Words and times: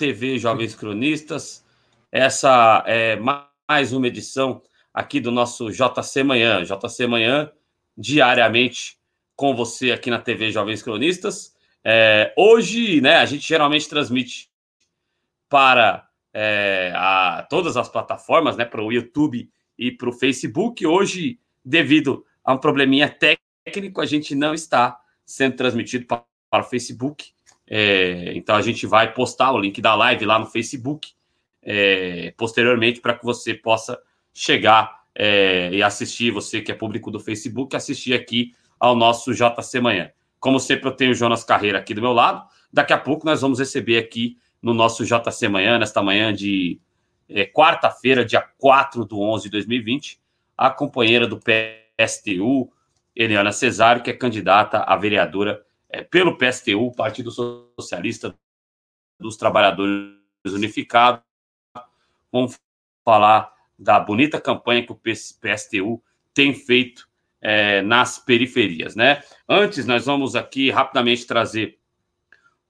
TV 0.00 0.38
Jovens 0.38 0.74
Cronistas. 0.74 1.62
Essa 2.10 2.82
é 2.86 3.16
mais 3.16 3.92
uma 3.92 4.06
edição 4.06 4.62
aqui 4.94 5.20
do 5.20 5.30
nosso 5.30 5.70
JC 5.70 6.22
Manhã. 6.22 6.64
JC 6.64 7.06
Manhã, 7.06 7.52
diariamente 7.94 8.96
com 9.36 9.54
você 9.54 9.92
aqui 9.92 10.08
na 10.08 10.18
TV 10.18 10.50
Jovens 10.50 10.82
Cronistas. 10.82 11.54
É, 11.84 12.32
hoje, 12.34 13.02
né, 13.02 13.16
a 13.16 13.26
gente 13.26 13.46
geralmente 13.46 13.90
transmite 13.90 14.50
para 15.50 16.08
é, 16.32 16.94
a, 16.96 17.46
todas 17.50 17.76
as 17.76 17.90
plataformas, 17.90 18.56
né, 18.56 18.64
para 18.64 18.82
o 18.82 18.90
YouTube 18.90 19.50
e 19.78 19.92
para 19.92 20.08
o 20.08 20.12
Facebook. 20.14 20.86
Hoje, 20.86 21.38
devido 21.62 22.24
a 22.42 22.54
um 22.54 22.58
probleminha 22.58 23.06
técnico, 23.66 24.00
a 24.00 24.06
gente 24.06 24.34
não 24.34 24.54
está 24.54 24.98
sendo 25.26 25.56
transmitido 25.56 26.06
para, 26.06 26.24
para 26.48 26.62
o 26.62 26.66
Facebook. 26.70 27.34
É, 27.72 28.32
então 28.34 28.56
a 28.56 28.62
gente 28.62 28.84
vai 28.84 29.14
postar 29.14 29.52
o 29.52 29.58
link 29.58 29.80
da 29.80 29.94
live 29.94 30.24
lá 30.24 30.38
no 30.38 30.46
Facebook 30.46 31.12
é, 31.62 32.32
posteriormente 32.36 33.00
para 33.00 33.14
que 33.14 33.24
você 33.24 33.54
possa 33.54 34.00
chegar 34.32 35.00
é, 35.14 35.70
e 35.72 35.82
assistir, 35.82 36.30
você 36.30 36.60
que 36.60 36.72
é 36.72 36.74
público 36.74 37.10
do 37.10 37.20
Facebook, 37.20 37.74
assistir 37.76 38.14
aqui 38.14 38.54
ao 38.78 38.94
nosso 38.96 39.32
JC 39.34 39.80
Manhã. 39.80 40.10
Como 40.38 40.58
sempre, 40.58 40.88
eu 40.88 40.92
tenho 40.92 41.10
o 41.10 41.14
Jonas 41.14 41.44
Carreira 41.44 41.78
aqui 41.78 41.92
do 41.92 42.00
meu 42.00 42.12
lado. 42.12 42.46
Daqui 42.72 42.92
a 42.92 42.98
pouco 42.98 43.26
nós 43.26 43.42
vamos 43.42 43.58
receber 43.58 43.98
aqui 43.98 44.38
no 44.62 44.72
nosso 44.72 45.04
JC 45.04 45.48
Manhã, 45.48 45.78
nesta 45.78 46.02
manhã 46.02 46.32
de 46.32 46.80
é, 47.28 47.44
quarta-feira, 47.44 48.24
dia 48.24 48.40
4 48.58 49.04
do 49.04 49.20
11 49.20 49.44
de 49.44 49.50
2020, 49.50 50.20
a 50.56 50.70
companheira 50.70 51.26
do 51.26 51.38
PSTU, 51.38 52.70
Eliana 53.14 53.52
Cesário, 53.52 54.02
que 54.02 54.10
é 54.10 54.14
candidata 54.14 54.78
a 54.78 54.96
vereadora 54.96 55.62
é, 55.90 56.02
pelo 56.02 56.36
PSTU, 56.36 56.92
Partido 56.94 57.30
Socialista 57.30 58.34
dos 59.18 59.36
Trabalhadores 59.36 60.14
Unificados. 60.46 61.22
Vamos 62.32 62.58
falar 63.04 63.52
da 63.78 63.98
bonita 63.98 64.40
campanha 64.40 64.84
que 64.84 64.92
o 64.92 65.00
PSTU 65.00 66.02
tem 66.32 66.54
feito 66.54 67.08
é, 67.40 67.82
nas 67.82 68.18
periferias, 68.18 68.94
né? 68.94 69.22
Antes, 69.48 69.86
nós 69.86 70.04
vamos 70.04 70.36
aqui 70.36 70.70
rapidamente 70.70 71.26
trazer 71.26 71.78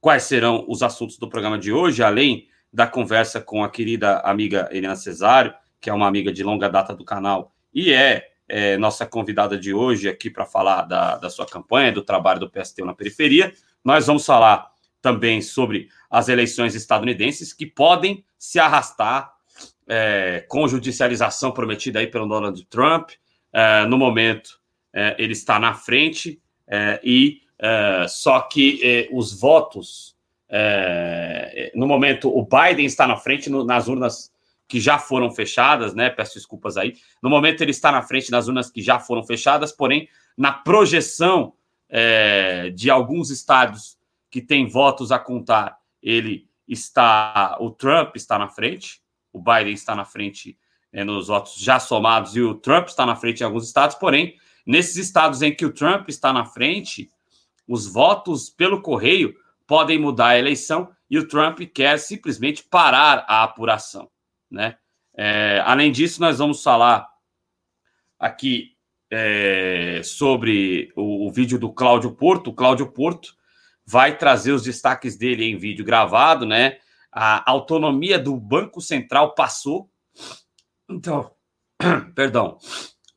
quais 0.01 0.23
serão 0.23 0.65
os 0.69 0.83
assuntos 0.83 1.19
do 1.19 1.29
programa 1.29 1.59
de 1.59 1.73
hoje, 1.73 2.03
além 2.03 2.49
da 2.73 2.87
conversa 2.87 3.41
com 3.41 3.65
a 3.65 3.71
querida 3.71 4.21
amiga 4.21 4.69
Helena 4.71 4.97
Cesário, 4.97 5.53
que 5.81 5.91
é 5.91 5.93
uma 5.93 6.07
amiga 6.07 6.33
de 6.33 6.43
longa 6.45 6.69
data 6.69 6.95
do 6.95 7.05
canal 7.05 7.53
e 7.75 7.93
é, 7.93 8.30
é 8.51 8.77
nossa 8.77 9.07
convidada 9.07 9.57
de 9.57 9.73
hoje 9.73 10.09
aqui 10.09 10.29
para 10.29 10.45
falar 10.45 10.83
da, 10.83 11.17
da 11.17 11.31
sua 11.31 11.47
campanha, 11.47 11.93
do 11.93 12.03
trabalho 12.03 12.41
do 12.41 12.51
PSTU 12.51 12.85
na 12.85 12.95
periferia. 12.95 13.53
Nós 13.85 14.07
vamos 14.07 14.27
falar 14.27 14.71
também 15.01 15.41
sobre 15.41 15.89
as 16.11 16.29
eleições 16.29 16.75
estadunidenses 16.75 17.53
que 17.53 17.65
podem 17.65 18.25
se 18.39 18.59
arrastar 18.59 19.33
é, 19.87 20.45
com 20.49 20.69
judicialização 20.69 21.53
prometida 21.53 21.99
aí 21.99 22.07
pelo 22.07 22.27
Donald 22.27 22.65
Trump. 22.67 23.11
É, 23.53 23.85
no 23.87 23.97
momento, 23.97 24.61
é, 24.93 25.17
ele 25.19 25.33
está 25.33 25.59
na 25.59 25.75
frente 25.75 26.41
é, 26.67 27.01
e 27.03 27.43
é, 27.59 28.07
só 28.09 28.41
que 28.41 29.09
os 29.13 29.39
votos 29.39 30.19
no 31.77 31.87
momento 31.87 32.29
o 32.29 32.45
Biden 32.45 32.85
está 32.85 33.07
na 33.07 33.17
frente 33.17 33.49
no, 33.49 33.65
nas 33.65 33.87
urnas 33.87 34.33
que 34.71 34.81
já 34.81 34.99
foram 34.99 35.31
fechadas, 35.31 35.95
né? 35.95 36.09
Peço 36.09 36.35
desculpas 36.35 36.77
aí. 36.77 36.95
No 37.21 37.29
momento 37.29 37.61
ele 37.61 37.73
está 37.73 37.91
na 37.91 38.03
frente 38.03 38.31
nas 38.31 38.49
urnas 38.49 38.71
que 38.71 38.81
já 38.81 38.99
foram 38.99 39.23
fechadas, 39.23 39.73
porém 39.73 40.09
na 40.39 40.53
projeção 40.53 41.53
de 42.77 42.89
alguns 42.89 43.31
estados 43.31 43.99
que 44.31 44.41
têm 44.41 44.69
votos 44.69 45.11
a 45.11 45.19
contar, 45.19 45.77
ele 46.01 46.49
está, 46.69 47.57
o 47.59 47.69
Trump 47.69 48.15
está 48.15 48.39
na 48.39 48.49
frente, 48.49 49.03
o 49.33 49.41
Biden 49.41 49.75
está 49.75 49.97
na 49.97 50.05
frente 50.05 50.57
nos 50.93 51.27
votos 51.27 51.57
já 51.57 51.81
somados 51.81 52.37
e 52.37 52.41
o 52.41 52.55
Trump 52.55 52.87
está 52.87 53.05
na 53.05 53.17
frente 53.17 53.41
em 53.41 53.45
alguns 53.45 53.67
estados, 53.67 53.97
porém 53.97 54.39
Nesses 54.71 54.97
estados 54.97 55.43
em 55.43 55.55
que 55.55 55.65
o 55.65 55.73
Trump 55.73 56.09
está 56.09 56.33
na 56.33 56.45
frente, 56.45 57.11
os 57.67 57.87
votos 57.87 58.51
pelo 58.51 58.83
correio 58.83 59.35
podem 59.67 59.99
mudar 59.99 60.29
a 60.29 60.39
eleição 60.39 60.91
e 61.09 61.19
o 61.19 61.27
Trump 61.27 61.61
quer 61.75 61.99
simplesmente 61.99 62.63
parar 62.63 63.25
a 63.29 63.43
apuração, 63.43 64.09
né? 64.51 64.77
É, 65.17 65.63
além 65.65 65.93
disso, 65.93 66.21
nós 66.21 66.39
vamos 66.39 66.63
falar 66.63 67.07
aqui 68.19 68.77
é, 69.11 70.01
sobre 70.05 70.93
o, 70.95 71.27
o, 71.27 71.33
vídeo 71.33 71.59
do 71.59 71.73
Cláudio 71.73 72.13
Porto. 72.13 72.51
O 72.51 72.55
Cláudio 72.55 72.91
Porto 72.93 73.35
vai 73.85 74.17
trazer 74.17 74.53
os 74.53 74.63
destaques 74.63 75.17
dele 75.17 75.45
em 75.45 75.57
vídeo 75.57 75.85
gravado, 75.85 76.47
né? 76.47 76.79
A 77.13 77.51
autonomia 77.51 78.19
do 78.19 78.37
Banco 78.37 78.81
Central 78.81 79.35
passou. 79.35 79.91
Então, 80.89 81.33
perdão, 82.15 82.59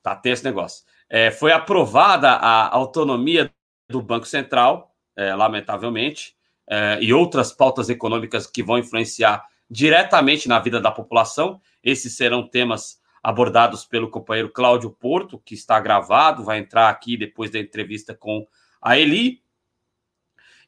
tá 0.01 0.15
tenso 0.15 0.33
esse 0.33 0.43
negócio. 0.43 0.83
É, 1.07 1.29
foi 1.29 1.51
aprovada 1.51 2.29
a 2.31 2.73
autonomia 2.73 3.53
do 3.87 4.01
Banco 4.01 4.25
Central, 4.25 4.95
é, 5.15 5.35
lamentavelmente, 5.35 6.35
é, 6.67 6.97
e 7.01 7.13
outras 7.13 7.51
pautas 7.51 7.87
econômicas 7.89 8.47
que 8.47 8.63
vão 8.63 8.79
influenciar 8.79 9.45
diretamente 9.73 10.47
na 10.47 10.59
vida 10.59 10.79
da 10.79 10.91
população. 10.91 11.59
Esses 11.83 12.15
serão 12.15 12.47
temas 12.47 13.01
abordados 13.23 13.83
pelo 13.83 14.09
companheiro 14.09 14.49
Cláudio 14.49 14.91
Porto, 14.91 15.41
que 15.43 15.55
está 15.55 15.79
gravado, 15.79 16.43
vai 16.43 16.59
entrar 16.59 16.89
aqui 16.89 17.17
depois 17.17 17.49
da 17.49 17.57
entrevista 17.57 18.13
com 18.13 18.45
a 18.79 18.97
Eli. 18.99 19.41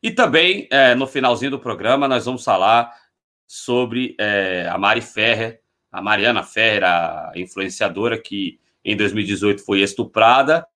E 0.01 0.09
também, 0.09 0.67
é, 0.71 0.95
no 0.95 1.05
finalzinho 1.05 1.51
do 1.51 1.59
programa, 1.59 2.07
nós 2.07 2.25
vamos 2.25 2.43
falar 2.43 2.91
sobre 3.45 4.15
é, 4.19 4.67
a 4.71 4.77
Mari 4.77 5.01
Ferrer, 5.01 5.61
a 5.91 6.01
Mariana 6.01 6.43
Ferrer, 6.43 6.83
a 6.83 7.31
influenciadora 7.35 8.19
que 8.19 8.59
em 8.83 8.97
2018 8.97 9.63
foi 9.63 9.81
estuprada. 9.81 10.67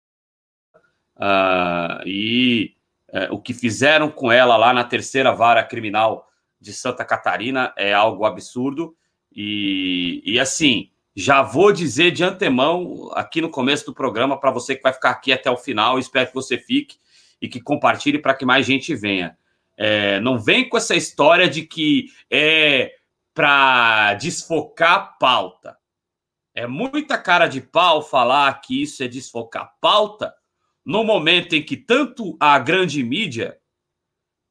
Uh, 1.16 2.08
e 2.08 2.76
uh, 3.10 3.34
o 3.34 3.42
que 3.42 3.54
fizeram 3.54 4.10
com 4.10 4.32
ela 4.32 4.56
lá 4.56 4.74
na 4.74 4.86
terceira 4.86 5.34
vara 5.34 5.62
criminal 5.62 6.29
de 6.60 6.74
Santa 6.74 7.06
Catarina 7.06 7.74
é 7.78 7.94
algo 7.94 8.26
absurdo. 8.26 8.96
E, 9.32 10.22
e 10.26 10.40
assim, 10.40 10.90
já 11.16 11.42
vou 11.42 11.72
dizer 11.72 12.12
de 12.12 12.24
antemão, 12.24 13.12
aqui 13.14 13.42
no 13.42 13.50
começo 13.50 13.86
do 13.86 13.94
programa, 13.94 14.40
para 14.40 14.52
você 14.52 14.76
que 14.76 14.84
vai 14.84 14.94
ficar 14.94 15.12
aqui 15.12 15.32
até 15.32 15.50
o 15.50 15.58
final, 15.58 16.00
espero 16.00 16.28
que 16.28 16.34
você 16.34 16.58
fique 16.58 16.98
e 17.42 17.48
que 17.48 17.62
compartilhe 17.62 18.20
para 18.20 18.34
que 18.34 18.46
mais 18.46 18.66
gente 18.66 18.96
venha. 18.96 19.38
É, 19.78 20.20
não 20.20 20.38
vem 20.38 20.68
com 20.68 20.78
essa 20.78 20.96
história 20.96 21.50
de 21.50 21.64
que 21.64 22.08
é 22.30 22.94
para 23.34 24.16
desfocar 24.16 24.94
a 24.94 25.00
pauta. 25.00 25.78
É 26.54 26.68
muita 26.68 27.18
cara 27.18 27.48
de 27.48 27.62
pau 27.62 28.02
falar 28.02 28.60
que 28.60 28.82
isso 28.82 29.02
é 29.04 29.08
desfocar 29.08 29.74
pauta 29.80 30.34
no 30.86 31.04
momento 31.04 31.54
em 31.54 31.64
que 31.64 31.78
tanto 31.78 32.36
a 32.40 32.58
grande 32.60 33.04
mídia 33.04 33.59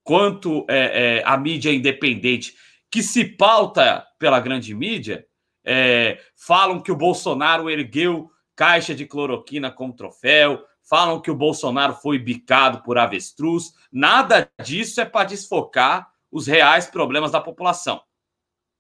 quanto 0.08 0.64
é, 0.70 1.19
é, 1.19 1.22
a 1.22 1.36
mídia 1.36 1.70
independente, 1.70 2.56
que 2.91 3.02
se 3.02 3.26
pauta 3.26 4.06
pela 4.19 4.41
grande 4.41 4.74
mídia, 4.74 5.26
é, 5.62 6.19
falam 6.34 6.80
que 6.80 6.91
o 6.91 6.96
Bolsonaro 6.96 7.69
ergueu 7.69 8.31
caixa 8.56 8.94
de 8.94 9.05
cloroquina 9.05 9.70
como 9.70 9.93
troféu, 9.93 10.64
falam 10.82 11.20
que 11.20 11.31
o 11.31 11.34
Bolsonaro 11.34 11.93
foi 11.93 12.19
bicado 12.19 12.82
por 12.82 12.96
avestruz. 12.96 13.75
Nada 13.93 14.50
disso 14.64 14.99
é 14.99 15.05
para 15.05 15.28
desfocar 15.28 16.11
os 16.32 16.46
reais 16.46 16.87
problemas 16.87 17.32
da 17.32 17.40
população. 17.43 18.00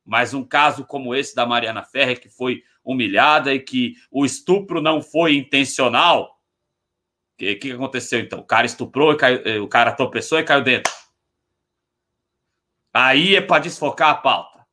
Mas 0.06 0.32
um 0.32 0.42
caso 0.42 0.86
como 0.86 1.14
esse 1.14 1.34
da 1.34 1.44
Mariana 1.44 1.84
Ferrer, 1.84 2.18
que 2.18 2.30
foi 2.30 2.62
humilhada 2.82 3.52
e 3.52 3.60
que 3.60 3.96
o 4.10 4.24
estupro 4.24 4.80
não 4.80 5.02
foi 5.02 5.36
intencional. 5.36 6.22
O 6.22 7.36
que, 7.36 7.54
que 7.56 7.72
aconteceu 7.72 8.18
então? 8.18 8.38
O 8.38 8.46
cara 8.46 8.64
estuprou, 8.64 9.14
caiu, 9.14 9.42
eh, 9.44 9.60
o 9.60 9.68
cara 9.68 9.92
tropeçou 9.92 10.38
e 10.38 10.42
caiu 10.42 10.64
dentro. 10.64 10.90
Aí 13.00 13.36
é 13.36 13.40
para 13.40 13.62
desfocar 13.62 14.10
a 14.10 14.14
pauta. 14.16 14.66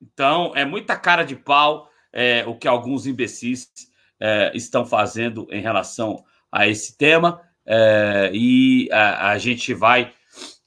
Então, 0.00 0.52
é 0.56 0.64
muita 0.64 0.96
cara 0.96 1.24
de 1.24 1.36
pau 1.36 1.90
é, 2.10 2.42
o 2.46 2.56
que 2.56 2.66
alguns 2.66 3.06
imbecis 3.06 3.70
é, 4.18 4.50
estão 4.54 4.86
fazendo 4.86 5.46
em 5.50 5.60
relação 5.60 6.24
a 6.50 6.66
esse 6.66 6.96
tema. 6.96 7.42
É, 7.66 8.30
e 8.32 8.88
a, 8.90 9.32
a, 9.32 9.38
gente 9.38 9.74
vai 9.74 10.14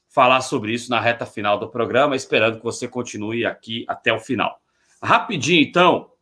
falar 0.08 0.40
sobre 0.42 0.72
isso 0.72 0.88
na 0.88 1.00
reta 1.00 1.26
final 1.26 1.58
do 1.58 1.68
programa, 1.68 2.14
esperando 2.14 2.58
que 2.58 2.64
você 2.64 2.86
continue 2.86 3.44
aqui 3.44 3.84
até 3.88 4.12
o 4.12 4.20
final. 4.20 4.56
Rapidinho, 5.02 5.62
então, 5.62 6.12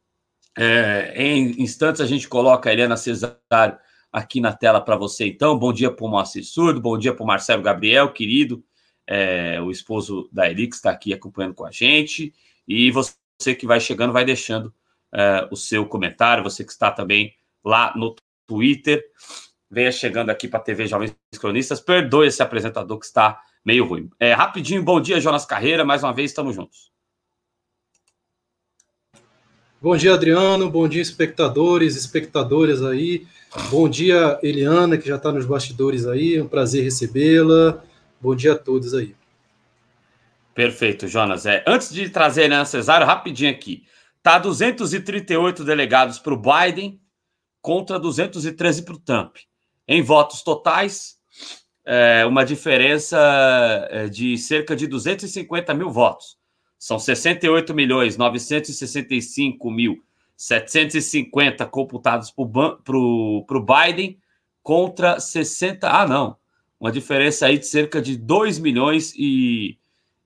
é, 0.56 1.12
em 1.14 1.60
instantes 1.62 2.00
a 2.00 2.06
gente 2.06 2.26
coloca 2.26 2.70
a 2.70 2.72
Helena 2.72 2.96
Cesário 2.96 3.78
aqui 4.10 4.40
na 4.40 4.54
tela 4.54 4.80
para 4.80 4.96
você, 4.96 5.26
então. 5.26 5.58
Bom 5.58 5.70
dia 5.70 5.90
para 5.90 6.06
o 6.06 6.08
Moacir 6.08 6.46
Surdo, 6.46 6.80
bom 6.80 6.96
dia 6.96 7.12
para 7.12 7.24
o 7.24 7.26
Marcelo 7.26 7.62
Gabriel, 7.62 8.10
querido, 8.10 8.64
é, 9.06 9.60
o 9.60 9.70
esposo 9.70 10.28
da 10.32 10.52
que 10.52 10.62
está 10.62 10.90
aqui 10.90 11.12
acompanhando 11.12 11.54
com 11.54 11.64
a 11.64 11.70
gente. 11.70 12.32
E 12.66 12.90
você 12.90 13.14
que 13.58 13.66
vai 13.66 13.80
chegando, 13.80 14.12
vai 14.12 14.24
deixando 14.24 14.72
é, 15.12 15.48
o 15.50 15.56
seu 15.56 15.86
comentário, 15.86 16.44
você 16.44 16.64
que 16.64 16.72
está 16.72 16.90
também 16.90 17.34
lá 17.64 17.92
no 17.96 18.14
Twitter. 18.46 19.04
Venha 19.70 19.90
chegando 19.90 20.30
aqui 20.30 20.46
para 20.48 20.60
a 20.60 20.62
TV 20.62 20.86
Jovens 20.86 21.16
Cronistas. 21.38 21.80
Perdoe 21.80 22.26
esse 22.26 22.42
apresentador 22.42 22.98
que 22.98 23.06
está 23.06 23.40
meio 23.64 23.86
ruim. 23.86 24.10
É, 24.18 24.32
rapidinho, 24.32 24.82
bom 24.82 25.00
dia, 25.00 25.20
Jonas 25.20 25.46
Carreira. 25.46 25.84
Mais 25.84 26.02
uma 26.02 26.12
vez, 26.12 26.30
estamos 26.30 26.54
juntos. 26.54 26.92
Bom 29.80 29.96
dia, 29.96 30.14
Adriano. 30.14 30.70
Bom 30.70 30.86
dia, 30.86 31.02
espectadores, 31.02 31.96
espectadoras 31.96 32.84
aí. 32.84 33.26
Bom 33.68 33.88
dia, 33.88 34.38
Eliana, 34.42 34.96
que 34.96 35.08
já 35.08 35.16
está 35.16 35.32
nos 35.32 35.44
bastidores 35.44 36.06
aí. 36.06 36.36
É 36.36 36.42
um 36.42 36.46
prazer 36.46 36.84
recebê-la. 36.84 37.82
Bom 38.22 38.36
dia 38.36 38.52
a 38.52 38.58
todos 38.58 38.94
aí. 38.94 39.16
Perfeito, 40.54 41.08
Jonas. 41.08 41.44
É, 41.44 41.64
antes 41.66 41.92
de 41.92 42.08
trazer 42.08 42.42
a 42.42 42.44
Eliana 42.44 42.64
Cesário, 42.64 43.04
rapidinho 43.04 43.50
aqui. 43.50 43.84
Tá 44.22 44.38
238 44.38 45.64
delegados 45.64 46.20
para 46.20 46.32
o 46.32 46.40
Biden 46.40 47.00
contra 47.60 47.98
213 47.98 48.84
para 48.84 48.94
o 48.94 49.00
Trump. 49.00 49.38
Em 49.88 50.02
votos 50.02 50.40
totais, 50.42 51.16
é, 51.84 52.24
uma 52.24 52.44
diferença 52.44 53.18
é, 53.90 54.06
de 54.08 54.38
cerca 54.38 54.76
de 54.76 54.86
250 54.86 55.74
mil 55.74 55.90
votos. 55.90 56.36
São 56.78 57.00
68 57.00 57.74
milhões 57.74 58.16
965 58.16 59.68
mil 59.68 60.00
750 60.36 61.66
computados 61.66 62.30
para 62.30 62.44
o 62.96 63.66
Biden 63.66 64.16
contra 64.62 65.18
60. 65.18 65.88
Ah, 65.88 66.06
não. 66.06 66.36
Uma 66.82 66.90
diferença 66.90 67.46
aí 67.46 67.58
de 67.58 67.66
cerca 67.68 68.02
de 68.02 68.16
2 68.16 68.58
milhões 68.58 69.14
e, 69.16 69.78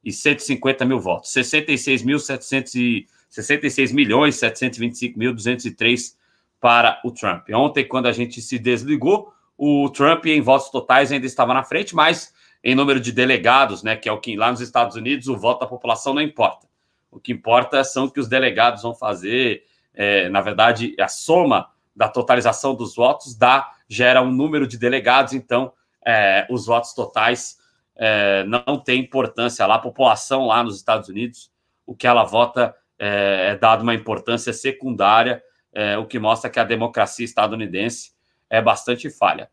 e 0.02 0.10
150 0.10 0.86
mil 0.86 0.98
votos. 0.98 1.30
66 1.32 2.02
mil 2.02 2.18
66 2.18 3.92
milhões 3.92 4.36
725 4.36 5.18
mil 5.18 5.34
203 5.34 6.16
para 6.58 6.98
o 7.04 7.10
Trump. 7.10 7.50
Ontem, 7.52 7.86
quando 7.86 8.06
a 8.06 8.12
gente 8.12 8.40
se 8.40 8.58
desligou, 8.58 9.34
o 9.54 9.90
Trump 9.90 10.24
em 10.24 10.40
votos 10.40 10.70
totais 10.70 11.12
ainda 11.12 11.26
estava 11.26 11.52
na 11.52 11.62
frente, 11.62 11.94
mas 11.94 12.32
em 12.64 12.74
número 12.74 13.00
de 13.00 13.12
delegados, 13.12 13.82
né, 13.82 13.94
que 13.94 14.08
é 14.08 14.12
o 14.12 14.18
que 14.18 14.34
lá 14.34 14.50
nos 14.50 14.62
Estados 14.62 14.96
Unidos 14.96 15.28
o 15.28 15.36
voto 15.36 15.60
da 15.60 15.66
população 15.66 16.14
não 16.14 16.22
importa. 16.22 16.66
O 17.10 17.20
que 17.20 17.32
importa 17.32 17.84
são 17.84 18.08
que 18.08 18.18
os 18.18 18.28
delegados 18.28 18.82
vão 18.82 18.94
fazer, 18.94 19.64
é, 19.92 20.30
na 20.30 20.40
verdade, 20.40 20.96
a 20.98 21.06
soma 21.06 21.68
da 21.94 22.08
totalização 22.08 22.74
dos 22.74 22.96
votos 22.96 23.36
dá 23.36 23.74
gera 23.86 24.22
um 24.22 24.32
número 24.32 24.66
de 24.66 24.78
delegados, 24.78 25.34
então 25.34 25.74
é, 26.06 26.46
os 26.48 26.66
votos 26.66 26.94
totais 26.94 27.58
é, 27.96 28.44
não 28.44 28.78
tem 28.78 29.00
importância 29.00 29.66
lá. 29.66 29.76
A 29.76 29.80
população 29.80 30.46
lá 30.46 30.62
nos 30.62 30.76
Estados 30.76 31.08
Unidos, 31.08 31.50
o 31.84 31.94
que 31.94 32.06
ela 32.06 32.24
vota 32.24 32.74
é, 32.98 33.50
é 33.50 33.56
dado 33.56 33.82
uma 33.82 33.94
importância 33.94 34.52
secundária, 34.52 35.42
é, 35.72 35.98
o 35.98 36.06
que 36.06 36.18
mostra 36.18 36.48
que 36.48 36.60
a 36.60 36.64
democracia 36.64 37.24
estadunidense 37.24 38.12
é 38.48 38.62
bastante 38.62 39.10
falha. 39.10 39.50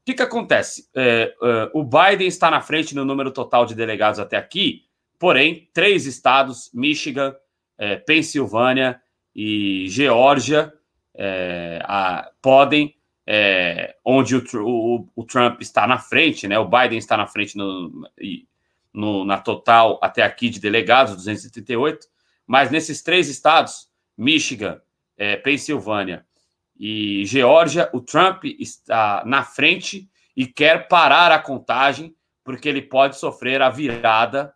O 0.00 0.04
que, 0.04 0.14
que 0.14 0.22
acontece? 0.22 0.88
É, 0.94 1.34
é, 1.42 1.70
o 1.74 1.84
Biden 1.84 2.26
está 2.26 2.50
na 2.50 2.60
frente 2.60 2.94
no 2.94 3.04
número 3.04 3.30
total 3.30 3.66
de 3.66 3.74
delegados 3.74 4.18
até 4.18 4.36
aqui, 4.36 4.86
porém, 5.18 5.68
três 5.72 6.06
estados, 6.06 6.70
Michigan, 6.72 7.36
Pensilvânia 8.06 9.00
e 9.34 9.86
Geórgia, 9.88 10.72
podem, 12.40 12.94
é, 13.26 13.96
onde 14.04 14.36
o, 14.36 14.42
o, 14.54 15.08
o, 15.14 15.24
Trump 15.24 15.60
está 15.60 15.86
na 15.86 15.98
frente, 15.98 16.48
né? 16.48 16.58
O 16.58 16.68
Biden 16.68 16.98
está 16.98 17.16
na 17.16 17.26
frente 17.26 17.56
no, 17.56 18.08
no, 18.92 19.24
na 19.24 19.38
total 19.38 19.98
até 20.02 20.22
aqui 20.22 20.48
de 20.48 20.60
delegados, 20.60 21.14
238, 21.14 22.06
mas 22.46 22.70
nesses 22.70 23.02
três 23.02 23.28
estados, 23.28 23.88
Michigan, 24.16 24.80
é, 25.16 25.36
Pensilvânia 25.36 26.26
e 26.76 27.24
Geórgia, 27.24 27.88
o 27.92 28.00
Trump 28.00 28.44
está 28.44 29.22
na 29.24 29.44
frente 29.44 30.10
e 30.36 30.46
quer 30.46 30.88
parar 30.88 31.30
a 31.30 31.38
contagem, 31.38 32.14
porque 32.42 32.68
ele 32.68 32.82
pode 32.82 33.16
sofrer 33.16 33.62
a 33.62 33.70
virada 33.70 34.52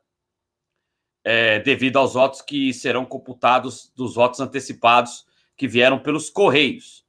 é, 1.23 1.61
devido 1.61 1.99
aos 1.99 2.15
votos 2.15 2.43
que 2.43 2.73
serão 2.73 3.05
computados 3.05 3.93
dos 3.95 4.15
votos 4.15 4.41
antecipados 4.41 5.25
que 5.57 5.69
vieram 5.69 5.99
pelos 5.99 6.29
Correios. 6.29 7.06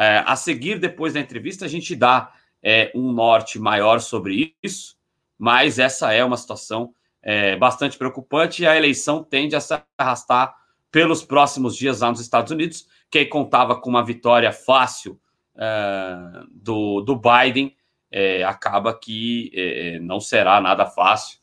É, 0.00 0.24
a 0.24 0.34
seguir, 0.34 0.78
depois 0.78 1.12
da 1.12 1.20
entrevista, 1.20 1.66
a 1.66 1.68
gente 1.68 1.94
dá 1.94 2.32
é, 2.62 2.90
um 2.94 3.12
norte 3.12 3.58
maior 3.58 4.00
sobre 4.00 4.56
isso, 4.62 4.96
mas 5.38 5.78
essa 5.78 6.10
é 6.10 6.24
uma 6.24 6.38
situação 6.38 6.94
é, 7.22 7.54
bastante 7.56 7.98
preocupante 7.98 8.62
e 8.62 8.66
a 8.66 8.74
eleição 8.74 9.22
tende 9.22 9.54
a 9.54 9.60
se 9.60 9.78
arrastar 9.98 10.56
pelos 10.90 11.22
próximos 11.22 11.76
dias 11.76 12.00
lá 12.00 12.08
nos 12.08 12.20
Estados 12.20 12.50
Unidos. 12.50 12.86
Quem 13.10 13.28
contava 13.28 13.78
com 13.78 13.90
uma 13.90 14.02
vitória 14.02 14.50
fácil 14.52 15.20
uh, 15.54 16.46
do, 16.50 17.02
do 17.02 17.14
Biden, 17.14 17.76
é, 18.10 18.42
acaba 18.42 18.98
que 18.98 19.52
é, 19.54 19.98
não 20.00 20.18
será 20.18 20.62
nada 20.62 20.86
fácil, 20.86 21.38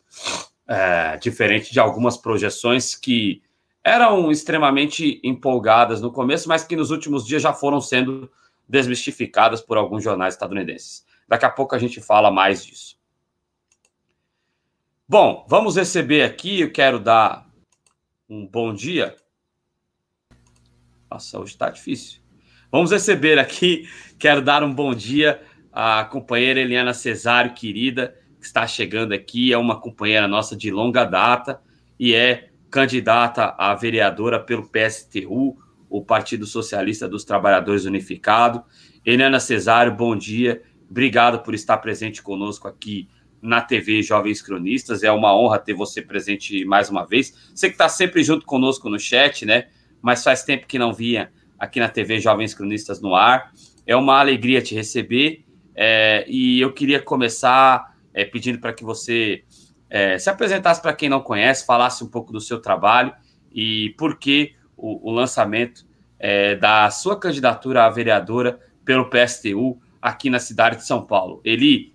é, 0.68 1.16
diferente 1.18 1.72
de 1.72 1.80
algumas 1.80 2.18
projeções 2.18 2.96
que 2.96 3.44
eram 3.84 4.32
extremamente 4.32 5.22
empolgadas 5.24 6.02
no 6.02 6.12
começo, 6.12 6.50
mas 6.50 6.64
que 6.64 6.76
nos 6.76 6.90
últimos 6.90 7.24
dias 7.24 7.44
já 7.44 7.54
foram 7.54 7.80
sendo 7.80 8.30
desmistificadas 8.68 9.62
por 9.62 9.78
alguns 9.78 10.04
jornais 10.04 10.34
estadunidenses. 10.34 11.06
Daqui 11.28 11.46
a 11.46 11.50
pouco 11.50 11.76
a 11.76 11.80
gente 11.80 12.02
fala 12.02 12.32
mais 12.32 12.66
disso. 12.66 12.98
Bom, 15.08 15.46
vamos 15.48 15.76
receber 15.78 16.24
aqui, 16.24 16.62
eu 16.62 16.72
quero 16.72 17.00
dar 17.00 17.48
um 18.30 18.46
bom 18.46 18.74
dia 18.74 19.16
nossa, 21.10 21.40
hoje 21.40 21.54
está 21.54 21.70
difícil. 21.70 22.20
Vamos 22.72 22.92
receber 22.92 23.40
aqui, 23.40 23.88
quero 24.20 24.42
dar 24.42 24.62
um 24.62 24.74
bom 24.74 24.94
dia 24.94 25.42
à 25.72 26.04
companheira 26.04 26.60
Eliana 26.60 26.94
Cesário, 26.94 27.54
querida, 27.54 28.16
que 28.40 28.46
está 28.46 28.68
chegando 28.68 29.14
aqui, 29.14 29.54
é 29.54 29.58
uma 29.58 29.80
companheira 29.80 30.28
nossa 30.28 30.56
de 30.56 30.70
longa 30.70 31.06
data 31.06 31.62
e 31.98 32.14
é 32.14 32.50
candidata 32.70 33.56
a 33.58 33.74
vereadora 33.74 34.40
pelo 34.40 34.70
PSTU, 34.70 35.58
o 35.90 36.04
Partido 36.04 36.46
Socialista 36.46 37.08
dos 37.08 37.24
Trabalhadores 37.24 37.86
Unificado. 37.86 38.64
Eliana 39.06 39.40
Cesário, 39.40 39.96
bom 39.96 40.16
dia, 40.16 40.62
obrigado 40.90 41.40
por 41.44 41.54
estar 41.54 41.78
presente 41.78 42.22
conosco 42.22 42.68
aqui 42.68 43.08
na 43.42 43.62
TV 43.62 44.02
Jovens 44.02 44.42
Cronistas, 44.42 45.04
é 45.04 45.12
uma 45.12 45.36
honra 45.36 45.60
ter 45.60 45.74
você 45.74 46.02
presente 46.02 46.66
mais 46.66 46.90
uma 46.90 47.06
vez. 47.06 47.52
Você 47.54 47.68
que 47.68 47.76
está 47.76 47.88
sempre 47.88 48.24
junto 48.24 48.46
conosco 48.46 48.90
no 48.90 49.00
chat, 49.00 49.46
né? 49.46 49.68
mas 50.02 50.24
faz 50.24 50.44
tempo 50.44 50.68
que 50.68 50.80
não 50.80 50.94
via 50.94 51.32
aqui 51.58 51.80
na 51.80 51.90
TV 51.90 52.20
Jovens 52.20 52.54
Cronistas 52.54 53.02
no 53.02 53.16
ar. 53.16 53.52
É 53.86 53.96
uma 53.96 54.20
alegria 54.20 54.62
te 54.62 54.76
receber 54.76 55.46
é, 55.76 56.26
e 56.28 56.60
eu 56.60 56.74
queria 56.74 57.02
começar 57.02 57.96
é, 58.14 58.26
pedindo 58.26 58.60
para 58.60 58.74
que 58.74 58.84
você 58.84 59.44
é, 59.90 60.18
se 60.18 60.30
apresentasse 60.30 60.82
para 60.82 60.94
quem 60.94 61.10
não 61.10 61.22
conhece, 61.22 61.66
falasse 61.66 62.04
um 62.04 62.08
pouco 62.08 62.32
do 62.32 62.42
seu 62.42 62.60
trabalho 62.60 63.14
e 63.52 63.94
por 63.98 64.18
que 64.18 64.56
o, 64.78 65.10
o 65.10 65.12
lançamento 65.12 65.86
é, 66.20 66.56
da 66.56 66.90
sua 66.90 67.20
candidatura 67.20 67.86
à 67.86 67.90
vereadora 67.90 68.60
pelo 68.86 69.10
PSTU 69.10 69.80
aqui 70.02 70.30
na 70.30 70.40
cidade 70.40 70.78
de 70.78 70.86
São 70.86 71.06
Paulo. 71.06 71.42
Eli, 71.44 71.94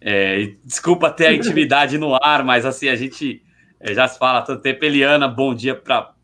é, 0.00 0.54
desculpa 0.64 1.10
ter 1.10 1.26
a 1.26 1.32
intimidade 1.32 1.98
no 1.98 2.14
ar, 2.14 2.42
mas 2.44 2.64
assim, 2.64 2.88
a 2.88 2.96
gente 2.96 3.42
é, 3.78 3.92
já 3.92 4.08
se 4.08 4.18
fala 4.18 4.38
há 4.38 4.42
tanto 4.42 4.62
tempo. 4.62 4.84
Eliana, 4.84 5.28
bom 5.28 5.54
dia 5.54 5.74
para 5.74 6.14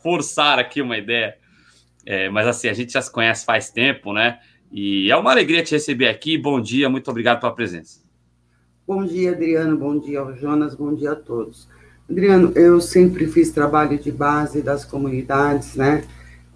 forçar 0.00 0.58
aqui 0.58 0.80
uma 0.80 0.96
ideia. 0.96 1.36
É, 2.04 2.28
mas 2.28 2.46
assim, 2.46 2.68
a 2.68 2.72
gente 2.72 2.92
já 2.92 3.02
se 3.02 3.10
conhece 3.10 3.44
faz 3.44 3.70
tempo, 3.70 4.12
né? 4.12 4.38
E 4.70 5.10
é 5.10 5.16
uma 5.16 5.30
alegria 5.30 5.62
te 5.62 5.72
receber 5.72 6.08
aqui. 6.08 6.38
Bom 6.38 6.60
dia, 6.60 6.88
muito 6.88 7.10
obrigado 7.10 7.40
pela 7.40 7.54
presença. 7.54 8.00
Bom 8.86 9.04
dia, 9.04 9.32
Adriano. 9.32 9.76
Bom 9.76 9.98
dia 9.98 10.22
Jonas. 10.34 10.76
Bom 10.76 10.94
dia 10.94 11.12
a 11.12 11.16
todos. 11.16 11.68
Adriano, 12.08 12.52
eu 12.54 12.80
sempre 12.80 13.26
fiz 13.26 13.50
trabalho 13.50 13.98
de 13.98 14.12
base 14.12 14.62
das 14.62 14.84
comunidades, 14.84 15.74
né? 15.74 16.04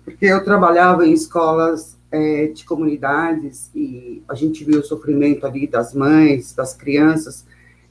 Porque 0.04 0.26
eu 0.26 0.44
trabalhava 0.44 1.04
em 1.04 1.12
escolas 1.12 1.98
é, 2.10 2.46
de 2.46 2.64
comunidades 2.64 3.68
e 3.74 4.22
a 4.28 4.34
gente 4.36 4.64
viu 4.64 4.78
o 4.78 4.84
sofrimento 4.84 5.44
ali 5.44 5.66
das 5.66 5.92
mães, 5.92 6.52
das 6.52 6.72
crianças. 6.72 7.44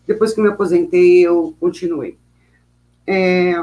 Depois 0.08 0.34
que 0.34 0.42
me 0.42 0.48
aposentei, 0.48 1.20
eu 1.20 1.54
continuei. 1.60 2.18
É, 3.06 3.54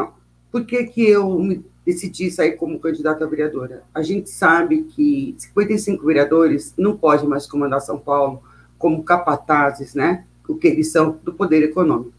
por 0.53 0.67
que, 0.67 0.85
que 0.85 1.09
eu 1.09 1.39
me 1.39 1.65
decidi 1.85 2.31
sair 2.31 2.53
como 2.53 2.79
candidata 2.79 3.25
a 3.25 3.29
vereadora? 3.29 3.83
A 3.95 4.03
gente 4.03 4.29
sabe 4.29 4.83
que 4.83 5.35
55 5.39 6.05
vereadores 6.05 6.75
não 6.77 6.97
podem 6.97 7.27
mais 7.27 7.47
comandar 7.47 7.81
São 7.81 7.99
Paulo 7.99 8.43
como 8.79 9.03
capatazes, 9.03 9.95
né? 9.95 10.27
O 10.47 10.55
que 10.55 10.67
eles 10.67 10.93
são 10.93 11.19
do 11.25 11.33
poder 11.33 11.63
econômico. 11.63 12.16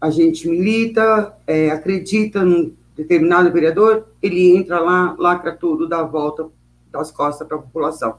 A 0.00 0.10
gente 0.10 0.48
milita, 0.48 1.34
é, 1.46 1.70
acredita 1.70 2.44
num 2.44 2.72
determinado 2.96 3.52
vereador, 3.52 4.06
ele 4.22 4.56
entra 4.56 4.80
lá, 4.80 5.14
lacra 5.18 5.52
tudo, 5.52 5.88
dá 5.88 6.00
a 6.00 6.04
volta 6.04 6.48
das 6.90 7.10
costas 7.10 7.46
para 7.46 7.56
a 7.56 7.60
população. 7.60 8.16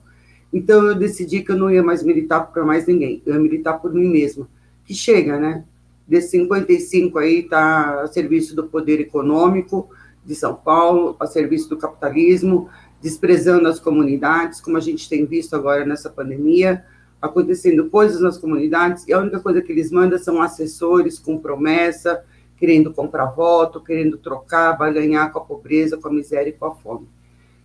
Então 0.51 0.87
eu 0.87 0.95
decidi 0.95 1.41
que 1.41 1.51
eu 1.51 1.57
não 1.57 1.69
ia 1.69 1.83
mais 1.83 2.03
militar 2.03 2.51
para 2.51 2.65
mais 2.65 2.87
ninguém, 2.87 3.21
eu 3.25 3.33
ia 3.33 3.39
militar 3.39 3.79
por 3.79 3.93
mim 3.93 4.09
mesma. 4.09 4.47
Que 4.85 4.93
chega, 4.93 5.39
né? 5.39 5.63
desses 6.09 6.31
55 6.31 7.19
aí 7.19 7.41
está 7.41 8.01
a 8.01 8.07
serviço 8.07 8.55
do 8.55 8.63
poder 8.63 8.99
econômico 8.99 9.91
de 10.25 10.33
São 10.33 10.55
Paulo, 10.55 11.15
a 11.19 11.27
serviço 11.27 11.69
do 11.69 11.77
capitalismo, 11.77 12.67
desprezando 12.99 13.67
as 13.67 13.79
comunidades, 13.79 14.59
como 14.59 14.75
a 14.75 14.81
gente 14.81 15.07
tem 15.07 15.25
visto 15.25 15.55
agora 15.55 15.85
nessa 15.85 16.09
pandemia, 16.09 16.83
acontecendo 17.21 17.89
coisas 17.89 18.21
nas 18.21 18.37
comunidades 18.37 19.07
e 19.07 19.13
a 19.13 19.19
única 19.19 19.39
coisa 19.39 19.61
que 19.61 19.71
eles 19.71 19.91
mandam 19.91 20.17
são 20.17 20.41
assessores 20.41 21.19
com 21.19 21.37
promessa, 21.37 22.23
querendo 22.57 22.93
comprar 22.93 23.27
voto, 23.27 23.81
querendo 23.81 24.17
trocar, 24.17 24.77
vai 24.77 24.93
ganhar 24.93 25.31
com 25.31 25.39
a 25.39 25.43
pobreza, 25.43 25.97
com 25.97 26.07
a 26.07 26.13
miséria 26.13 26.49
e 26.49 26.53
com 26.53 26.65
a 26.65 26.75
fome. 26.75 27.07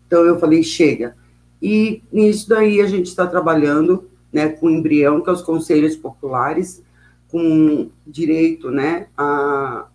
Então 0.07 0.25
eu 0.25 0.39
falei, 0.39 0.63
chega. 0.63 1.17
E 1.61 2.03
nisso 2.13 2.49
daí 2.49 2.81
a 2.81 2.87
gente 2.87 3.07
está 3.07 3.27
trabalhando 3.27 4.09
né, 4.33 4.49
com 4.49 4.67
o 4.67 4.71
embrião, 4.71 5.21
que 5.21 5.31
é 5.31 5.33
os 5.33 5.43
conselhos 5.43 5.97
populares, 5.97 6.83
com 7.29 7.91
direito 8.07 8.71
né, 8.71 9.07
à 9.17 9.89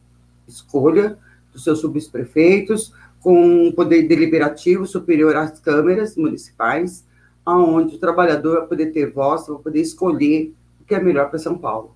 escolha 0.47 1.17
dos 1.53 1.63
seus 1.63 1.79
subprefeitos, 1.79 2.93
com 3.21 3.71
poder 3.73 4.07
deliberativo 4.07 4.85
superior 4.85 5.35
às 5.35 5.59
câmeras 5.59 6.15
municipais, 6.15 7.05
aonde 7.49 7.95
o 7.95 7.99
trabalhador 7.99 8.59
vai 8.59 8.67
poder 8.67 8.91
ter 8.91 9.11
voz, 9.11 9.47
vai 9.47 9.57
poder 9.57 9.81
escolher 9.81 10.53
o 10.79 10.85
que 10.85 10.93
é 10.93 10.99
melhor 11.01 11.29
para 11.29 11.39
São 11.39 11.57
Paulo. 11.57 11.95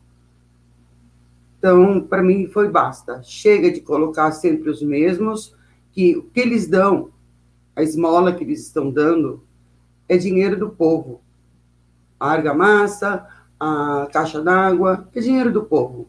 Então, 1.57 2.01
para 2.01 2.23
mim, 2.23 2.47
foi 2.47 2.67
basta. 2.69 3.21
Chega 3.23 3.71
de 3.71 3.79
colocar 3.79 4.31
sempre 4.31 4.69
os 4.69 4.81
mesmos, 4.81 5.55
que 5.91 6.17
o 6.17 6.23
que 6.23 6.39
eles 6.39 6.67
dão, 6.67 7.09
a 7.75 7.83
esmola 7.83 8.33
que 8.33 8.43
eles 8.43 8.61
estão 8.61 8.89
dando, 8.89 9.43
é 10.09 10.17
dinheiro 10.17 10.57
do 10.57 10.69
povo. 10.69 11.21
A 12.19 12.31
argamassa, 12.31 13.25
a 13.59 14.07
caixa 14.11 14.41
d'água, 14.41 15.07
é 15.13 15.21
dinheiro 15.21 15.51
do 15.51 15.63
povo. 15.63 16.07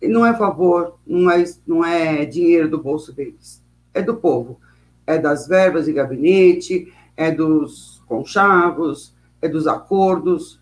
E 0.00 0.08
não 0.08 0.24
é 0.24 0.34
favor, 0.36 0.98
não 1.06 1.30
é, 1.30 1.44
não 1.66 1.84
é 1.84 2.24
dinheiro 2.24 2.68
do 2.68 2.82
bolso 2.82 3.12
deles. 3.12 3.62
É 3.92 4.00
do 4.00 4.16
povo. 4.16 4.58
É 5.06 5.18
das 5.18 5.46
verbas 5.46 5.86
de 5.86 5.92
gabinete, 5.92 6.92
é 7.16 7.30
dos 7.30 7.97
conchavos, 8.08 9.14
é 9.40 9.48
dos 9.48 9.66
acordos, 9.66 10.60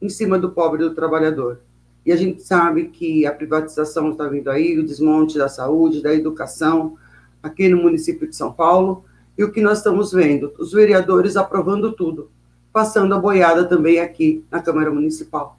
em 0.00 0.08
cima 0.08 0.38
do 0.38 0.50
pobre 0.50 0.82
do 0.82 0.94
trabalhador. 0.94 1.60
E 2.04 2.12
a 2.12 2.16
gente 2.16 2.42
sabe 2.42 2.88
que 2.88 3.26
a 3.26 3.32
privatização 3.32 4.10
está 4.10 4.26
vindo 4.26 4.48
aí, 4.50 4.78
o 4.78 4.86
desmonte 4.86 5.36
da 5.36 5.48
saúde, 5.48 6.02
da 6.02 6.14
educação, 6.14 6.96
aqui 7.42 7.68
no 7.68 7.82
município 7.82 8.28
de 8.28 8.34
São 8.34 8.52
Paulo. 8.52 9.04
E 9.36 9.44
o 9.44 9.52
que 9.52 9.60
nós 9.60 9.78
estamos 9.78 10.12
vendo? 10.12 10.52
Os 10.58 10.72
vereadores 10.72 11.36
aprovando 11.36 11.92
tudo, 11.92 12.30
passando 12.72 13.14
a 13.14 13.18
boiada 13.18 13.66
também 13.66 14.00
aqui 14.00 14.44
na 14.50 14.62
Câmara 14.62 14.90
Municipal. 14.90 15.58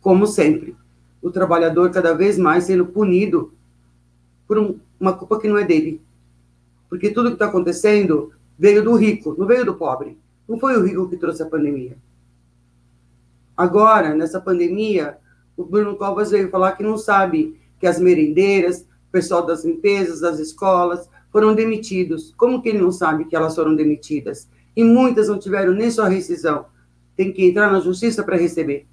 Como 0.00 0.26
sempre, 0.26 0.74
o 1.20 1.30
trabalhador 1.30 1.90
cada 1.90 2.14
vez 2.14 2.38
mais 2.38 2.64
sendo 2.64 2.86
punido 2.86 3.52
por 4.48 4.58
um, 4.58 4.78
uma 4.98 5.12
culpa 5.12 5.38
que 5.38 5.48
não 5.48 5.58
é 5.58 5.64
dele. 5.64 6.00
Porque 6.88 7.10
tudo 7.10 7.28
que 7.28 7.34
está 7.34 7.46
acontecendo 7.46 8.32
veio 8.60 8.84
do 8.84 8.94
rico, 8.94 9.34
não 9.38 9.46
veio 9.46 9.64
do 9.64 9.74
pobre. 9.74 10.18
Não 10.46 10.58
foi 10.58 10.76
o 10.76 10.84
rico 10.84 11.08
que 11.08 11.16
trouxe 11.16 11.42
a 11.42 11.46
pandemia. 11.46 11.96
Agora, 13.56 14.14
nessa 14.14 14.38
pandemia, 14.38 15.16
o 15.56 15.64
Bruno 15.64 15.96
Covas 15.96 16.30
veio 16.30 16.50
falar 16.50 16.72
que 16.72 16.82
não 16.82 16.98
sabe 16.98 17.58
que 17.78 17.86
as 17.86 17.98
merendeiras, 17.98 18.82
o 18.82 19.10
pessoal 19.10 19.46
das 19.46 19.64
limpezas, 19.64 20.20
das 20.20 20.38
escolas, 20.38 21.08
foram 21.32 21.54
demitidos. 21.54 22.34
Como 22.36 22.60
que 22.60 22.68
ele 22.68 22.82
não 22.82 22.92
sabe 22.92 23.24
que 23.24 23.34
elas 23.34 23.54
foram 23.54 23.74
demitidas? 23.74 24.46
E 24.76 24.84
muitas 24.84 25.28
não 25.28 25.38
tiveram 25.38 25.72
nem 25.72 25.90
sua 25.90 26.08
rescisão. 26.08 26.66
Tem 27.16 27.32
que 27.32 27.46
entrar 27.46 27.72
na 27.72 27.80
justiça 27.80 28.22
para 28.22 28.36
receber. 28.36 28.86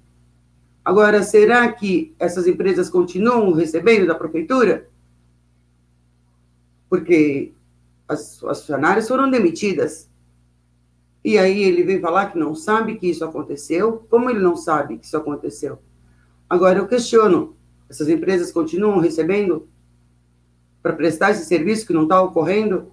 Agora, 0.82 1.22
será 1.22 1.70
que 1.70 2.14
essas 2.18 2.46
empresas 2.46 2.88
continuam 2.88 3.52
recebendo 3.52 4.06
da 4.06 4.14
prefeitura? 4.14 4.88
Porque 6.88 7.52
as, 8.08 8.42
as 8.44 8.60
funcionárias 8.60 9.06
foram 9.06 9.30
demitidas. 9.30 10.08
E 11.24 11.36
aí 11.36 11.62
ele 11.62 11.82
vem 11.82 12.00
falar 12.00 12.32
que 12.32 12.38
não 12.38 12.54
sabe 12.54 12.96
que 12.96 13.08
isso 13.08 13.24
aconteceu. 13.24 14.06
Como 14.08 14.30
ele 14.30 14.38
não 14.38 14.56
sabe 14.56 14.96
que 14.96 15.04
isso 15.06 15.16
aconteceu? 15.16 15.78
Agora, 16.48 16.78
eu 16.78 16.88
questiono: 16.88 17.56
essas 17.88 18.08
empresas 18.08 18.50
continuam 18.50 18.98
recebendo 18.98 19.68
para 20.82 20.94
prestar 20.94 21.32
esse 21.32 21.44
serviço 21.44 21.86
que 21.86 21.92
não 21.92 22.04
está 22.04 22.22
ocorrendo? 22.22 22.92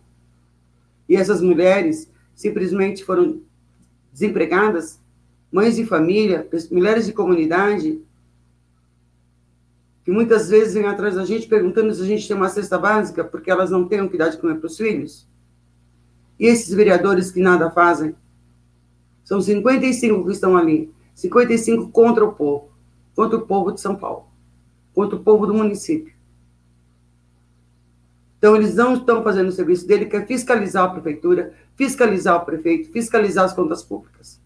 E 1.07 1.15
essas 1.15 1.41
mulheres 1.41 2.11
simplesmente 2.33 3.05
foram 3.05 3.41
desempregadas? 4.11 4.99
Mães 5.51 5.75
de 5.75 5.85
família, 5.85 6.47
mulheres 6.71 7.05
de 7.05 7.13
comunidade, 7.13 8.01
que 10.05 10.11
muitas 10.11 10.49
vezes 10.49 10.75
vêm 10.75 10.85
atrás 10.85 11.15
da 11.15 11.25
gente 11.25 11.47
perguntando 11.47 11.93
se 11.93 12.01
a 12.01 12.05
gente 12.05 12.25
tem 12.27 12.37
uma 12.37 12.47
cesta 12.47 12.77
básica 12.77 13.25
porque 13.25 13.51
elas 13.51 13.71
não 13.71 13.85
têm 13.87 14.01
o 14.01 14.09
que 14.09 14.17
dar 14.17 14.29
de 14.29 14.37
comer 14.37 14.55
para 14.55 14.67
os 14.67 14.77
filhos? 14.77 15.27
E 16.39 16.45
esses 16.45 16.73
vereadores 16.73 17.31
que 17.31 17.41
nada 17.41 17.69
fazem? 17.71 18.15
São 19.23 19.41
55 19.41 20.23
que 20.23 20.31
estão 20.31 20.55
ali, 20.55 20.93
55 21.13 21.89
contra 21.89 22.23
o 22.23 22.31
povo 22.31 22.75
contra 23.15 23.37
o 23.37 23.47
povo 23.47 23.71
de 23.71 23.79
São 23.79 23.95
Paulo, 23.95 24.27
contra 24.93 25.15
o 25.15 25.23
povo 25.23 25.47
do 25.47 25.53
município. 25.53 26.13
Então, 28.37 28.55
eles 28.55 28.75
não 28.75 28.95
estão 28.95 29.23
fazendo 29.23 29.47
o 29.47 29.51
serviço 29.51 29.87
dele, 29.87 30.05
que 30.05 30.15
é 30.15 30.25
fiscalizar 30.25 30.83
a 30.83 30.89
prefeitura, 30.89 31.53
fiscalizar 31.75 32.35
o 32.35 32.45
prefeito, 32.45 32.91
fiscalizar 32.91 33.45
as 33.45 33.53
contas 33.53 33.81
públicas. 33.81 34.39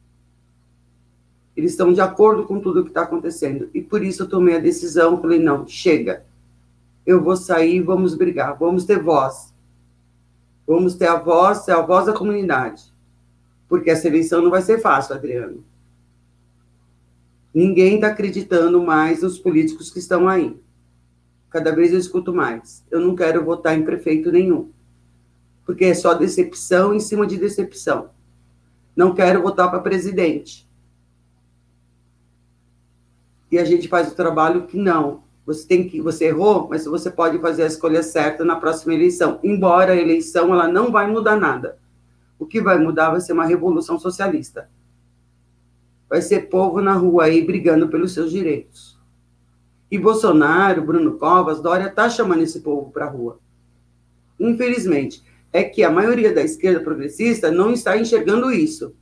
Eles 1.59 1.71
estão 1.71 1.91
de 1.91 1.99
acordo 1.99 2.45
com 2.45 2.57
tudo 2.61 2.79
o 2.79 2.83
que 2.83 2.89
está 2.89 3.01
acontecendo. 3.01 3.69
E 3.73 3.81
por 3.81 4.01
isso 4.01 4.23
eu 4.23 4.29
tomei 4.29 4.55
a 4.55 4.59
decisão, 4.59 5.19
falei, 5.19 5.39
não, 5.39 5.67
chega. 5.67 6.25
Eu 7.05 7.21
vou 7.21 7.35
sair, 7.35 7.81
vamos 7.81 8.15
brigar, 8.15 8.57
vamos 8.57 8.85
ter 8.85 8.97
voz. 9.03 9.53
Vamos 10.65 10.95
ter 10.95 11.07
a 11.07 11.17
voz, 11.17 11.67
a 11.67 11.81
voz 11.81 12.05
da 12.05 12.13
comunidade. 12.13 12.85
Porque 13.67 13.89
essa 13.89 14.07
eleição 14.07 14.41
não 14.41 14.49
vai 14.49 14.61
ser 14.61 14.79
fácil, 14.79 15.13
Adriano. 15.13 15.61
Ninguém 17.53 17.95
está 17.95 18.07
acreditando 18.07 18.81
mais 18.81 19.21
nos 19.21 19.37
políticos 19.37 19.91
que 19.91 19.99
estão 19.99 20.29
aí. 20.29 20.57
Cada 21.49 21.75
vez 21.75 21.91
eu 21.91 21.99
escuto 21.99 22.33
mais. 22.33 22.85
Eu 22.89 23.01
não 23.01 23.13
quero 23.17 23.43
votar 23.43 23.77
em 23.77 23.83
prefeito 23.83 24.31
nenhum. 24.31 24.71
Porque 25.65 25.83
é 25.83 25.93
só 25.93 26.13
decepção 26.13 26.93
em 26.93 27.01
cima 27.01 27.27
de 27.27 27.35
decepção. 27.35 28.11
Não 28.95 29.13
quero 29.13 29.41
votar 29.41 29.69
para 29.69 29.81
presidente. 29.81 30.68
E 33.51 33.58
a 33.58 33.65
gente 33.65 33.88
faz 33.88 34.12
o 34.12 34.15
trabalho 34.15 34.68
que 34.68 34.77
não. 34.77 35.24
Você 35.46 35.68
tem 35.68 35.88
que, 35.88 36.01
você 36.01 36.25
errou, 36.25 36.68
mas 36.70 36.86
você 36.86 37.10
pode 37.10 37.39
fazer 37.39 37.63
a 37.63 37.68
escolha 37.68 38.03
certa 38.03 38.46
na 38.46 38.56
próxima 38.56 38.94
eleição. 38.94 39.39
Embora 39.44 39.94
a 39.94 39.98
eleição 39.98 40.53
ela 40.53 40.68
não 40.68 40.91
vai 40.91 41.08
mudar 41.10 41.36
nada. 41.36 41.79
O 42.38 42.46
que 42.46 42.62
vai 42.62 42.77
mudar 42.77 43.10
vai 43.10 43.22
ser 43.22 43.34
uma 43.34 43.46
revolução 43.46 44.00
socialista 44.00 44.70
vai 46.10 46.22
ser 46.22 46.50
povo 46.50 46.82
na 46.82 46.94
rua 46.94 47.25
aí 47.25 47.46
brigando 47.46 47.88
pelos 47.88 48.13
seus 48.13 48.32
direitos. 48.32 48.98
E 49.91 49.98
Bolsonaro, 49.98 50.82
Bruno 50.82 51.18
Covas, 51.18 51.62
Dória 51.62 51.89
tá 51.89 52.10
chamando 52.10 52.41
esse 52.41 52.62
povo 52.62 52.91
para 52.91 53.06
a 53.06 53.10
rua. 53.10 53.39
Infelizmente, 54.39 55.24
é 55.53 55.63
que 55.63 55.84
a 55.84 55.91
maioria 55.91 56.34
da 56.34 56.41
esquerda 56.41 56.79
progressista 56.79 57.51
não 57.51 57.72
está 57.72 57.98
enxergando 57.98 58.51
isso. 58.51 58.96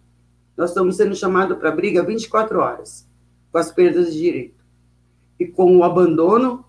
Nós 0.56 0.72
estamos 0.72 0.98
sendo 0.98 1.16
chamados 1.16 1.58
para 1.58 1.72
briga 1.72 2.04
24 2.04 2.60
horas, 2.60 3.07
com 3.58 3.62
as 3.62 3.72
perdas 3.72 4.14
de 4.14 4.20
direito. 4.20 4.64
E 5.40 5.48
com 5.48 5.78
o 5.78 5.84
abandono 5.84 6.64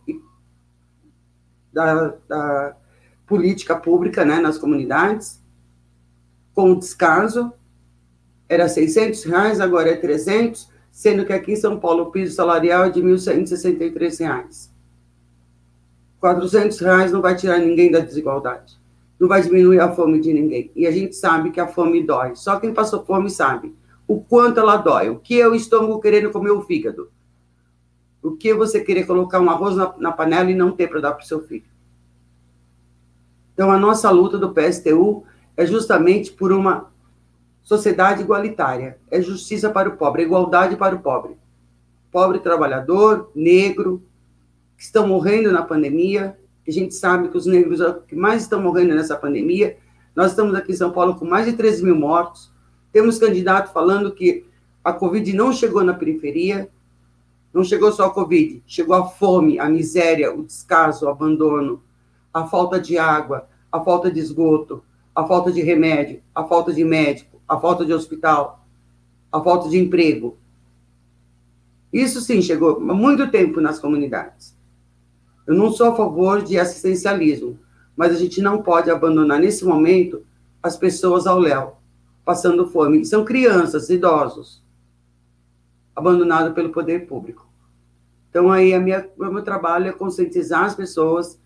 da, 1.71 2.15
da 2.27 2.77
política 3.27 3.77
pública 3.77 4.25
né, 4.25 4.41
nas 4.41 4.57
comunidades, 4.57 5.39
com 6.55 6.73
o 6.73 6.79
descaso 6.79 7.53
era 8.49 8.67
600 8.67 9.25
reais, 9.25 9.61
agora 9.61 9.91
é 9.91 9.97
300, 9.97 10.71
sendo 10.91 11.27
que 11.27 11.33
aqui 11.35 11.53
em 11.53 11.57
São 11.57 11.79
Paulo 11.79 12.05
o 12.05 12.11
piso 12.11 12.35
salarial 12.35 12.85
é 12.85 12.91
de 12.91 13.03
1.163 13.03 14.21
reais. 14.21 14.73
400 16.21 16.81
reais 16.81 17.13
não 17.13 17.21
vai 17.21 17.37
tirar 17.37 17.59
ninguém 17.59 17.91
da 17.91 18.01
desigualdade. 18.01 18.79
Não 19.21 19.29
vai 19.29 19.43
diminuir 19.43 19.81
a 19.81 19.93
fome 19.93 20.21
de 20.21 20.33
ninguém. 20.33 20.73
E 20.75 20.87
a 20.87 20.91
gente 20.91 21.15
sabe 21.15 21.51
que 21.51 21.61
a 21.61 21.69
fome 21.69 22.03
dói. 22.03 22.35
Só 22.35 22.59
quem 22.59 22.73
passou 22.73 23.05
fome 23.05 23.29
sabe 23.29 23.77
o 24.09 24.21
quanto 24.21 24.59
ela 24.59 24.77
dói. 24.77 25.11
O 25.11 25.21
que 25.21 25.41
é 25.41 25.47
o 25.47 25.55
estômago 25.55 26.01
querendo 26.01 26.31
comer 26.31 26.51
o 26.51 26.63
fígado. 26.63 27.13
O 28.21 28.33
que 28.33 28.53
você 28.53 28.81
querer 28.81 29.07
colocar 29.07 29.39
um 29.39 29.49
arroz 29.49 29.77
na, 29.77 29.95
na 29.99 30.11
panela 30.11 30.51
e 30.51 30.55
não 30.55 30.73
ter 30.73 30.89
para 30.89 31.01
dar 31.01 31.13
para 31.13 31.23
o 31.23 31.27
seu 31.27 31.41
filho. 31.43 31.67
Então, 33.55 33.71
a 33.71 33.79
nossa 33.79 34.11
luta 34.11 34.39
do 34.39 34.53
PSTU 34.53 35.25
é 35.57 35.65
justamente 35.67 36.33
por 36.33 36.51
uma 36.51 36.91
Sociedade 37.69 38.23
igualitária 38.23 38.97
é 39.11 39.21
justiça 39.21 39.69
para 39.69 39.91
o 39.91 39.97
pobre, 39.99 40.23
é 40.23 40.25
igualdade 40.25 40.75
para 40.75 40.97
o 40.97 41.01
pobre. 41.01 41.37
Pobre 42.11 42.39
trabalhador, 42.39 43.31
negro, 43.35 44.03
que 44.75 44.85
estão 44.85 45.07
morrendo 45.07 45.53
na 45.53 45.61
pandemia, 45.61 46.39
a 46.67 46.71
gente 46.71 46.95
sabe 46.95 47.29
que 47.29 47.37
os 47.37 47.45
negros 47.45 47.81
que 48.07 48.17
mais 48.17 48.41
estão 48.41 48.63
morrendo 48.63 48.95
nessa 48.95 49.17
pandemia. 49.17 49.77
Nós 50.17 50.31
estamos 50.31 50.55
aqui 50.55 50.73
em 50.73 50.77
São 50.77 50.91
Paulo 50.91 51.17
com 51.17 51.27
mais 51.27 51.45
de 51.45 51.53
13 51.53 51.85
mil 51.85 51.95
mortos. 51.95 52.51
Temos 52.99 53.17
candidato 53.17 53.73
falando 53.73 54.11
que 54.11 54.45
a 54.83 54.93
Covid 54.93 55.33
não 55.33 55.53
chegou 55.53 55.85
na 55.85 55.95
periferia, 55.95 56.69
não 57.55 57.63
chegou 57.63 57.93
só 57.93 58.07
a 58.07 58.11
Covid, 58.11 58.61
chegou 58.67 58.97
a 58.97 59.07
fome, 59.07 59.57
a 59.57 59.69
miséria, 59.69 60.35
o 60.35 60.43
descaso, 60.43 61.07
o 61.07 61.09
abandono, 61.09 61.81
a 62.35 62.45
falta 62.49 62.81
de 62.81 62.99
água, 62.99 63.49
a 63.71 63.81
falta 63.81 64.11
de 64.11 64.19
esgoto, 64.19 64.83
a 65.15 65.25
falta 65.25 65.53
de 65.53 65.63
remédio, 65.63 66.21
a 66.35 66.43
falta 66.43 66.73
de 66.73 66.85
médico, 66.85 67.41
a 67.47 67.57
falta 67.57 67.87
de 67.87 67.93
hospital, 67.93 68.67
a 69.31 69.41
falta 69.41 69.69
de 69.69 69.79
emprego. 69.79 70.37
Isso 71.93 72.21
sim 72.21 72.43
chegou 72.43 72.79
há 72.79 72.95
muito 72.95 73.31
tempo 73.31 73.61
nas 73.61 73.79
comunidades. 73.79 74.59
Eu 75.47 75.55
não 75.55 75.71
sou 75.71 75.87
a 75.87 75.95
favor 75.95 76.43
de 76.43 76.59
assistencialismo, 76.59 77.61
mas 77.97 78.11
a 78.11 78.19
gente 78.19 78.43
não 78.43 78.61
pode 78.61 78.91
abandonar 78.91 79.39
nesse 79.39 79.65
momento 79.65 80.27
as 80.61 80.77
pessoas 80.77 81.29
ao 81.29 81.39
léu, 81.39 81.79
passando 82.29 82.69
fome. 82.69 83.07
São 83.07 83.25
crianças, 83.25 83.89
idosos, 83.89 84.63
abandonados 85.97 86.53
pelo 86.53 86.69
poder 86.69 87.07
público. 87.07 87.49
Então, 88.29 88.53
aí, 88.53 88.75
a 88.75 88.79
minha, 88.79 89.09
o 89.17 89.25
meu 89.33 89.43
trabalho 89.43 89.89
é 89.89 89.93
conscientizar 89.93 90.65
as 90.65 90.75
pessoas, 90.75 91.41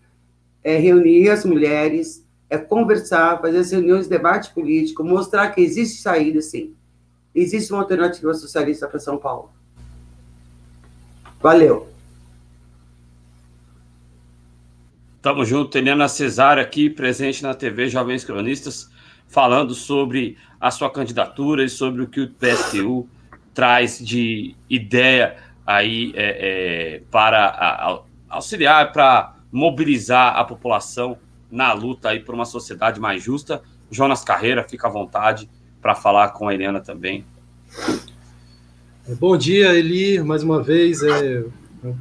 é 0.61 0.75
reunir 0.75 1.29
as 1.29 1.45
mulheres, 1.45 2.27
é 2.49 2.57
conversar, 2.57 3.39
fazer 3.39 3.59
as 3.59 3.71
reuniões 3.71 4.03
de 4.03 4.09
debate 4.09 4.53
político, 4.53 5.05
mostrar 5.05 5.51
que 5.51 5.61
existe 5.61 6.01
saída, 6.01 6.41
sim. 6.41 6.75
Existe 7.33 7.71
uma 7.71 7.81
alternativa 7.81 8.33
socialista 8.33 8.85
para 8.85 8.99
São 8.99 9.17
Paulo. 9.17 9.51
Valeu. 11.39 11.87
Tamo 15.21 15.45
junto, 15.45 15.77
Eliana 15.77 16.09
Cesário 16.09 16.61
aqui, 16.61 16.89
presente 16.89 17.41
na 17.41 17.53
TV 17.53 17.87
Jovens 17.87 18.25
Cronistas, 18.25 18.91
falando 19.27 19.73
sobre 19.73 20.37
a 20.59 20.71
sua 20.71 20.89
candidatura 20.89 21.63
e 21.63 21.69
sobre 21.69 22.01
o 22.01 22.07
que 22.07 22.21
o 22.21 22.29
PSTU 22.29 23.07
traz 23.53 23.99
de 23.99 24.55
ideia 24.69 25.37
aí 25.65 26.11
é, 26.15 26.95
é, 26.95 27.01
para 27.11 27.45
a, 27.47 28.01
auxiliar, 28.29 28.91
para 28.91 29.35
mobilizar 29.51 30.35
a 30.35 30.43
população 30.43 31.17
na 31.51 31.71
luta 31.73 32.09
aí 32.09 32.19
por 32.19 32.33
uma 32.33 32.45
sociedade 32.45 32.99
mais 32.99 33.23
justa. 33.23 33.61
Jonas 33.91 34.23
Carreira, 34.23 34.63
fica 34.67 34.87
à 34.87 34.91
vontade 34.91 35.49
para 35.81 35.93
falar 35.93 36.29
com 36.29 36.47
a 36.47 36.53
Eliana 36.53 36.79
também. 36.79 37.25
Bom 39.19 39.37
dia, 39.37 39.73
Eli, 39.73 40.19
mais 40.23 40.43
uma 40.43 40.63
vez, 40.63 41.03
é 41.03 41.43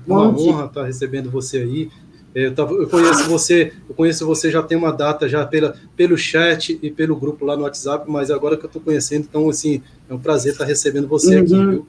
uma 0.06 0.28
honra 0.28 0.66
estar 0.66 0.84
recebendo 0.84 1.30
você 1.30 1.58
aí. 1.58 1.90
Eu, 2.34 2.54
tava, 2.54 2.72
eu, 2.72 2.88
conheço 2.88 3.28
você, 3.28 3.72
eu 3.88 3.94
conheço 3.94 4.26
você 4.26 4.50
já 4.50 4.62
tem 4.62 4.76
uma 4.76 4.92
data 4.92 5.28
já 5.28 5.46
pela, 5.46 5.76
pelo 5.96 6.16
chat 6.16 6.78
e 6.82 6.90
pelo 6.90 7.14
grupo 7.14 7.44
lá 7.44 7.56
no 7.56 7.62
WhatsApp, 7.62 8.10
mas 8.10 8.30
agora 8.30 8.56
que 8.56 8.64
eu 8.64 8.68
estou 8.68 8.80
conhecendo, 8.80 9.26
então 9.28 9.48
assim 9.50 9.82
é 10.08 10.14
um 10.14 10.18
prazer 10.18 10.52
estar 10.52 10.64
recebendo 10.64 11.06
você 11.06 11.36
uhum. 11.36 11.42
aqui, 11.42 11.66
viu? 11.66 11.86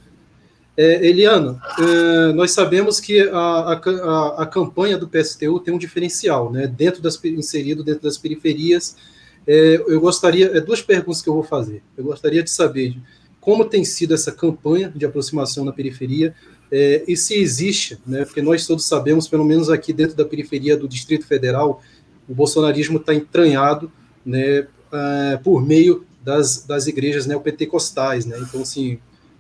É, 0.76 1.08
Eliana, 1.08 1.62
é, 1.80 2.34
nós 2.34 2.52
sabemos 2.52 3.00
que 3.00 3.22
a, 3.30 3.38
a, 3.38 4.42
a, 4.42 4.46
campanha 4.46 4.98
do 4.98 5.08
PSTU 5.08 5.60
tem 5.60 5.72
um 5.72 5.78
diferencial, 5.78 6.52
né? 6.52 6.66
Dentro 6.66 7.00
das 7.02 7.24
inserido 7.24 7.84
dentro 7.84 8.04
das 8.04 8.18
periferias. 8.18 8.98
É, 9.46 9.76
eu 9.88 10.02
gostaria, 10.02 10.58
é 10.58 10.60
duas 10.60 10.82
perguntas 10.82 11.22
que 11.22 11.30
eu 11.30 11.34
vou 11.34 11.44
fazer. 11.44 11.84
Eu 11.96 12.04
gostaria 12.06 12.42
de 12.42 12.50
saber 12.50 12.96
como 13.40 13.66
tem 13.66 13.84
sido 13.86 14.14
essa 14.14 14.32
campanha 14.32 14.92
de 14.96 15.06
aproximação 15.06 15.64
na 15.64 15.72
periferia 15.72 16.34
é, 16.76 17.04
e 17.08 17.16
se 17.16 17.36
existe, 17.36 18.00
né? 18.04 18.26
Porque 18.26 18.42
nós 18.42 18.66
todos 18.66 18.86
sabemos, 18.86 19.28
pelo 19.28 19.46
menos 19.46 19.70
aqui 19.70 19.94
dentro 19.94 20.16
da 20.16 20.26
periferia 20.26 20.76
do 20.76 20.88
Distrito 20.88 21.24
Federal, 21.28 21.84
o 22.28 22.34
bolsonarismo 22.34 22.98
está 22.98 23.14
entranhado, 23.14 23.92
né? 24.26 24.66
É, 24.92 25.38
por 25.44 25.64
meio 25.64 26.04
das, 26.24 26.66
das 26.66 26.88
igrejas 26.88 27.28
neopentecostais, 27.28 28.26
né? 28.26 28.40
Então, 28.42 28.64
assim, 28.64 28.98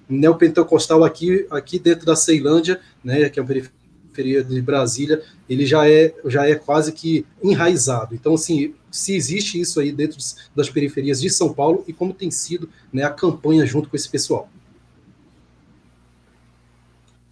neopentecostal 0.07 1.03
aqui, 1.03 1.47
aqui 1.49 1.79
dentro 1.79 2.05
da 2.05 2.15
Ceilândia, 2.15 2.79
né, 3.03 3.27
que 3.29 3.39
é 3.39 3.41
uma 3.41 3.47
periferia 3.47 4.43
de 4.43 4.61
Brasília, 4.61 5.23
ele 5.49 5.65
já 5.65 5.89
é, 5.89 6.13
já 6.25 6.47
é 6.47 6.53
quase 6.53 6.91
que 6.91 7.25
enraizado. 7.41 8.13
Então, 8.13 8.35
assim, 8.35 8.75
se 8.91 9.15
existe 9.15 9.59
isso 9.59 9.79
aí 9.79 9.91
dentro 9.91 10.19
das 10.55 10.69
periferias 10.69 11.19
de 11.19 11.31
São 11.31 11.51
Paulo 11.51 11.83
e 11.87 11.93
como 11.93 12.13
tem 12.13 12.29
sido 12.29 12.69
né, 12.91 13.03
a 13.03 13.09
campanha 13.09 13.65
junto 13.65 13.89
com 13.89 13.95
esse 13.95 14.09
pessoal. 14.09 14.49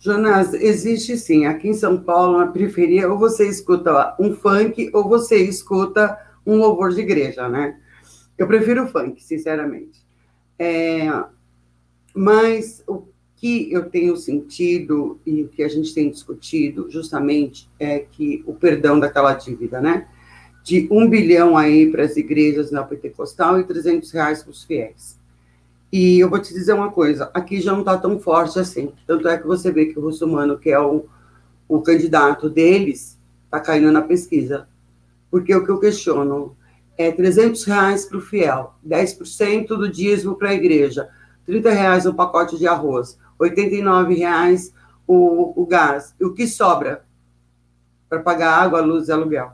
Jonas, 0.01 0.55
existe 0.55 1.15
sim. 1.15 1.45
Aqui 1.45 1.69
em 1.69 1.75
São 1.75 1.95
Paulo, 1.95 2.39
na 2.39 2.47
periferia, 2.47 3.07
ou 3.07 3.19
você 3.19 3.47
escuta 3.47 4.15
um 4.19 4.33
funk 4.33 4.89
ou 4.93 5.07
você 5.07 5.37
escuta 5.37 6.17
um 6.43 6.55
louvor 6.55 6.91
de 6.91 7.01
igreja, 7.01 7.47
né? 7.47 7.79
Eu 8.35 8.47
prefiro 8.47 8.87
funk, 8.87 9.23
sinceramente. 9.23 10.03
É, 10.57 11.07
mas 12.15 12.83
o 12.87 13.03
que 13.35 13.71
eu 13.71 13.91
tenho 13.91 14.17
sentido 14.17 15.19
e 15.23 15.43
o 15.43 15.49
que 15.49 15.61
a 15.61 15.67
gente 15.67 15.93
tem 15.93 16.09
discutido 16.09 16.89
justamente 16.89 17.69
é 17.79 17.99
que 17.99 18.43
o 18.47 18.55
perdão 18.55 18.99
daquela 18.99 19.35
dívida, 19.35 19.79
né? 19.79 20.07
De 20.63 20.87
um 20.89 21.07
bilhão 21.07 21.55
aí 21.55 21.91
para 21.91 22.03
as 22.03 22.17
igrejas 22.17 22.71
na 22.71 22.83
Pentecostal 22.83 23.59
e 23.59 23.63
300 23.65 24.11
reais 24.11 24.41
para 24.41 24.49
os 24.49 24.63
fiéis. 24.63 25.20
E 25.91 26.19
eu 26.19 26.29
vou 26.29 26.39
te 26.39 26.53
dizer 26.53 26.71
uma 26.71 26.89
coisa, 26.89 27.29
aqui 27.33 27.59
já 27.59 27.73
não 27.73 27.81
está 27.81 27.97
tão 27.97 28.17
forte 28.17 28.57
assim. 28.57 28.93
Tanto 29.05 29.27
é 29.27 29.37
que 29.37 29.45
você 29.45 29.71
vê 29.71 29.87
que 29.87 29.99
o 29.99 30.01
Russomano, 30.01 30.57
que 30.57 30.69
é 30.69 30.79
o, 30.79 31.05
o 31.67 31.81
candidato 31.81 32.49
deles, 32.49 33.19
está 33.43 33.59
caindo 33.59 33.91
na 33.91 34.01
pesquisa. 34.01 34.69
Porque 35.29 35.53
o 35.53 35.65
que 35.65 35.71
eu 35.71 35.79
questiono 35.79 36.55
é 36.97 37.11
300 37.11 37.63
reais 37.65 38.05
para 38.05 38.17
o 38.17 38.21
fiel, 38.21 38.73
10% 38.87 39.67
do 39.67 39.89
dízimo 39.89 40.35
para 40.35 40.49
a 40.49 40.53
igreja, 40.53 41.09
30 41.45 41.71
reais 41.71 42.05
o 42.05 42.13
pacote 42.13 42.57
de 42.57 42.67
arroz, 42.67 43.17
89 43.37 44.13
reais 44.13 44.73
o, 45.05 45.61
o 45.61 45.65
gás. 45.65 46.15
E 46.17 46.23
o 46.23 46.33
que 46.33 46.47
sobra 46.47 47.03
para 48.07 48.21
pagar 48.21 48.61
água, 48.61 48.79
luz 48.79 49.09
e 49.09 49.11
aluguel? 49.11 49.51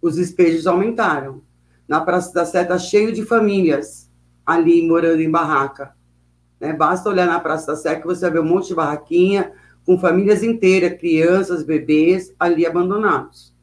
Os 0.00 0.14
despejos 0.16 0.66
aumentaram. 0.66 1.42
Na 1.86 2.00
Praça 2.00 2.32
da 2.32 2.46
Sé 2.46 2.62
está 2.62 2.78
cheio 2.78 3.12
de 3.12 3.24
famílias 3.24 4.07
ali 4.48 4.80
morando 4.80 5.20
em 5.20 5.30
barraca. 5.30 5.94
Né? 6.58 6.72
Basta 6.72 7.10
olhar 7.10 7.26
na 7.26 7.38
Praça 7.38 7.66
da 7.66 7.76
Sé 7.76 7.96
que 7.96 8.06
você 8.06 8.30
vê 8.30 8.40
um 8.40 8.46
monte 8.46 8.68
de 8.68 8.74
barraquinha 8.74 9.52
com 9.84 9.98
famílias 9.98 10.42
inteiras, 10.42 10.98
crianças, 10.98 11.62
bebês 11.62 12.34
ali 12.40 12.64
abandonados. 12.64 13.54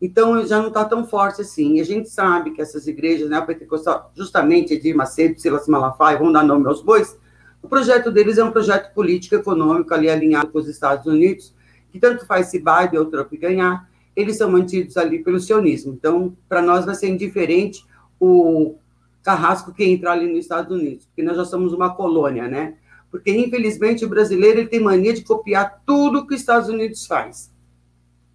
Então, 0.00 0.46
já 0.46 0.60
não 0.60 0.68
está 0.68 0.82
tão 0.86 1.06
forte 1.06 1.42
assim. 1.42 1.74
E 1.74 1.80
a 1.82 1.84
gente 1.84 2.08
sabe 2.08 2.52
que 2.52 2.62
essas 2.62 2.86
igrejas, 2.86 3.28
né, 3.28 3.38
Pentecostal, 3.42 4.10
justamente 4.16 4.72
Edir 4.72 4.96
Macedo, 4.96 5.38
Silas 5.38 5.68
Malafaia, 5.68 6.16
vão 6.16 6.32
dar 6.32 6.42
nome 6.42 6.66
aos 6.66 6.80
bois, 6.80 7.18
o 7.62 7.68
projeto 7.68 8.10
deles 8.10 8.38
é 8.38 8.44
um 8.44 8.50
projeto 8.50 8.94
político 8.94 9.34
econômico 9.34 9.92
ali 9.92 10.08
alinhado 10.08 10.50
com 10.50 10.58
os 10.58 10.68
Estados 10.68 11.04
Unidos, 11.04 11.54
que 11.90 11.98
tanto 11.98 12.24
faz 12.24 12.46
se 12.46 12.58
Biden 12.58 12.98
ou 12.98 13.06
Trump 13.06 13.30
ganhar, 13.34 13.90
eles 14.16 14.38
são 14.38 14.50
mantidos 14.50 14.96
ali 14.96 15.18
pelo 15.18 15.38
sionismo. 15.38 15.92
Então, 15.92 16.34
para 16.48 16.62
nós 16.62 16.86
vai 16.86 16.94
ser 16.94 17.08
indiferente 17.08 17.84
o 18.18 18.76
carrasco 19.22 19.72
que 19.72 19.84
entrar 19.84 20.12
ali 20.12 20.28
nos 20.28 20.40
Estados 20.40 20.74
Unidos, 20.74 21.06
porque 21.06 21.22
nós 21.22 21.36
já 21.36 21.44
somos 21.44 21.72
uma 21.72 21.94
colônia, 21.94 22.48
né? 22.48 22.76
Porque, 23.10 23.34
infelizmente, 23.34 24.04
o 24.04 24.08
brasileiro 24.08 24.60
ele 24.60 24.68
tem 24.68 24.80
mania 24.80 25.14
de 25.14 25.22
copiar 25.22 25.82
tudo 25.86 26.26
que 26.26 26.34
os 26.34 26.40
Estados 26.40 26.68
Unidos 26.68 27.06
faz. 27.06 27.50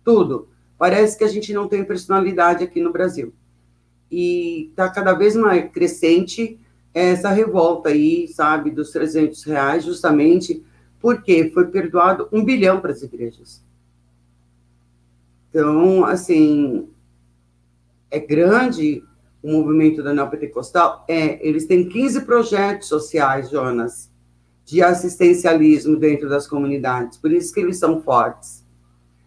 Tudo. 0.04 0.50
Parece 0.78 1.17
que 1.17 1.24
a 1.24 1.28
gente 1.28 1.54
não 1.54 1.67
tem 1.67 1.84
personalidade 1.84 2.63
aqui 2.63 2.82
no 2.82 2.91
Brasil. 2.91 3.34
E 4.12 4.69
está 4.69 4.89
cada 4.89 5.13
vez 5.13 5.36
mais 5.36 5.72
crescente 5.72 6.60
essa 6.93 7.30
revolta 7.30 7.89
aí, 7.89 8.28
sabe, 8.28 8.69
dos 8.69 8.91
300 8.91 9.43
reais, 9.43 9.84
justamente 9.84 10.63
porque 11.00 11.52
foi 11.52 11.67
perdoado 11.67 12.30
um 12.32 12.43
bilhão 12.46 12.80
para 12.80 12.91
as 12.91 13.02
igrejas. 13.02 13.63
Então, 15.50 16.06
assim, 16.06 16.88
é 18.10 18.19
grande 18.19 19.04
o 19.43 19.51
movimento 19.51 20.01
da 20.01 20.13
neopentecostal? 20.13 21.06
É, 21.08 21.45
eles 21.45 21.65
têm 21.65 21.88
15 21.88 22.21
projetos 22.21 22.88
sociais, 22.88 23.49
Jonas, 23.49 24.10
de 24.65 24.82
assistencialismo 24.82 25.97
dentro 25.97 26.29
das 26.29 26.47
comunidades, 26.47 27.17
por 27.17 27.32
isso 27.32 27.53
que 27.53 27.60
eles 27.60 27.77
são 27.77 28.01
fortes. 28.01 28.65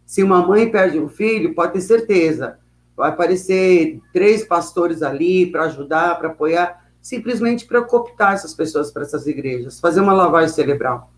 Se 0.06 0.22
uma 0.22 0.44
mãe 0.46 0.70
perde 0.70 0.98
um 0.98 1.08
filho, 1.08 1.54
pode 1.54 1.74
ter 1.74 1.80
certeza, 1.82 2.58
vai 2.96 3.10
aparecer 3.10 4.00
três 4.12 4.44
pastores 4.44 5.02
ali 5.02 5.50
para 5.50 5.64
ajudar, 5.64 6.18
para 6.18 6.28
apoiar, 6.28 6.90
simplesmente 7.02 7.66
para 7.66 7.82
cooptar 7.82 8.32
essas 8.32 8.54
pessoas 8.54 8.90
para 8.90 9.02
essas 9.02 9.26
igrejas, 9.26 9.78
fazer 9.78 10.00
uma 10.00 10.12
lavagem 10.12 10.54
cerebral, 10.54 11.12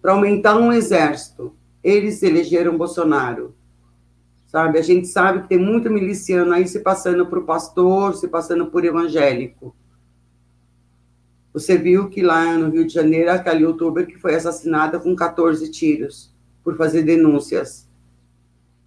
para 0.00 0.12
aumentar 0.12 0.56
um 0.56 0.72
exército. 0.72 1.54
Eles 1.82 2.22
elegeram 2.22 2.78
Bolsonaro, 2.78 3.54
sabe? 4.52 4.78
A 4.78 4.82
gente 4.82 5.08
sabe 5.08 5.42
que 5.42 5.48
tem 5.48 5.58
muito 5.58 5.90
miliciano 5.90 6.52
aí 6.52 6.68
se 6.68 6.80
passando 6.80 7.26
por 7.26 7.44
pastor, 7.44 8.14
se 8.14 8.28
passando 8.28 8.66
por 8.66 8.84
evangélico. 8.84 9.74
Você 11.54 11.78
viu 11.78 12.10
que 12.10 12.22
lá 12.22 12.56
no 12.58 12.70
Rio 12.70 12.86
de 12.86 12.92
Janeiro, 12.92 13.30
aquela 13.30 13.58
youtuber 13.58 14.06
que 14.06 14.18
foi 14.18 14.34
assassinada 14.34 15.00
com 15.00 15.16
14 15.16 15.70
tiros 15.70 16.34
por 16.62 16.76
fazer 16.76 17.02
denúncias. 17.02 17.88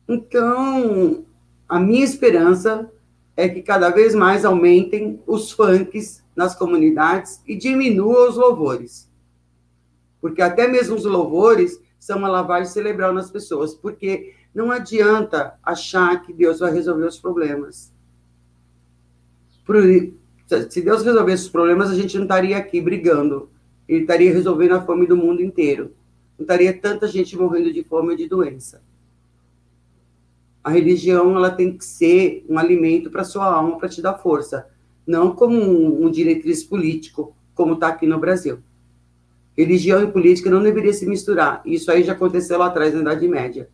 Então, 0.08 1.26
a 1.68 1.80
minha 1.80 2.06
esperança 2.06 2.92
é 3.36 3.50
que 3.50 3.62
cada 3.62 3.90
vez 3.90 4.14
mais 4.14 4.46
aumentem 4.46 5.20
os 5.26 5.52
funks 5.52 6.24
nas 6.36 6.56
comunidades 6.56 7.42
e 7.46 7.56
diminuam 7.56 8.30
os 8.30 8.38
louvores. 8.38 9.12
Porque 10.22 10.42
até 10.42 10.68
mesmo 10.68 10.96
os 10.96 11.06
louvores 11.06 11.80
são 12.00 12.20
uma 12.20 12.30
lavagem 12.30 12.72
cerebral 12.72 13.14
nas 13.14 13.32
pessoas, 13.32 13.74
porque 13.74 14.34
não 14.56 14.72
adianta 14.72 15.60
achar 15.62 16.24
que 16.24 16.32
Deus 16.32 16.60
vai 16.60 16.72
resolver 16.72 17.06
os 17.06 17.20
problemas. 17.20 17.94
Se 20.70 20.82
Deus 20.82 21.04
resolvesse 21.04 21.44
os 21.44 21.50
problemas, 21.50 21.90
a 21.92 21.96
gente 21.96 22.16
não 22.16 22.24
estaria 22.24 22.58
aqui 22.58 22.80
brigando. 22.80 23.50
Ele 23.86 24.02
estaria 24.02 24.32
resolvendo 24.32 24.72
a 24.72 24.82
fome 24.82 25.06
do 25.06 25.18
mundo 25.18 25.44
inteiro. 25.44 25.94
não 26.38 26.44
estaria 26.44 26.74
tanta 26.74 27.06
gente 27.06 27.36
morrendo 27.36 27.74
de 27.74 27.84
fome 27.84 28.12
ou 28.12 28.16
de 28.16 28.30
doença. 28.30 28.82
A 30.64 30.70
religião 30.70 31.36
ela 31.36 31.52
tem 31.52 31.78
que 31.78 31.84
ser 31.84 32.46
um 32.50 32.58
alimento 32.58 33.12
para 33.12 33.26
sua 33.26 33.46
alma, 33.46 33.78
para 33.78 33.90
te 33.90 34.02
dar 34.02 34.18
força, 34.18 34.68
não 35.06 35.36
como 35.36 35.58
um, 35.58 36.06
um 36.06 36.10
diretriz 36.10 36.64
político, 36.64 37.36
como 37.54 37.74
está 37.74 37.90
aqui 37.90 38.08
no 38.08 38.20
Brasil. 38.20 38.60
Religião 39.56 40.02
e 40.02 40.12
política 40.12 40.50
não 40.50 40.64
deveria 40.64 40.94
se 40.94 41.06
misturar. 41.06 41.62
Isso 41.66 41.92
aí 41.92 42.04
já 42.04 42.14
aconteceu 42.14 42.58
lá 42.58 42.68
atrás, 42.68 42.94
na 42.94 43.02
Idade 43.02 43.28
Média. 43.28 43.70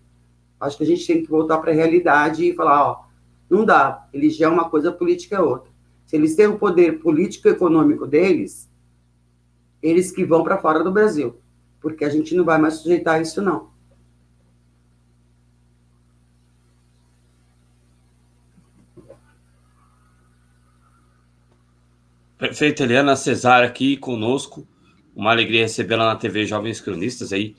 Acho 0.61 0.77
que 0.77 0.83
a 0.83 0.87
gente 0.87 1.05
tem 1.07 1.23
que 1.23 1.29
voltar 1.29 1.57
para 1.57 1.71
a 1.71 1.75
realidade 1.75 2.45
e 2.45 2.53
falar, 2.53 2.83
ó, 2.83 3.03
não 3.49 3.65
dá. 3.65 4.07
Religião 4.13 4.51
é 4.51 4.53
uma 4.53 4.69
coisa, 4.69 4.91
política 4.91 5.35
é 5.35 5.41
outra. 5.41 5.71
Se 6.05 6.15
eles 6.15 6.35
têm 6.35 6.47
o 6.47 6.59
poder 6.59 6.99
político 6.99 7.47
e 7.47 7.51
econômico 7.51 8.05
deles, 8.05 8.69
eles 9.81 10.11
que 10.11 10.23
vão 10.23 10.43
para 10.43 10.59
fora 10.59 10.83
do 10.83 10.91
Brasil, 10.91 11.41
porque 11.79 12.05
a 12.05 12.09
gente 12.09 12.35
não 12.35 12.45
vai 12.45 12.59
mais 12.59 12.75
sujeitar 12.75 13.21
isso 13.21 13.41
não. 13.41 13.71
Perfeito, 22.37 22.81
Eliana 22.81 23.15
Cesar 23.15 23.63
aqui 23.63 23.97
conosco. 23.97 24.67
Uma 25.15 25.31
alegria 25.31 25.61
recebê-la 25.61 26.05
na 26.05 26.15
TV 26.15 26.45
Jovens 26.45 26.81
Cronistas 26.81 27.31
aí, 27.31 27.55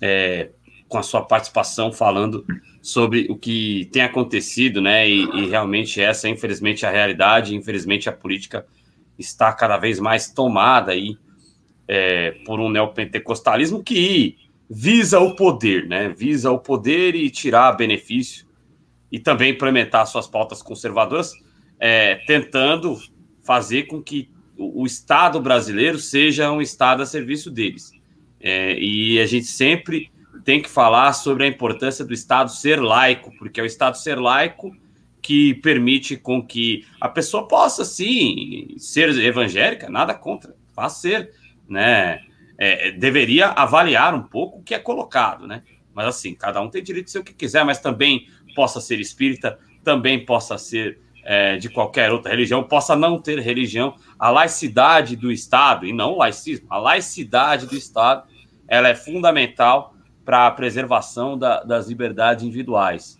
é, 0.00 0.50
com 0.92 0.98
a 0.98 1.02
sua 1.02 1.22
participação 1.22 1.90
falando 1.90 2.44
sobre 2.82 3.26
o 3.30 3.36
que 3.36 3.88
tem 3.90 4.02
acontecido, 4.02 4.78
né? 4.82 5.08
E, 5.08 5.22
e, 5.22 5.48
realmente 5.48 6.02
essa, 6.02 6.28
infelizmente, 6.28 6.84
a 6.84 6.90
realidade, 6.90 7.56
infelizmente, 7.56 8.10
a 8.10 8.12
política 8.12 8.66
está 9.18 9.50
cada 9.54 9.78
vez 9.78 9.98
mais 9.98 10.30
tomada 10.30 10.92
aí 10.92 11.16
é, 11.88 12.32
por 12.44 12.60
um 12.60 12.68
neopentecostalismo 12.68 13.82
que 13.82 14.36
visa 14.68 15.18
o 15.18 15.34
poder, 15.34 15.88
né? 15.88 16.10
Visa 16.10 16.50
o 16.50 16.58
poder 16.58 17.14
e 17.14 17.30
tirar 17.30 17.72
benefício 17.72 18.46
e 19.10 19.18
também 19.18 19.52
implementar 19.52 20.06
suas 20.06 20.26
pautas 20.26 20.60
conservadoras, 20.60 21.32
é, 21.80 22.16
tentando 22.26 22.98
fazer 23.42 23.84
com 23.84 24.02
que 24.02 24.28
o, 24.58 24.84
Estado 24.84 25.40
brasileiro 25.40 25.98
seja 25.98 26.52
um 26.52 26.60
Estado 26.60 27.02
a 27.02 27.06
serviço 27.06 27.50
deles. 27.50 27.92
É, 28.38 28.78
e 28.78 29.18
a 29.20 29.26
gente 29.26 29.46
sempre 29.46 30.11
tem 30.44 30.60
que 30.60 30.68
falar 30.68 31.12
sobre 31.12 31.44
a 31.44 31.46
importância 31.46 32.04
do 32.04 32.12
Estado 32.12 32.50
ser 32.50 32.80
laico, 32.80 33.32
porque 33.38 33.60
é 33.60 33.62
o 33.62 33.66
Estado 33.66 33.96
ser 33.96 34.18
laico 34.18 34.76
que 35.20 35.54
permite 35.54 36.16
com 36.16 36.44
que 36.44 36.84
a 37.00 37.08
pessoa 37.08 37.46
possa, 37.46 37.84
sim, 37.84 38.74
ser 38.76 39.16
evangélica, 39.18 39.88
nada 39.88 40.14
contra, 40.14 40.54
vá 40.74 40.88
ser, 40.88 41.32
né? 41.68 42.20
É, 42.58 42.90
deveria 42.92 43.48
avaliar 43.48 44.14
um 44.14 44.22
pouco 44.22 44.58
o 44.58 44.62
que 44.62 44.74
é 44.74 44.78
colocado, 44.78 45.46
né? 45.46 45.62
Mas 45.94 46.06
assim, 46.06 46.34
cada 46.34 46.60
um 46.60 46.68
tem 46.68 46.82
direito 46.82 47.06
de 47.06 47.12
ser 47.12 47.18
o 47.20 47.24
que 47.24 47.32
quiser, 47.32 47.64
mas 47.64 47.78
também 47.78 48.26
possa 48.54 48.80
ser 48.80 48.98
espírita, 49.00 49.58
também 49.84 50.24
possa 50.24 50.58
ser 50.58 51.00
é, 51.24 51.56
de 51.56 51.68
qualquer 51.68 52.10
outra 52.10 52.30
religião, 52.30 52.64
possa 52.64 52.96
não 52.96 53.18
ter 53.20 53.38
religião, 53.38 53.94
a 54.18 54.30
laicidade 54.30 55.14
do 55.16 55.30
Estado, 55.30 55.86
e 55.86 55.92
não 55.92 56.14
o 56.14 56.18
laicismo, 56.18 56.66
a 56.68 56.78
laicidade 56.78 57.66
do 57.66 57.76
Estado, 57.76 58.24
ela 58.66 58.88
é 58.88 58.94
fundamental 58.94 59.91
para 60.24 60.46
a 60.46 60.50
preservação 60.50 61.36
da, 61.36 61.62
das 61.62 61.88
liberdades 61.88 62.44
individuais. 62.44 63.18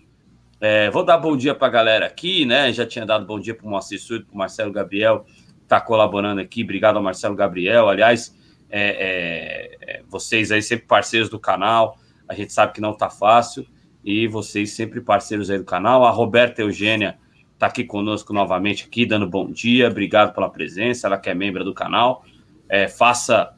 É, 0.61 0.91
vou 0.91 1.05
dar 1.05 1.19
bom 1.19 1.37
dia 1.37 1.55
para 1.55 1.67
a 1.67 1.71
galera 1.71 2.07
aqui, 2.07 2.47
né? 2.47 2.73
Já 2.73 2.87
tinha 2.87 3.05
dado 3.05 3.27
bom 3.27 3.41
dia 3.41 3.55
para 3.55 3.67
o 3.67 3.71
Moacir 3.71 4.01
Surdo, 4.01 4.27
para 4.27 4.35
o 4.35 4.39
Marcelo 4.39 4.73
Gabriel, 4.73 5.27
está 5.63 5.81
colaborando 5.81 6.41
aqui. 6.41 6.63
Obrigado 6.63 6.97
ao 6.97 7.03
Marcelo 7.03 7.35
Gabriel. 7.35 7.89
Aliás, 7.89 8.33
é, 8.71 8.81
é, 8.81 9.79
é, 9.81 10.03
vocês 10.09 10.53
aí 10.53 10.63
sempre 10.63 10.87
parceiros 10.87 11.29
do 11.29 11.39
canal. 11.39 11.99
A 12.29 12.35
gente 12.35 12.53
sabe 12.53 12.73
que 12.73 12.81
não 12.81 12.93
está 12.93 13.11
fácil. 13.11 13.67
E 14.05 14.27
vocês 14.29 14.73
sempre 14.73 15.01
parceiros 15.01 15.51
aí 15.51 15.59
do 15.59 15.65
canal. 15.65 16.05
A 16.05 16.11
Roberta 16.11 16.63
Eugênia 16.63 17.19
está 17.55 17.67
aqui 17.67 17.85
conosco 17.85 18.33
novamente, 18.33 18.85
aqui, 18.85 19.05
dando 19.05 19.29
bom 19.29 19.51
dia. 19.51 19.89
Obrigado 19.89 20.33
pela 20.33 20.49
presença. 20.49 21.07
Ela 21.07 21.19
que 21.19 21.29
é 21.29 21.35
membro 21.35 21.65
do 21.65 21.75
canal. 21.75 22.25
É, 22.69 22.87
faça 22.87 23.53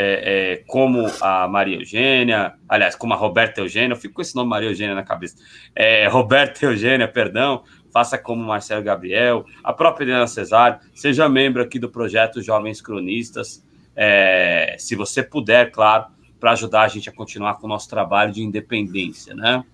é, 0.00 0.52
é, 0.52 0.56
como 0.68 1.10
a 1.20 1.48
Maria 1.48 1.76
Eugênia, 1.76 2.54
aliás, 2.68 2.94
como 2.94 3.14
a 3.14 3.16
Roberta 3.16 3.60
Eugênia, 3.60 3.94
eu 3.94 3.96
fico 3.96 4.14
com 4.14 4.22
esse 4.22 4.36
nome 4.36 4.48
Maria 4.48 4.68
Eugênia 4.68 4.94
na 4.94 5.02
cabeça. 5.02 5.34
É, 5.74 6.06
Roberta 6.06 6.64
Eugênia, 6.64 7.08
perdão, 7.08 7.64
faça 7.92 8.16
como 8.16 8.44
Marcelo 8.44 8.80
Gabriel, 8.80 9.44
a 9.64 9.72
própria 9.72 10.04
Helena 10.04 10.28
Cesário, 10.28 10.78
seja 10.94 11.28
membro 11.28 11.60
aqui 11.60 11.80
do 11.80 11.88
projeto 11.88 12.40
Jovens 12.40 12.80
Cronistas, 12.80 13.66
é, 13.96 14.76
se 14.78 14.94
você 14.94 15.20
puder, 15.20 15.72
claro, 15.72 16.06
para 16.38 16.52
ajudar 16.52 16.82
a 16.82 16.88
gente 16.88 17.08
a 17.08 17.12
continuar 17.12 17.54
com 17.54 17.66
o 17.66 17.68
nosso 17.68 17.90
trabalho 17.90 18.30
de 18.30 18.40
independência, 18.40 19.34
né? 19.34 19.64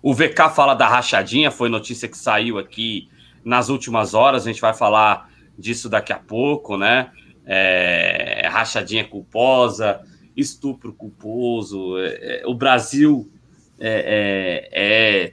O 0.00 0.14
VK 0.14 0.48
fala 0.54 0.74
da 0.74 0.86
rachadinha, 0.86 1.50
foi 1.50 1.68
notícia 1.68 2.06
que 2.06 2.16
saiu 2.16 2.56
aqui 2.56 3.08
nas 3.44 3.68
últimas 3.68 4.14
horas, 4.14 4.46
a 4.46 4.52
gente 4.52 4.60
vai 4.60 4.72
falar 4.72 5.28
disso 5.58 5.88
daqui 5.88 6.12
a 6.12 6.18
pouco, 6.20 6.76
né? 6.76 7.10
É, 7.46 8.46
rachadinha 8.48 9.04
culposa, 9.04 10.00
estupro 10.36 10.92
culposo. 10.92 11.98
É, 11.98 12.42
é 12.42 12.46
o 12.46 12.54
Brasil 12.54 13.30
é, 13.78 14.68
é, 14.72 15.26
é, 15.26 15.32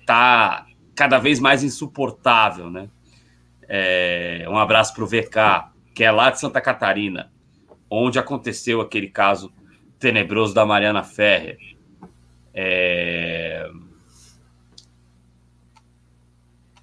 cada 0.95 1.19
vez 1.19 1.39
mais 1.39 1.63
insuportável, 1.63 2.69
né? 2.69 2.89
um 4.49 4.57
abraço 4.57 4.93
para 4.93 5.03
o 5.03 5.07
VK, 5.07 5.73
que 5.93 6.01
é 6.01 6.09
lá 6.09 6.29
de 6.29 6.39
Santa 6.39 6.61
Catarina, 6.61 7.29
onde 7.89 8.17
aconteceu 8.17 8.79
aquele 8.79 9.09
caso 9.09 9.51
tenebroso 9.99 10.53
da 10.53 10.65
Mariana 10.65 11.03
Ferrer. 11.03 11.57
É, 12.53 13.69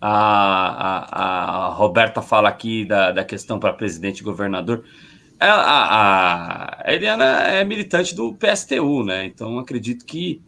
A, 0.06 1.06
a, 1.10 1.66
a 1.66 1.68
Roberta 1.70 2.20
fala 2.20 2.50
aqui 2.50 2.84
da, 2.84 3.10
da 3.10 3.24
questão 3.24 3.58
para 3.58 3.72
presidente 3.72 4.18
e 4.18 4.22
governador. 4.22 4.84
A, 5.50 5.60
a, 5.60 6.88
a, 6.88 6.94
Eliana 6.94 7.24
é 7.42 7.64
militante 7.64 8.14
do 8.14 8.34
PSTU, 8.34 9.04
né? 9.04 9.26
Então 9.26 9.58
acredito 9.58 10.04
que 10.04 10.40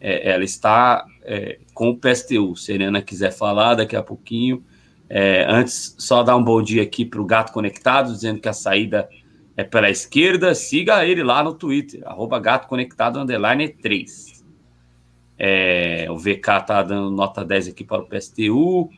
é, 0.00 0.30
ela 0.30 0.44
está 0.44 1.04
é, 1.22 1.58
com 1.74 1.90
o 1.90 1.96
PSTU. 1.96 2.56
Se 2.56 2.72
a 2.72 2.74
Eliana 2.74 3.02
quiser 3.02 3.32
falar 3.32 3.74
daqui 3.74 3.96
a 3.96 4.02
pouquinho. 4.02 4.64
É, 5.08 5.44
antes, 5.48 5.96
só 5.98 6.22
dar 6.22 6.36
um 6.36 6.44
bom 6.44 6.62
dia 6.62 6.82
aqui 6.82 7.04
para 7.04 7.20
o 7.20 7.24
Gato 7.24 7.52
Conectado, 7.52 8.12
dizendo 8.12 8.40
que 8.40 8.48
a 8.48 8.52
saída 8.52 9.08
é 9.56 9.64
pela 9.64 9.90
esquerda. 9.90 10.54
Siga 10.54 11.04
ele 11.04 11.22
lá 11.22 11.42
no 11.42 11.52
Twitter, 11.52 12.02
arroba 12.06 12.38
Gato 12.38 12.68
Conectado 12.68 13.18
underline 13.18 13.68
3. 13.68 14.44
É, 15.36 16.06
o 16.10 16.16
VK 16.16 16.58
está 16.60 16.82
dando 16.82 17.10
nota 17.10 17.44
10 17.44 17.68
aqui 17.68 17.82
para 17.82 18.02
o 18.02 18.06
PSTU 18.06 18.90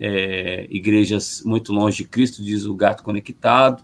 é, 0.00 0.66
igrejas 0.70 1.42
muito 1.44 1.72
longe 1.72 1.98
de 1.98 2.08
Cristo, 2.08 2.42
diz 2.42 2.64
o 2.64 2.74
Gato 2.74 3.02
Conectado. 3.02 3.82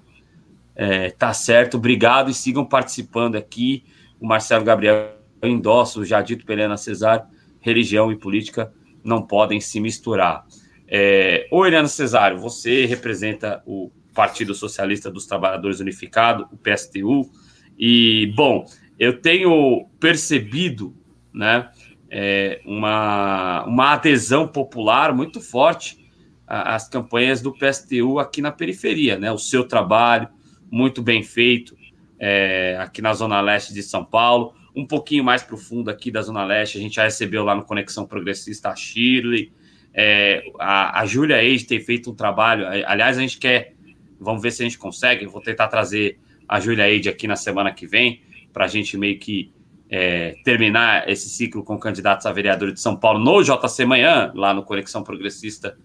É, 0.74 1.10
tá 1.10 1.32
certo, 1.34 1.76
obrigado 1.76 2.30
e 2.30 2.34
sigam 2.34 2.64
participando 2.64 3.36
aqui. 3.36 3.84
O 4.20 4.26
Marcelo 4.26 4.64
Gabriel 4.64 5.16
endossa 5.42 6.04
já 6.04 6.22
dito 6.22 6.50
Helena 6.50 6.76
Cesar, 6.76 7.28
religião 7.60 8.10
e 8.10 8.16
política 8.16 8.72
não 9.04 9.22
podem 9.22 9.60
se 9.60 9.80
misturar. 9.80 10.46
É, 10.86 11.48
ô 11.50 11.66
Helena 11.66 11.88
Cesário, 11.88 12.38
você 12.38 12.84
representa 12.86 13.62
o 13.66 13.90
Partido 14.14 14.54
Socialista 14.54 15.10
dos 15.10 15.26
Trabalhadores 15.26 15.80
Unificado, 15.80 16.46
o 16.52 16.56
PSTU, 16.56 17.30
e, 17.78 18.32
bom, 18.36 18.66
eu 18.98 19.20
tenho 19.20 19.88
percebido, 19.98 20.94
né, 21.32 21.70
é, 22.10 22.60
uma, 22.66 23.64
uma 23.64 23.92
adesão 23.94 24.46
popular 24.46 25.14
muito 25.14 25.40
forte 25.40 26.02
as 26.46 26.86
campanhas 26.86 27.40
do 27.40 27.50
PSTU 27.50 28.18
aqui 28.18 28.42
na 28.42 28.52
periferia, 28.52 29.18
né? 29.18 29.32
O 29.32 29.38
seu 29.38 29.66
trabalho, 29.66 30.28
muito 30.72 31.02
bem 31.02 31.22
feito, 31.22 31.76
é, 32.18 32.78
aqui 32.80 33.02
na 33.02 33.12
Zona 33.12 33.42
Leste 33.42 33.74
de 33.74 33.82
São 33.82 34.02
Paulo, 34.02 34.54
um 34.74 34.86
pouquinho 34.86 35.22
mais 35.22 35.42
profundo 35.42 35.90
aqui 35.90 36.10
da 36.10 36.22
Zona 36.22 36.46
Leste, 36.46 36.78
a 36.78 36.80
gente 36.80 36.94
já 36.94 37.04
recebeu 37.04 37.44
lá 37.44 37.54
no 37.54 37.62
Conexão 37.62 38.06
Progressista 38.06 38.70
a 38.70 38.74
Shirley, 38.74 39.52
é, 39.92 40.42
a, 40.58 41.00
a 41.00 41.04
Júlia 41.04 41.44
Eide 41.44 41.66
tem 41.66 41.78
feito 41.78 42.10
um 42.10 42.14
trabalho, 42.14 42.66
aliás, 42.86 43.18
a 43.18 43.20
gente 43.20 43.36
quer, 43.36 43.74
vamos 44.18 44.40
ver 44.40 44.50
se 44.50 44.62
a 44.62 44.64
gente 44.64 44.78
consegue, 44.78 45.26
vou 45.26 45.42
tentar 45.42 45.68
trazer 45.68 46.18
a 46.48 46.58
Júlia 46.58 46.88
Eide 46.88 47.10
aqui 47.10 47.28
na 47.28 47.36
semana 47.36 47.70
que 47.70 47.86
vem, 47.86 48.22
para 48.50 48.64
a 48.64 48.68
gente 48.68 48.96
meio 48.96 49.18
que 49.18 49.52
é, 49.90 50.36
terminar 50.42 51.06
esse 51.06 51.28
ciclo 51.28 51.62
com 51.62 51.78
candidatos 51.78 52.24
a 52.24 52.32
vereador 52.32 52.72
de 52.72 52.80
São 52.80 52.96
Paulo 52.96 53.18
no 53.18 53.42
JC 53.42 53.84
Manhã, 53.84 54.32
lá 54.34 54.54
no 54.54 54.62
Conexão 54.62 55.02
Progressista 55.02 55.76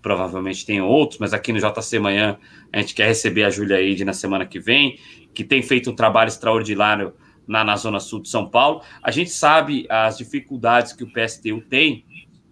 provavelmente 0.00 0.64
tem 0.64 0.80
outros, 0.80 1.18
mas 1.18 1.32
aqui 1.32 1.52
no 1.52 1.58
JC 1.58 1.98
Manhã 1.98 2.38
a 2.72 2.80
gente 2.80 2.94
quer 2.94 3.06
receber 3.06 3.44
a 3.44 3.50
Júlia 3.50 3.80
Eide 3.80 4.04
na 4.04 4.12
semana 4.12 4.46
que 4.46 4.60
vem, 4.60 4.98
que 5.34 5.44
tem 5.44 5.62
feito 5.62 5.90
um 5.90 5.94
trabalho 5.94 6.28
extraordinário 6.28 7.14
na, 7.46 7.64
na 7.64 7.76
Zona 7.76 8.00
Sul 8.00 8.22
de 8.22 8.28
São 8.28 8.48
Paulo. 8.48 8.82
A 9.02 9.10
gente 9.10 9.30
sabe 9.30 9.86
as 9.88 10.18
dificuldades 10.18 10.92
que 10.92 11.04
o 11.04 11.12
PSTU 11.12 11.60
tem, 11.68 12.04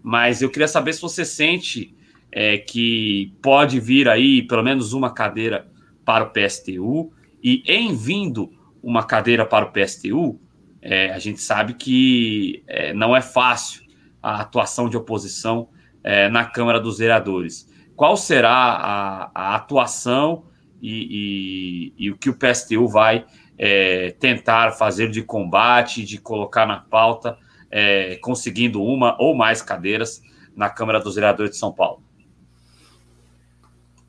mas 0.02 0.42
eu 0.42 0.50
queria 0.50 0.68
saber 0.68 0.92
se 0.92 1.00
você 1.00 1.24
sente 1.24 1.94
é, 2.32 2.58
que 2.58 3.32
pode 3.42 3.80
vir 3.80 4.08
aí 4.08 4.42
pelo 4.42 4.62
menos 4.62 4.92
uma 4.92 5.10
cadeira 5.12 5.66
para 6.04 6.24
o 6.24 6.30
PSTU, 6.30 7.12
e 7.42 7.62
em 7.66 7.94
vindo 7.94 8.50
uma 8.82 9.04
cadeira 9.04 9.44
para 9.44 9.64
o 9.66 9.72
PSTU, 9.72 10.40
É, 10.88 11.10
a 11.10 11.18
gente 11.18 11.40
sabe 11.40 11.74
que 11.74 12.62
é, 12.68 12.94
não 12.94 13.16
é 13.16 13.20
fácil 13.20 13.82
a 14.22 14.40
atuação 14.40 14.88
de 14.88 14.96
oposição 14.96 15.68
é, 16.06 16.28
na 16.28 16.44
Câmara 16.44 16.78
dos 16.78 16.98
Vereadores. 16.98 17.68
Qual 17.96 18.16
será 18.16 18.54
a, 18.54 19.30
a 19.34 19.56
atuação 19.56 20.44
e, 20.80 21.92
e, 21.98 22.06
e, 22.06 22.10
o 22.12 22.16
que 22.16 22.30
o 22.30 22.34
PSTU 22.34 22.86
vai 22.86 23.26
é, 23.58 24.14
tentar 24.20 24.72
fazer 24.72 25.10
de 25.10 25.22
combate, 25.22 26.04
de 26.04 26.18
colocar 26.18 26.64
na 26.64 26.78
pauta, 26.78 27.36
é, 27.68 28.16
conseguindo 28.22 28.80
uma 28.80 29.20
ou 29.20 29.34
mais 29.34 29.60
cadeiras 29.62 30.22
na 30.54 30.70
Câmara 30.70 31.00
dos 31.00 31.16
Vereadores 31.16 31.50
de 31.52 31.56
São 31.56 31.72
Paulo? 31.72 32.00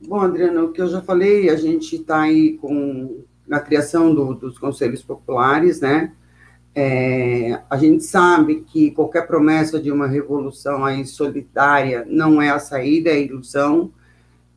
Bom, 0.07 0.19
Adriano, 0.19 0.65
o 0.65 0.71
que 0.71 0.81
eu 0.81 0.87
já 0.87 1.01
falei, 1.01 1.49
a 1.49 1.55
gente 1.55 1.95
está 1.95 2.21
aí 2.21 2.57
com 2.57 3.23
na 3.47 3.59
criação 3.59 4.13
do, 4.13 4.35
dos 4.35 4.59
conselhos 4.59 5.01
populares, 5.01 5.79
né? 5.79 6.11
É, 6.79 7.59
a 7.71 7.75
gente 7.75 8.03
sabe 8.03 8.61
que 8.61 8.91
qualquer 8.91 9.25
promessa 9.25 9.81
de 9.81 9.91
uma 9.91 10.05
revolução 10.05 10.85
aí 10.85 11.07
solitária 11.07 12.05
não 12.07 12.39
é 12.39 12.51
a 12.51 12.59
saída, 12.59 13.09
é 13.09 13.19
ilusão. 13.19 13.91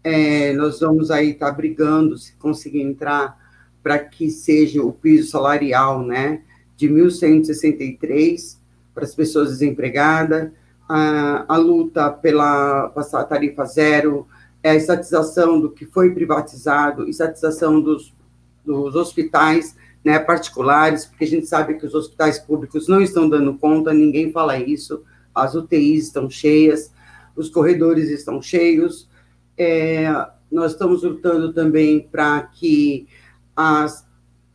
É, 0.04 0.52
nós 0.52 0.80
vamos 0.80 1.10
aí 1.10 1.30
estar 1.30 1.46
tá 1.46 1.52
brigando, 1.52 2.18
se 2.18 2.34
conseguir 2.34 2.82
entrar, 2.82 3.38
para 3.82 3.98
que 3.98 4.28
seja 4.28 4.82
o 4.82 4.92
piso 4.92 5.30
salarial, 5.30 6.04
né, 6.04 6.42
de 6.76 6.90
1.163 6.90 8.58
para 8.94 9.04
as 9.04 9.14
pessoas 9.14 9.48
desempregadas, 9.48 10.50
a, 10.86 11.46
a 11.48 11.56
luta 11.56 12.10
pela 12.10 12.90
passar 12.90 13.24
tarifa 13.24 13.64
zero, 13.64 14.26
é 14.62 14.72
a 14.72 14.74
estatização 14.74 15.58
do 15.58 15.70
que 15.70 15.86
foi 15.86 16.12
privatizado, 16.12 17.08
estatização 17.08 17.80
dos, 17.80 18.14
dos 18.62 18.94
hospitais, 18.94 19.74
né, 20.04 20.18
particulares, 20.18 21.04
porque 21.04 21.24
a 21.24 21.28
gente 21.28 21.46
sabe 21.46 21.74
que 21.74 21.86
os 21.86 21.94
hospitais 21.94 22.38
públicos 22.38 22.88
não 22.88 23.00
estão 23.00 23.28
dando 23.28 23.54
conta, 23.58 23.92
ninguém 23.92 24.32
fala 24.32 24.58
isso, 24.58 25.04
as 25.34 25.54
UTIs 25.54 26.06
estão 26.06 26.28
cheias, 26.28 26.92
os 27.36 27.48
corredores 27.48 28.08
estão 28.08 28.40
cheios, 28.40 29.08
é, 29.56 30.08
nós 30.50 30.72
estamos 30.72 31.02
lutando 31.02 31.52
também 31.52 32.00
para 32.00 32.42
que 32.42 33.06
as 33.54 34.06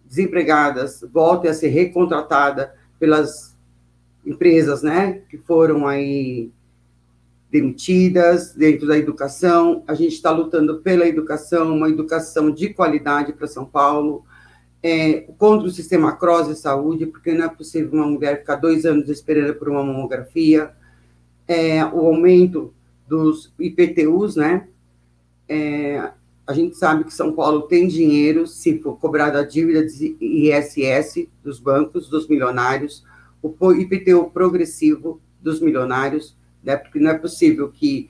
desempregadas 0.03 1.03
voltem 1.13 1.49
a 1.49 1.53
ser 1.53 1.69
recontratadas 1.69 2.69
pelas 2.99 3.55
empresas, 4.25 4.81
né, 4.81 5.21
que 5.29 5.37
foram 5.37 5.87
aí 5.87 6.49
demitidas 7.51 8.53
dentro 8.53 8.87
da 8.87 8.97
educação. 8.97 9.83
A 9.87 9.93
gente 9.93 10.13
está 10.13 10.31
lutando 10.31 10.81
pela 10.81 11.07
educação, 11.07 11.75
uma 11.75 11.89
educação 11.89 12.51
de 12.51 12.73
qualidade 12.73 13.31
para 13.31 13.47
São 13.47 13.65
Paulo 13.65 14.25
é, 14.87 15.21
contra 15.39 15.67
o 15.67 15.71
sistema 15.71 16.11
CROSS 16.11 16.49
de 16.49 16.59
saúde, 16.59 17.07
porque 17.07 17.33
não 17.33 17.45
é 17.45 17.49
possível 17.49 17.91
uma 17.93 18.05
mulher 18.05 18.41
ficar 18.41 18.57
dois 18.57 18.85
anos 18.85 19.09
esperando 19.09 19.55
por 19.55 19.67
uma 19.67 19.83
mamografia, 19.83 20.73
é, 21.47 21.83
o 21.83 22.05
aumento 22.05 22.71
dos 23.07 23.51
IPTUs, 23.59 24.35
né? 24.35 24.67
É, 25.49 26.11
a 26.45 26.53
gente 26.53 26.77
sabe 26.77 27.03
que 27.03 27.11
São 27.11 27.33
Paulo 27.33 27.63
tem 27.63 27.87
dinheiro, 27.87 28.45
se 28.45 28.77
for 28.77 28.95
cobrada 28.99 29.39
a 29.39 29.43
dívida 29.43 29.83
de 29.83 30.15
ISS 30.21 31.27
dos 31.43 31.59
bancos, 31.59 32.07
dos 32.07 32.27
milionários, 32.27 33.03
o 33.41 33.71
IPTU 33.71 34.29
progressivo 34.29 35.19
dos 35.41 35.59
milionários, 35.61 36.37
né? 36.63 36.75
Porque 36.75 36.99
não 36.99 37.09
é 37.09 37.17
possível 37.17 37.71
que 37.71 38.07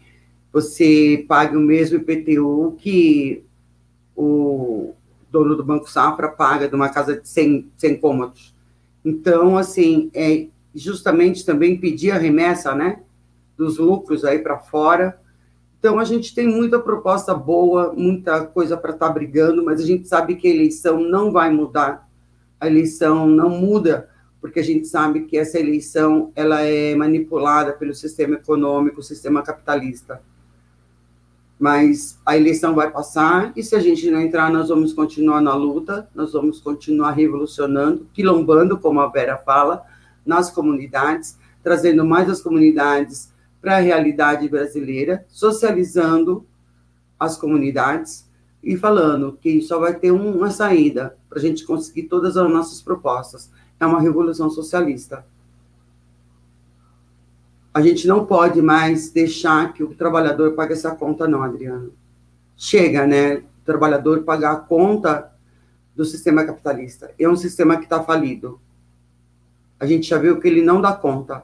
você 0.51 1.23
pague 1.25 1.55
o 1.55 1.61
mesmo 1.61 1.99
IPTU 1.99 2.75
que 2.77 3.45
o 4.13 4.93
dono 5.35 5.55
do 5.55 5.63
Banco 5.65 5.91
Safra 5.91 6.29
paga 6.29 6.69
de 6.69 6.75
uma 6.75 6.87
casa 6.87 7.19
de 7.19 7.27
100, 7.27 7.71
100 7.75 7.99
cômodos. 7.99 8.55
Então, 9.03 9.57
assim, 9.57 10.09
é 10.13 10.47
justamente 10.73 11.45
também 11.45 11.77
pedir 11.77 12.11
a 12.11 12.17
remessa, 12.17 12.73
né, 12.73 13.01
dos 13.57 13.77
lucros 13.77 14.23
aí 14.23 14.39
para 14.39 14.57
fora. 14.59 15.19
Então, 15.77 15.99
a 15.99 16.05
gente 16.05 16.33
tem 16.33 16.47
muita 16.47 16.79
proposta 16.79 17.33
boa, 17.33 17.93
muita 17.93 18.45
coisa 18.45 18.77
para 18.77 18.93
estar 18.93 19.07
tá 19.07 19.13
brigando, 19.13 19.63
mas 19.63 19.81
a 19.81 19.85
gente 19.85 20.07
sabe 20.07 20.35
que 20.35 20.47
a 20.47 20.51
eleição 20.51 21.01
não 21.01 21.31
vai 21.31 21.51
mudar. 21.51 22.07
A 22.57 22.67
eleição 22.67 23.27
não 23.27 23.49
muda, 23.49 24.09
porque 24.39 24.61
a 24.61 24.63
gente 24.63 24.87
sabe 24.87 25.25
que 25.25 25.37
essa 25.37 25.59
eleição 25.59 26.31
ela 26.33 26.61
é 26.61 26.95
manipulada 26.95 27.73
pelo 27.73 27.93
sistema 27.93 28.35
econômico, 28.35 29.03
sistema 29.03 29.43
capitalista 29.43 30.21
mas 31.59 32.19
a 32.25 32.35
eleição 32.35 32.75
vai 32.75 32.91
passar 32.91 33.53
e 33.55 33.63
se 33.63 33.75
a 33.75 33.79
gente 33.79 34.09
não 34.11 34.19
entrar, 34.19 34.51
nós 34.51 34.69
vamos 34.69 34.93
continuar 34.93 35.41
na 35.41 35.53
luta, 35.55 36.09
nós 36.13 36.33
vamos 36.33 36.59
continuar 36.59 37.11
revolucionando, 37.11 38.07
quilombando, 38.13 38.77
como 38.77 38.99
a 38.99 39.07
Vera 39.07 39.37
fala, 39.37 39.83
nas 40.25 40.51
comunidades, 40.51 41.37
trazendo 41.63 42.03
mais 42.03 42.29
as 42.29 42.41
comunidades 42.41 43.33
para 43.61 43.77
a 43.77 43.79
realidade 43.79 44.47
brasileira, 44.49 45.25
socializando 45.29 46.45
as 47.19 47.37
comunidades 47.37 48.29
e 48.61 48.75
falando 48.75 49.37
que 49.39 49.61
só 49.61 49.79
vai 49.79 49.93
ter 49.93 50.11
uma 50.11 50.51
saída 50.51 51.17
para 51.29 51.39
a 51.39 51.41
gente 51.41 51.65
conseguir 51.65 52.03
todas 52.03 52.35
as 52.35 52.51
nossas 52.51 52.81
propostas. 52.81 53.51
É 53.79 53.85
uma 53.85 54.01
revolução 54.01 54.49
socialista. 54.49 55.25
A 57.75 57.81
gente 57.81 58.07
não 58.07 58.25
pode 58.25 58.61
mais 58.61 59.09
deixar 59.11 59.73
que 59.73 59.83
o 59.83 59.93
trabalhador 59.93 60.53
pague 60.53 60.71
essa 60.71 60.95
conta, 60.95 61.27
não, 61.27 61.43
Adriano. 61.43 61.91
Chega, 62.55 63.05
né? 63.05 63.39
O 63.39 63.65
trabalhador 63.65 64.23
pagar 64.23 64.53
a 64.53 64.55
conta 64.55 65.29
do 65.93 66.05
sistema 66.05 66.45
capitalista. 66.45 67.11
É 67.19 67.27
um 67.27 67.35
sistema 67.35 67.75
que 67.75 67.83
está 67.83 68.01
falido. 68.01 68.61
A 69.77 69.85
gente 69.85 70.07
já 70.07 70.17
viu 70.17 70.39
que 70.39 70.47
ele 70.47 70.61
não 70.61 70.79
dá 70.79 70.93
conta. 70.93 71.43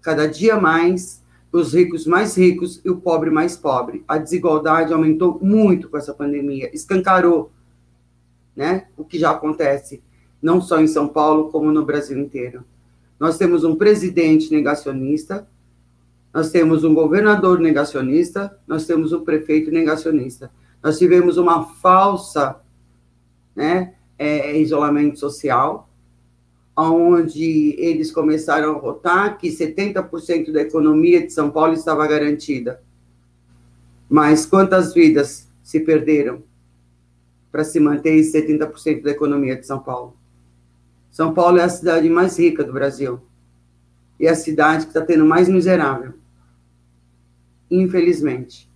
Cada 0.00 0.26
dia 0.26 0.58
mais, 0.58 1.22
os 1.52 1.74
ricos 1.74 2.06
mais 2.06 2.38
ricos 2.38 2.80
e 2.82 2.88
o 2.88 2.96
pobre 2.96 3.28
mais 3.28 3.54
pobre. 3.54 4.02
A 4.08 4.16
desigualdade 4.16 4.94
aumentou 4.94 5.38
muito 5.42 5.90
com 5.90 5.98
essa 5.98 6.14
pandemia, 6.14 6.74
escancarou, 6.74 7.52
né? 8.56 8.86
O 8.96 9.04
que 9.04 9.18
já 9.18 9.32
acontece, 9.32 10.02
não 10.40 10.58
só 10.58 10.80
em 10.80 10.86
São 10.86 11.06
Paulo, 11.06 11.50
como 11.50 11.70
no 11.70 11.84
Brasil 11.84 12.18
inteiro. 12.18 12.64
Nós 13.20 13.36
temos 13.36 13.64
um 13.64 13.76
presidente 13.76 14.50
negacionista, 14.50 15.46
nós 16.32 16.50
temos 16.50 16.84
um 16.84 16.94
governador 16.94 17.60
negacionista, 17.60 18.58
nós 18.66 18.86
temos 18.86 19.12
um 19.12 19.22
prefeito 19.22 19.70
negacionista. 19.70 20.50
Nós 20.82 20.98
tivemos 20.98 21.36
uma 21.36 21.66
falsa 21.66 22.58
né, 23.54 23.94
é, 24.18 24.58
isolamento 24.58 25.18
social, 25.18 25.90
onde 26.74 27.74
eles 27.78 28.10
começaram 28.10 28.74
a 28.74 28.78
votar 28.78 29.36
que 29.36 29.50
70% 29.50 30.50
da 30.50 30.62
economia 30.62 31.26
de 31.26 31.30
São 31.30 31.50
Paulo 31.50 31.74
estava 31.74 32.06
garantida. 32.06 32.82
Mas 34.08 34.46
quantas 34.46 34.94
vidas 34.94 35.46
se 35.62 35.80
perderam 35.80 36.42
para 37.52 37.64
se 37.64 37.78
manter 37.78 38.18
70% 38.22 39.02
da 39.02 39.10
economia 39.10 39.56
de 39.56 39.66
São 39.66 39.78
Paulo? 39.78 40.19
São 41.10 41.34
Paulo 41.34 41.58
é 41.58 41.64
a 41.64 41.68
cidade 41.68 42.08
mais 42.08 42.38
rica 42.38 42.62
do 42.62 42.72
Brasil. 42.72 43.20
E 44.18 44.26
é 44.26 44.30
a 44.30 44.34
cidade 44.34 44.84
que 44.84 44.90
está 44.90 45.04
tendo 45.04 45.24
mais 45.24 45.48
miserável. 45.48 46.14
Infelizmente. 47.70 48.70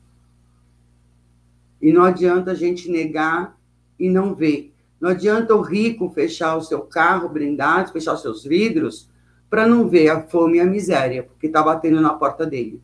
E 1.81 1.93
não 1.93 2.03
adianta 2.03 2.51
a 2.51 2.55
gente 2.55 2.91
negar 2.91 3.57
e 3.99 4.09
não 4.09 4.35
ver. 4.35 4.75
Não 5.01 5.11
adianta 5.11 5.55
o 5.55 5.61
rico 5.61 6.11
fechar 6.11 6.57
o 6.57 6.63
seu 6.63 6.81
carro 6.81 7.29
blindado, 7.29 7.93
fechar 7.93 8.15
os 8.15 8.23
seus 8.23 8.43
vidros, 8.43 9.09
para 9.49 9.67
não 9.67 9.89
ver 9.89 10.09
a 10.09 10.23
fome 10.23 10.57
e 10.57 10.61
a 10.61 10.65
miséria, 10.65 11.23
porque 11.23 11.47
está 11.47 11.63
batendo 11.63 12.01
na 12.01 12.15
porta 12.15 12.45
dele. 12.47 12.83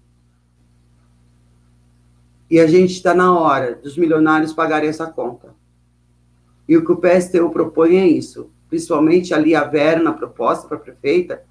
E 2.48 2.60
a 2.60 2.66
gente 2.66 2.92
está 2.92 3.14
na 3.14 3.36
hora 3.36 3.74
dos 3.74 3.96
milionários 3.96 4.52
pagarem 4.52 4.88
essa 4.88 5.06
conta. 5.06 5.54
E 6.68 6.76
o 6.76 6.84
que 6.84 6.92
o 6.92 6.96
PSTU 6.96 7.50
propõe 7.50 7.96
é 7.96 8.06
isso 8.06 8.50
principalmente 8.70 9.34
ali 9.34 9.54
a 9.54 9.64
Vera 9.64 10.00
na 10.00 10.12
proposta 10.12 10.68
para 10.68 10.78
prefeita, 10.78 11.42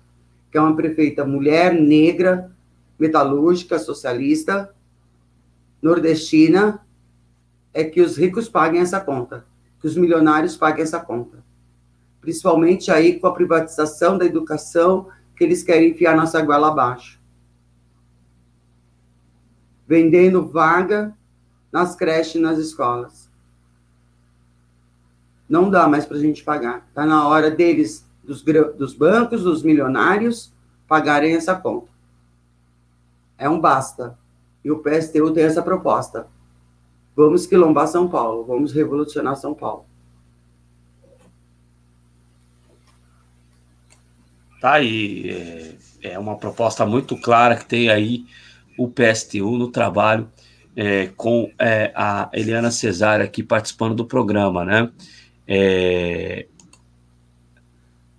que 0.50 0.58
é 0.58 0.62
uma 0.62 0.76
prefeita 0.76 1.26
mulher, 1.26 1.74
negra, 1.74 2.50
metalúrgica, 2.98 3.78
socialista, 3.78 4.74
nordestina, 5.82 6.84
é 7.74 7.84
que 7.84 8.02
os 8.02 8.18
ricos 8.18 8.48
paguem 8.48 8.82
essa 8.82 9.00
conta, 9.02 9.46
que 9.80 9.86
os 9.86 9.96
milionários 9.96 10.56
paguem 10.56 10.82
essa 10.82 11.00
conta. 11.00 11.44
Principalmente 12.22 12.90
aí 12.90 13.20
com 13.20 13.28
a 13.28 13.34
privatização 13.34 14.18
da 14.18 14.26
educação, 14.26 15.10
que 15.36 15.44
eles 15.44 15.62
querem 15.62 15.92
enfiar 15.92 16.16
nossa 16.16 16.42
goela 16.42 16.70
abaixo. 16.70 17.20
Vendendo 19.86 20.48
vaga 20.48 21.14
nas 21.72 21.96
creches 21.96 22.36
e 22.36 22.40
nas 22.40 22.58
escolas 22.58 23.29
não 25.50 25.70
dá 25.70 25.88
mais 25.88 26.06
para 26.06 26.18
a 26.18 26.20
gente 26.20 26.44
pagar. 26.44 26.86
Está 26.90 27.06
na 27.06 27.28
hora 27.28 27.50
deles, 27.50 28.08
dos, 28.24 28.44
dos 28.44 28.94
bancos, 28.94 29.44
dos 29.44 29.64
milionários, 29.64 30.54
pagarem 30.88 31.34
essa 31.36 31.56
conta. 31.56 31.90
É 33.38 33.50
um 33.50 33.60
basta. 33.60 34.18
E 34.64 34.70
o 34.70 34.80
PSTU 34.80 35.32
tem 35.32 35.44
essa 35.44 35.64
proposta. 35.64 36.28
Vamos 37.16 37.48
quilombar 37.48 37.88
São 37.88 38.08
Paulo, 38.08 38.46
vamos 38.46 38.72
revolucionar 38.72 39.36
São 39.36 39.54
Paulo. 39.54 39.86
Tá 44.62 44.74
aí. 44.74 45.78
É, 46.04 46.12
é 46.12 46.20
uma 46.20 46.38
proposta 46.38 46.86
muito 46.86 47.18
clara 47.20 47.56
que 47.56 47.66
tem 47.66 47.90
aí 47.90 48.26
o 48.78 48.88
PSTU 48.88 49.58
no 49.58 49.70
trabalho 49.72 50.30
é, 50.76 51.08
com 51.08 51.52
é, 51.60 51.92
a 51.96 52.30
Eliana 52.34 52.72
Cesária 52.72 53.26
aqui 53.26 53.44
participando 53.44 53.96
do 53.96 54.06
programa, 54.06 54.64
né? 54.64 54.90
É, 55.52 56.46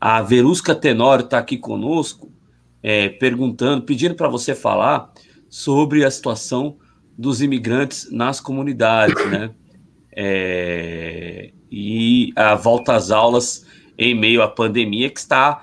a 0.00 0.20
Verusca 0.20 0.74
Tenório 0.74 1.24
está 1.24 1.38
aqui 1.38 1.56
conosco, 1.56 2.32
é, 2.82 3.08
perguntando, 3.08 3.84
pedindo 3.84 4.16
para 4.16 4.28
você 4.28 4.52
falar 4.52 5.12
sobre 5.48 6.04
a 6.04 6.10
situação 6.10 6.76
dos 7.16 7.40
imigrantes 7.40 8.10
nas 8.10 8.40
comunidades, 8.40 9.24
né? 9.30 9.50
É, 10.12 11.52
e 11.70 12.32
a 12.34 12.56
volta 12.56 12.96
às 12.96 13.12
aulas 13.12 13.64
em 13.96 14.12
meio 14.12 14.42
à 14.42 14.48
pandemia 14.48 15.08
que 15.08 15.20
está 15.20 15.62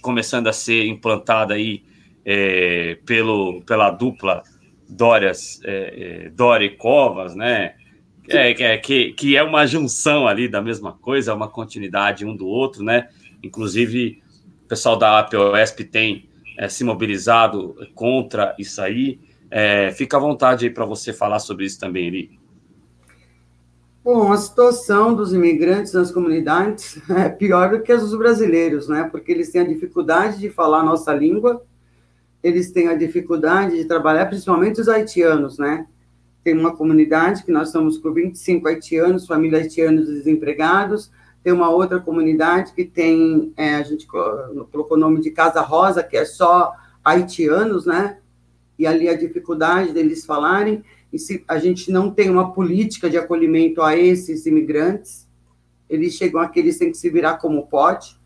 começando 0.00 0.46
a 0.46 0.52
ser 0.54 0.86
implantada 0.86 1.52
aí 1.52 1.82
é, 2.24 2.96
pelo, 3.04 3.60
pela 3.66 3.90
dupla 3.90 4.42
Dórias, 4.88 5.60
é, 5.64 6.24
é, 6.26 6.30
Dória 6.30 6.64
e 6.64 6.70
Covas, 6.70 7.34
né? 7.34 7.74
É, 8.36 8.50
é, 8.50 8.78
que, 8.78 9.12
que 9.12 9.36
é 9.36 9.42
uma 9.42 9.66
junção 9.66 10.26
ali 10.26 10.48
da 10.48 10.60
mesma 10.60 10.92
coisa, 10.92 11.34
uma 11.34 11.48
continuidade 11.48 12.26
um 12.26 12.36
do 12.36 12.46
outro, 12.46 12.82
né? 12.82 13.08
Inclusive, 13.42 14.22
o 14.64 14.68
pessoal 14.68 14.96
da 14.96 15.18
APOESP 15.20 15.84
tem 15.84 16.28
é, 16.58 16.68
se 16.68 16.84
mobilizado 16.84 17.74
contra 17.94 18.54
isso 18.58 18.82
aí. 18.82 19.20
É, 19.50 19.90
fica 19.92 20.16
à 20.16 20.20
vontade 20.20 20.66
aí 20.66 20.70
para 20.70 20.84
você 20.84 21.12
falar 21.12 21.38
sobre 21.38 21.64
isso 21.64 21.80
também, 21.80 22.08
Eli. 22.08 22.38
Bom, 24.04 24.32
a 24.32 24.36
situação 24.36 25.14
dos 25.14 25.32
imigrantes 25.32 25.92
nas 25.92 26.10
comunidades 26.10 26.98
é 27.10 27.28
pior 27.28 27.70
do 27.70 27.82
que 27.82 27.92
as 27.92 28.02
dos 28.02 28.16
brasileiros, 28.16 28.88
né? 28.88 29.08
Porque 29.10 29.30
eles 29.30 29.50
têm 29.50 29.62
a 29.62 29.66
dificuldade 29.66 30.38
de 30.38 30.50
falar 30.50 30.80
a 30.80 30.84
nossa 30.84 31.12
língua, 31.14 31.62
eles 32.42 32.70
têm 32.72 32.88
a 32.88 32.94
dificuldade 32.94 33.76
de 33.76 33.84
trabalhar, 33.84 34.26
principalmente 34.26 34.80
os 34.80 34.88
haitianos, 34.88 35.58
né? 35.58 35.86
Tem 36.42 36.56
uma 36.56 36.74
comunidade 36.74 37.44
que 37.44 37.52
nós 37.52 37.68
estamos 37.68 37.98
com 37.98 38.12
25 38.12 38.68
haitianos, 38.68 39.26
famílias 39.26 39.62
haitianos 39.62 40.06
desempregados, 40.06 41.10
tem 41.42 41.52
uma 41.52 41.70
outra 41.70 42.00
comunidade 42.00 42.72
que 42.72 42.84
tem, 42.84 43.52
é, 43.56 43.74
a 43.76 43.82
gente 43.82 44.06
colocou 44.06 44.96
o 44.96 45.00
nome 45.00 45.20
de 45.20 45.30
Casa 45.30 45.60
Rosa, 45.60 46.02
que 46.02 46.16
é 46.16 46.24
só 46.24 46.72
haitianos, 47.04 47.86
né? 47.86 48.18
E 48.78 48.86
ali 48.86 49.08
a 49.08 49.16
dificuldade 49.16 49.92
deles 49.92 50.26
falarem, 50.26 50.84
e 51.12 51.18
se 51.18 51.44
a 51.48 51.58
gente 51.58 51.90
não 51.90 52.10
tem 52.10 52.28
uma 52.28 52.52
política 52.52 53.08
de 53.08 53.16
acolhimento 53.16 53.80
a 53.82 53.96
esses 53.96 54.46
imigrantes, 54.46 55.26
eles 55.88 56.14
chegam 56.14 56.40
aqui, 56.40 56.60
eles 56.60 56.76
têm 56.76 56.90
que 56.90 56.98
se 56.98 57.08
virar 57.08 57.38
como 57.38 57.66
pode, 57.66 58.18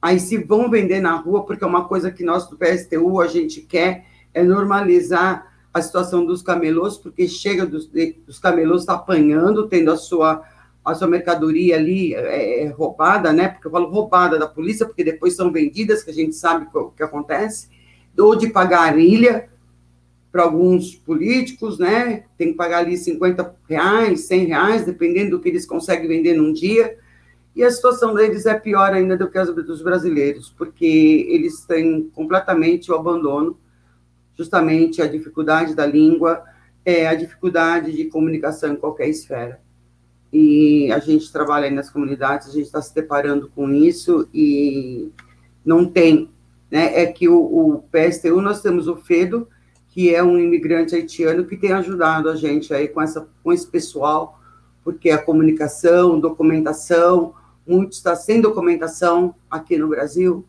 aí 0.00 0.20
se 0.20 0.36
vão 0.36 0.70
vender 0.70 1.00
na 1.00 1.16
rua, 1.16 1.44
porque 1.44 1.64
é 1.64 1.66
uma 1.66 1.88
coisa 1.88 2.10
que 2.10 2.22
nós 2.22 2.46
do 2.48 2.56
PSTU 2.56 3.20
a 3.20 3.26
gente 3.26 3.62
quer 3.62 4.04
é 4.34 4.42
normalizar 4.42 5.55
a 5.76 5.82
situação 5.82 6.24
dos 6.24 6.42
camelôs, 6.42 6.96
porque 6.96 7.28
chega 7.28 7.66
dos, 7.66 7.90
dos 8.26 8.38
camelôs 8.38 8.84
tá 8.84 8.94
apanhando, 8.94 9.68
tendo 9.68 9.90
a 9.90 9.96
sua 9.96 10.42
a 10.82 10.94
sua 10.94 11.08
mercadoria 11.08 11.74
ali 11.74 12.14
é, 12.14 12.62
é, 12.62 12.68
roubada, 12.68 13.32
né? 13.32 13.48
Porque 13.48 13.66
eu 13.66 13.72
falo 13.72 13.90
roubada 13.90 14.38
da 14.38 14.46
polícia, 14.46 14.86
porque 14.86 15.02
depois 15.02 15.34
são 15.34 15.50
vendidas, 15.50 16.04
que 16.04 16.10
a 16.10 16.14
gente 16.14 16.36
sabe 16.36 16.68
o 16.72 16.90
que 16.90 17.02
acontece, 17.02 17.68
ou 18.16 18.36
de 18.36 18.48
pagar 18.48 18.96
ilha 18.96 19.48
para 20.30 20.44
alguns 20.44 20.94
políticos, 20.94 21.80
né? 21.80 22.22
Tem 22.38 22.52
que 22.52 22.54
pagar 22.54 22.78
ali 22.78 22.96
50 22.96 23.56
reais, 23.68 24.20
100 24.28 24.44
reais, 24.44 24.86
dependendo 24.86 25.32
do 25.32 25.40
que 25.40 25.48
eles 25.48 25.66
conseguem 25.66 26.06
vender 26.06 26.34
num 26.34 26.52
dia. 26.52 26.96
E 27.54 27.64
a 27.64 27.70
situação 27.70 28.14
deles 28.14 28.46
é 28.46 28.54
pior 28.54 28.92
ainda 28.92 29.16
do 29.16 29.28
que 29.28 29.38
a 29.38 29.44
dos 29.44 29.82
brasileiros, 29.82 30.54
porque 30.56 31.26
eles 31.28 31.62
têm 31.62 32.08
completamente 32.14 32.92
o 32.92 32.94
abandono, 32.94 33.58
justamente 34.36 35.00
a 35.00 35.06
dificuldade 35.06 35.74
da 35.74 35.86
língua, 35.86 36.44
é, 36.84 37.08
a 37.08 37.14
dificuldade 37.14 37.92
de 37.92 38.04
comunicação 38.04 38.72
em 38.72 38.76
qualquer 38.76 39.08
esfera. 39.08 39.60
E 40.32 40.90
a 40.92 40.98
gente 40.98 41.32
trabalha 41.32 41.66
aí 41.66 41.74
nas 41.74 41.90
comunidades, 41.90 42.48
a 42.48 42.52
gente 42.52 42.66
está 42.66 42.82
se 42.82 42.94
deparando 42.94 43.50
com 43.54 43.72
isso 43.72 44.28
e 44.34 45.10
não 45.64 45.84
tem. 45.84 46.30
Né? 46.70 47.02
É 47.02 47.06
que 47.06 47.28
o, 47.28 47.38
o 47.38 47.84
PSTU, 47.90 48.40
nós 48.40 48.60
temos 48.60 48.86
o 48.86 48.96
FEDO, 48.96 49.48
que 49.88 50.14
é 50.14 50.22
um 50.22 50.38
imigrante 50.38 50.94
haitiano 50.94 51.46
que 51.46 51.56
tem 51.56 51.72
ajudado 51.72 52.28
a 52.28 52.36
gente 52.36 52.74
aí 52.74 52.86
com, 52.86 53.00
essa, 53.00 53.26
com 53.42 53.52
esse 53.52 53.66
pessoal, 53.66 54.38
porque 54.84 55.10
a 55.10 55.18
comunicação, 55.18 56.20
documentação, 56.20 57.34
muito 57.66 57.92
está 57.92 58.14
sem 58.14 58.40
documentação 58.40 59.34
aqui 59.50 59.76
no 59.76 59.88
Brasil, 59.88 60.44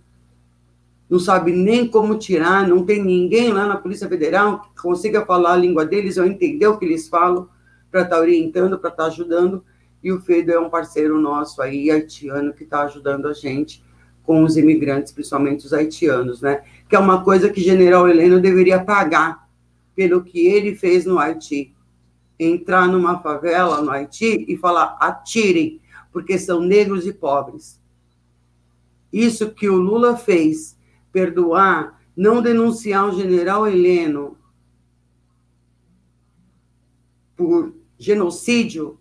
não 1.10 1.20
sabe 1.20 1.52
nem 1.52 1.88
como 1.88 2.18
tirar, 2.18 2.68
não 2.68 2.86
tem 2.86 3.04
ninguém 3.04 3.54
lá 3.54 3.66
na 3.66 3.78
Polícia 3.78 4.10
Federal 4.10 4.62
que 4.62 4.82
consiga 4.82 5.26
falar 5.26 5.54
a 5.54 5.58
língua 5.58 5.86
deles 5.86 6.18
ou 6.18 6.26
entender 6.26 6.68
o 6.68 6.78
que 6.78 6.86
eles 6.86 7.08
falam 7.08 7.48
para 7.90 8.02
estar 8.02 8.18
tá 8.18 8.22
orientando, 8.22 8.78
para 8.78 8.90
estar 8.90 9.04
tá 9.04 9.10
ajudando. 9.10 9.64
E 10.04 10.12
o 10.12 10.20
Fedo 10.20 10.52
é 10.52 10.60
um 10.60 10.70
parceiro 10.70 11.20
nosso 11.20 11.62
aí, 11.62 11.90
haitiano, 11.90 12.54
que 12.54 12.64
está 12.64 12.84
ajudando 12.84 13.28
a 13.28 13.34
gente 13.34 13.84
com 14.24 14.44
os 14.44 14.58
imigrantes, 14.58 15.14
principalmente 15.14 15.66
os 15.66 15.74
haitianos, 15.74 16.42
né? 16.42 16.64
Que 16.90 16.96
é 16.96 17.00
uma 17.00 17.24
coisa 17.24 17.50
que 17.50 17.62
General 17.62 18.08
Heleno 18.08 18.42
deveria 18.42 18.84
pagar 18.84 19.48
pelo 19.96 20.24
que 20.24 20.46
ele 20.46 20.76
fez 20.76 21.06
no 21.06 21.18
Haiti. 21.18 21.74
Entrar 22.38 22.88
numa 22.88 23.20
favela 23.20 23.82
no 23.82 23.90
Haiti 23.90 24.46
e 24.48 24.58
falar: 24.58 24.98
atirem, 25.00 25.82
porque 26.12 26.38
são 26.38 26.62
negros 26.62 27.08
e 27.08 27.14
pobres. 27.14 27.82
Isso 29.12 29.50
que 29.50 29.68
o 29.68 29.78
Lula 29.78 30.16
fez, 30.18 30.77
perdoar, 31.18 32.00
não 32.16 32.44
denunciar 32.44 33.10
o 33.10 33.12
general 33.12 33.68
Heleno 33.68 34.38
por 37.36 37.74
genocídio, 37.98 39.00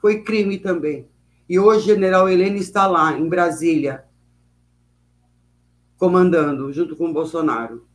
foi 0.00 0.22
crime 0.22 0.56
também. 0.56 1.08
E 1.48 1.58
hoje 1.58 1.80
o 1.80 1.94
general 1.94 2.28
Heleno 2.28 2.58
está 2.58 2.86
lá, 2.86 3.18
em 3.18 3.28
Brasília, 3.28 4.04
comandando, 5.96 6.72
junto 6.72 6.94
com 6.94 7.08
o 7.08 7.12
Bolsonaro. 7.12 7.88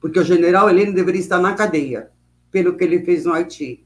Porque 0.00 0.20
o 0.20 0.24
general 0.24 0.70
Heleno 0.70 0.94
deveria 0.94 1.20
estar 1.20 1.40
na 1.40 1.54
cadeia, 1.54 2.12
pelo 2.48 2.76
que 2.76 2.84
ele 2.84 3.04
fez 3.04 3.24
no 3.24 3.32
Haiti. 3.32 3.84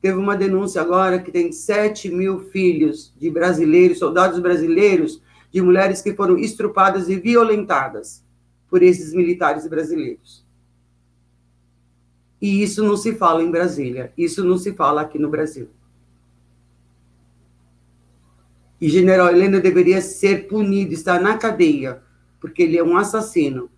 Teve 0.00 0.16
uma 0.16 0.38
denúncia 0.38 0.80
agora 0.80 1.18
que 1.18 1.30
tem 1.30 1.52
7 1.52 2.10
mil 2.10 2.40
filhos 2.50 3.14
de 3.14 3.30
brasileiros, 3.30 3.98
soldados 3.98 4.38
brasileiros, 4.38 5.22
de 5.54 5.62
mulheres 5.62 6.02
que 6.02 6.12
foram 6.12 6.36
estrupadas 6.36 7.08
e 7.08 7.14
violentadas 7.14 8.24
por 8.68 8.82
esses 8.82 9.14
militares 9.14 9.68
brasileiros. 9.68 10.44
E 12.42 12.60
isso 12.60 12.82
não 12.82 12.96
se 12.96 13.14
fala 13.14 13.40
em 13.40 13.52
Brasília, 13.52 14.12
isso 14.18 14.42
não 14.42 14.58
se 14.58 14.72
fala 14.72 15.02
aqui 15.02 15.16
no 15.16 15.30
Brasil. 15.30 15.68
E 18.80 18.88
General 18.88 19.28
Helena 19.28 19.60
deveria 19.60 20.00
ser 20.00 20.48
punido, 20.48 20.92
estar 20.92 21.20
na 21.20 21.38
cadeia, 21.38 22.02
porque 22.40 22.64
ele 22.64 22.76
é 22.76 22.82
um 22.82 22.96
assassino. 22.96 23.70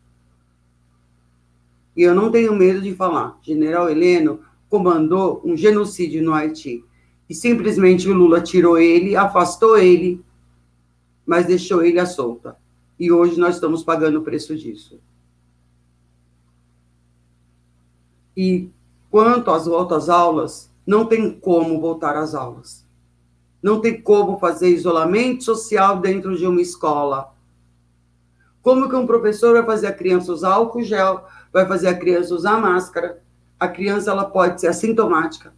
E 1.94 2.01
eu 2.03 2.14
não 2.14 2.30
tenho 2.30 2.57
medo 2.57 2.80
de 2.80 2.94
falar. 2.94 3.38
General 3.42 3.90
Heleno 3.90 4.40
comandou 4.70 5.42
um 5.44 5.55
genocídio 5.55 6.24
no 6.24 6.32
Haiti. 6.32 6.82
E 7.28 7.34
simplesmente 7.34 8.09
o 8.09 8.14
Lula 8.14 8.40
tirou 8.40 8.78
ele, 8.78 9.14
afastou 9.14 9.76
ele, 9.76 10.24
mas 11.27 11.47
deixou 11.47 11.83
ele 11.83 11.99
à 11.99 12.07
solta. 12.07 12.57
E 12.99 13.11
hoje 13.11 13.39
nós 13.39 13.57
estamos 13.57 13.83
pagando 13.83 14.20
o 14.20 14.22
preço 14.22 14.57
disso. 14.57 15.01
E 18.37 18.70
quanto 19.11 19.51
às 19.51 19.66
voltas 19.66 20.09
aulas, 20.09 20.70
não 20.87 21.05
tem 21.05 21.31
como 21.39 21.81
voltar 21.81 22.16
às 22.16 22.35
aulas. 22.35 22.87
Não 23.62 23.81
tem 23.81 24.01
como 24.01 24.39
fazer 24.39 24.68
isolamento 24.68 25.43
social 25.43 25.99
dentro 25.99 26.37
de 26.37 26.47
uma 26.47 26.61
escola. 26.61 27.35
Como 28.62 28.89
que 28.89 28.97
um 28.97 29.07
professor 29.07 29.53
vai 29.53 29.64
fazer 29.64 29.89
a 29.89 29.93
criança 29.93 30.33
usar 30.33 30.55
álcool 30.55 30.83
gel, 30.83 31.24
vai 31.53 31.66
fazer 31.66 31.89
a 31.89 31.99
criança 31.99 32.35
usar 32.35 32.61
máscara, 32.61 33.22
a 33.59 33.68
criança 33.68 34.11
ela 34.11 34.24
pode 34.27 34.61
ser 34.61 34.68
assintomática, 34.68 35.55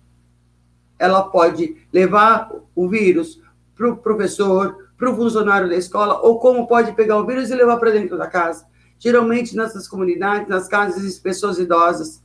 ela 0.99 1.23
pode 1.23 1.77
levar 1.93 2.51
o 2.75 2.89
vírus 2.89 3.43
para 3.75 3.89
o 3.89 3.97
professor, 3.97 4.88
para 4.99 5.11
o 5.11 5.16
funcionário 5.16 5.68
da 5.68 5.76
escola, 5.76 6.20
ou 6.20 6.38
como 6.38 6.66
pode 6.66 6.92
pegar 6.92 7.16
o 7.16 7.24
vírus 7.24 7.51
e 7.51 7.55
levar 7.55 7.78
para 7.78 7.92
dentro 7.92 8.18
da 8.18 8.26
casa. 8.26 8.66
Geralmente, 8.99 9.57
nessas 9.57 9.86
comunidades, 9.86 10.49
nas 10.49 10.68
casas 10.68 11.14
de 11.14 11.20
pessoas 11.20 11.59
idosas, 11.59 12.22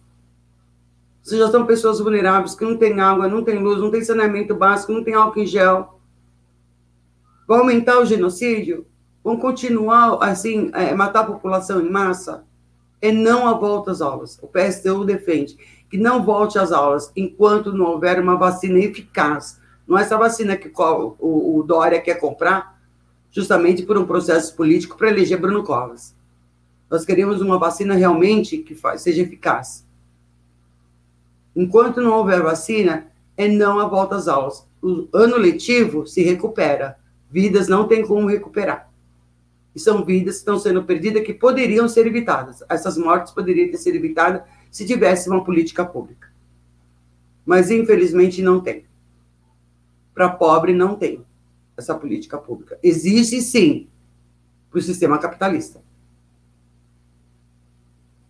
você 1.21 1.37
já 1.37 1.49
são 1.49 1.65
pessoas 1.65 1.99
vulneráveis 1.99 2.55
que 2.55 2.65
não 2.65 2.75
têm 2.75 2.99
água, 2.99 3.27
não 3.27 3.43
têm 3.43 3.59
luz, 3.59 3.79
não 3.79 3.91
têm 3.91 4.03
saneamento 4.03 4.55
básico, 4.55 4.91
não 4.91 5.03
têm 5.03 5.13
álcool 5.13 5.39
em 5.39 5.45
gel. 5.45 5.99
Vai 7.47 7.59
aumentar 7.59 7.99
o 7.99 8.05
genocídio? 8.05 8.85
Vão 9.23 9.37
continuar, 9.37 10.17
assim, 10.21 10.69
é, 10.73 10.93
matar 10.93 11.21
a 11.21 11.25
população 11.25 11.79
em 11.79 11.89
massa? 11.89 12.43
é 13.03 13.11
não 13.11 13.49
a 13.49 13.53
volta 13.53 13.91
às 13.91 13.99
aulas. 13.99 14.39
O 14.41 14.47
PSTU 14.47 15.03
defende 15.03 15.57
que 15.89 15.97
não 15.97 16.23
volte 16.23 16.57
às 16.57 16.71
aulas 16.71 17.11
enquanto 17.17 17.73
não 17.73 17.87
houver 17.87 18.17
uma 18.17 18.37
vacina 18.37 18.79
eficaz. 18.79 19.59
Não 19.87 19.97
é 19.97 20.01
essa 20.01 20.17
vacina 20.17 20.55
que 20.55 20.71
o, 20.77 21.59
o 21.59 21.63
Dória 21.63 22.01
quer 22.01 22.15
comprar, 22.15 22.81
justamente 23.31 23.83
por 23.83 23.97
um 23.97 24.05
processo 24.05 24.55
político 24.55 24.97
para 24.97 25.09
eleger 25.09 25.39
Bruno 25.39 25.63
Covas. 25.63 26.15
Nós 26.89 27.03
queremos 27.03 27.41
uma 27.41 27.57
vacina 27.57 27.95
realmente 27.95 28.59
que 28.59 28.77
seja 28.97 29.23
eficaz. 29.23 29.85
Enquanto 31.55 32.01
não 32.01 32.13
houver 32.13 32.41
vacina, 32.41 33.07
é 33.35 33.47
não 33.47 33.79
a 33.79 33.87
volta 33.87 34.15
às 34.15 34.27
aulas. 34.27 34.67
O 34.81 35.07
ano 35.13 35.37
letivo 35.37 36.05
se 36.05 36.21
recupera. 36.21 36.97
Vidas 37.29 37.67
não 37.67 37.87
tem 37.87 38.05
como 38.05 38.27
recuperar. 38.27 38.91
E 39.75 39.79
são 39.79 40.05
vidas 40.05 40.35
que 40.35 40.39
estão 40.39 40.59
sendo 40.59 40.83
perdidas 40.83 41.23
que 41.23 41.33
poderiam 41.33 41.89
ser 41.89 42.05
evitadas. 42.05 42.63
Essas 42.69 42.97
mortes 42.97 43.33
poderiam 43.33 43.71
ter 43.71 43.77
sido 43.77 43.95
evitadas 43.95 44.43
se 44.69 44.85
tivesse 44.85 45.29
uma 45.29 45.43
política 45.43 45.83
pública. 45.83 46.31
Mas, 47.43 47.71
infelizmente, 47.71 48.41
não 48.41 48.59
tem. 48.59 48.85
Para 50.13 50.29
pobre, 50.29 50.73
não 50.73 50.95
tem 50.95 51.25
essa 51.75 51.95
política 51.95 52.37
pública. 52.37 52.77
Existe, 52.83 53.41
sim, 53.41 53.87
para 54.69 54.79
o 54.79 54.81
sistema 54.81 55.17
capitalista. 55.17 55.81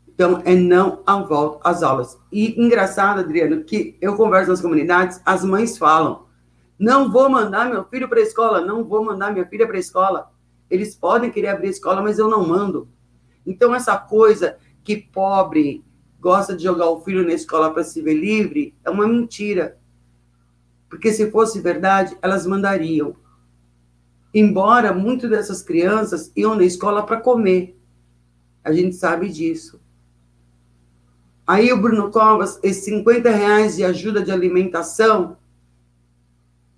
Então, 0.08 0.42
é 0.46 0.54
não 0.54 1.02
a 1.06 1.18
volta 1.24 1.68
às 1.68 1.82
aulas. 1.82 2.18
E 2.32 2.60
engraçado, 2.64 3.20
Adriano, 3.20 3.64
que 3.64 3.98
eu 4.00 4.16
converso 4.16 4.52
nas 4.52 4.62
comunidades, 4.62 5.20
as 5.26 5.44
mães 5.44 5.78
falam: 5.78 6.26
não 6.78 7.12
vou 7.12 7.30
mandar 7.30 7.70
meu 7.70 7.84
filho 7.86 8.08
para 8.08 8.20
a 8.20 8.24
escola, 8.24 8.62
não 8.62 8.84
vou 8.84 9.04
mandar 9.04 9.32
minha 9.32 9.46
filha 9.46 9.66
para 9.66 9.78
a 9.78 9.80
escola. 9.80 10.32
Eles 10.70 10.96
podem 10.96 11.32
querer 11.32 11.50
abrir 11.50 11.68
a 11.68 11.72
escola, 11.72 12.02
mas 12.02 12.20
eu 12.20 12.28
não 12.28 12.48
mando. 12.48 12.88
Então, 13.46 13.74
essa 13.74 13.98
coisa 13.98 14.58
que 14.84 14.98
pobre 14.98 15.84
gosta 16.20 16.56
de 16.56 16.64
jogar 16.64 16.90
o 16.90 17.02
filho 17.02 17.26
na 17.26 17.34
escola 17.34 17.72
para 17.72 17.84
se 17.84 18.02
ver 18.02 18.14
livre 18.14 18.76
é 18.84 18.90
uma 18.90 19.08
mentira. 19.08 19.78
Porque 20.94 21.12
se 21.12 21.32
fosse 21.32 21.60
verdade, 21.60 22.16
elas 22.22 22.46
mandariam. 22.46 23.16
Embora 24.32 24.94
muitas 24.94 25.28
dessas 25.28 25.64
crianças 25.64 26.32
iam 26.36 26.54
na 26.54 26.64
escola 26.64 27.04
para 27.04 27.20
comer. 27.20 27.76
A 28.64 28.72
gente 28.72 28.96
sabe 28.96 29.28
disso. 29.28 29.82
Aí 31.48 31.74
o 31.74 31.82
Bruno 31.82 32.12
Covas, 32.12 32.60
esses 32.62 32.86
50 32.86 33.28
reais 33.28 33.76
de 33.76 33.84
ajuda 33.84 34.22
de 34.22 34.32
alimentação, 34.32 35.36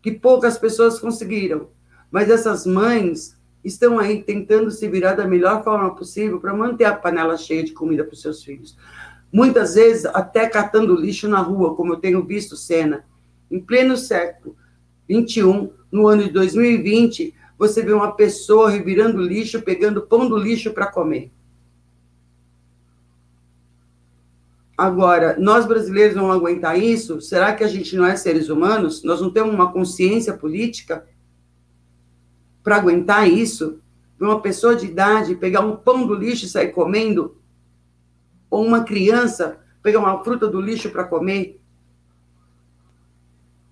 que 0.02 0.14
poucas 0.14 0.58
pessoas 0.58 0.98
conseguiram. 0.98 1.68
Mas 2.10 2.30
essas 2.30 2.66
mães 2.66 3.38
estão 3.66 4.00
aí 4.00 4.24
tentando 4.24 4.72
se 4.72 4.88
virar 4.88 5.16
da 5.16 5.28
melhor 5.28 5.62
forma 5.62 5.94
possível 5.94 6.40
para 6.40 6.54
manter 6.54 6.86
a 6.86 6.96
panela 6.96 7.36
cheia 7.36 7.66
de 7.66 7.74
comida 7.74 8.06
para 8.06 8.14
os 8.14 8.22
seus 8.22 8.42
filhos. 8.42 8.78
Muitas 9.30 9.76
vezes 9.76 10.06
até 10.06 10.48
catando 10.48 10.96
lixo 10.96 11.28
na 11.28 11.42
rua, 11.42 11.76
como 11.76 11.92
eu 11.92 11.98
tenho 11.98 12.26
visto 12.26 12.56
cena. 12.56 13.04
Em 13.50 13.60
pleno 13.60 13.96
século 13.96 14.56
21, 15.08 15.72
no 15.92 16.08
ano 16.08 16.24
de 16.24 16.32
2020, 16.32 17.34
você 17.58 17.82
vê 17.82 17.94
uma 17.94 18.12
pessoa 18.14 18.70
revirando 18.70 19.22
lixo, 19.22 19.62
pegando 19.62 20.02
pão 20.02 20.28
do 20.28 20.38
lixo 20.38 20.74
para 20.74 20.88
comer. 20.88 21.32
Agora, 24.78 25.38
nós 25.40 25.66
brasileiros 25.66 26.16
vamos 26.16 26.36
aguentar 26.36 26.78
isso? 26.78 27.22
Será 27.22 27.54
que 27.54 27.64
a 27.64 27.68
gente 27.68 27.96
não 27.96 28.06
é 28.06 28.16
seres 28.18 28.50
humanos? 28.50 29.04
Nós 29.04 29.22
não 29.22 29.32
temos 29.32 29.54
uma 29.54 29.72
consciência 29.72 30.34
política 30.34 31.08
para 32.62 32.76
aguentar 32.76 33.30
isso? 33.30 33.80
Uma 34.20 34.42
pessoa 34.42 34.76
de 34.76 34.86
idade 34.88 35.36
pegar 35.36 35.62
um 35.62 35.78
pão 35.78 36.06
do 36.06 36.14
lixo 36.14 36.46
e 36.46 36.50
sair 36.50 36.74
comendo? 36.74 37.38
Ou 38.50 38.66
uma 38.66 38.84
criança 38.84 39.60
pegar 39.82 40.00
uma 40.00 40.22
fruta 40.24 40.48
do 40.48 40.60
lixo 40.60 40.90
para 40.90 41.06
comer? 41.06 41.62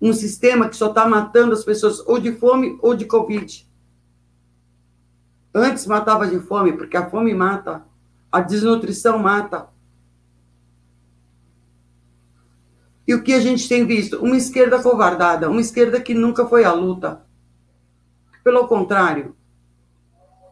Um 0.04 0.12
sistema 0.12 0.68
que 0.68 0.76
só 0.76 0.90
está 0.90 1.08
matando 1.08 1.52
as 1.52 1.64
pessoas 1.64 1.98
ou 2.06 2.20
de 2.20 2.32
fome 2.32 2.78
ou 2.80 2.94
de 2.94 3.06
Covid. 3.06 3.68
Antes 5.54 5.86
matava 5.86 6.26
de 6.26 6.38
fome, 6.38 6.72
porque 6.74 6.96
a 6.96 7.08
fome 7.08 7.32
mata, 7.32 7.84
a 8.30 8.40
desnutrição 8.40 9.18
mata, 9.18 9.68
E 13.06 13.14
o 13.14 13.22
que 13.22 13.34
a 13.34 13.40
gente 13.40 13.68
tem 13.68 13.86
visto? 13.86 14.18
Uma 14.18 14.36
esquerda 14.36 14.82
covardada, 14.82 15.50
uma 15.50 15.60
esquerda 15.60 16.00
que 16.00 16.14
nunca 16.14 16.46
foi 16.46 16.64
à 16.64 16.72
luta. 16.72 17.22
Pelo 18.42 18.66
contrário, 18.66 19.36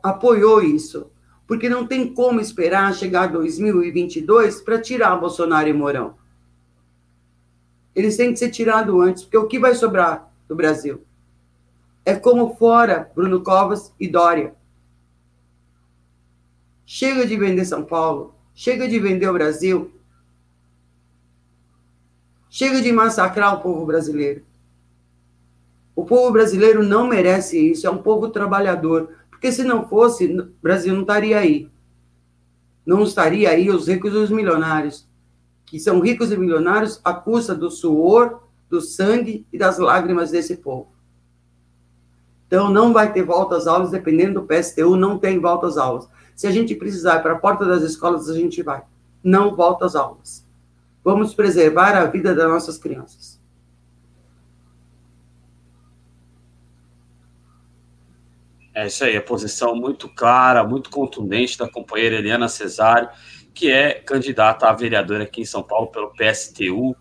apoiou 0.02 0.62
isso. 0.62 1.10
Porque 1.46 1.68
não 1.68 1.86
tem 1.86 2.12
como 2.12 2.40
esperar 2.40 2.94
chegar 2.94 3.26
2022 3.28 4.60
para 4.60 4.80
tirar 4.80 5.16
Bolsonaro 5.16 5.68
e 5.68 5.72
Mourão. 5.72 6.14
Eles 7.94 8.16
têm 8.16 8.32
que 8.32 8.38
ser 8.38 8.50
tirados 8.50 8.94
antes, 9.00 9.22
porque 9.22 9.36
o 9.36 9.46
que 9.46 9.58
vai 9.58 9.74
sobrar 9.74 10.32
do 10.48 10.56
Brasil? 10.56 11.04
É 12.04 12.14
como 12.14 12.56
fora 12.56 13.10
Bruno 13.14 13.42
Covas 13.42 13.94
e 13.98 14.08
Dória. 14.08 14.54
Chega 16.84 17.26
de 17.26 17.36
vender 17.36 17.64
São 17.64 17.84
Paulo, 17.84 18.34
chega 18.54 18.88
de 18.88 18.98
vender 18.98 19.28
o 19.28 19.32
Brasil, 19.32 19.92
Chega 22.54 22.82
de 22.82 22.92
massacrar 22.92 23.54
o 23.54 23.62
povo 23.62 23.86
brasileiro. 23.86 24.44
O 25.96 26.04
povo 26.04 26.30
brasileiro 26.30 26.82
não 26.82 27.06
merece 27.06 27.58
isso, 27.58 27.86
é 27.86 27.90
um 27.90 28.02
povo 28.02 28.28
trabalhador. 28.28 29.08
Porque 29.30 29.50
se 29.50 29.64
não 29.64 29.88
fosse, 29.88 30.26
o 30.26 30.52
Brasil 30.62 30.92
não 30.92 31.00
estaria 31.00 31.38
aí. 31.38 31.70
Não 32.84 33.04
estaria 33.04 33.48
aí 33.48 33.70
os 33.70 33.88
ricos 33.88 34.12
e 34.12 34.18
os 34.18 34.28
milionários, 34.28 35.08
que 35.72 35.80
são 35.80 36.00
ricos 36.00 36.30
e 36.30 36.36
milionários 36.36 37.00
à 37.02 37.14
custa 37.14 37.54
do 37.54 37.70
suor, 37.70 38.42
do 38.68 38.82
sangue 38.82 39.46
e 39.50 39.56
das 39.56 39.78
lágrimas 39.78 40.30
desse 40.30 40.58
povo. 40.58 40.92
Então, 42.46 42.68
não 42.68 42.92
vai 42.92 43.10
ter 43.10 43.22
volta 43.22 43.56
às 43.56 43.66
aulas, 43.66 43.90
dependendo 43.90 44.38
do 44.38 44.46
PSTU, 44.46 44.96
não 44.96 45.18
tem 45.18 45.38
volta 45.38 45.66
às 45.66 45.78
aulas. 45.78 46.06
Se 46.36 46.46
a 46.46 46.50
gente 46.50 46.74
precisar 46.74 47.20
ir 47.20 47.22
para 47.22 47.32
a 47.32 47.38
porta 47.38 47.64
das 47.64 47.82
escolas, 47.82 48.28
a 48.28 48.34
gente 48.34 48.62
vai. 48.62 48.82
Não 49.24 49.56
volta 49.56 49.86
às 49.86 49.96
aulas. 49.96 50.46
Vamos 51.02 51.34
preservar 51.34 51.96
a 51.96 52.04
vida 52.04 52.34
das 52.34 52.50
nossas 52.50 52.76
crianças. 52.76 53.40
É 58.74 58.88
isso 58.88 59.04
aí, 59.04 59.16
a 59.16 59.22
posição 59.22 59.74
muito 59.74 60.06
clara, 60.10 60.62
muito 60.64 60.90
contundente 60.90 61.56
da 61.56 61.66
companheira 61.66 62.16
Eliana 62.16 62.46
Cesário, 62.46 63.08
que 63.54 63.70
é 63.70 63.94
candidata 63.94 64.68
a 64.68 64.72
vereadora 64.72 65.24
aqui 65.24 65.42
em 65.42 65.44
São 65.44 65.62
Paulo 65.62 65.88
pelo 65.88 66.12
PSTU, 66.12 66.96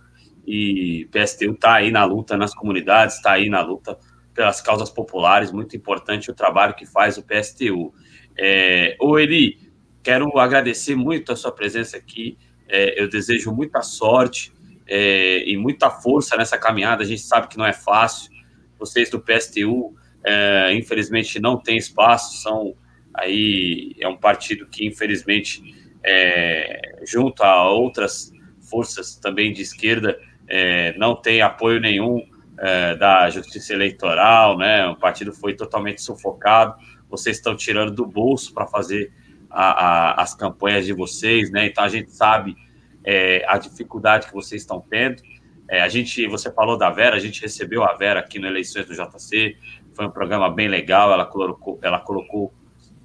e 0.45 1.07
PSTU 1.11 1.51
está 1.51 1.75
aí 1.75 1.91
na 1.91 2.03
luta 2.03 2.35
nas 2.35 2.53
comunidades, 2.53 3.17
está 3.17 3.33
aí 3.33 3.49
na 3.49 3.61
luta 3.61 3.97
pelas 4.33 4.61
causas 4.61 4.89
populares, 4.89 5.51
muito 5.51 5.75
importante 5.75 6.31
o 6.31 6.33
trabalho 6.33 6.73
que 6.73 6.85
faz 6.85 7.17
o 7.17 7.23
PSTU. 7.23 7.93
É, 8.37 8.95
ô 8.99 9.19
Eli, 9.19 9.59
quero 10.01 10.37
agradecer 10.39 10.95
muito 10.95 11.31
a 11.31 11.35
sua 11.35 11.51
presença 11.51 11.97
aqui, 11.97 12.37
é, 12.67 13.01
eu 13.01 13.09
desejo 13.09 13.51
muita 13.51 13.81
sorte 13.81 14.53
é, 14.87 15.47
e 15.47 15.57
muita 15.57 15.89
força 15.89 16.37
nessa 16.37 16.57
caminhada. 16.57 17.03
A 17.03 17.05
gente 17.05 17.21
sabe 17.21 17.47
que 17.47 17.57
não 17.57 17.65
é 17.65 17.73
fácil. 17.73 18.31
Vocês 18.79 19.09
do 19.09 19.19
PSTU, 19.19 19.93
é, 20.23 20.73
infelizmente, 20.73 21.39
não 21.39 21.57
têm 21.57 21.77
espaço. 21.77 22.41
São 22.41 22.75
aí 23.13 23.93
é 23.99 24.07
um 24.07 24.17
partido 24.17 24.65
que, 24.67 24.85
infelizmente, 24.85 25.80
é, 26.03 26.99
junto 27.05 27.43
a 27.43 27.69
outras 27.69 28.31
forças 28.69 29.15
também 29.15 29.51
de 29.53 29.61
esquerda, 29.61 30.19
é, 30.47 30.97
não 30.97 31.15
tem 31.15 31.41
apoio 31.41 31.79
nenhum 31.79 32.25
é, 32.57 32.95
da 32.95 33.29
Justiça 33.29 33.73
Eleitoral, 33.73 34.57
né? 34.57 34.87
O 34.87 34.95
partido 34.95 35.33
foi 35.33 35.55
totalmente 35.55 36.01
sufocado. 36.01 36.75
Vocês 37.09 37.37
estão 37.37 37.55
tirando 37.55 37.91
do 37.91 38.05
bolso 38.05 38.53
para 38.53 38.67
fazer 38.67 39.11
a, 39.49 39.71
a, 40.11 40.21
as 40.21 40.33
campanhas 40.35 40.85
de 40.85 40.93
vocês, 40.93 41.51
né? 41.51 41.65
Então 41.65 41.83
a 41.83 41.89
gente 41.89 42.11
sabe 42.11 42.55
é, 43.03 43.43
a 43.47 43.57
dificuldade 43.57 44.27
que 44.27 44.33
vocês 44.33 44.61
estão 44.61 44.79
tendo. 44.79 45.21
É, 45.67 45.81
a 45.81 45.87
gente, 45.87 46.27
você 46.27 46.51
falou 46.51 46.77
da 46.77 46.89
Vera, 46.89 47.15
a 47.15 47.19
gente 47.19 47.41
recebeu 47.41 47.83
a 47.83 47.93
Vera 47.93 48.19
aqui 48.19 48.37
no 48.37 48.47
Eleições 48.47 48.85
do 48.85 48.93
JC, 48.93 49.55
foi 49.93 50.05
um 50.05 50.11
programa 50.11 50.49
bem 50.49 50.67
legal, 50.67 51.11
ela 51.11 51.25
colocou, 51.25 51.79
ela 51.81 51.99
colocou 51.99 52.53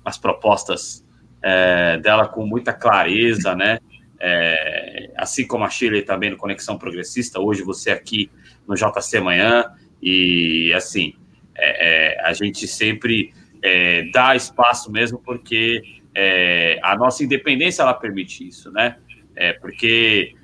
as 0.05 0.19
propostas 0.19 1.06
é, 1.49 1.97
dela 1.99 2.27
com 2.27 2.45
muita 2.45 2.73
clareza, 2.73 3.55
né? 3.55 3.79
É, 4.19 5.13
assim 5.17 5.47
como 5.47 5.63
a 5.63 5.71
Chile 5.71 6.03
também 6.03 6.31
no 6.31 6.37
Conexão 6.37 6.77
Progressista, 6.77 7.39
hoje 7.39 7.63
você 7.63 7.93
aqui 7.93 8.29
no 8.67 8.75
JC 8.75 9.21
Manhã, 9.21 9.65
e 10.03 10.73
assim, 10.75 11.15
é, 11.55 12.17
é, 12.17 12.21
a 12.21 12.33
gente 12.33 12.67
sempre 12.67 13.33
é, 13.63 14.11
dá 14.11 14.35
espaço 14.35 14.91
mesmo 14.91 15.21
porque 15.21 15.83
é, 16.13 16.81
a 16.83 16.97
nossa 16.97 17.23
independência 17.23 17.83
ela 17.83 17.95
permite 17.95 18.49
isso, 18.49 18.73
né? 18.73 18.97
É, 19.37 19.53
porque 19.53 20.35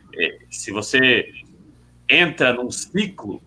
se 0.50 0.70
você 0.70 1.32
entra 2.09 2.53
num 2.53 2.70
ciclo 2.70 3.42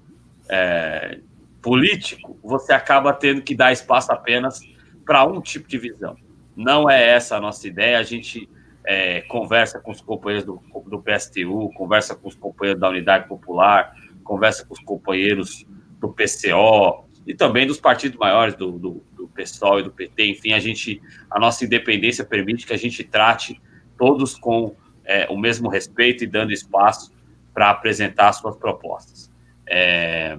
político, 1.62 2.38
você 2.44 2.74
acaba 2.74 3.14
tendo 3.14 3.44
que 3.44 3.56
dar 3.56 3.72
espaço 3.72 4.12
apenas 4.12 4.60
para 5.06 5.24
um 5.26 5.40
tipo 5.40 5.70
de 5.70 5.78
visão. 5.78 6.25
Não 6.56 6.90
é 6.90 7.10
essa 7.10 7.38
a 7.38 7.42
nossa 7.42 7.68
ideia. 7.68 8.00
A 8.00 8.04
gente 8.04 8.50
é, 8.86 9.22
conversa 9.22 9.80
com 9.80 9.92
os 9.92 10.02
companheiros 10.02 10.46
do, 10.46 10.62
do 10.88 11.02
PSTU, 11.02 11.72
conversa 11.76 12.16
com 12.16 12.28
os 12.28 12.36
companheiros 12.36 12.80
da 12.80 12.90
Unidade 12.90 13.28
Popular, 13.28 13.96
conversa 14.24 14.66
com 14.66 14.74
os 14.74 14.80
companheiros 14.80 15.66
do 16.00 16.10
PCO, 16.10 17.06
e 17.26 17.34
também 17.34 17.66
dos 17.66 17.80
partidos 17.80 18.18
maiores, 18.18 18.56
do, 18.56 18.74
do, 18.74 19.04
do 19.16 19.28
PSOL 19.30 19.80
e 19.80 19.84
do 19.84 19.92
PT. 19.92 20.28
Enfim, 20.28 20.54
a 20.54 20.60
gente, 20.60 21.02
a 21.30 21.40
nossa 21.40 21.66
independência 21.66 22.24
permite 22.24 22.68
que 22.68 22.74
a 22.74 22.78
gente 22.78 23.04
trate 23.04 23.60
todos 23.98 24.36
com 24.36 24.76
é, 25.04 25.28
o 25.30 25.38
mesmo 25.38 25.70
respeito 25.70 26.24
e 26.24 26.28
dando 26.28 26.52
espaço 26.52 27.12
para 27.54 27.72
apresentar 27.72 28.32
suas 28.34 28.56
propostas. 28.58 29.32
É, 29.68 30.38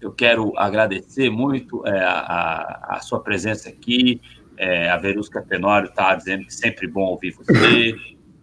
eu 0.00 0.12
quero 0.12 0.56
agradecer 0.56 1.30
muito 1.30 1.84
é, 1.86 1.98
a, 1.98 2.96
a, 2.96 3.00
sua 3.00 3.20
presença 3.20 3.68
aqui. 3.68 4.20
É, 4.56 4.88
a 4.88 4.96
Verusca 4.96 5.42
Tenório 5.42 5.88
está 5.88 6.14
dizendo 6.14 6.44
que 6.44 6.54
sempre 6.54 6.86
bom 6.86 7.02
ouvir 7.02 7.32
você. 7.32 7.94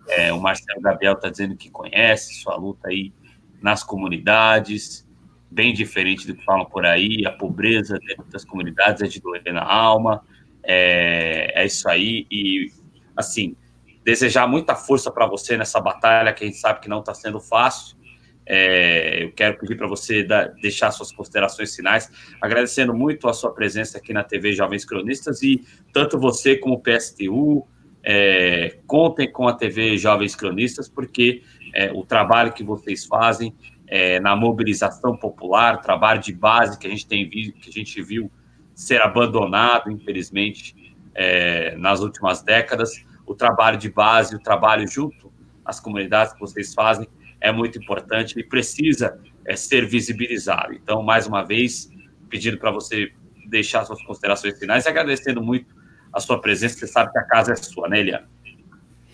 É, 0.10 0.34
o 0.34 0.40
Marcelo 0.40 0.82
Gabriel 0.82 1.14
está 1.14 1.30
dizendo 1.30 1.56
que 1.56 1.70
conhece 1.70 2.36
sua 2.36 2.56
luta 2.56 2.90
aí 2.90 3.14
nas 3.62 3.84
comunidades, 3.84 5.08
bem 5.50 5.74
diferente 5.74 6.28
do 6.28 6.36
que 6.36 6.44
falam 6.44 6.66
por 6.66 6.86
aí. 6.86 7.26
A 7.26 7.32
pobreza 7.32 7.98
dentro 8.00 8.26
das 8.26 8.44
comunidades 8.44 9.02
é 9.02 9.08
de 9.08 9.22
doer 9.22 9.42
na 9.54 9.64
alma. 9.64 10.24
É, 10.64 11.62
é 11.62 11.66
isso 11.66 11.88
aí. 11.90 12.28
E, 12.30 12.72
assim, 13.16 13.56
desejar 14.04 14.48
muita 14.48 14.76
força 14.76 15.10
para 15.12 15.26
você 15.26 15.58
nessa 15.58 15.80
batalha 15.80 16.34
que 16.34 16.44
a 16.44 16.48
gente 16.48 16.58
sabe 16.58 16.82
que 16.82 16.90
não 16.90 17.00
está 17.00 17.14
sendo 17.14 17.40
fácil. 17.40 17.98
É, 18.46 19.24
eu 19.24 19.32
quero 19.32 19.58
pedir 19.58 19.76
para 19.76 19.88
você 19.88 20.26
deixar 20.62 20.92
suas 20.92 21.12
considerações 21.12 21.76
finais, 21.76 22.12
agradecendo 22.42 22.94
muito 22.94 23.28
a 23.28 23.34
sua 23.34 23.54
presença 23.54 23.98
aqui 23.98 24.12
na 24.12 24.24
TV 24.24 24.54
Jovens 24.54 24.84
Cronistas 24.86 25.42
e 25.42 25.62
tanto 25.94 26.20
você 26.20 26.58
como 26.58 26.76
o 26.76 26.82
PSTU, 26.82 27.66
é, 28.04 28.80
contem 28.86 29.32
com 29.32 29.48
a 29.48 29.54
TV 29.54 29.98
Jovens 29.98 30.36
Cronistas, 30.36 30.90
porque 30.90 31.42
é, 31.74 31.92
o 31.94 32.04
trabalho 32.06 32.52
que 32.52 32.64
vocês 32.64 33.06
fazem 33.06 33.56
é, 33.88 34.20
na 34.20 34.36
mobilização 34.36 35.16
popular, 35.16 35.80
trabalho 35.82 36.20
de 36.20 36.34
base 36.34 36.78
que 36.78 36.88
a 36.88 36.90
gente 36.90 37.08
tem 37.08 37.30
visto, 37.30 37.60
que 37.60 37.70
a 37.70 37.74
gente 37.74 38.02
viu 38.02 38.30
ser 38.76 39.02
abandonado, 39.02 39.90
infelizmente, 39.90 40.76
é, 41.16 41.76
nas 41.78 42.02
últimas 42.02 42.42
décadas, 42.42 43.06
o 43.26 43.34
trabalho 43.34 43.78
de 43.78 43.90
base, 43.90 44.36
o 44.36 44.40
trabalho 44.40 44.88
junto 44.88 45.32
às 45.64 45.80
comunidades 45.80 46.34
que 46.34 46.40
vocês 46.40 46.74
fazem 46.74 47.08
é 47.44 47.52
muito 47.52 47.78
importante 47.78 48.40
e 48.40 48.44
precisa 48.44 49.20
é, 49.46 49.54
ser 49.58 49.86
visibilizado. 49.86 50.74
Então, 50.74 51.04
mais 51.04 51.28
uma 51.28 51.44
vez, 51.44 51.90
pedindo 52.30 52.58
para 52.58 52.72
você 52.72 53.12
deixar 53.50 53.84
suas 53.84 54.02
considerações 54.02 54.58
finais 54.58 54.86
e 54.86 54.90
agradecendo 54.90 55.44
muito 55.44 55.76
a 56.14 56.22
sua 56.22 56.40
presença, 56.40 56.80
você 56.80 56.88
sabe 56.88 57.12
que 57.12 57.20
a 57.20 57.24
casa 57.24 57.52
é 57.52 57.56
sua, 57.58 57.90
né, 57.90 58.00
Eliana? 58.00 58.30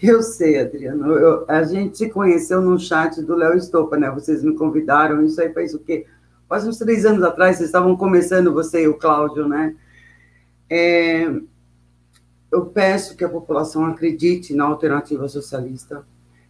Eu 0.02 0.22
sei, 0.22 0.60
Adriano. 0.60 1.12
Eu, 1.14 1.46
a 1.48 1.64
gente 1.64 1.98
se 1.98 2.10
conheceu 2.10 2.62
no 2.62 2.80
chat 2.80 3.20
do 3.24 3.36
Léo 3.36 3.58
Estopa, 3.58 3.98
né? 3.98 4.12
Vocês 4.12 4.44
me 4.44 4.54
convidaram, 4.56 5.26
isso 5.26 5.42
aí 5.42 5.52
faz 5.52 5.74
o 5.74 5.80
quê? 5.80 6.06
Quase 6.48 6.70
uns 6.70 6.78
três 6.78 7.06
anos 7.06 7.24
atrás, 7.24 7.58
vocês 7.58 7.70
estavam 7.70 7.98
começando, 7.98 8.54
você 8.54 8.84
e 8.84 8.88
o 8.88 8.94
Cláudio, 8.94 9.48
né? 9.48 9.76
É, 10.70 11.28
eu 12.52 12.68
peço 12.68 13.18
que 13.18 13.24
a 13.24 13.30
população 13.30 13.86
acredite 13.86 14.54
na 14.54 14.66
alternativa 14.66 15.28
socialista. 15.28 16.06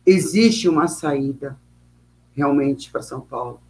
Existe 0.05 0.67
uma 0.67 0.87
saída, 0.87 1.57
realmente, 2.39 2.91
para 2.91 3.01
São 3.01 3.21
Paulo, 3.21 3.61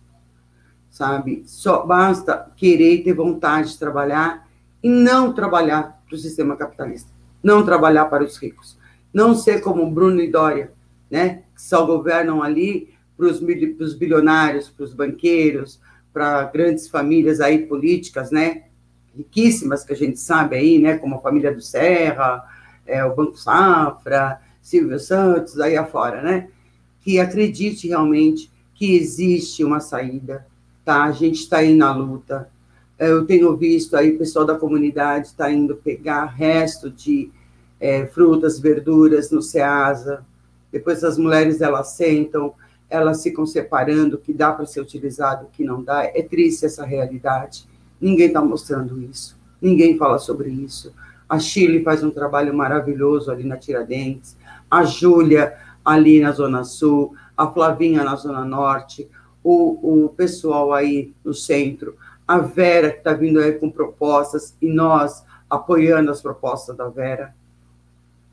sabe? 0.90 1.44
Só 1.46 1.86
basta 1.86 2.52
querer 2.56 3.04
ter 3.04 3.14
vontade 3.14 3.72
de 3.72 3.80
trabalhar 3.80 4.48
e 4.82 4.90
não 4.90 5.34
trabalhar 5.34 6.02
para 6.08 6.16
o 6.16 6.18
sistema 6.18 6.56
capitalista, 6.56 7.12
não 7.44 7.66
trabalhar 7.66 8.06
para 8.06 8.24
os 8.24 8.38
ricos, 8.38 8.78
não 9.14 9.36
ser 9.36 9.62
como 9.62 9.90
Bruno 9.92 10.22
e 10.22 10.32
Dória, 10.32 10.72
né? 11.10 11.44
Que 11.54 11.62
só 11.62 11.86
governam 11.86 12.42
ali 12.42 12.94
para 13.18 13.28
os 13.28 13.94
bilionários, 13.96 14.70
para 14.70 14.86
os 14.86 14.94
banqueiros, 14.94 15.82
para 16.14 16.46
grandes 16.46 16.88
famílias 16.88 17.42
aí 17.42 17.66
políticas, 17.66 18.32
né? 18.32 18.64
riquíssimas 19.16 19.84
que 19.84 19.94
a 19.94 19.96
gente 19.96 20.20
sabe 20.20 20.56
aí, 20.56 20.80
né, 20.80 20.98
como 20.98 21.16
a 21.16 21.20
família 21.20 21.54
do 21.54 21.62
Serra, 21.62 22.44
é, 22.86 23.04
o 23.04 23.16
Banco 23.16 23.38
Safra, 23.38 24.40
Silvio 24.62 25.00
Santos, 25.00 25.60
aí 25.60 25.76
afora, 25.76 26.22
né, 26.22 26.50
que 27.02 27.20
acredite 27.20 27.88
realmente 27.88 28.52
que 28.80 28.96
existe 28.96 29.62
uma 29.62 29.82
saída, 29.82 30.48
tá? 30.86 31.04
A 31.04 31.12
gente 31.12 31.42
está 31.42 31.58
aí 31.58 31.76
na 31.76 31.94
luta. 31.94 32.50
Eu 32.98 33.26
tenho 33.26 33.54
visto 33.58 33.98
aí 33.98 34.12
o 34.12 34.18
pessoal 34.18 34.46
da 34.46 34.56
comunidade 34.56 35.28
está 35.28 35.52
indo 35.52 35.76
pegar 35.76 36.24
resto 36.28 36.90
de 36.90 37.30
é, 37.78 38.06
frutas, 38.06 38.58
verduras 38.58 39.32
no 39.32 39.42
Ceasa. 39.42 40.26
Depois 40.72 41.04
as 41.04 41.18
mulheres 41.18 41.60
elas 41.60 41.90
sentam, 41.90 42.54
elas 42.90 43.22
ficam 43.22 43.46
separando 43.46 44.16
o 44.16 44.20
que 44.20 44.32
dá 44.32 44.54
para 44.54 44.66
ser 44.66 44.80
utilizado, 44.80 45.48
o 45.48 45.50
que 45.50 45.66
não 45.66 45.84
dá. 45.84 46.06
É 46.06 46.22
triste 46.22 46.66
essa 46.66 46.86
realidade. 46.86 47.68
Ninguém 48.00 48.28
está 48.28 48.42
mostrando 48.42 49.02
isso, 49.02 49.38
ninguém 49.62 49.98
fala 49.98 50.18
sobre 50.18 50.50
isso. 50.50 50.94
A 51.28 51.38
Chile 51.38 51.84
faz 51.84 52.02
um 52.02 52.12
trabalho 52.12 52.54
maravilhoso 52.54 53.30
ali 53.30 53.44
na 53.44 53.58
Tiradentes, 53.58 54.38
a 54.72 54.86
Júlia 54.86 55.54
ali 55.84 56.22
na 56.22 56.32
Zona 56.32 56.64
Sul, 56.64 57.14
a 57.40 57.48
Flavinha 57.48 58.04
na 58.04 58.18
Zona 58.18 58.44
Norte, 58.44 59.10
o, 59.42 60.04
o 60.08 60.10
pessoal 60.10 60.74
aí 60.74 61.14
no 61.24 61.34
centro, 61.34 61.96
a 62.28 62.38
Vera 62.38 62.92
que 62.92 62.98
está 62.98 63.14
vindo 63.14 63.40
aí 63.40 63.54
com 63.54 63.72
propostas 63.72 64.58
e 64.62 64.68
nós 64.68 65.24
apoiando 65.50 66.12
as 66.12 66.22
propostas 66.22 66.76
da 66.76 66.90
Vera. 66.90 67.34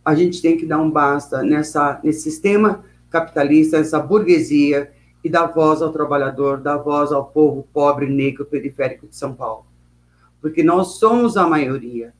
A 0.05 0.13
gente 0.17 0.43
tem 0.43 0.57
que 0.57 0.67
dar 0.67 0.79
um 0.79 0.91
basta 0.91 1.41
nessa, 1.45 2.01
nesse 2.03 2.23
sistema 2.23 2.85
capitalista, 3.09 3.77
essa 3.77 4.01
burguesia 4.01 4.91
e 5.23 5.31
dar 5.31 5.47
voz 5.47 5.83
ao 5.83 5.93
trabalhador, 5.93 6.59
dar 6.59 6.79
voz 6.79 7.13
ao 7.13 7.27
povo 7.27 7.65
pobre, 7.73 8.09
negro, 8.09 8.45
periférico 8.45 9.07
de 9.07 9.15
São 9.15 9.33
Paulo. 9.33 9.67
Porque 10.41 10.65
nós 10.65 10.99
somos 10.99 11.37
a 11.37 11.47
maioria, 11.47 12.13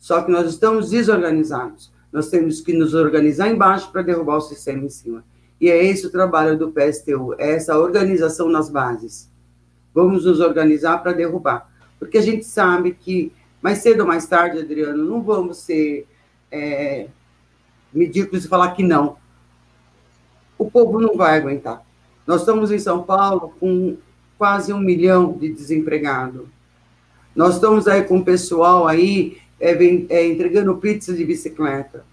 só 0.00 0.20
que 0.22 0.32
nós 0.32 0.48
estamos 0.48 0.90
desorganizados. 0.90 1.92
Nós 2.12 2.28
temos 2.28 2.60
que 2.60 2.72
nos 2.72 2.92
organizar 2.92 3.48
embaixo 3.48 3.92
para 3.92 4.02
derrubar 4.02 4.38
o 4.38 4.40
sistema 4.40 4.84
em 4.84 4.88
cima. 4.88 5.22
E 5.60 5.68
é 5.70 5.84
esse 5.84 6.06
o 6.06 6.10
trabalho 6.10 6.56
do 6.56 6.70
PSTU, 6.70 7.34
é 7.38 7.52
essa 7.52 7.78
organização 7.78 8.48
nas 8.48 8.70
bases. 8.70 9.28
Vamos 9.92 10.24
nos 10.24 10.40
organizar 10.40 10.98
para 10.98 11.12
derrubar. 11.12 11.68
Porque 11.98 12.18
a 12.18 12.22
gente 12.22 12.44
sabe 12.44 12.92
que, 12.92 13.32
mais 13.60 13.78
cedo 13.78 14.00
ou 14.00 14.06
mais 14.06 14.26
tarde, 14.26 14.58
Adriano, 14.58 15.04
não 15.04 15.22
vamos 15.22 15.58
ser 15.58 16.06
é, 16.50 17.08
medíocres 17.92 18.44
e 18.44 18.48
falar 18.48 18.72
que 18.72 18.82
não. 18.82 19.16
O 20.56 20.70
povo 20.70 21.00
não 21.00 21.16
vai 21.16 21.36
aguentar. 21.36 21.82
Nós 22.26 22.40
estamos 22.40 22.70
em 22.70 22.78
São 22.78 23.02
Paulo 23.02 23.54
com 23.58 23.96
quase 24.36 24.72
um 24.72 24.78
milhão 24.78 25.32
de 25.32 25.48
desempregados. 25.48 26.46
Nós 27.34 27.54
estamos 27.54 27.86
aí 27.88 28.02
com 28.02 28.18
o 28.18 28.24
pessoal 28.24 28.86
aí 28.86 29.38
é, 29.60 29.72
é, 29.72 30.26
entregando 30.26 30.76
pizza 30.76 31.12
de 31.12 31.24
bicicleta. 31.24 32.04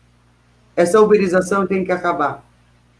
Essa 0.76 1.02
uberização 1.02 1.66
tem 1.66 1.84
que 1.84 1.92
acabar. 1.92 2.45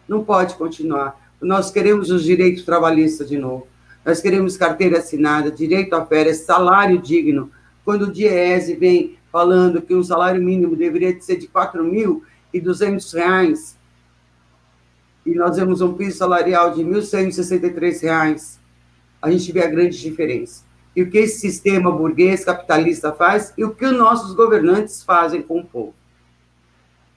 Não 0.08 0.24
pode 0.24 0.56
continuar. 0.56 1.20
Nós 1.42 1.72
queremos 1.72 2.10
os 2.10 2.24
direitos 2.24 2.64
trabalhistas 2.64 3.28
de 3.28 3.38
novo. 3.38 3.68
Nós 4.06 4.22
queremos 4.22 4.56
carteira 4.56 5.00
assinada, 5.00 5.52
direito 5.52 5.96
a 5.96 6.06
férias, 6.06 6.42
salário 6.42 7.00
digno. 7.00 7.50
Quando 7.84 8.04
o 8.04 8.12
DIEESE 8.12 8.76
vem 8.76 9.18
falando 9.32 9.82
que 9.82 9.96
um 9.96 10.04
salário 10.04 10.42
mínimo 10.42 10.76
deveria 10.76 11.20
ser 11.20 11.38
de 11.38 11.48
R$ 11.48 11.54
4.200, 11.54 13.76
e 15.26 15.34
nós 15.34 15.58
vemos 15.58 15.82
um 15.82 15.94
piso 15.94 16.20
salarial 16.20 16.72
de 16.72 16.84
R$ 16.84 16.92
1.163, 16.92 18.60
a 19.22 19.32
gente 19.32 19.52
vê 19.52 19.64
a 19.64 19.68
grande 19.68 20.00
diferença. 20.00 20.64
E 20.96 21.02
o 21.02 21.10
que 21.10 21.18
esse 21.18 21.40
sistema 21.40 21.92
burguês 21.92 22.46
capitalista 22.46 23.12
faz 23.12 23.52
e 23.58 23.66
o 23.66 23.74
que 23.74 23.86
os 23.86 23.98
nossos 23.98 24.36
governantes 24.36 25.04
fazem 25.04 25.42
com 25.42 25.60
o 25.60 25.66
povo. 25.66 25.96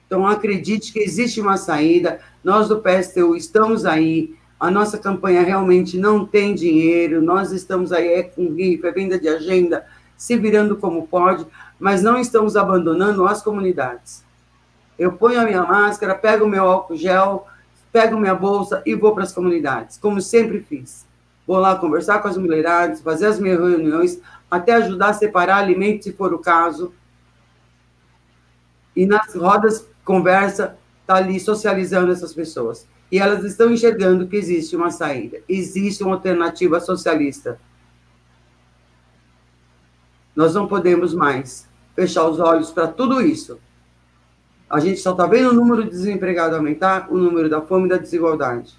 Então, 0.09 0.25
acredite 0.25 0.91
que 0.91 0.97
existe 0.97 1.39
uma 1.39 1.55
saída, 1.55 2.19
nós 2.43 2.67
do 2.67 2.81
PSTU 2.81 3.35
estamos 3.35 3.85
aí, 3.85 4.35
a 4.59 4.71
nossa 4.71 4.97
campanha 4.97 5.43
realmente 5.43 5.99
não 5.99 6.25
tem 6.25 6.55
dinheiro, 6.55 7.21
nós 7.21 7.51
estamos 7.51 7.91
aí 7.91 8.07
é 8.13 8.23
com 8.23 8.51
rifa, 8.55 8.87
é 8.87 8.91
venda 8.91 9.19
de 9.19 9.29
agenda, 9.29 9.85
se 10.17 10.35
virando 10.35 10.75
como 10.77 11.07
pode, 11.07 11.45
mas 11.79 12.01
não 12.01 12.17
estamos 12.17 12.55
abandonando 12.57 13.27
as 13.27 13.43
comunidades. 13.43 14.23
Eu 14.97 15.11
ponho 15.11 15.39
a 15.39 15.45
minha 15.45 15.61
máscara, 15.61 16.15
pego 16.15 16.45
o 16.45 16.49
meu 16.49 16.63
álcool 16.63 16.95
gel, 16.95 17.45
pego 17.91 18.17
minha 18.17 18.33
bolsa 18.33 18.81
e 18.87 18.95
vou 18.95 19.13
para 19.13 19.25
as 19.25 19.31
comunidades, 19.31 19.99
como 19.99 20.19
sempre 20.19 20.65
fiz. 20.67 21.05
Vou 21.45 21.59
lá 21.59 21.75
conversar 21.75 22.17
com 22.19 22.27
as 22.27 22.35
mulheradas, 22.35 23.01
fazer 23.01 23.27
as 23.27 23.39
minhas 23.39 23.59
reuniões, 23.59 24.19
até 24.49 24.73
ajudar 24.73 25.09
a 25.09 25.13
separar 25.13 25.57
alimentos, 25.57 26.05
se 26.05 26.13
for 26.13 26.33
o 26.33 26.39
caso. 26.39 26.91
E 28.95 29.05
nas 29.05 29.35
rodas 29.35 29.88
conversa, 30.09 30.77
está 31.01 31.15
ali 31.15 31.39
socializando 31.39 32.11
essas 32.11 32.33
pessoas. 32.33 32.87
E 33.11 33.19
elas 33.19 33.43
estão 33.43 33.71
enxergando 33.71 34.27
que 34.27 34.35
existe 34.35 34.75
uma 34.75 34.91
saída, 34.91 35.39
existe 35.47 36.03
uma 36.03 36.15
alternativa 36.15 36.79
socialista. 36.79 37.59
Nós 40.35 40.53
não 40.53 40.67
podemos 40.67 41.13
mais 41.13 41.67
fechar 41.95 42.27
os 42.27 42.39
olhos 42.39 42.71
para 42.71 42.87
tudo 42.87 43.21
isso 43.21 43.59
a 44.69 44.79
gente 44.79 44.99
só 44.99 45.11
está 45.11 45.25
vendo 45.25 45.49
o 45.49 45.53
número 45.53 45.83
de 45.83 45.89
desempregados 45.89 46.55
aumentar, 46.55 47.07
o 47.11 47.17
número 47.17 47.49
da 47.49 47.59
fome 47.59 47.87
e 47.87 47.89
da 47.89 47.97
desigualdade. 47.97 48.77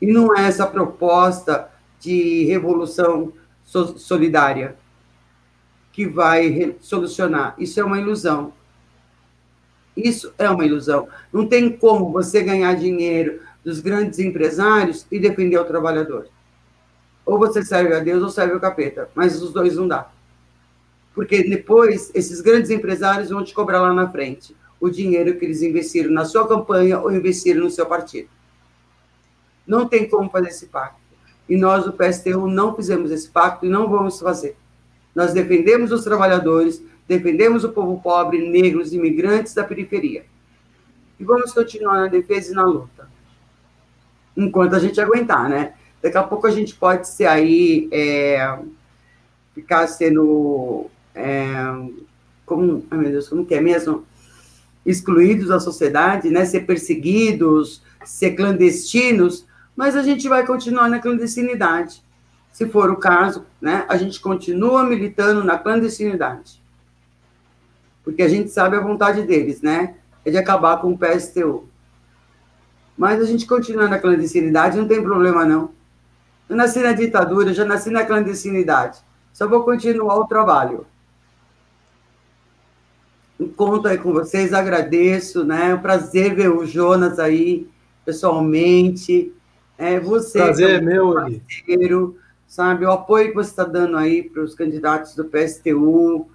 E 0.00 0.06
não 0.12 0.36
é 0.36 0.46
essa 0.46 0.66
proposta 0.66 1.70
de 1.98 2.44
revolução 2.44 3.32
solidária 3.64 4.76
que 5.90 6.06
vai 6.06 6.76
solucionar. 6.80 7.54
Isso 7.58 7.80
é 7.80 7.84
uma 7.84 7.98
ilusão. 7.98 8.52
Isso 9.96 10.32
é 10.38 10.48
uma 10.50 10.64
ilusão. 10.64 11.08
Não 11.32 11.46
tem 11.46 11.70
como 11.76 12.10
você 12.10 12.42
ganhar 12.42 12.74
dinheiro 12.74 13.40
dos 13.64 13.80
grandes 13.80 14.18
empresários 14.18 15.06
e 15.10 15.18
defender 15.18 15.58
o 15.58 15.64
trabalhador. 15.64 16.28
Ou 17.24 17.38
você 17.38 17.64
serve 17.64 17.94
a 17.94 18.00
Deus 18.00 18.22
ou 18.22 18.28
serve 18.28 18.54
o 18.54 18.60
capeta, 18.60 19.08
mas 19.14 19.40
os 19.40 19.52
dois 19.52 19.76
não 19.76 19.88
dá. 19.88 20.10
Porque 21.14 21.44
depois 21.44 22.10
esses 22.14 22.40
grandes 22.40 22.70
empresários 22.70 23.30
vão 23.30 23.44
te 23.44 23.54
cobrar 23.54 23.80
lá 23.80 23.94
na 23.94 24.10
frente 24.10 24.54
o 24.80 24.90
dinheiro 24.90 25.38
que 25.38 25.44
eles 25.44 25.62
investiram 25.62 26.10
na 26.10 26.24
sua 26.24 26.46
campanha 26.46 27.00
ou 27.00 27.10
investiram 27.10 27.62
no 27.62 27.70
seu 27.70 27.86
partido. 27.86 28.28
Não 29.66 29.88
tem 29.88 30.08
como 30.08 30.28
fazer 30.28 30.48
esse 30.48 30.66
pacto. 30.66 31.00
E 31.48 31.56
nós, 31.56 31.84
do 31.84 31.92
PSTU, 31.92 32.46
não 32.46 32.74
fizemos 32.74 33.10
esse 33.10 33.28
pacto 33.28 33.64
e 33.64 33.68
não 33.68 33.88
vamos 33.88 34.20
fazer. 34.20 34.56
Nós 35.14 35.32
defendemos 35.32 35.92
os 35.92 36.04
trabalhadores, 36.04 36.82
defendemos 37.06 37.64
o 37.64 37.72
povo 37.72 38.00
pobre, 38.00 38.48
negros, 38.48 38.92
imigrantes 38.92 39.54
da 39.54 39.64
periferia. 39.64 40.24
E 41.18 41.24
vamos 41.24 41.52
continuar 41.52 42.00
na 42.00 42.06
defesa 42.08 42.52
e 42.52 42.54
na 42.54 42.64
luta. 42.64 43.08
Enquanto 44.36 44.74
a 44.74 44.78
gente 44.78 45.00
aguentar, 45.00 45.48
né? 45.48 45.74
Daqui 46.02 46.18
a 46.18 46.22
pouco 46.22 46.46
a 46.46 46.50
gente 46.50 46.74
pode 46.74 47.08
ser 47.08 47.26
aí, 47.26 47.88
é, 47.92 48.58
ficar 49.54 49.86
sendo, 49.86 50.86
é, 51.14 51.54
como, 52.44 52.84
ai 52.90 52.98
meu 52.98 53.10
Deus, 53.10 53.28
como 53.28 53.46
que 53.46 53.54
é 53.54 53.60
mesmo? 53.60 54.04
Excluídos 54.84 55.48
da 55.48 55.60
sociedade, 55.60 56.30
né? 56.30 56.44
Ser 56.44 56.60
perseguidos, 56.66 57.82
ser 58.04 58.32
clandestinos, 58.32 59.46
mas 59.76 59.96
a 59.96 60.02
gente 60.02 60.28
vai 60.28 60.46
continuar 60.46 60.88
na 60.88 60.98
clandestinidade. 60.98 62.02
Se 62.52 62.68
for 62.68 62.90
o 62.90 62.96
caso, 62.96 63.44
né, 63.60 63.84
a 63.88 63.96
gente 63.96 64.20
continua 64.20 64.84
militando 64.84 65.42
na 65.42 65.58
clandestinidade. 65.58 66.62
Porque 68.04 68.22
a 68.22 68.28
gente 68.28 68.50
sabe 68.50 68.76
a 68.76 68.80
vontade 68.80 69.22
deles, 69.22 69.62
né? 69.62 69.94
É 70.24 70.30
de 70.30 70.36
acabar 70.36 70.80
com 70.80 70.92
o 70.92 70.98
PSTU. 70.98 71.68
Mas 72.96 73.20
a 73.20 73.24
gente 73.24 73.46
continua 73.46 73.88
na 73.88 73.98
clandestinidade, 73.98 74.76
não 74.76 74.86
tem 74.86 75.02
problema 75.02 75.44
não. 75.44 75.70
Eu 76.48 76.54
nasci 76.54 76.80
na 76.80 76.92
ditadura, 76.92 77.54
já 77.54 77.64
nasci 77.64 77.90
na 77.90 78.04
clandestinidade. 78.04 78.98
Só 79.32 79.48
vou 79.48 79.64
continuar 79.64 80.16
o 80.16 80.26
trabalho. 80.26 80.86
Conto 83.56 83.88
aí 83.88 83.98
com 83.98 84.12
vocês, 84.12 84.52
agradeço, 84.52 85.44
né? 85.44 85.70
É 85.70 85.74
um 85.74 85.80
prazer 85.80 86.34
ver 86.34 86.50
o 86.50 86.64
Jonas 86.64 87.18
aí 87.18 87.66
pessoalmente. 88.04 89.32
É, 89.76 89.98
você 89.98 90.38
prazer 90.38 90.70
é 90.70 90.80
meu, 90.80 91.14
parceiro, 91.14 92.16
sabe? 92.46 92.84
O 92.84 92.92
apoio 92.92 93.28
que 93.28 93.34
você 93.34 93.50
está 93.50 93.64
dando 93.64 93.96
aí 93.96 94.22
para 94.22 94.42
os 94.42 94.54
candidatos 94.54 95.16
do 95.16 95.24
PSTU, 95.24 96.28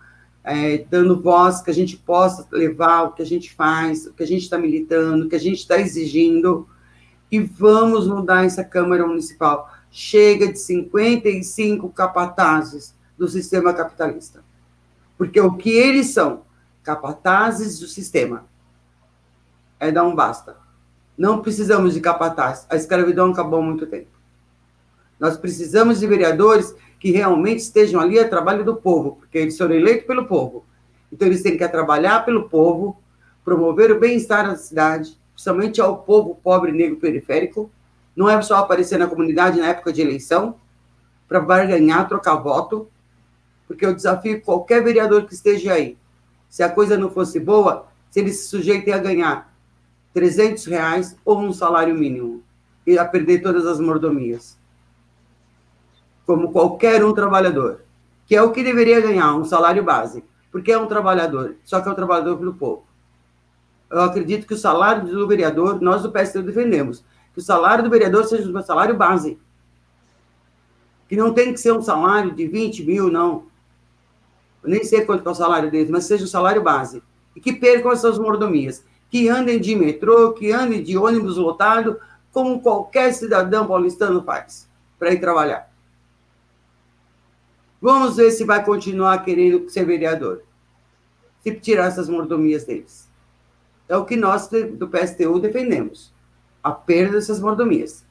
é, 0.44 0.86
dando 0.90 1.22
voz 1.22 1.62
que 1.62 1.70
a 1.70 1.74
gente 1.74 1.98
possa 1.98 2.48
levar 2.52 3.04
o 3.04 3.12
que 3.12 3.22
a 3.22 3.26
gente 3.26 3.54
faz, 3.54 4.06
o 4.06 4.14
que 4.14 4.24
a 4.24 4.28
gente 4.28 4.44
está 4.44 4.58
militando, 4.58 5.26
o 5.26 5.30
que 5.30 5.36
a 5.36 5.40
gente 5.40 5.60
está 5.60 5.80
exigindo, 5.80 6.68
e 7.32 7.40
vamos 7.40 8.08
mudar 8.08 8.46
essa 8.46 8.64
Câmara 8.64 9.06
Municipal. 9.06 9.72
Chega 9.92 10.52
de 10.52 10.60
55 10.60 11.90
capatazes 11.90 12.96
do 13.18 13.28
sistema 13.28 13.74
capitalista. 13.74 14.44
Porque 15.18 15.40
o 15.40 15.54
que 15.54 15.70
eles 15.70 16.08
são? 16.08 16.44
Capatazes 16.82 17.80
do 17.80 17.88
sistema. 17.88 18.46
É 19.80 19.92
dar 19.92 20.06
um 20.06 20.16
basta. 20.16 20.58
Não 21.18 21.42
precisamos 21.42 21.94
de 21.94 22.00
capataz. 22.00 22.66
A 22.70 22.76
escravidão 22.76 23.32
acabou 23.32 23.60
há 23.60 23.64
muito 23.64 23.86
tempo. 23.86 24.08
Nós 25.20 25.38
precisamos 25.38 26.00
de 26.00 26.08
vereadores 26.08 26.74
que 27.00 27.12
realmente 27.12 27.60
estejam 27.60 28.02
ali 28.02 28.20
a 28.20 28.28
trabalho 28.28 28.64
do 28.66 28.76
povo, 28.76 29.18
porque 29.20 29.38
eles 29.38 29.58
foram 29.58 29.76
eleitos 29.76 30.06
pelo 30.06 30.26
povo. 30.26 30.66
Então, 31.12 31.28
eles 31.28 31.42
têm 31.42 31.58
que 31.58 31.68
trabalhar 31.68 32.26
pelo 32.26 32.50
povo, 32.50 33.02
promover 33.44 33.92
o 33.92 34.00
bem-estar 34.00 34.48
da 34.48 34.56
cidade, 34.56 35.18
principalmente 35.34 35.80
ao 35.80 35.98
povo 36.00 36.36
pobre, 36.44 36.72
negro, 36.72 36.98
periférico. 36.98 37.72
Não 38.16 38.30
é 38.30 38.40
só 38.42 38.58
aparecer 38.58 39.00
na 39.00 39.08
comunidade 39.08 39.60
na 39.60 39.68
época 39.68 39.94
de 39.94 40.02
eleição, 40.02 40.56
para 41.28 41.40
barganhar, 41.40 42.08
trocar 42.08 42.36
voto, 42.36 42.90
porque 43.68 43.86
eu 43.86 43.94
desafio 43.94 44.42
qualquer 44.42 44.84
vereador 44.84 45.26
que 45.26 45.34
esteja 45.34 45.74
aí. 45.74 45.96
Se 46.50 46.64
a 46.64 46.70
coisa 46.70 46.98
não 46.98 47.12
fosse 47.12 47.40
boa, 47.40 47.88
se 48.10 48.20
ele 48.20 48.34
se 48.34 48.48
sujeita 48.48 48.94
a 48.94 48.98
ganhar 48.98 49.54
300 50.14 50.66
reais 50.66 51.16
ou 51.24 51.40
um 51.40 51.54
salário 51.54 51.94
mínimo 51.94 52.44
e 52.86 52.98
a 52.98 53.06
perder 53.06 53.42
todas 53.42 53.66
as 53.66 53.80
mordomias. 53.80 54.59
Como 56.30 56.52
qualquer 56.52 57.04
um 57.04 57.12
trabalhador, 57.12 57.82
que 58.28 58.36
é 58.36 58.44
o 58.44 58.52
que 58.52 58.64
deveria 58.64 59.02
ganhar, 59.02 59.34
um 59.34 59.44
salário 59.44 59.84
base, 59.84 60.24
porque 60.52 60.72
é 60.72 60.78
um 60.78 60.86
trabalhador, 60.86 61.56
só 61.66 61.82
que 61.82 61.90
é 61.90 61.92
um 61.92 61.96
trabalhador 61.96 62.38
pelo 62.38 62.54
povo. 62.54 62.84
Eu 63.90 64.04
acredito 64.04 64.46
que 64.46 64.54
o 64.54 64.58
salário 64.58 65.08
do 65.08 65.28
vereador, 65.28 65.82
nós 65.82 66.04
do 66.04 66.12
PST 66.12 66.44
defendemos, 66.44 67.04
que 67.34 67.40
o 67.40 67.42
salário 67.42 67.84
do 67.84 67.90
vereador 67.90 68.26
seja 68.26 68.48
um 68.48 68.62
salário 68.62 68.96
base. 68.96 69.40
Que 71.08 71.16
não 71.16 71.34
tem 71.34 71.52
que 71.52 71.60
ser 71.60 71.72
um 71.72 71.82
salário 71.82 72.32
de 72.32 72.48
20 72.48 72.84
mil, 72.84 73.10
não. 73.10 73.46
Eu 74.62 74.70
nem 74.70 74.84
sei 74.84 75.04
quanto 75.06 75.28
é 75.28 75.32
o 75.32 75.34
salário 75.34 75.72
deles, 75.72 75.90
mas 75.90 76.04
seja 76.04 76.26
um 76.26 76.28
salário 76.28 76.62
base. 76.62 77.02
E 77.36 77.42
que 77.42 77.54
percam 77.54 77.92
essas 77.92 78.20
mordomias 78.20 78.86
que 79.10 79.28
andem 79.28 79.60
de 79.60 79.76
metrô, 79.76 80.32
que 80.34 80.52
andem 80.52 80.84
de 80.84 80.96
ônibus 80.96 81.38
lotado, 81.38 82.00
como 82.32 82.62
qualquer 82.62 83.16
cidadão 83.16 83.66
paulistano 83.66 84.22
faz 84.22 84.70
para 85.00 85.12
ir 85.12 85.20
trabalhar. 85.20 85.69
Vamos 87.82 88.18
ver 88.18 88.32
se 88.32 88.44
vai 88.44 88.64
continuar 88.64 89.24
querendo 89.24 89.70
ser 89.70 89.86
vereador. 89.86 90.44
Se 91.42 91.54
tirar 91.56 91.86
essas 91.86 92.10
mordomias 92.10 92.66
deles. 92.66 93.10
É 93.88 93.96
o 93.96 94.06
que 94.06 94.16
nós 94.16 94.48
do 94.48 94.88
PSTU 94.88 95.40
defendemos. 95.40 96.14
A 96.62 96.72
perda 96.72 97.14
dessas 97.14 97.40
mordomias. 97.40 98.06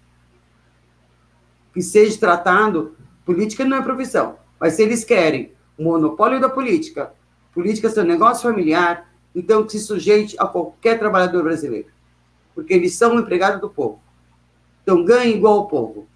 Que 1.75 1.83
seja 1.83 2.19
tratado, 2.19 2.97
política 3.25 3.64
não 3.64 3.77
é 3.77 3.83
profissão, 3.83 4.39
mas 4.59 4.75
se 4.75 4.83
eles 4.83 5.05
querem 5.05 5.53
o 5.77 5.85
monopólio 5.85 6.41
da 6.41 6.49
política, 6.49 7.12
política 7.53 7.89
é 7.89 7.91
seu 7.91 8.03
negócio 8.05 8.49
familiar, 8.49 9.12
então 9.35 9.64
que 9.64 9.73
se 9.73 9.81
sujeite 9.81 10.35
a 10.39 10.47
qualquer 10.47 10.99
trabalhador 10.99 11.45
brasileiro, 11.45 11.89
porque 12.55 12.73
eles 12.73 12.95
são 12.95 13.19
empregados 13.19 13.61
do 13.61 13.69
povo. 13.69 14.01
Então 14.83 15.05
ganhem 15.05 15.37
igual 15.37 15.59
ao 15.59 15.69
povo. 15.69 16.09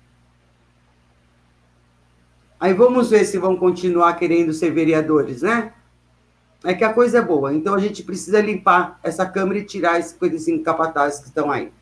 Aí 2.62 2.72
vamos 2.72 3.10
ver 3.10 3.24
se 3.24 3.38
vão 3.38 3.56
continuar 3.56 4.14
querendo 4.14 4.52
ser 4.52 4.70
vereadores, 4.70 5.42
né? 5.42 5.72
É 6.62 6.72
que 6.72 6.84
a 6.84 6.92
coisa 6.92 7.18
é 7.18 7.20
boa. 7.20 7.52
Então 7.52 7.74
a 7.74 7.80
gente 7.80 8.04
precisa 8.04 8.40
limpar 8.40 9.00
essa 9.02 9.26
Câmara 9.26 9.58
e 9.58 9.64
tirar 9.64 9.98
esses 9.98 10.12
55 10.12 10.62
capatazes 10.62 11.18
que 11.18 11.26
estão 11.26 11.50
aí. 11.50 11.72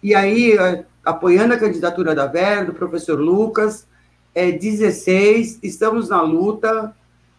E 0.00 0.14
aí, 0.14 0.52
eh, 0.52 0.84
apoiando 1.04 1.54
a 1.54 1.58
candidatura 1.58 2.14
da 2.14 2.26
Vera, 2.28 2.66
do 2.66 2.72
professor 2.72 3.18
Lucas, 3.18 3.88
é 4.32 4.52
16, 4.52 5.58
estamos 5.60 6.08
na 6.08 6.22
luta, 6.22 6.94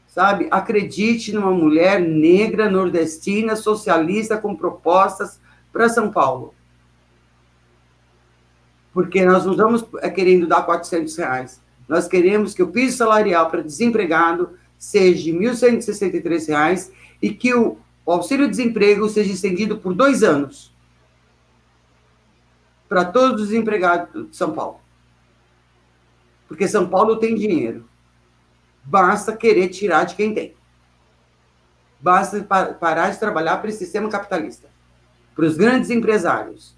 sabe? 0.09 0.49
Acredite 0.51 1.31
numa 1.31 1.51
mulher 1.51 2.01
negra, 2.01 2.69
nordestina, 2.69 3.55
socialista, 3.55 4.37
com 4.37 4.53
propostas 4.53 5.39
para 5.71 5.87
São 5.87 6.11
Paulo. 6.11 6.53
Porque 8.93 9.23
nós 9.25 9.45
não 9.45 9.53
estamos 9.53 9.85
é, 10.01 10.09
querendo 10.09 10.47
dar 10.47 10.63
400 10.63 11.15
reais. 11.15 11.65
Nós 11.87 12.07
queremos 12.07 12.53
que 12.53 12.63
o 12.63 12.71
piso 12.71 12.97
salarial 12.97 13.49
para 13.49 13.63
desempregado 13.63 14.57
seja 14.77 15.23
de 15.23 15.31
R$ 15.31 15.51
1.163 15.51 16.91
e 17.21 17.33
que 17.33 17.53
o 17.53 17.77
auxílio-desemprego 18.05 19.09
seja 19.09 19.31
estendido 19.31 19.77
por 19.77 19.93
dois 19.93 20.23
anos 20.23 20.75
para 22.87 23.03
todos 23.05 23.43
os 23.43 23.53
empregados 23.53 24.29
de 24.29 24.35
São 24.35 24.53
Paulo. 24.53 24.79
Porque 26.47 26.67
São 26.67 26.87
Paulo 26.87 27.17
tem 27.17 27.35
dinheiro. 27.35 27.87
Basta 28.83 29.35
querer 29.35 29.67
tirar 29.69 30.05
de 30.05 30.15
quem 30.15 30.33
tem. 30.33 30.55
Basta 31.99 32.41
parar 32.79 33.09
de 33.09 33.19
trabalhar 33.19 33.57
para 33.57 33.69
esse 33.69 33.79
sistema 33.79 34.07
capitalista, 34.07 34.69
para 35.35 35.45
os 35.45 35.57
grandes 35.57 35.89
empresários, 35.89 36.77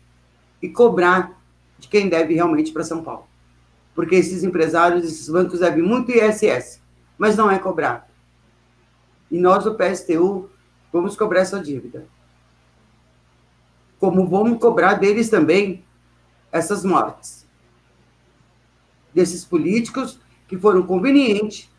e 0.61 0.69
cobrar 0.69 1.39
de 1.77 1.87
quem 1.87 2.09
deve 2.09 2.33
realmente 2.33 2.71
para 2.71 2.83
São 2.83 3.03
Paulo. 3.03 3.28
Porque 3.99 4.15
esses 4.15 4.45
empresários, 4.45 5.03
esses 5.03 5.27
bancos 5.27 5.59
devem 5.59 5.83
muito 5.83 6.09
ISS, 6.09 6.81
mas 7.17 7.35
não 7.35 7.51
é 7.51 7.59
cobrado. 7.59 8.05
E 9.29 9.37
nós, 9.37 9.65
do 9.65 9.75
PSTU, 9.75 10.49
vamos 10.89 11.17
cobrar 11.17 11.41
essa 11.41 11.61
dívida. 11.61 12.07
Como 13.99 14.25
vamos 14.25 14.57
cobrar 14.57 14.93
deles 14.93 15.29
também 15.29 15.83
essas 16.49 16.85
mortes. 16.85 17.45
Desses 19.13 19.43
políticos 19.43 20.17
que 20.47 20.57
foram 20.57 20.83
convenientes 20.83 21.69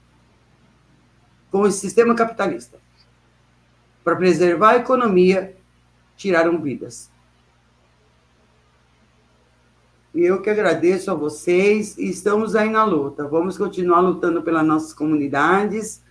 com 1.51 1.67
esse 1.67 1.79
sistema 1.79 2.15
capitalista. 2.15 2.79
Para 4.05 4.17
preservar 4.17 4.73
a 4.73 4.77
economia, 4.77 5.57
tiraram 6.19 6.61
vidas. 6.61 7.11
Eu 10.13 10.43
que 10.43 10.51
agradeço 10.51 11.09
a 11.09 11.15
vocês 11.15 11.97
e 11.97 12.11
estamos 12.11 12.57
aí 12.57 12.69
na 12.69 12.85
luta. 12.85 13.29
Vamos 13.29 13.57
continuar 13.57 14.01
lutando 14.01 14.43
pelas 14.43 14.67
nossas 14.67 14.93
comunidades, 14.93 16.03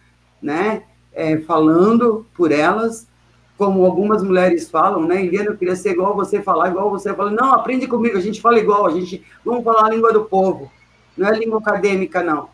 né? 0.42 0.84
É, 1.12 1.38
falando 1.40 2.26
por 2.34 2.50
elas, 2.50 3.10
como 3.58 3.86
algumas 3.86 4.24
mulheres 4.24 4.72
falam, 4.72 5.06
né? 5.06 5.26
Eliana, 5.26 5.50
eu 5.50 5.58
queria 5.58 5.76
ser 5.76 5.92
igual 5.92 6.16
você, 6.16 6.42
falar 6.42 6.70
igual 6.70 6.90
você. 6.90 7.14
Fala, 7.14 7.30
não, 7.30 7.54
aprende 7.54 7.88
comigo, 7.88 8.18
a 8.18 8.22
gente 8.22 8.40
fala 8.40 8.58
igual, 8.58 8.88
a 8.88 8.92
gente 8.92 9.22
vamos 9.44 9.66
falar 9.66 9.88
a 9.88 9.90
língua 9.90 10.14
do 10.14 10.24
povo. 10.24 10.72
Não 11.18 11.28
é 11.28 11.38
língua 11.38 11.60
acadêmica, 11.60 12.24
não. 12.24 12.50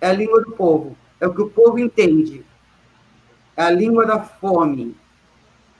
É 0.00 0.08
a 0.08 0.12
língua 0.12 0.42
do 0.42 0.50
povo. 0.50 0.96
É 1.20 1.28
o 1.28 1.32
que 1.32 1.42
o 1.42 1.48
povo 1.48 1.78
entende. 1.78 2.44
É 3.56 3.62
a 3.62 3.70
língua 3.70 4.04
da 4.04 4.18
fome. 4.18 4.96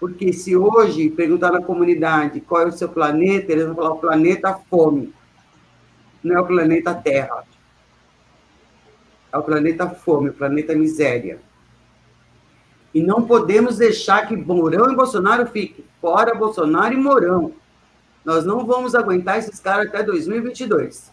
Porque 0.03 0.33
se 0.33 0.57
hoje 0.57 1.11
perguntar 1.11 1.53
na 1.53 1.63
comunidade 1.63 2.41
qual 2.41 2.63
é 2.63 2.67
o 2.67 2.73
seu 2.73 2.89
planeta, 2.89 3.53
eles 3.53 3.67
vão 3.67 3.77
falar 3.77 3.93
o 3.93 3.99
planeta 3.99 4.53
fome. 4.69 5.15
Não 6.25 6.35
é 6.35 6.41
o 6.41 6.45
planeta 6.45 6.93
Terra. 6.93 7.45
É 9.33 9.39
o 9.39 9.45
planeta 9.45 9.89
fome, 9.89 10.31
o 10.31 10.33
planeta 10.33 10.75
miséria. 10.75 11.39
E 12.93 13.01
não 13.01 13.23
podemos 13.23 13.79
deixar 13.79 14.27
que 14.27 14.35
Mourão 14.35 14.91
e 14.91 14.97
Bolsonaro 14.97 15.47
fiquem. 15.47 15.85
Fora 16.01 16.35
Bolsonaro 16.35 16.95
e 16.95 16.97
Mourão. 16.97 17.53
Nós 18.25 18.45
não 18.45 18.67
vamos 18.67 18.97
aguentar 18.97 19.39
esses 19.39 19.61
caras 19.61 19.87
até 19.87 20.03
2022. 20.03 21.13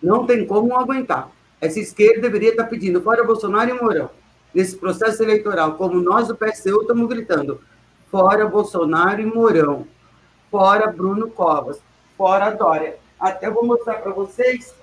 Não 0.00 0.26
tem 0.26 0.46
como 0.46 0.76
aguentar. 0.76 1.28
Essa 1.60 1.80
esquerda 1.80 2.20
deveria 2.20 2.50
estar 2.50 2.66
pedindo 2.66 3.02
fora 3.02 3.24
Bolsonaro 3.24 3.68
e 3.68 3.82
Mourão 3.82 4.21
nesse 4.54 4.76
processo 4.76 5.22
eleitoral, 5.22 5.74
como 5.74 6.00
nós 6.00 6.28
do 6.28 6.36
PSU 6.36 6.82
estamos 6.82 7.08
gritando, 7.08 7.60
fora 8.10 8.46
Bolsonaro 8.46 9.20
e 9.20 9.26
Mourão, 9.26 9.86
fora 10.50 10.90
Bruno 10.92 11.30
Covas, 11.30 11.80
fora 12.16 12.50
Dória. 12.50 12.98
Até 13.18 13.50
vou 13.50 13.64
mostrar 13.64 13.94
para 14.02 14.12
vocês, 14.12 14.74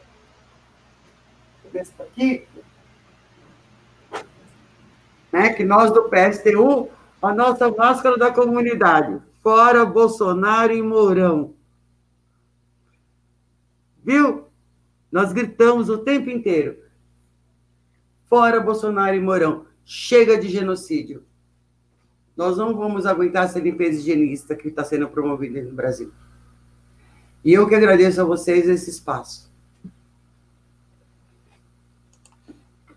aqui, 2.00 2.48
né, 5.32 5.54
que 5.54 5.64
nós 5.64 5.92
do 5.92 6.10
PSTU, 6.10 6.90
a 7.22 7.34
nossa 7.34 7.70
máscara 7.70 8.18
da 8.18 8.32
comunidade, 8.32 9.22
fora 9.44 9.86
Bolsonaro 9.86 10.74
e 10.74 10.82
Mourão. 10.82 11.54
Viu? 14.04 14.48
Nós 15.12 15.34
gritamos 15.34 15.90
o 15.90 16.00
tempo 16.00 16.30
inteiro. 16.30 16.78
Fora 18.30 18.60
Bolsonaro 18.60 19.16
e 19.16 19.20
Mourão. 19.20 19.66
Chega 19.84 20.38
de 20.38 20.48
genocídio. 20.48 21.24
Nós 22.38 22.56
não 22.56 22.76
vamos 22.76 23.06
aguentar 23.06 23.46
essa 23.46 23.60
limpeza 23.60 24.00
higienista 24.00 24.56
que 24.56 24.68
está 24.68 24.84
sendo 24.84 25.10
promovida 25.10 25.62
no 25.64 25.74
Brasil. 25.74 26.14
E 27.44 27.52
eu 27.52 27.68
que 27.68 27.74
agradeço 27.74 28.22
a 28.22 28.24
vocês 28.24 28.70
esse 28.70 28.90
espaço. 28.90 29.52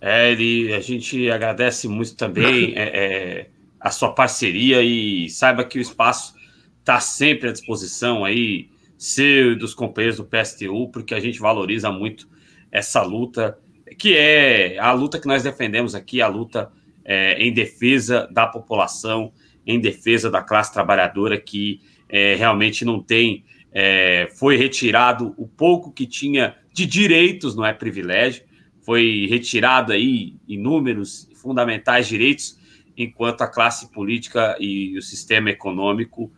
É, 0.01 0.33
ele, 0.33 0.74
a 0.74 0.80
gente 0.80 1.30
agradece 1.30 1.89
muito 1.89 2.14
também 2.14 2.74
é, 2.78 2.83
é, 2.83 3.51
a 3.80 3.91
sua 3.91 4.12
parceria 4.12 4.83
e 4.83 5.30
saiba 5.30 5.64
que 5.64 5.78
o 5.78 5.83
espaço 5.83 6.35
está 6.80 7.01
sempre 7.01 7.49
à 7.49 7.53
disposição 7.53 8.24
aí, 8.24 8.68
seu 8.99 9.53
e 9.53 9.57
dos 9.57 9.74
companheiros 9.74 10.18
do 10.18 10.24
PSTU, 10.24 10.89
porque 10.93 11.14
a 11.14 11.20
gente 11.20 11.39
valoriza 11.39 11.91
muito 11.91 12.28
essa 12.70 13.03
luta 13.03 13.59
que 13.99 14.16
é 14.16 14.78
a 14.78 14.93
luta 14.93 15.18
que 15.18 15.26
nós 15.26 15.43
defendemos 15.43 15.95
aqui, 15.95 16.20
a 16.20 16.28
luta 16.28 16.70
é, 17.05 17.34
em 17.43 17.53
defesa 17.53 18.28
da 18.30 18.47
população, 18.47 19.32
em 19.66 19.80
defesa 19.80 20.30
da 20.30 20.43
classe 20.43 20.72
trabalhadora 20.72 21.40
que 21.40 21.80
é, 22.09 22.34
realmente 22.34 22.84
não 22.84 23.01
tem, 23.01 23.45
é, 23.72 24.28
foi 24.38 24.57
retirado 24.57 25.34
o 25.36 25.47
pouco 25.47 25.93
que 25.93 26.07
tinha 26.07 26.57
de 26.72 26.86
direitos, 26.86 27.55
não 27.55 27.64
é 27.64 27.72
privilégio, 27.72 28.45
foi 28.84 29.26
retirado 29.30 29.93
aí 29.93 30.36
inúmeros 30.47 31.28
fundamentais 31.34 32.07
direitos, 32.07 32.59
enquanto 32.97 33.43
a 33.43 33.49
classe 33.49 33.90
política 33.90 34.57
e 34.61 34.97
o 34.99 35.03
sistema 35.03 35.51
econômico 35.51 36.30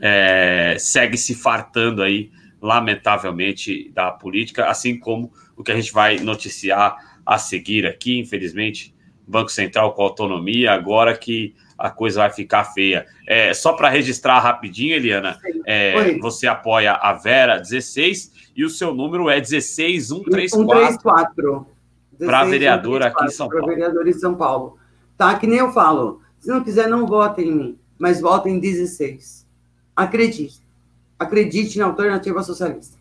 é, 0.00 0.76
segue 0.78 1.16
se 1.16 1.34
fartando 1.34 2.02
aí, 2.02 2.30
lamentavelmente, 2.60 3.90
da 3.94 4.10
política, 4.10 4.66
assim 4.66 4.98
como 4.98 5.32
o 5.58 5.64
que 5.64 5.72
a 5.72 5.74
gente 5.74 5.92
vai 5.92 6.20
noticiar 6.20 6.96
a 7.26 7.36
seguir 7.36 7.84
aqui, 7.84 8.16
infelizmente, 8.18 8.94
Banco 9.26 9.50
Central 9.50 9.92
com 9.92 10.02
autonomia, 10.02 10.72
agora 10.72 11.18
que 11.18 11.54
a 11.76 11.90
coisa 11.90 12.20
vai 12.20 12.30
ficar 12.30 12.64
feia. 12.64 13.06
É, 13.26 13.52
só 13.52 13.74
para 13.74 13.90
registrar 13.90 14.38
rapidinho, 14.38 14.94
Eliana, 14.94 15.38
é, 15.66 16.16
você 16.18 16.46
apoia 16.46 16.92
a 16.92 17.12
Vera 17.12 17.58
16 17.58 18.32
e 18.56 18.64
o 18.64 18.70
seu 18.70 18.94
número 18.94 19.28
é 19.28 19.38
16134. 19.40 21.66
Para 22.18 22.44
vereador 22.44 23.02
aqui 23.02 23.26
em 23.26 23.30
São 23.30 23.48
Paulo. 23.48 23.64
Para 23.64 23.74
vereador 23.74 24.08
em 24.08 24.12
São 24.12 24.34
Paulo. 24.34 24.76
Tá, 25.16 25.38
que 25.38 25.46
nem 25.46 25.58
eu 25.58 25.72
falo. 25.72 26.20
Se 26.40 26.48
não 26.48 26.64
quiser, 26.64 26.88
não 26.88 27.06
vote 27.06 27.42
em 27.42 27.52
mim, 27.52 27.78
mas 27.98 28.20
vote 28.20 28.48
em 28.48 28.58
16. 28.58 29.46
Acredite. 29.94 30.60
Acredite 31.18 31.78
na 31.78 31.84
alternativa 31.86 32.42
socialista. 32.42 32.97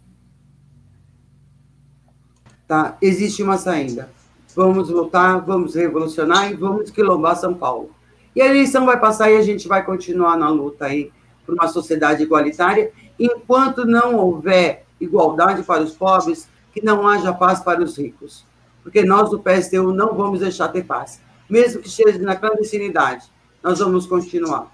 Tá? 2.67 2.97
Existe 3.01 3.41
uma 3.41 3.57
saída. 3.57 4.09
Vamos 4.55 4.89
lutar, 4.89 5.39
vamos 5.41 5.75
revolucionar 5.75 6.51
e 6.51 6.55
vamos 6.55 6.89
quilombar 6.89 7.35
São 7.35 7.53
Paulo. 7.53 7.91
E 8.35 8.41
a 8.41 8.47
eleição 8.47 8.85
vai 8.85 8.99
passar 8.99 9.31
e 9.31 9.37
a 9.37 9.41
gente 9.41 9.67
vai 9.67 9.83
continuar 9.83 10.37
na 10.37 10.49
luta 10.49 10.85
aí 10.85 11.11
por 11.45 11.55
uma 11.55 11.67
sociedade 11.67 12.23
igualitária, 12.23 12.91
enquanto 13.17 13.85
não 13.85 14.15
houver 14.15 14.85
igualdade 14.99 15.63
para 15.63 15.81
os 15.81 15.93
pobres, 15.93 16.49
que 16.73 16.83
não 16.83 17.07
haja 17.07 17.33
paz 17.33 17.61
para 17.61 17.81
os 17.81 17.97
ricos. 17.97 18.45
Porque 18.83 19.03
nós 19.03 19.29
do 19.29 19.39
PSTU 19.39 19.91
não 19.93 20.13
vamos 20.13 20.41
deixar 20.41 20.67
ter 20.67 20.83
paz. 20.83 21.21
Mesmo 21.49 21.81
que 21.81 21.87
esteja 21.87 22.19
na 22.19 22.35
clandestinidade, 22.35 23.25
nós 23.63 23.79
vamos 23.79 24.05
continuar. 24.05 24.71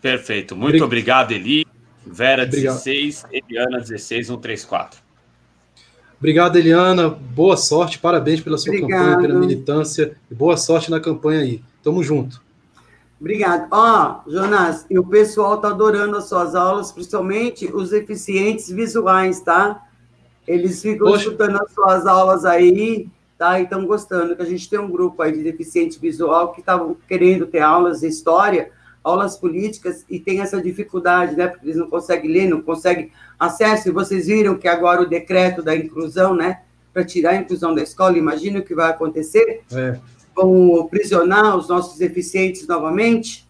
Perfeito. 0.00 0.56
Muito 0.56 0.84
obrigado, 0.84 1.32
Eli. 1.32 1.69
Vera 2.10 2.42
Obrigado. 2.42 2.74
16, 2.74 3.24
Eliana 3.30 3.78
16, 3.78 4.26
134. 4.26 5.00
Obrigado, 6.18 6.56
Eliana. 6.56 7.08
Boa 7.08 7.56
sorte, 7.56 7.98
parabéns 7.98 8.40
pela 8.40 8.58
sua 8.58 8.74
Obrigado. 8.74 8.98
campanha, 8.98 9.20
pela 9.20 9.38
militância 9.38 10.16
e 10.30 10.34
boa 10.34 10.56
sorte 10.56 10.90
na 10.90 10.98
campanha 10.98 11.40
aí. 11.40 11.62
Tamo 11.82 12.02
junto. 12.02 12.42
Obrigado. 13.18 13.68
Ó, 13.70 14.22
oh, 14.26 14.30
Jonas, 14.30 14.86
e 14.90 14.98
o 14.98 15.06
pessoal 15.06 15.58
tá 15.58 15.68
adorando 15.68 16.16
as 16.16 16.24
suas 16.24 16.54
aulas, 16.54 16.90
principalmente 16.90 17.66
os 17.72 17.90
deficientes 17.90 18.68
visuais, 18.68 19.40
tá? 19.40 19.86
Eles 20.48 20.82
ficam 20.82 21.06
Poxa. 21.06 21.24
escutando 21.24 21.62
as 21.62 21.72
suas 21.72 22.06
aulas 22.06 22.44
aí, 22.44 23.08
tá? 23.38 23.60
E 23.60 23.64
estão 23.64 23.86
gostando, 23.86 24.34
que 24.34 24.42
a 24.42 24.46
gente 24.46 24.68
tem 24.68 24.78
um 24.78 24.90
grupo 24.90 25.22
aí 25.22 25.32
de 25.32 25.42
deficiente 25.42 25.98
visual 25.98 26.52
que 26.52 26.60
estavam 26.60 26.96
querendo 27.06 27.46
ter 27.46 27.60
aulas 27.60 28.00
de 28.00 28.08
história, 28.08 28.72
aulas 29.02 29.36
políticas 29.36 30.04
e 30.08 30.18
tem 30.18 30.40
essa 30.40 30.60
dificuldade, 30.60 31.36
né? 31.36 31.48
Porque 31.48 31.66
eles 31.66 31.76
não 31.76 31.88
conseguem 31.88 32.30
ler, 32.30 32.48
não 32.48 32.60
conseguem 32.60 33.10
acesso. 33.38 33.88
E 33.88 33.92
vocês 33.92 34.26
viram 34.26 34.56
que 34.56 34.68
agora 34.68 35.02
o 35.02 35.08
decreto 35.08 35.62
da 35.62 35.74
inclusão, 35.74 36.34
né? 36.34 36.62
Para 36.92 37.04
tirar 37.04 37.30
a 37.30 37.36
inclusão 37.36 37.74
da 37.74 37.82
escola, 37.82 38.18
imagina 38.18 38.58
o 38.58 38.62
que 38.62 38.74
vai 38.74 38.90
acontecer. 38.90 39.62
É. 39.72 39.98
Vão 40.34 40.86
prisionar 40.90 41.56
os 41.56 41.68
nossos 41.68 41.98
deficientes 41.98 42.66
novamente, 42.66 43.48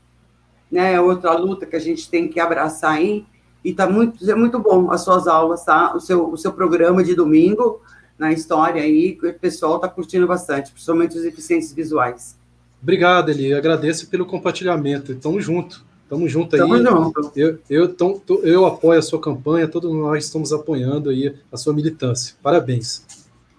né? 0.71 0.95
É 0.95 1.01
outra 1.01 1.33
luta 1.33 1.67
que 1.67 1.77
a 1.77 1.81
gente 1.81 2.09
tem 2.09 2.29
que 2.29 2.39
abraçar 2.39 2.93
aí. 2.93 3.27
E 3.63 3.75
tá 3.75 3.89
muito, 3.89 4.29
é 4.31 4.35
muito 4.35 4.59
bom 4.59 4.91
as 4.91 5.03
suas 5.03 5.27
aulas, 5.27 5.65
tá? 5.65 5.95
O 5.95 6.01
seu, 6.01 6.31
o 6.31 6.37
seu 6.37 6.53
programa 6.53 7.05
de 7.05 7.15
domingo 7.15 7.83
na 8.19 8.33
história 8.33 8.83
aí, 8.83 9.19
o 9.23 9.33
pessoal 9.35 9.77
está 9.77 9.89
curtindo 9.89 10.27
bastante, 10.27 10.73
principalmente 10.73 11.17
os 11.17 11.23
deficientes 11.23 11.73
visuais. 11.73 12.40
Obrigado, 12.83 13.31
Eli. 13.31 13.53
Agradeço 13.53 14.09
pelo 14.09 14.25
compartilhamento. 14.25 15.15
Tamo 15.17 15.41
junto. 15.41 15.85
Tamo 16.09 16.29
junto 16.29 16.57
aí. 16.57 16.61
Tamo 16.61 16.79
junto. 16.79 17.33
Eu, 17.37 17.59
eu, 17.69 17.95
tô, 17.95 18.21
eu 18.43 18.67
apoio 18.67 18.99
a 18.99 19.03
sua 19.03 19.21
campanha, 19.21 19.69
todos 19.69 19.95
nós 19.95 20.25
estamos 20.25 20.53
apoiando 20.53 21.11
aí 21.11 21.37
a 21.53 21.57
sua 21.57 21.73
militância. 21.73 22.35
Parabéns. 22.43 23.05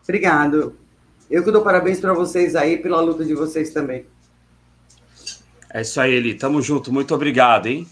Obrigado. 0.03 0.75
Eu 1.29 1.43
que 1.43 1.51
dou 1.51 1.61
parabéns 1.61 1.99
para 1.99 2.13
vocês 2.13 2.55
aí 2.55 2.77
pela 2.77 2.99
luta 2.99 3.23
de 3.23 3.33
vocês 3.33 3.69
também. 3.71 4.05
É 5.73 5.81
isso 5.81 6.01
aí, 6.01 6.13
Eli. 6.13 6.33
Tamo 6.33 6.61
junto. 6.61 6.91
Muito 6.91 7.15
obrigado, 7.15 7.67
hein? 7.67 7.87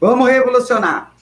Vamos 0.00 0.26
revolucionar. 0.30 1.14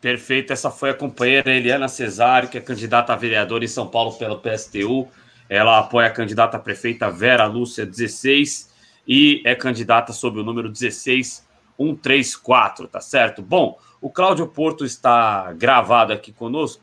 Perfeito. 0.00 0.52
Essa 0.52 0.70
foi 0.70 0.90
a 0.90 0.94
companheira 0.94 1.54
Eliana 1.54 1.86
Cesário, 1.86 2.48
que 2.48 2.58
é 2.58 2.60
candidata 2.60 3.12
a 3.12 3.16
vereadora 3.16 3.64
em 3.64 3.68
São 3.68 3.86
Paulo 3.86 4.12
pelo 4.14 4.40
PSTU. 4.40 5.06
Ela 5.48 5.78
apoia 5.78 6.08
a 6.08 6.10
candidata 6.10 6.56
a 6.56 6.60
prefeita 6.60 7.08
Vera 7.10 7.46
Lúcia 7.46 7.86
16 7.86 8.74
e 9.06 9.40
é 9.44 9.54
candidata 9.54 10.12
sob 10.12 10.40
o 10.40 10.44
número 10.44 10.68
16134, 10.68 12.88
tá 12.88 13.00
certo? 13.00 13.40
Bom, 13.40 13.78
o 14.00 14.10
Cláudio 14.10 14.46
Porto 14.46 14.84
está 14.84 15.52
gravado 15.54 16.12
aqui 16.12 16.32
conosco 16.32 16.82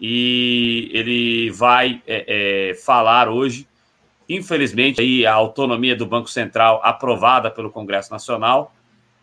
e 0.00 0.90
ele 0.92 1.50
vai 1.50 2.00
é, 2.06 2.70
é, 2.70 2.74
falar 2.74 3.28
hoje 3.28 3.66
infelizmente, 4.28 5.00
aí 5.00 5.26
a 5.26 5.34
autonomia 5.34 5.96
do 5.96 6.06
Banco 6.06 6.30
Central 6.30 6.80
aprovada 6.82 7.50
pelo 7.50 7.70
Congresso 7.70 8.10
Nacional 8.10 8.74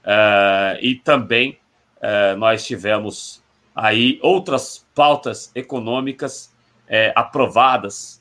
uh, 0.04 0.78
e 0.82 0.96
também 0.96 1.58
uh, 1.98 2.38
nós 2.38 2.66
tivemos 2.66 3.44
aí 3.76 4.20
outras 4.22 4.86
pautas 4.94 5.52
econômicas 5.56 6.54
uh, 6.86 7.14
aprovadas 7.16 8.19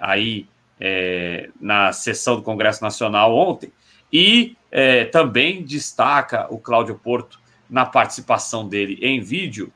aí 0.00 0.46
na 1.60 1.92
sessão 1.92 2.36
do 2.36 2.42
Congresso 2.42 2.82
Nacional 2.82 3.34
ontem 3.34 3.72
e 4.12 4.56
também 5.10 5.62
destaca 5.62 6.46
o 6.50 6.58
Cláudio 6.58 6.94
Porto 6.96 7.40
na 7.70 7.86
participação 7.86 8.68
dele 8.68 8.98
em 9.00 9.20
vídeo 9.20 9.72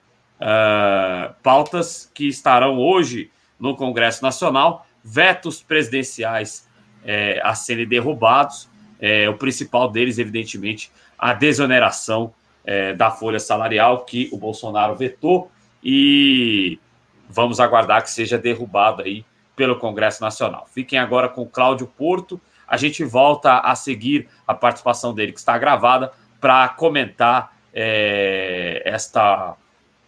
pautas 1.43 2.11
que 2.13 2.29
estarão 2.29 2.79
hoje 2.79 3.31
no 3.59 3.75
Congresso 3.75 4.23
Nacional 4.23 4.87
vetos 5.03 5.63
presidenciais 5.63 6.69
é, 7.05 7.41
a 7.43 7.55
serem 7.55 7.87
derrubados. 7.87 8.69
É, 9.01 9.29
o 9.29 9.35
principal 9.35 9.91
deles, 9.91 10.19
evidentemente, 10.19 10.91
a 11.19 11.33
desoneração 11.33 12.35
é, 12.65 12.93
da 12.93 13.11
folha 13.11 13.39
salarial 13.39 14.05
que 14.05 14.29
o 14.33 14.37
Bolsonaro 14.37 14.97
vetou 14.97 15.51
e 15.83 16.79
vamos 17.29 17.61
aguardar 17.61 18.03
que 18.03 18.11
seja 18.11 18.37
derrubado 18.37 19.03
aí 19.03 19.25
pelo 19.59 19.77
Congresso 19.77 20.23
Nacional. 20.23 20.69
Fiquem 20.73 21.01
agora 21.01 21.29
com 21.29 21.45
Cláudio 21.45 21.89
Porto. 21.89 22.41
A 22.67 22.77
gente 22.77 23.03
volta 23.03 23.59
a 23.59 23.75
seguir 23.75 24.29
a 24.47 24.55
participação 24.55 25.13
dele, 25.13 25.33
que 25.33 25.41
está 25.41 25.59
gravada, 25.59 26.13
para 26.41 26.69
comentar 26.69 27.53
é, 27.75 28.81
esta, 28.85 29.57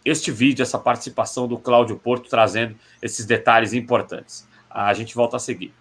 este 0.05 0.31
vídeo, 0.31 0.63
essa 0.63 0.79
participação 0.79 1.49
do 1.49 1.57
Cláudio 1.57 1.97
Porto, 1.97 2.29
trazendo 2.29 2.77
esses 3.01 3.25
detalhes 3.25 3.73
importantes. 3.73 4.47
A 4.69 4.93
gente 4.93 5.13
volta 5.13 5.35
a 5.35 5.39
seguir. 5.39 5.73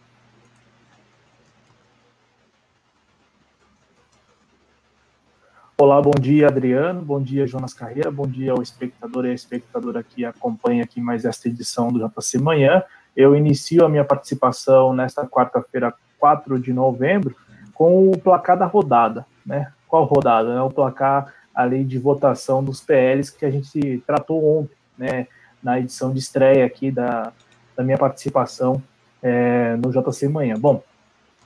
Olá, 5.78 6.02
bom 6.02 6.10
dia, 6.20 6.48
Adriano. 6.48 7.02
Bom 7.02 7.22
dia, 7.22 7.46
Jonas 7.46 7.72
Carreira. 7.72 8.10
Bom 8.10 8.26
dia 8.26 8.50
ao 8.50 8.60
espectador 8.60 9.26
e 9.26 9.30
à 9.30 9.32
espectadora 9.32 10.02
que 10.02 10.24
acompanha 10.24 10.82
aqui 10.82 11.00
mais 11.00 11.24
esta 11.24 11.48
edição 11.48 11.92
do 11.92 12.00
JC 12.00 12.36
Manhã. 12.36 12.82
Eu 13.16 13.34
inicio 13.34 13.84
a 13.84 13.88
minha 13.88 14.04
participação 14.04 14.92
nesta 14.92 15.26
quarta-feira, 15.26 15.92
4 16.18 16.58
de 16.58 16.72
novembro, 16.72 17.34
com 17.74 18.10
o 18.10 18.18
placar 18.18 18.58
da 18.58 18.66
rodada. 18.66 19.26
Né? 19.44 19.72
Qual 19.88 20.04
rodada? 20.04 20.50
É 20.50 20.60
o 20.60 20.70
placar 20.70 21.32
ali 21.54 21.84
de 21.84 21.98
votação 21.98 22.62
dos 22.62 22.80
PLs 22.80 23.30
que 23.30 23.44
a 23.44 23.50
gente 23.50 24.02
tratou 24.06 24.60
ontem, 24.60 24.76
né? 24.96 25.26
na 25.62 25.78
edição 25.78 26.12
de 26.12 26.18
estreia 26.18 26.64
aqui 26.64 26.90
da, 26.90 27.32
da 27.76 27.82
minha 27.82 27.98
participação 27.98 28.82
é, 29.22 29.76
no 29.76 29.90
JC 29.90 30.28
Manhã. 30.28 30.54
Bom, 30.58 30.82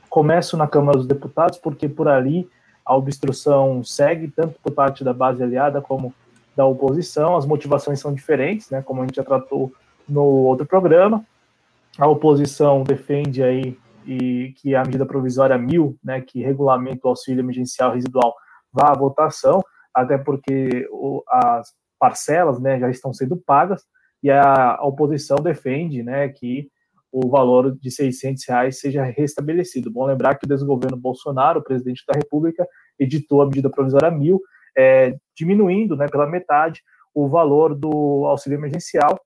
começo 0.09 0.57
na 0.57 0.67
Câmara 0.67 0.99
dos 0.99 1.07
Deputados, 1.07 1.59
porque 1.59 1.89
por 1.89 2.09
ali 2.09 2.49
a 2.85 2.95
obstrução 2.95 3.83
segue, 3.83 4.29
tanto 4.29 4.59
por 4.63 4.73
parte 4.73 5.03
da 5.03 5.13
base 5.13 5.43
aliada 5.43 5.81
como 5.81 6.15
da 6.55 6.65
oposição. 6.67 7.37
As 7.37 7.47
motivações 7.47 7.99
são 7.99 8.15
diferentes, 8.15 8.71
né, 8.71 8.83
como 8.83 9.03
a 9.03 9.07
gente 9.07 9.17
já 9.17 9.25
tratou 9.25 9.73
no 10.09 10.23
outro 10.23 10.67
programa. 10.67 11.25
A 11.99 12.09
oposição 12.09 12.83
defende 12.83 13.43
aí 13.43 13.79
e 14.07 14.53
que 14.57 14.75
a 14.75 14.85
medida 14.85 15.07
provisória 15.07 15.57
1000, 15.57 15.97
né, 16.03 16.21
que 16.21 16.43
regulamenta 16.43 17.07
o 17.07 17.11
auxílio 17.11 17.41
emergencial 17.41 17.95
residual, 17.95 18.35
vá 18.73 18.91
à 18.91 18.99
votação, 18.99 19.63
até 19.95 20.19
porque 20.19 20.87
o, 20.91 21.23
as 21.29 21.73
parcelas 21.99 22.61
né, 22.61 22.79
já 22.79 22.91
estão 22.91 23.13
sendo 23.15 23.37
pagas 23.37 23.83
e 24.23 24.31
a, 24.31 24.79
oposição 24.83 25.37
defende 25.37 26.03
né, 26.03 26.29
que 26.29 26.69
o 27.13 27.29
valor 27.29 27.77
de 27.79 27.91
600 27.91 28.45
reais 28.49 28.81
seja 28.81 29.05
restabelecido. 29.05 29.91
Bom 29.91 30.05
lembrar 30.05 30.35
que 30.35 30.47
o 30.47 30.49
desgoverno 30.49 30.97
Bolsonaro, 30.97 31.61
o 31.61 31.65
presidente 31.65 32.03
da 32.09 32.15
República, 32.15 32.67
editou 32.99 33.41
a 33.41 33.47
medida 33.47 33.71
provisória 33.71 34.11
mil, 34.11 34.41
é, 34.77 35.17
diminuindo 35.37 35.97
né, 35.97 36.09
pela 36.09 36.27
metade 36.27 36.83
o 37.15 37.29
valor 37.29 37.75
do 37.75 38.27
auxílio 38.27 38.59
emergencial, 38.59 39.21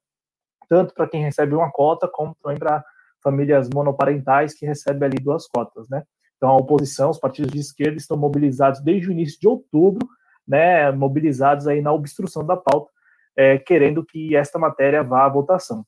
tanto 0.69 0.95
para 0.95 1.09
quem 1.09 1.23
recebe 1.23 1.55
uma 1.55 1.71
cota, 1.71 2.09
como 2.09 2.37
também 2.43 2.59
para 2.59 2.85
famílias 3.23 3.69
monoparentais 3.73 4.55
que 4.55 4.67
recebem 4.67 5.07
ali 5.07 5.19
duas 5.19 5.47
cotas, 5.47 5.89
né? 5.89 6.03
Então, 6.37 6.51
a 6.51 6.57
oposição, 6.57 7.11
os 7.11 7.19
partidos 7.19 7.51
de 7.51 7.59
esquerda 7.59 7.97
estão 7.97 8.17
mobilizados 8.17 8.81
desde 8.81 9.09
o 9.09 9.13
início 9.13 9.41
de 9.41 9.49
outubro, 9.49 10.09
né, 10.47 10.91
mobilizados 10.93 11.67
aí 11.67 11.83
na 11.83 11.93
obstrução 11.93 12.47
da 12.47 12.57
pauta, 12.57 12.91
é, 13.37 13.59
querendo 13.59 14.05
que 14.05 14.37
esta 14.37 14.59
matéria 14.59 15.03
vá 15.03 15.27
à 15.27 15.29
votação. 15.29 15.85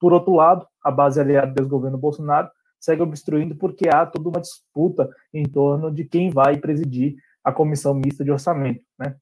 Por 0.00 0.12
outro 0.12 0.34
lado, 0.34 0.66
a 0.82 0.90
base 0.90 1.20
aliada 1.20 1.62
do 1.62 1.68
governo 1.68 1.96
Bolsonaro 1.96 2.50
segue 2.78 3.02
obstruindo 3.02 3.56
porque 3.56 3.88
há 3.88 4.04
toda 4.04 4.28
uma 4.28 4.40
disputa 4.40 5.08
em 5.32 5.44
torno 5.44 5.92
de 5.92 6.04
quem 6.04 6.30
vai 6.30 6.56
presidir 6.56 7.16
a 7.42 7.52
comissão 7.52 7.94
mista 7.94 8.22
de 8.22 8.30
orçamento, 8.30 8.84
né? 8.98 9.16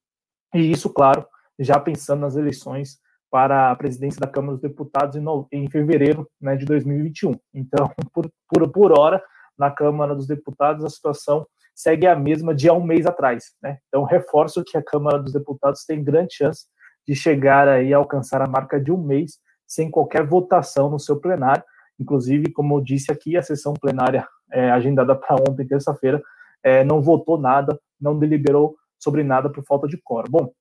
E 0.55 0.71
isso, 0.71 0.91
claro, 0.91 1.27
já 1.59 1.79
pensando 1.79 2.21
nas 2.21 2.37
eleições 2.37 2.99
para 3.37 3.71
a 3.71 3.77
presidência 3.77 4.19
da 4.19 4.27
Câmara 4.27 4.55
dos 4.55 4.63
Deputados 4.63 5.15
em, 5.15 5.21
no, 5.21 5.47
em 5.53 5.69
fevereiro 5.69 6.27
né, 6.41 6.57
de 6.57 6.65
2021. 6.65 7.39
Então, 7.53 7.87
por, 8.11 8.31
por, 8.49 8.73
por 8.73 8.99
hora, 8.99 9.23
na 9.59 9.71
Câmara 9.71 10.15
dos 10.15 10.27
Deputados, 10.27 10.83
a 10.83 10.89
situação 10.89 11.47
segue 11.75 12.07
a 12.07 12.17
mesma 12.17 12.55
de 12.55 12.67
há 12.67 12.73
um 12.73 12.83
mês 12.83 13.05
atrás. 13.05 13.53
Né? 13.63 13.77
Então, 13.89 14.05
reforço 14.05 14.65
que 14.65 14.79
a 14.79 14.83
Câmara 14.83 15.19
dos 15.19 15.35
Deputados 15.35 15.85
tem 15.85 16.03
grande 16.03 16.35
chance 16.35 16.65
de 17.07 17.15
chegar 17.15 17.69
aí 17.69 17.93
a 17.93 17.99
alcançar 17.99 18.41
a 18.41 18.47
marca 18.47 18.81
de 18.81 18.91
um 18.91 18.97
mês 18.97 19.33
sem 19.67 19.91
qualquer 19.91 20.27
votação 20.27 20.89
no 20.89 20.99
seu 20.99 21.21
plenário. 21.21 21.63
Inclusive, 22.01 22.51
como 22.55 22.79
eu 22.79 22.81
disse 22.81 23.13
aqui, 23.13 23.37
a 23.37 23.43
sessão 23.43 23.75
plenária 23.75 24.27
é, 24.51 24.71
agendada 24.71 25.15
para 25.15 25.37
ontem, 25.47 25.67
terça-feira, 25.67 26.23
é, 26.63 26.83
não 26.83 27.03
votou 27.03 27.39
nada, 27.39 27.79
não 28.01 28.19
deliberou 28.19 28.77
sobre 28.99 29.23
nada 29.23 29.53
por 29.53 29.63
falta 29.63 29.87
de 29.87 29.99
quórum. 29.99 30.31
Bom, 30.31 30.53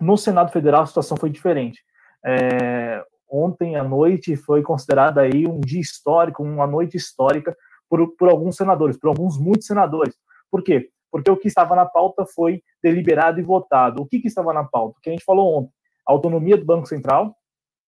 no 0.00 0.16
Senado 0.16 0.52
Federal 0.52 0.82
a 0.82 0.86
situação 0.86 1.16
foi 1.16 1.28
diferente. 1.28 1.82
É, 2.24 3.04
ontem 3.30 3.76
à 3.76 3.84
noite 3.84 4.36
foi 4.36 4.62
considerada 4.62 5.20
aí 5.20 5.46
um 5.46 5.60
dia 5.60 5.80
histórico, 5.80 6.42
uma 6.42 6.66
noite 6.66 6.96
histórica 6.96 7.56
por, 7.88 8.16
por 8.16 8.28
alguns 8.28 8.56
senadores, 8.56 8.96
por 8.98 9.08
alguns 9.08 9.38
muitos 9.38 9.66
senadores. 9.66 10.14
Por 10.50 10.62
quê? 10.62 10.90
porque 11.14 11.30
o 11.30 11.36
que 11.36 11.46
estava 11.46 11.76
na 11.76 11.86
pauta 11.86 12.26
foi 12.26 12.60
deliberado 12.82 13.38
e 13.38 13.42
votado. 13.44 14.02
O 14.02 14.04
que, 14.04 14.18
que 14.18 14.26
estava 14.26 14.52
na 14.52 14.64
pauta? 14.64 14.98
O 14.98 15.00
que 15.00 15.10
a 15.10 15.12
gente 15.12 15.24
falou 15.24 15.60
ontem, 15.60 15.72
a 16.04 16.10
autonomia 16.10 16.56
do 16.56 16.64
Banco 16.64 16.88
Central, 16.88 17.36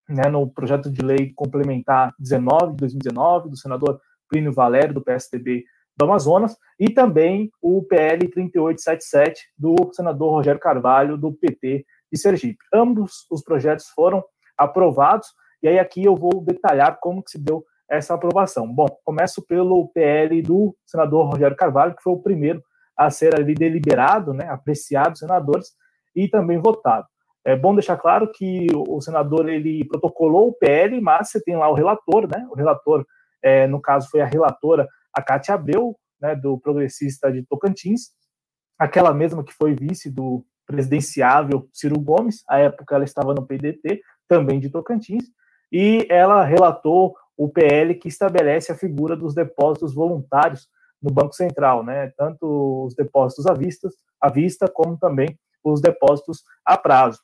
né, 0.09 0.29
no 0.29 0.49
projeto 0.49 0.89
de 0.89 1.03
lei 1.03 1.33
complementar 1.35 2.15
19 2.21 2.75
de 2.75 2.77
2019, 2.77 3.51
do 3.51 3.57
senador 3.57 4.01
Plínio 4.29 4.53
Valério, 4.53 4.95
do 4.95 5.03
PSDB 5.03 5.65
do 5.97 6.05
Amazonas, 6.05 6.57
e 6.79 6.89
também 6.89 7.51
o 7.61 7.83
PL 7.83 8.29
3877, 8.29 9.49
do 9.59 9.75
senador 9.93 10.31
Rogério 10.31 10.61
Carvalho, 10.61 11.17
do 11.17 11.33
PT 11.33 11.85
de 12.13 12.19
Sergipe. 12.19 12.59
Ambos 12.73 13.27
os 13.31 13.43
projetos 13.43 13.89
foram 13.89 14.25
aprovados, 14.57 15.29
e 15.63 15.69
aí 15.69 15.79
aqui 15.79 16.05
eu 16.05 16.17
vou 16.17 16.43
detalhar 16.43 16.99
como 17.01 17.23
que 17.23 17.31
se 17.31 17.39
deu 17.39 17.65
essa 17.89 18.15
aprovação. 18.15 18.67
Bom, 18.73 18.87
começo 19.05 19.45
pelo 19.47 19.89
PL 19.89 20.43
do 20.43 20.77
senador 20.85 21.31
Rogério 21.31 21.57
Carvalho, 21.57 21.95
que 21.95 22.03
foi 22.03 22.13
o 22.13 22.23
primeiro 22.23 22.63
a 22.97 23.11
ser 23.11 23.39
ali 23.39 23.55
deliberado, 23.55 24.33
né, 24.33 24.49
apreciado 24.49 25.19
senadores 25.19 25.73
e 26.15 26.29
também 26.29 26.59
votado. 26.59 27.07
É 27.45 27.55
bom 27.55 27.75
deixar 27.75 27.97
claro 27.97 28.31
que 28.33 28.67
o 28.75 29.01
senador 29.01 29.49
ele 29.49 29.85
protocolou 29.87 30.49
o 30.49 30.53
PL, 30.53 31.01
mas 31.01 31.31
você 31.31 31.41
tem 31.41 31.57
lá 31.57 31.71
o 31.71 31.75
relator, 31.75 32.27
né? 32.27 32.45
O 32.51 32.57
relator, 32.57 33.07
é, 33.41 33.69
no 33.69 33.81
caso, 33.81 34.09
foi 34.11 34.21
a 34.21 34.27
relatora, 34.27 34.89
a 35.15 35.23
Cátia 35.23 35.55
Abreu, 35.55 35.95
né, 36.21 36.35
do 36.35 36.59
progressista 36.59 37.31
de 37.31 37.45
Tocantins, 37.47 38.11
aquela 38.77 39.15
mesma 39.15 39.45
que 39.45 39.53
foi 39.53 39.75
vice 39.75 40.11
do 40.11 40.45
presidenciável 40.67 41.69
Ciro 41.73 41.99
Gomes, 42.01 42.43
à 42.49 42.59
época 42.59 42.95
ela 42.95 43.05
estava 43.05 43.33
no 43.33 43.47
PDT, 43.47 44.03
também 44.29 44.59
de 44.59 44.69
Tocantins, 44.69 45.25
e 45.71 46.07
ela 46.11 46.45
relatou 46.45 47.15
o 47.37 47.49
PL 47.49 47.95
que 47.95 48.09
estabelece 48.09 48.73
a 48.73 48.77
figura 48.77 49.17
dos 49.17 49.35
depósitos 49.35 49.95
voluntários 49.95 50.69
no 51.03 51.11
Banco 51.11 51.35
Central, 51.35 51.85
né? 51.85 52.13
Tanto 52.17 52.85
os 52.87 52.95
depósitos 52.95 53.47
à 53.47 53.53
vista, 53.53 53.89
à 54.21 54.31
vista 54.31 54.67
como 54.69 54.97
também 54.97 55.39
os 55.63 55.81
depósitos 55.81 56.43
a 56.65 56.77
prazo. 56.79 57.21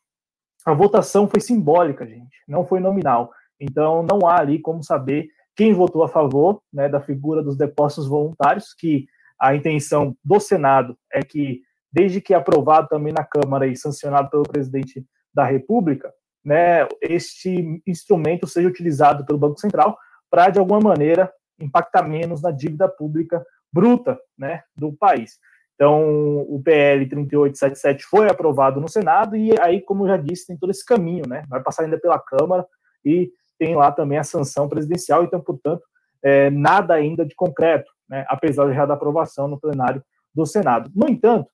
A 0.65 0.75
votação 0.75 1.29
foi 1.29 1.41
simbólica, 1.41 2.07
gente, 2.07 2.37
não 2.47 2.65
foi 2.65 2.79
nominal. 2.79 3.33
Então 3.59 4.03
não 4.03 4.27
há 4.29 4.41
ali 4.41 4.61
como 4.61 4.83
saber 4.83 5.29
quem 5.57 5.73
votou 5.73 6.03
a 6.03 6.09
favor, 6.09 6.63
né, 6.73 6.89
da 6.89 7.01
figura 7.01 7.43
dos 7.43 7.57
depósitos 7.57 8.07
voluntários, 8.07 8.75
que 8.75 9.07
a 9.39 9.55
intenção 9.55 10.17
do 10.25 10.39
Senado 10.39 10.97
é 11.13 11.23
que 11.23 11.63
desde 11.93 12.21
que 12.21 12.35
aprovado 12.35 12.89
também 12.89 13.13
na 13.13 13.25
Câmara 13.25 13.67
e 13.67 13.77
sancionado 13.77 14.31
pelo 14.31 14.45
presidente 14.45 15.05
da 15.33 15.45
República, 15.45 16.13
né, 16.45 16.89
este 17.01 17.81
instrumento 17.87 18.47
seja 18.47 18.69
utilizado 18.69 19.25
pelo 19.25 19.39
Banco 19.39 19.61
Central 19.61 19.97
para 20.31 20.51
de 20.51 20.59
alguma 20.59 20.81
maneira 20.81 21.33
impactar 21.61 22.03
menos 22.03 22.43
na 22.43 22.51
dívida 22.51 22.89
pública 22.89 23.45
bruta 23.73 24.19
né, 24.37 24.63
do 24.77 24.93
país. 24.93 25.39
Então, 25.75 26.41
o 26.49 26.61
PL 26.63 27.07
3877 27.07 28.05
foi 28.05 28.29
aprovado 28.29 28.81
no 28.81 28.89
Senado 28.89 29.37
e 29.37 29.53
aí, 29.61 29.81
como 29.81 30.05
eu 30.05 30.09
já 30.09 30.17
disse, 30.17 30.47
tem 30.47 30.57
todo 30.57 30.71
esse 30.71 30.85
caminho, 30.85 31.27
né? 31.27 31.45
Vai 31.49 31.63
passar 31.63 31.83
ainda 31.85 31.99
pela 31.99 32.19
Câmara 32.19 32.65
e 33.05 33.33
tem 33.59 33.75
lá 33.75 33.91
também 33.91 34.19
a 34.19 34.25
sanção 34.25 34.69
presidencial, 34.69 35.25
então, 35.25 35.41
portanto, 35.41 35.83
é, 36.23 36.51
nada 36.51 36.95
ainda 36.95 37.25
de 37.25 37.35
concreto, 37.35 37.91
né, 38.09 38.25
apesar 38.29 38.73
já 38.73 38.87
da 38.87 38.95
aprovação 38.95 39.49
no 39.49 39.59
plenário 39.59 40.03
do 40.35 40.47
Senado. 40.47 40.91
No 40.95 41.09
entanto, 41.09 41.51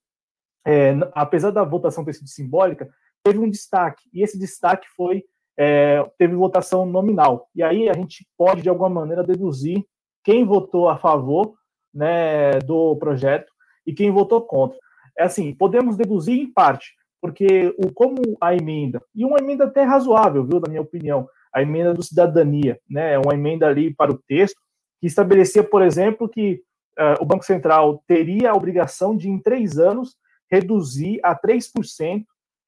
é, 0.67 0.95
apesar 1.15 1.51
da 1.51 1.65
votação 1.65 2.05
ter 2.05 2.15
sido 2.15 2.29
simbólica, 2.29 2.89
teve 3.23 3.39
um 3.39 3.51
destaque, 3.51 4.03
e 4.13 4.23
esse 4.23 4.39
destaque 4.39 4.87
foi 4.97 5.25
é, 5.59 6.09
teve 6.17 6.37
votação 6.37 6.87
nominal. 6.87 7.49
E 7.53 7.65
aí 7.65 7.89
a 7.89 7.93
gente 7.93 8.25
pode, 8.37 8.63
de 8.63 8.69
alguma 8.69 8.89
maneira, 8.89 9.25
deduzir 9.25 9.85
quem 10.23 10.45
votou 10.45 10.89
a 10.89 10.97
favor 10.97 11.55
né, 11.93 12.61
do 12.61 12.95
projeto 12.97 13.51
e 13.85 13.93
quem 13.93 14.11
votou 14.11 14.41
contra. 14.41 14.79
É 15.19 15.25
assim, 15.25 15.53
podemos 15.53 15.97
deduzir 15.97 16.39
em 16.39 16.53
parte, 16.53 16.95
porque 17.21 17.75
o, 17.77 17.93
como 17.93 18.17
a 18.41 18.55
emenda, 18.55 19.03
e 19.13 19.25
uma 19.25 19.39
emenda 19.39 19.65
até 19.65 19.83
razoável, 19.83 20.45
viu, 20.45 20.61
na 20.61 20.69
minha 20.69 20.83
opinião, 20.83 21.29
a 21.53 21.61
emenda 21.61 21.93
do 21.93 22.05
cidadania, 22.05 22.79
né, 22.89 23.19
uma 23.19 23.35
emenda 23.35 23.67
ali 23.67 23.93
para 23.93 24.13
o 24.13 24.19
texto, 24.29 24.61
que 25.01 25.09
estabelecia, 25.09 25.65
por 25.65 25.83
exemplo, 25.83 26.29
que 26.29 26.63
uh, 26.99 27.21
o 27.23 27.25
Banco 27.25 27.45
Central 27.45 28.03
teria 28.07 28.51
a 28.51 28.55
obrigação 28.55 29.17
de, 29.17 29.29
em 29.29 29.41
três 29.41 29.79
anos, 29.79 30.17
reduzir 30.51 31.21
a 31.23 31.39
3% 31.39 32.25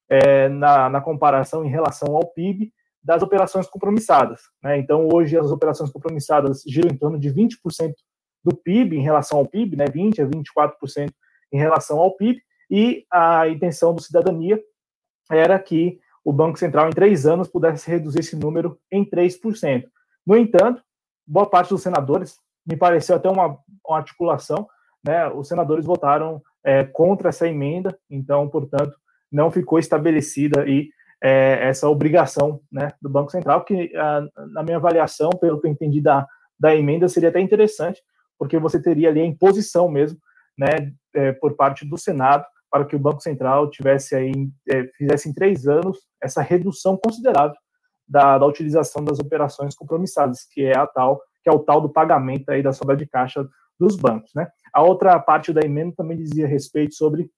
é, 0.09 0.49
na, 0.49 0.89
na 0.89 1.01
comparação 1.01 1.63
em 1.65 1.69
relação 1.69 2.15
ao 2.15 2.27
PIB 2.27 2.71
das 3.03 3.23
operações 3.23 3.67
compromissadas. 3.67 4.41
Né? 4.61 4.77
Então, 4.77 5.07
hoje, 5.11 5.37
as 5.37 5.51
operações 5.51 5.89
compromissadas 5.89 6.63
giram 6.67 6.89
em 6.89 6.97
torno 6.97 7.19
de 7.19 7.33
20% 7.33 7.93
do 8.43 8.55
PIB 8.55 8.97
em 8.97 9.01
relação 9.01 9.39
ao 9.39 9.47
PIB, 9.47 9.75
né? 9.75 9.85
20% 9.85 10.19
a 10.19 10.27
24% 10.27 11.11
em 11.51 11.57
relação 11.57 11.99
ao 11.99 12.15
PIB, 12.15 12.41
e 12.69 13.05
a 13.11 13.47
intenção 13.49 13.93
do 13.93 14.01
Cidadania 14.01 14.59
era 15.29 15.59
que 15.59 15.99
o 16.23 16.31
Banco 16.31 16.57
Central, 16.57 16.87
em 16.87 16.93
três 16.93 17.25
anos, 17.25 17.47
pudesse 17.47 17.89
reduzir 17.89 18.19
esse 18.19 18.35
número 18.35 18.79
em 18.91 19.03
3%. 19.03 19.85
No 20.25 20.37
entanto, 20.37 20.83
boa 21.25 21.49
parte 21.49 21.69
dos 21.69 21.81
senadores, 21.81 22.37
me 22.65 22.77
pareceu 22.77 23.15
até 23.15 23.29
uma, 23.29 23.57
uma 23.85 23.97
articulação, 23.97 24.67
né? 25.03 25.27
os 25.29 25.47
senadores 25.47 25.85
votaram 25.85 26.41
é, 26.63 26.83
contra 26.83 27.29
essa 27.29 27.47
emenda, 27.47 27.97
então, 28.09 28.47
portanto, 28.47 28.95
não 29.31 29.49
ficou 29.51 29.79
estabelecida 29.79 30.61
aí 30.61 30.89
é, 31.23 31.67
essa 31.67 31.87
obrigação 31.87 32.61
né, 32.71 32.91
do 33.01 33.09
Banco 33.09 33.31
Central, 33.31 33.63
que 33.63 33.95
a, 33.95 34.27
na 34.51 34.63
minha 34.63 34.77
avaliação, 34.77 35.29
pelo 35.29 35.59
que 35.59 35.67
eu 35.67 35.71
entendi 35.71 36.01
da, 36.01 36.27
da 36.59 36.75
emenda, 36.75 37.07
seria 37.07 37.29
até 37.29 37.39
interessante, 37.39 38.01
porque 38.37 38.57
você 38.57 38.81
teria 38.81 39.09
ali 39.09 39.21
a 39.21 39.25
imposição 39.25 39.89
mesmo, 39.89 40.19
né, 40.57 40.91
é, 41.13 41.31
por 41.31 41.55
parte 41.55 41.85
do 41.85 41.97
Senado, 41.97 42.43
para 42.69 42.85
que 42.85 42.95
o 42.95 42.99
Banco 42.99 43.21
Central 43.21 43.69
tivesse 43.69 44.15
aí, 44.15 44.31
é, 44.69 44.85
fizesse 44.97 45.29
em 45.29 45.33
três 45.33 45.67
anos 45.67 45.99
essa 46.21 46.41
redução 46.41 46.97
considerável 46.97 47.55
da, 48.07 48.37
da 48.37 48.45
utilização 48.45 49.03
das 49.03 49.19
operações 49.19 49.75
compromissadas, 49.75 50.45
que 50.49 50.63
é 50.63 50.77
a 50.77 50.87
tal, 50.87 51.21
que 51.43 51.49
é 51.49 51.51
o 51.51 51.59
tal 51.59 51.81
do 51.81 51.89
pagamento 51.89 52.49
aí 52.49 52.63
da 52.63 52.73
sobra 52.73 52.95
de 52.95 53.05
caixa 53.05 53.47
dos 53.81 53.95
bancos, 53.95 54.31
né? 54.35 54.47
A 54.71 54.83
outra 54.83 55.19
parte 55.19 55.51
da 55.51 55.61
emenda 55.61 55.95
também 55.97 56.15
dizia 56.15 56.47
respeito 56.47 56.93
sobre 56.93 57.31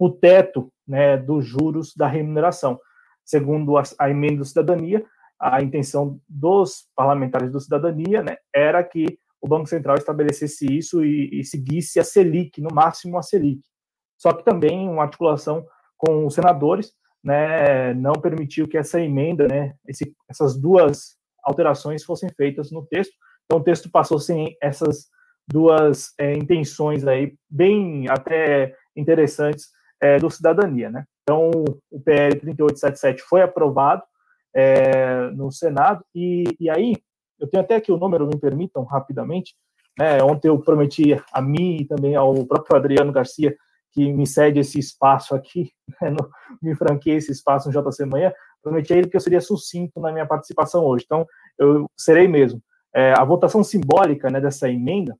o 0.00 0.10
teto, 0.10 0.68
né, 0.86 1.16
dos 1.16 1.46
juros 1.46 1.94
da 1.94 2.08
remuneração. 2.08 2.78
Segundo 3.24 3.78
a, 3.78 3.84
a 4.00 4.10
emenda 4.10 4.38
do 4.38 4.44
cidadania, 4.44 5.04
a 5.38 5.62
intenção 5.62 6.20
dos 6.28 6.88
parlamentares 6.96 7.52
do 7.52 7.60
cidadania, 7.60 8.20
né, 8.20 8.36
era 8.52 8.82
que 8.82 9.16
o 9.40 9.46
Banco 9.46 9.66
Central 9.66 9.96
estabelecesse 9.96 10.66
isso 10.66 11.04
e, 11.04 11.40
e 11.40 11.44
seguisse 11.44 12.00
a 12.00 12.04
Selic, 12.04 12.60
no 12.60 12.74
máximo 12.74 13.16
a 13.16 13.22
Selic. 13.22 13.62
Só 14.18 14.32
que 14.32 14.44
também 14.44 14.88
uma 14.88 15.04
articulação 15.04 15.64
com 15.96 16.26
os 16.26 16.34
senadores, 16.34 16.92
né, 17.22 17.94
não 17.94 18.14
permitiu 18.14 18.66
que 18.66 18.76
essa 18.76 19.00
emenda, 19.00 19.46
né, 19.46 19.74
esse, 19.86 20.12
essas 20.28 20.60
duas 20.60 21.16
alterações 21.44 22.02
fossem 22.02 22.28
feitas 22.36 22.72
no 22.72 22.84
texto. 22.86 23.14
Então 23.44 23.60
o 23.60 23.62
texto 23.64 23.88
passou 23.88 24.18
sem 24.18 24.56
essas 24.60 25.08
duas 25.48 26.12
é, 26.18 26.32
intenções 26.32 27.06
aí 27.06 27.34
bem 27.48 28.08
até 28.08 28.74
interessantes 28.96 29.68
é, 30.00 30.18
do 30.18 30.30
cidadania, 30.30 30.90
né? 30.90 31.04
Então 31.22 31.50
o 31.90 32.00
PL 32.00 32.38
3877 32.38 33.22
foi 33.22 33.42
aprovado 33.42 34.02
é, 34.54 35.30
no 35.30 35.50
Senado 35.50 36.04
e, 36.14 36.44
e 36.58 36.70
aí 36.70 36.94
eu 37.38 37.48
tenho 37.48 37.62
até 37.62 37.76
aqui 37.76 37.92
o 37.92 37.98
número, 37.98 38.26
me 38.26 38.38
permitam 38.38 38.84
rapidamente. 38.84 39.54
Né? 39.98 40.22
Ontem 40.22 40.48
eu 40.48 40.58
prometi 40.58 41.20
a 41.32 41.42
mim 41.42 41.78
e 41.80 41.84
também 41.84 42.14
ao 42.14 42.46
próprio 42.46 42.76
Adriano 42.76 43.12
Garcia 43.12 43.54
que 43.92 44.12
me 44.12 44.26
cede 44.26 44.60
esse 44.60 44.78
espaço 44.78 45.34
aqui, 45.34 45.70
né? 46.00 46.10
no, 46.10 46.30
me 46.62 46.74
franqueia 46.76 47.16
esse 47.16 47.32
espaço 47.32 47.70
no 47.70 47.90
JC 47.90 48.04
Manhã, 48.04 48.32
prometi 48.62 48.92
a 48.92 48.96
ele 48.96 49.08
que 49.08 49.16
eu 49.16 49.20
seria 49.20 49.40
sucinto 49.40 50.00
na 50.00 50.12
minha 50.12 50.26
participação 50.26 50.84
hoje. 50.84 51.04
Então, 51.06 51.26
eu 51.58 51.86
serei 51.96 52.28
mesmo. 52.28 52.62
É, 52.94 53.12
a 53.12 53.24
votação 53.24 53.64
simbólica 53.64 54.30
né, 54.30 54.40
dessa 54.40 54.68
emenda, 54.68 55.16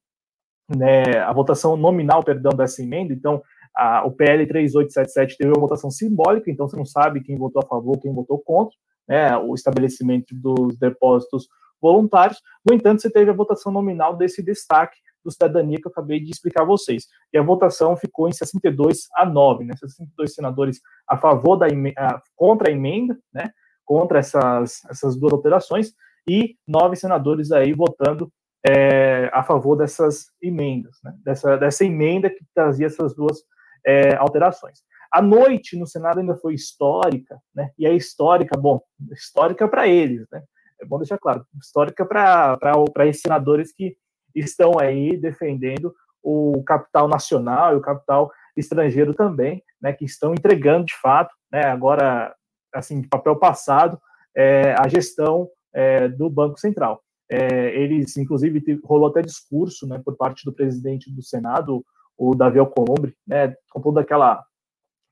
né, 0.69 1.19
a 1.19 1.33
votação 1.33 1.77
nominal, 1.77 2.23
perdão, 2.23 2.53
dessa 2.53 2.83
emenda, 2.83 3.13
então, 3.13 3.43
a, 3.75 4.05
o 4.07 4.11
PL 4.11 4.47
3877 4.47 5.37
teve 5.37 5.51
uma 5.51 5.61
votação 5.61 5.91
simbólica, 5.91 6.51
então 6.51 6.69
você 6.69 6.77
não 6.77 6.85
sabe 6.85 7.23
quem 7.23 7.37
votou 7.37 7.63
a 7.63 7.67
favor, 7.67 7.99
quem 8.01 8.13
votou 8.13 8.39
contra, 8.39 8.75
né, 9.09 9.37
o 9.37 9.55
estabelecimento 9.55 10.35
dos 10.35 10.77
depósitos 10.79 11.47
voluntários. 11.81 12.41
No 12.65 12.75
entanto, 12.75 13.03
você 13.03 13.11
teve 13.11 13.31
a 13.31 13.35
votação 13.35 13.71
nominal 13.71 14.17
desse 14.17 14.43
destaque 14.43 14.97
do 15.25 15.31
cidadania 15.31 15.79
que 15.79 15.87
eu 15.87 15.91
acabei 15.91 16.21
de 16.21 16.31
explicar 16.31 16.63
a 16.63 16.67
vocês. 16.67 17.07
E 17.33 17.39
a 17.39 17.43
votação 17.43 17.97
ficou 17.97 18.29
em 18.29 18.33
62 18.33 19.09
a 19.15 19.27
9, 19.27 19.65
né? 19.65 19.75
62 19.77 20.35
senadores 20.35 20.81
a 21.07 21.17
favor 21.17 21.57
da 21.57 21.69
emenda, 21.69 22.23
contra 22.35 22.71
a 22.71 22.73
emenda, 22.73 23.19
né? 23.35 23.51
Contra 23.85 24.21
essas, 24.21 24.85
essas 24.89 25.17
duas 25.17 25.33
alterações 25.33 25.93
e 26.29 26.57
nove 26.67 26.97
senadores 26.97 27.53
aí 27.53 27.73
votando 27.73 28.33
é, 28.69 29.31
a 29.33 29.43
favor 29.43 29.77
dessas 29.77 30.27
emendas, 30.43 30.97
né? 31.05 31.15
dessa, 31.25 31.57
dessa 31.57 31.85
emenda 31.85 32.31
que 32.31 32.45
trazia 32.55 32.87
essas 32.87 33.15
duas 33.15 33.43
é, 33.87 34.17
alterações. 34.17 34.81
A 35.13 35.23
noite 35.23 35.79
no 35.79 35.87
Senado 35.87 36.19
ainda 36.19 36.35
foi 36.37 36.55
histórica, 36.55 37.39
né? 37.55 37.71
E 37.79 37.87
é 37.87 37.95
histórica, 37.95 38.59
bom, 38.59 38.83
histórica 39.13 39.69
para 39.69 39.87
eles, 39.87 40.27
né? 40.33 40.43
É 40.81 40.85
bom 40.85 40.99
deixar 40.99 41.17
claro, 41.17 41.47
histórica 41.63 42.05
para 42.05 42.59
esses 43.07 43.23
senadores 43.23 43.73
que 43.73 43.97
estão 44.35 44.79
aí 44.79 45.17
defendendo 45.17 45.95
o 46.23 46.63
capital 46.65 47.09
nacional 47.09 47.73
e 47.73 47.77
o 47.77 47.81
capital 47.81 48.31
estrangeiro 48.57 49.15
também, 49.15 49.63
né, 49.81 49.93
que 49.93 50.05
estão 50.05 50.33
entregando 50.33 50.85
de 50.85 50.97
fato, 50.97 51.35
né, 51.51 51.65
agora, 51.65 52.35
assim, 52.75 53.01
de 53.01 53.09
papel 53.09 53.37
passado, 53.37 53.99
é, 54.37 54.75
a 54.75 54.89
gestão 54.89 55.49
é, 55.73 56.09
do 56.09 56.29
Banco 56.29 56.59
Central. 56.59 57.03
É, 57.29 57.75
eles, 57.77 58.17
inclusive, 58.17 58.81
rolou 58.85 59.09
até 59.09 59.21
discurso 59.21 59.87
né, 59.87 60.01
por 60.05 60.17
parte 60.17 60.45
do 60.45 60.53
presidente 60.53 61.11
do 61.11 61.23
Senado, 61.23 61.85
o 62.17 62.35
Davi 62.35 62.59
Alcolumbre, 62.59 63.15
né, 63.27 63.55
com 63.71 63.81
toda 63.81 64.01
aquela, 64.01 64.43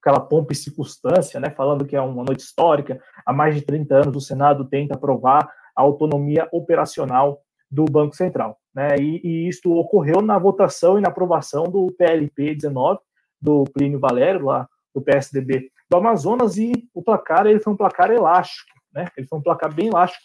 aquela 0.01 0.21
pompa 0.21 0.53
e 0.53 0.57
circunstância, 0.57 1.41
né, 1.41 1.51
falando 1.51 1.85
que 1.85 1.97
é 1.97 2.01
uma 2.01 2.25
noite 2.25 2.41
histórica, 2.41 3.01
há 3.27 3.33
mais 3.33 3.55
de 3.55 3.63
30 3.63 3.95
anos 3.97 4.17
o 4.17 4.21
Senado 4.21 4.65
tenta 4.65 4.95
aprovar 4.95 5.51
a 5.77 5.83
autonomia 5.83 6.49
operacional 6.53 7.41
do 7.71 7.85
Banco 7.85 8.15
Central. 8.15 8.59
Né? 8.73 8.97
E, 8.99 9.49
e 9.49 9.69
ocorreu 9.69 10.23
na 10.23 10.39
votação 10.39 10.99
e 10.99 11.01
na 11.01 11.09
aprovação 11.09 11.65
do 11.65 11.93
PLP 11.93 12.55
19, 12.55 13.01
do 13.41 13.65
Plínio 13.65 13.99
Valério, 13.99 14.47
lá 14.47 14.69
do 14.95 15.03
PSDB 15.03 15.71
do 15.91 15.97
Amazonas, 15.97 16.57
e 16.57 16.89
o 16.95 17.03
placar 17.03 17.47
ele 17.47 17.61
foi 17.61 17.73
um 17.73 17.77
placar 17.77 18.11
elástico, 18.11 18.71
né? 18.93 19.09
ele 19.17 19.27
foi 19.27 19.39
um 19.39 19.43
placar 19.43 19.75
bem 19.75 19.89
elástico 19.89 20.25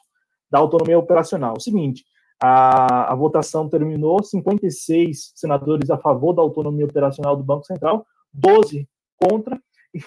da 0.50 0.60
autonomia 0.60 0.98
operacional. 0.98 1.56
O 1.58 1.62
seguinte, 1.62 2.04
a, 2.42 3.12
a 3.12 3.16
votação 3.16 3.68
terminou, 3.68 4.24
56 4.24 5.34
senadores 5.36 5.90
a 5.90 5.98
favor 5.98 6.34
da 6.34 6.42
autonomia 6.42 6.86
operacional 6.86 7.36
do 7.36 7.44
Banco 7.44 7.66
Central, 7.66 8.06
12 8.34 8.88
contra, 9.18 9.60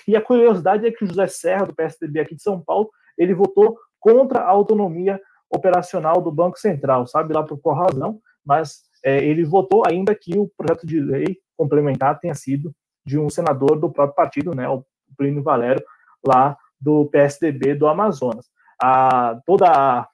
e 0.07 0.16
a 0.16 0.22
curiosidade 0.22 0.86
é 0.86 0.90
que 0.90 1.05
o 1.05 1.07
José 1.07 1.26
Serra, 1.26 1.66
do 1.66 1.74
PSDB 1.74 2.20
aqui 2.20 2.36
de 2.36 2.43
São 2.43 2.61
Paulo, 2.61 2.90
ele 3.18 3.34
votou 3.34 3.76
contra 4.01 4.40
a 4.40 4.49
autonomia 4.49 5.20
operacional 5.51 6.20
do 6.22 6.32
Banco 6.32 6.59
Central, 6.59 7.07
sabe 7.07 7.34
lá 7.34 7.43
por 7.43 7.59
qual 7.59 7.76
razão, 7.76 8.20
mas 8.45 8.82
é, 9.05 9.22
ele 9.24 9.45
votou 9.45 9.82
ainda 9.86 10.14
que 10.14 10.38
o 10.38 10.51
projeto 10.57 10.86
de 10.86 11.01
lei 11.01 11.38
complementar 11.57 12.18
tenha 12.18 12.34
sido 12.34 12.74
de 13.05 13.18
um 13.18 13.28
senador 13.28 13.78
do 13.78 13.90
próprio 13.90 14.14
partido, 14.14 14.55
né, 14.55 14.68
o 14.68 14.84
Plínio 15.16 15.43
Valério, 15.43 15.84
lá 16.24 16.57
do 16.80 17.07
PSDB 17.07 17.74
do 17.74 17.86
Amazonas. 17.86 18.47
A, 18.80 19.40
toda 19.45 20.09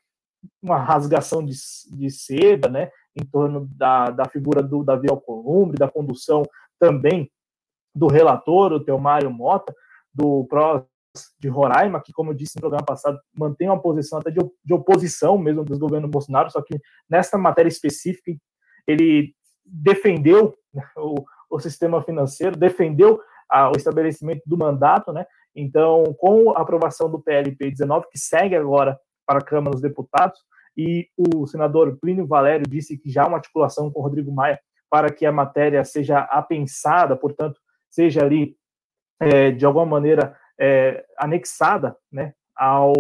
uma 0.63 0.79
rasgação 0.79 1.45
de, 1.45 1.55
de 1.91 2.11
seda, 2.11 2.69
né, 2.69 2.91
em 3.17 3.25
torno 3.25 3.69
da, 3.73 4.11
da 4.11 4.25
figura 4.27 4.63
do 4.63 4.85
Davi 4.85 5.09
Alcolumbre, 5.11 5.79
da 5.79 5.89
condução 5.89 6.43
também 6.79 7.31
do 7.95 8.07
relator, 8.07 8.73
o 8.73 8.85
Teomário 8.85 9.31
Mota, 9.31 9.75
do 10.15 10.45
pró 10.45 10.85
de 11.39 11.49
Roraima, 11.49 12.01
que, 12.01 12.13
como 12.13 12.31
eu 12.31 12.35
disse 12.35 12.57
no 12.57 12.61
programa 12.61 12.85
passado, 12.85 13.19
mantém 13.37 13.69
uma 13.69 13.81
posição 13.81 14.19
até 14.19 14.31
de, 14.31 14.39
de 14.65 14.75
oposição 14.75 15.37
mesmo 15.37 15.65
do 15.65 15.79
governo 15.79 16.07
Bolsonaro, 16.07 16.51
só 16.51 16.63
que 16.63 16.79
nesta 17.09 17.37
matéria 17.37 17.69
específica 17.69 18.33
ele 18.87 19.35
defendeu 19.65 20.55
né, 20.73 20.83
o, 20.97 21.25
o, 21.51 21.59
sistema 21.59 22.03
financeiro, 22.03 22.57
defendeu 22.57 23.21
a, 23.51 23.69
o 23.69 23.73
estabelecimento 23.77 24.43
do 24.47 24.57
mandato, 24.57 25.13
né? 25.13 25.27
Então, 25.55 26.05
com 26.19 26.51
a 26.51 26.61
aprovação 26.61 27.11
do 27.11 27.21
PLP 27.21 27.71
19, 27.71 28.07
que 28.11 28.19
segue 28.19 28.55
agora 28.55 28.99
para 29.29 29.41
a 29.41 29.45
Câmara 29.45 29.73
dos 29.73 29.83
Deputados, 29.83 30.39
e 30.75 31.09
o 31.19 31.47
senador 31.47 31.99
Plínio 32.01 32.27
Valério 32.27 32.65
disse 32.67 32.97
que 32.97 33.11
já 33.11 33.25
há 33.25 33.27
uma 33.27 33.37
articulação 33.37 33.91
com 33.91 34.01
o 34.01 34.03
Rodrigo 34.03 34.33
Maia 34.33 34.59
para 34.89 35.13
que 35.13 35.27
a 35.27 35.33
matéria 35.33 35.85
seja 35.85 36.21
apensada, 36.21 37.15
portanto, 37.15 37.61
seja 37.91 38.25
ali, 38.25 38.57
é, 39.21 39.51
de 39.51 39.67
alguma 39.67 39.85
maneira, 39.85 40.35
é, 40.59 41.05
anexada 41.19 41.95
né, 42.11 42.33
ao, 42.57 42.95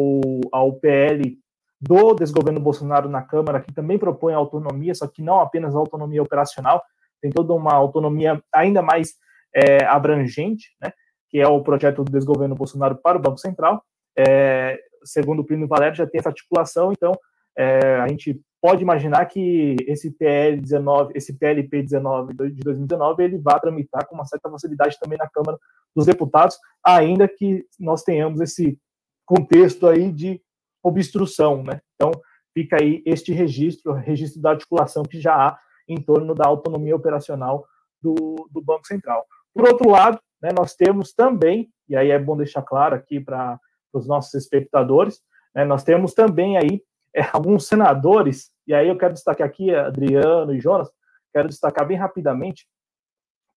ao 0.52 0.74
PL 0.74 1.38
do 1.80 2.14
desgoverno 2.14 2.60
Bolsonaro 2.60 3.08
na 3.08 3.22
Câmara, 3.22 3.60
que 3.60 3.72
também 3.72 3.96
propõe 3.96 4.34
autonomia, 4.34 4.94
só 4.94 5.06
que 5.06 5.22
não 5.22 5.40
apenas 5.40 5.74
autonomia 5.74 6.22
operacional, 6.22 6.82
tem 7.22 7.30
toda 7.30 7.54
uma 7.54 7.72
autonomia 7.72 8.42
ainda 8.52 8.82
mais 8.82 9.14
é, 9.54 9.84
abrangente, 9.84 10.66
né, 10.82 10.92
que 11.30 11.38
é 11.38 11.46
o 11.46 11.62
projeto 11.62 12.04
do 12.04 12.12
desgoverno 12.12 12.54
Bolsonaro 12.54 12.96
para 12.96 13.16
o 13.16 13.20
Banco 13.20 13.38
Central. 13.38 13.82
É, 14.16 14.80
segundo 15.08 15.40
o 15.40 15.44
Plínio 15.44 15.68
Valério, 15.68 15.96
já 15.96 16.06
tem 16.06 16.18
essa 16.18 16.28
articulação, 16.28 16.92
então 16.92 17.12
é, 17.56 17.96
a 17.96 18.08
gente 18.08 18.40
pode 18.60 18.82
imaginar 18.82 19.24
que 19.26 19.76
esse 19.86 20.10
PL 20.10 20.60
19, 20.60 21.12
esse 21.14 21.36
PLP 21.36 21.82
19 21.82 22.32
de 22.32 22.62
2019, 22.62 23.22
ele 23.22 23.38
vá 23.38 23.58
tramitar 23.58 24.06
com 24.06 24.14
uma 24.14 24.24
certa 24.24 24.50
facilidade 24.50 24.98
também 25.00 25.18
na 25.18 25.28
Câmara 25.28 25.58
dos 25.94 26.06
Deputados, 26.06 26.58
ainda 26.84 27.28
que 27.28 27.64
nós 27.78 28.02
tenhamos 28.02 28.40
esse 28.40 28.78
contexto 29.24 29.86
aí 29.86 30.10
de 30.10 30.40
obstrução, 30.82 31.62
né? 31.62 31.80
Então, 31.94 32.10
fica 32.54 32.76
aí 32.80 33.02
este 33.04 33.32
registro, 33.32 33.92
registro 33.92 34.40
da 34.40 34.50
articulação 34.50 35.02
que 35.02 35.20
já 35.20 35.34
há 35.34 35.58
em 35.88 36.00
torno 36.00 36.34
da 36.34 36.46
autonomia 36.46 36.96
operacional 36.96 37.64
do, 38.00 38.48
do 38.50 38.60
Banco 38.60 38.86
Central. 38.86 39.24
Por 39.54 39.68
outro 39.68 39.90
lado, 39.90 40.18
né, 40.42 40.50
nós 40.56 40.74
temos 40.74 41.12
também, 41.12 41.68
e 41.88 41.96
aí 41.96 42.10
é 42.10 42.18
bom 42.18 42.36
deixar 42.36 42.62
claro 42.62 42.94
aqui 42.94 43.20
para 43.20 43.58
os 43.98 44.06
nossos 44.06 44.34
espectadores, 44.34 45.20
né, 45.54 45.64
nós 45.64 45.84
temos 45.84 46.14
também 46.14 46.56
aí 46.56 46.82
é, 47.14 47.22
alguns 47.32 47.66
senadores, 47.66 48.50
e 48.66 48.74
aí 48.74 48.88
eu 48.88 48.96
quero 48.96 49.14
destacar 49.14 49.46
aqui 49.46 49.74
Adriano 49.74 50.54
e 50.54 50.60
Jonas, 50.60 50.88
quero 51.32 51.48
destacar 51.48 51.86
bem 51.86 51.96
rapidamente, 51.96 52.66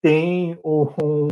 tem 0.01 0.57
um, 0.63 0.87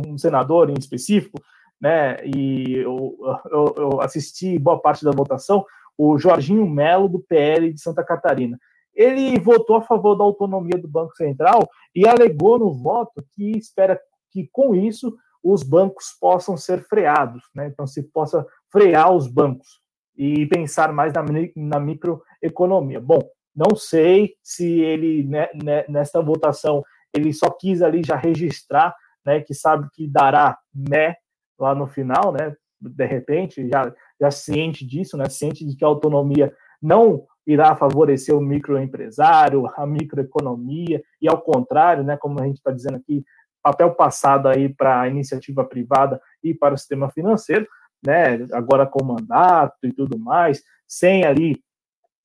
um 0.06 0.18
senador 0.18 0.70
em 0.70 0.78
específico, 0.78 1.40
né, 1.80 2.18
e 2.24 2.76
eu, 2.76 3.16
eu, 3.50 3.74
eu, 3.76 4.00
assisti 4.00 4.58
boa 4.58 4.78
parte 4.78 5.04
da 5.04 5.10
votação, 5.10 5.64
o 5.96 6.18
Jorginho 6.18 6.68
Melo, 6.68 7.08
do 7.08 7.20
PL 7.20 7.72
de 7.72 7.80
Santa 7.80 8.04
Catarina. 8.04 8.58
Ele 8.94 9.38
votou 9.38 9.76
a 9.76 9.82
favor 9.82 10.14
da 10.14 10.24
autonomia 10.24 10.78
do 10.78 10.88
Banco 10.88 11.14
Central 11.14 11.68
e 11.94 12.06
alegou 12.06 12.58
no 12.58 12.72
voto 12.72 13.24
que 13.32 13.56
espera 13.56 14.00
que, 14.30 14.48
com 14.52 14.74
isso, 14.74 15.16
os 15.42 15.62
bancos 15.62 16.16
possam 16.20 16.56
ser 16.56 16.86
freados, 16.86 17.42
né? 17.54 17.66
então 17.66 17.86
se 17.86 18.02
possa 18.02 18.46
frear 18.70 19.12
os 19.12 19.26
bancos 19.26 19.80
e 20.16 20.46
pensar 20.46 20.92
mais 20.92 21.12
na, 21.12 21.24
na 21.56 21.80
microeconomia. 21.80 23.00
Bom, 23.00 23.20
não 23.54 23.74
sei 23.76 24.34
se 24.42 24.80
ele, 24.80 25.24
né, 25.24 25.48
né, 25.54 25.84
nesta 25.88 26.20
votação, 26.20 26.82
ele 27.12 27.32
só 27.32 27.50
quis 27.50 27.82
ali 27.82 28.02
já 28.04 28.16
registrar, 28.16 28.94
né, 29.24 29.40
que 29.40 29.54
sabe 29.54 29.88
que 29.92 30.08
dará 30.08 30.58
né 30.74 31.16
lá 31.58 31.74
no 31.74 31.86
final, 31.86 32.32
né, 32.32 32.54
de 32.80 33.06
repente, 33.06 33.68
já, 33.68 33.92
já 34.20 34.30
ciente 34.30 34.86
disso, 34.86 35.16
né, 35.16 35.28
ciente 35.28 35.66
de 35.66 35.76
que 35.76 35.84
a 35.84 35.88
autonomia 35.88 36.52
não 36.80 37.26
irá 37.46 37.74
favorecer 37.74 38.34
o 38.34 38.40
microempresário, 38.40 39.66
a 39.76 39.86
microeconomia, 39.86 41.02
e 41.20 41.28
ao 41.28 41.40
contrário, 41.40 42.04
né, 42.04 42.16
como 42.16 42.40
a 42.40 42.46
gente 42.46 42.56
está 42.56 42.70
dizendo 42.70 42.96
aqui, 42.96 43.24
papel 43.62 43.94
passado 43.94 44.48
aí 44.48 44.68
para 44.68 45.02
a 45.02 45.08
iniciativa 45.08 45.64
privada 45.64 46.20
e 46.42 46.54
para 46.54 46.74
o 46.74 46.78
sistema 46.78 47.10
financeiro, 47.10 47.66
né, 48.04 48.46
agora 48.52 48.86
com 48.86 49.04
mandato 49.04 49.76
e 49.84 49.92
tudo 49.92 50.18
mais, 50.18 50.62
sem 50.86 51.24
ali, 51.24 51.62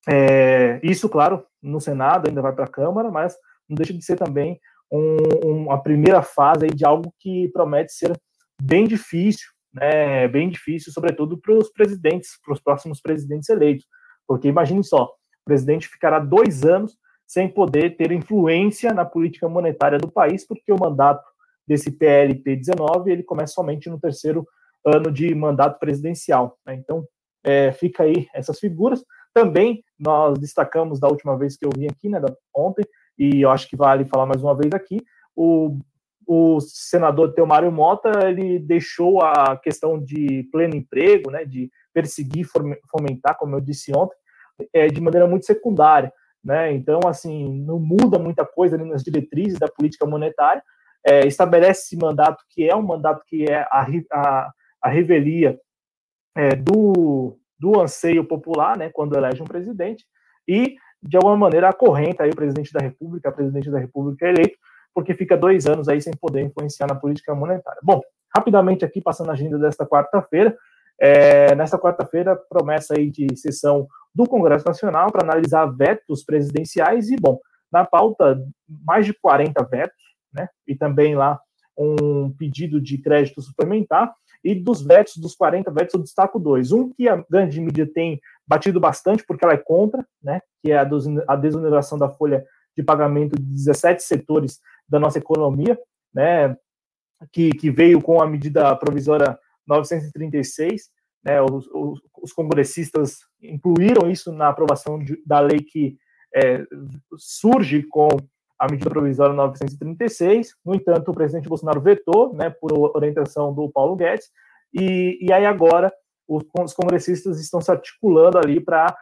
é, 0.08 0.80
isso, 0.82 1.08
claro, 1.08 1.44
no 1.62 1.80
Senado 1.80 2.28
ainda 2.28 2.40
vai 2.40 2.54
para 2.54 2.64
a 2.64 2.70
Câmara, 2.70 3.10
mas 3.10 3.34
não 3.68 3.74
deixa 3.74 3.92
de 3.92 4.04
ser 4.04 4.16
também 4.16 4.60
um, 4.90 5.62
uma 5.64 5.82
primeira 5.82 6.22
fase 6.22 6.68
de 6.68 6.84
algo 6.84 7.12
que 7.18 7.48
promete 7.48 7.92
ser 7.92 8.12
bem 8.60 8.86
difícil, 8.86 9.48
né, 9.72 10.28
bem 10.28 10.48
difícil, 10.48 10.92
sobretudo 10.92 11.38
para 11.38 11.54
os 11.54 11.70
presidentes, 11.70 12.30
para 12.44 12.54
os 12.54 12.60
próximos 12.60 13.00
presidentes 13.00 13.48
eleitos, 13.48 13.86
porque 14.26 14.48
imagine 14.48 14.82
só, 14.82 15.04
o 15.04 15.44
presidente 15.44 15.88
ficará 15.88 16.18
dois 16.18 16.64
anos 16.64 16.96
sem 17.26 17.48
poder 17.48 17.96
ter 17.96 18.12
influência 18.12 18.94
na 18.94 19.04
política 19.04 19.48
monetária 19.48 19.98
do 19.98 20.10
país, 20.10 20.46
porque 20.46 20.72
o 20.72 20.78
mandato 20.78 21.24
desse 21.66 21.90
PLP 21.90 22.56
19 22.56 23.10
ele 23.10 23.22
começa 23.24 23.54
somente 23.54 23.90
no 23.90 23.98
terceiro 23.98 24.46
ano 24.86 25.10
de 25.10 25.34
mandato 25.34 25.78
presidencial. 25.78 26.56
Né? 26.64 26.74
Então, 26.74 27.06
é, 27.44 27.72
fica 27.72 28.04
aí 28.04 28.26
essas 28.32 28.58
figuras. 28.58 29.04
Também 29.34 29.84
nós 29.98 30.38
destacamos 30.38 31.00
da 31.00 31.08
última 31.08 31.36
vez 31.36 31.56
que 31.56 31.66
eu 31.66 31.70
vim 31.76 31.86
aqui, 31.86 32.08
né, 32.08 32.20
ontem, 32.54 32.84
e 33.18 33.42
eu 33.42 33.50
acho 33.50 33.68
que 33.68 33.76
vale 33.76 34.04
falar 34.04 34.26
mais 34.26 34.42
uma 34.42 34.56
vez 34.56 34.72
aqui, 34.72 35.02
o, 35.34 35.78
o 36.26 36.60
senador 36.60 37.32
Teomário 37.34 37.70
Mota, 37.70 38.28
ele 38.28 38.58
deixou 38.58 39.22
a 39.22 39.56
questão 39.56 40.02
de 40.02 40.48
pleno 40.50 40.74
emprego, 40.74 41.30
né, 41.30 41.44
de 41.44 41.70
perseguir, 41.92 42.46
fomentar, 42.90 43.36
como 43.38 43.54
eu 43.54 43.60
disse 43.60 43.94
ontem, 43.94 44.16
é, 44.72 44.86
de 44.86 45.00
maneira 45.00 45.26
muito 45.26 45.46
secundária. 45.46 46.12
Né? 46.42 46.72
Então, 46.72 47.00
assim, 47.06 47.60
não 47.62 47.78
muda 47.78 48.18
muita 48.18 48.44
coisa 48.44 48.78
nas 48.78 49.02
diretrizes 49.02 49.58
da 49.58 49.68
política 49.68 50.06
monetária, 50.06 50.62
é, 51.06 51.26
estabelece 51.26 51.82
esse 51.82 51.96
mandato 51.96 52.42
que 52.50 52.68
é 52.68 52.74
um 52.74 52.82
mandato 52.82 53.22
que 53.26 53.44
é 53.44 53.62
a, 53.70 53.86
a, 54.12 54.50
a 54.86 54.88
revelia 54.88 55.58
é, 56.36 56.54
do, 56.54 57.36
do 57.58 57.80
anseio 57.80 58.24
popular, 58.24 58.78
né, 58.78 58.88
quando 58.92 59.16
elege 59.16 59.42
um 59.42 59.46
presidente, 59.46 60.06
e, 60.46 60.76
de 61.02 61.16
alguma 61.16 61.36
maneira, 61.36 61.68
acorrenta 61.68 62.22
aí 62.22 62.30
o 62.30 62.36
presidente 62.36 62.72
da 62.72 62.78
República, 62.78 63.28
a 63.28 63.32
presidente 63.32 63.68
da 63.68 63.80
República 63.80 64.26
é 64.26 64.30
eleito, 64.30 64.56
porque 64.94 65.12
fica 65.12 65.36
dois 65.36 65.66
anos 65.66 65.88
aí 65.88 66.00
sem 66.00 66.12
poder 66.14 66.42
influenciar 66.42 66.86
na 66.86 66.94
política 66.94 67.34
monetária. 67.34 67.80
Bom, 67.82 68.00
rapidamente 68.34 68.84
aqui, 68.84 69.00
passando 69.02 69.30
a 69.30 69.32
agenda 69.32 69.58
desta 69.58 69.84
quarta-feira, 69.84 70.56
é, 71.00 71.52
nesta 71.56 71.76
quarta-feira, 71.76 72.36
promessa 72.48 72.94
aí 72.96 73.10
de 73.10 73.36
sessão 73.36 73.88
do 74.14 74.24
Congresso 74.24 74.64
Nacional 74.66 75.10
para 75.10 75.24
analisar 75.24 75.66
vetos 75.66 76.24
presidenciais 76.24 77.10
e, 77.10 77.16
bom, 77.16 77.40
na 77.72 77.84
pauta, 77.84 78.40
mais 78.86 79.04
de 79.04 79.12
40 79.12 79.64
vetos, 79.64 80.02
né, 80.32 80.48
e 80.64 80.76
também 80.76 81.16
lá 81.16 81.40
um 81.76 82.30
pedido 82.30 82.80
de 82.80 82.98
crédito 82.98 83.42
suplementar, 83.42 84.14
e 84.42 84.54
dos 84.54 84.82
vetos, 84.82 85.16
dos 85.16 85.34
40 85.34 85.70
vetos, 85.70 85.94
eu 85.94 86.02
destaco 86.02 86.38
dois. 86.38 86.72
Um 86.72 86.92
que 86.92 87.08
a 87.08 87.24
grande 87.28 87.60
mídia 87.60 87.86
tem 87.86 88.20
batido 88.46 88.78
bastante, 88.78 89.24
porque 89.26 89.44
ela 89.44 89.54
é 89.54 89.58
contra, 89.58 90.06
né, 90.22 90.40
que 90.62 90.72
é 90.72 90.78
a, 90.78 91.36
desoneração 91.36 91.98
da 91.98 92.08
folha 92.08 92.44
de 92.76 92.82
pagamento 92.82 93.36
de 93.36 93.42
17 93.42 94.02
setores 94.02 94.60
da 94.88 95.00
nossa 95.00 95.18
economia, 95.18 95.78
né, 96.14 96.56
que, 97.32 97.50
que 97.50 97.70
veio 97.70 98.00
com 98.00 98.20
a 98.20 98.26
medida 98.26 98.74
provisória 98.76 99.38
936, 99.66 100.90
né, 101.24 101.42
os, 101.42 101.66
os, 101.72 102.00
os 102.22 102.32
congressistas 102.32 103.18
incluíram 103.42 104.10
isso 104.10 104.32
na 104.32 104.48
aprovação 104.48 104.98
de, 104.98 105.20
da 105.26 105.40
lei 105.40 105.60
que 105.60 105.96
é, 106.34 106.64
surge 107.16 107.82
com 107.84 108.08
a 108.58 108.66
medida 108.70 108.90
provisória 108.90 109.34
936. 109.34 110.54
No 110.64 110.74
entanto, 110.74 111.10
o 111.10 111.14
presidente 111.14 111.48
Bolsonaro 111.48 111.80
vetou, 111.80 112.34
né, 112.34 112.50
por 112.50 112.72
orientação 112.96 113.52
do 113.54 113.70
Paulo 113.70 113.96
Guedes, 113.96 114.30
e, 114.72 115.18
e 115.20 115.32
aí 115.32 115.46
agora 115.46 115.92
os, 116.28 116.42
os 116.60 116.72
congressistas 116.72 117.40
estão 117.40 117.60
se 117.60 117.70
articulando 117.70 118.38
ali 118.38 118.60
para 118.60 118.94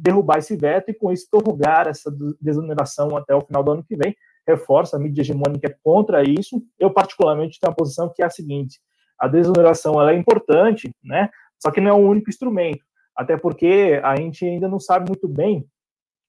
derrubar 0.00 0.38
esse 0.38 0.56
veto 0.56 0.90
e, 0.90 0.94
com 0.94 1.12
isso, 1.12 1.26
prorrogar 1.30 1.88
essa 1.88 2.10
desoneração 2.40 3.16
até 3.16 3.34
o 3.34 3.40
final 3.40 3.62
do 3.62 3.72
ano 3.72 3.84
que 3.84 3.96
vem. 3.96 4.14
Reforça, 4.46 4.96
a 4.96 5.00
mídia 5.00 5.22
hegemônica 5.22 5.68
é 5.68 5.76
contra 5.82 6.22
isso. 6.22 6.62
Eu, 6.78 6.90
particularmente, 6.90 7.58
tenho 7.60 7.72
a 7.72 7.76
posição 7.76 8.12
que 8.14 8.22
é 8.22 8.26
a 8.26 8.30
seguinte: 8.30 8.80
a 9.18 9.28
desoneração 9.28 10.00
ela 10.00 10.12
é 10.12 10.16
importante, 10.16 10.90
né? 11.02 11.28
Só 11.58 11.70
que 11.70 11.80
não 11.80 11.90
é 11.90 11.92
o 11.92 12.08
único 12.08 12.30
instrumento, 12.30 12.82
até 13.14 13.36
porque 13.36 14.00
a 14.02 14.16
gente 14.16 14.44
ainda 14.44 14.66
não 14.66 14.80
sabe 14.80 15.10
muito 15.10 15.28
bem 15.28 15.66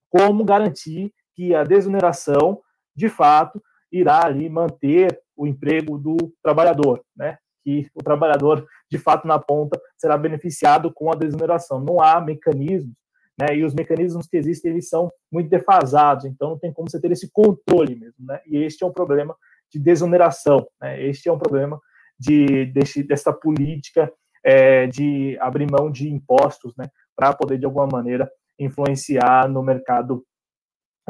como 0.10 0.44
garantir 0.44 1.14
que 1.42 1.56
a 1.56 1.64
desoneração, 1.64 2.62
de 2.96 3.10
fato, 3.10 3.60
irá 3.92 4.24
ali 4.24 4.48
manter 4.48 5.20
o 5.36 5.48
emprego 5.48 5.98
do 5.98 6.16
trabalhador, 6.44 7.02
né? 7.18 7.40
Que 7.64 7.88
o 7.96 8.04
trabalhador, 8.04 8.64
de 8.92 9.00
fato, 9.00 9.28
na 9.28 9.40
ponta, 9.40 9.82
será 9.98 10.16
beneficiado 10.20 10.94
com 10.94 11.12
a 11.12 11.16
desoneração. 11.16 11.80
Não 11.80 12.00
há 12.00 12.22
mecanismos, 12.22 12.94
né? 13.40 13.56
E 13.56 13.66
os 13.66 13.74
mecanismos 13.74 14.28
que 14.28 14.38
existem, 14.38 14.74
eles 14.74 14.88
são 14.88 15.12
muito 15.32 15.50
defasados, 15.50 16.26
então 16.26 16.52
não 16.52 16.60
tem 16.60 16.72
como 16.72 16.88
você 16.88 17.02
ter 17.02 17.12
esse 17.12 17.28
controle 17.32 17.96
mesmo, 17.96 18.24
né? 18.24 18.40
E 18.46 18.58
este 18.58 18.84
é 18.84 18.88
um 18.88 18.94
problema 18.94 19.36
de 19.74 19.80
desoneração, 19.80 20.68
né? 20.80 21.04
Este 21.04 21.28
é 21.28 21.32
um 21.32 21.40
problema 21.40 21.82
de, 22.20 22.68
desse, 22.68 23.02
dessa 23.02 23.34
política 23.34 24.14
é, 24.46 24.86
de 24.86 25.40
abrir 25.40 25.68
mão 25.72 25.90
de 25.90 26.08
impostos, 26.08 26.72
né, 26.78 26.86
para 27.16 27.34
poder, 27.34 27.58
de 27.58 27.66
alguma 27.66 27.88
maneira, 27.88 28.30
influenciar 28.60 29.50
no 29.50 29.64
mercado 29.64 30.24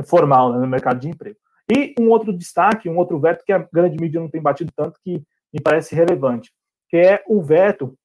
formal, 0.06 0.54
né, 0.54 0.60
no 0.60 0.68
mercado 0.68 1.00
de 1.00 1.10
emprego. 1.10 1.38
E 1.70 1.94
um 2.00 2.10
outro 2.10 2.34
destaque, 2.34 2.90
um 2.90 2.98
outro 2.98 3.20
veto 3.20 3.44
que 3.46 3.54
a 3.54 3.68
grande 3.72 3.98
mídia 3.98 4.20
não 4.20 4.30
tem 4.30 4.42
batido 4.42 4.72
tanto, 4.76 5.00
que 5.04 5.24
me 5.54 5.62
parece 5.62 5.96
relevante, 5.96 6.52
que 6.90 6.98
é 6.98 7.24
o 7.28 7.42
veto 7.42 7.98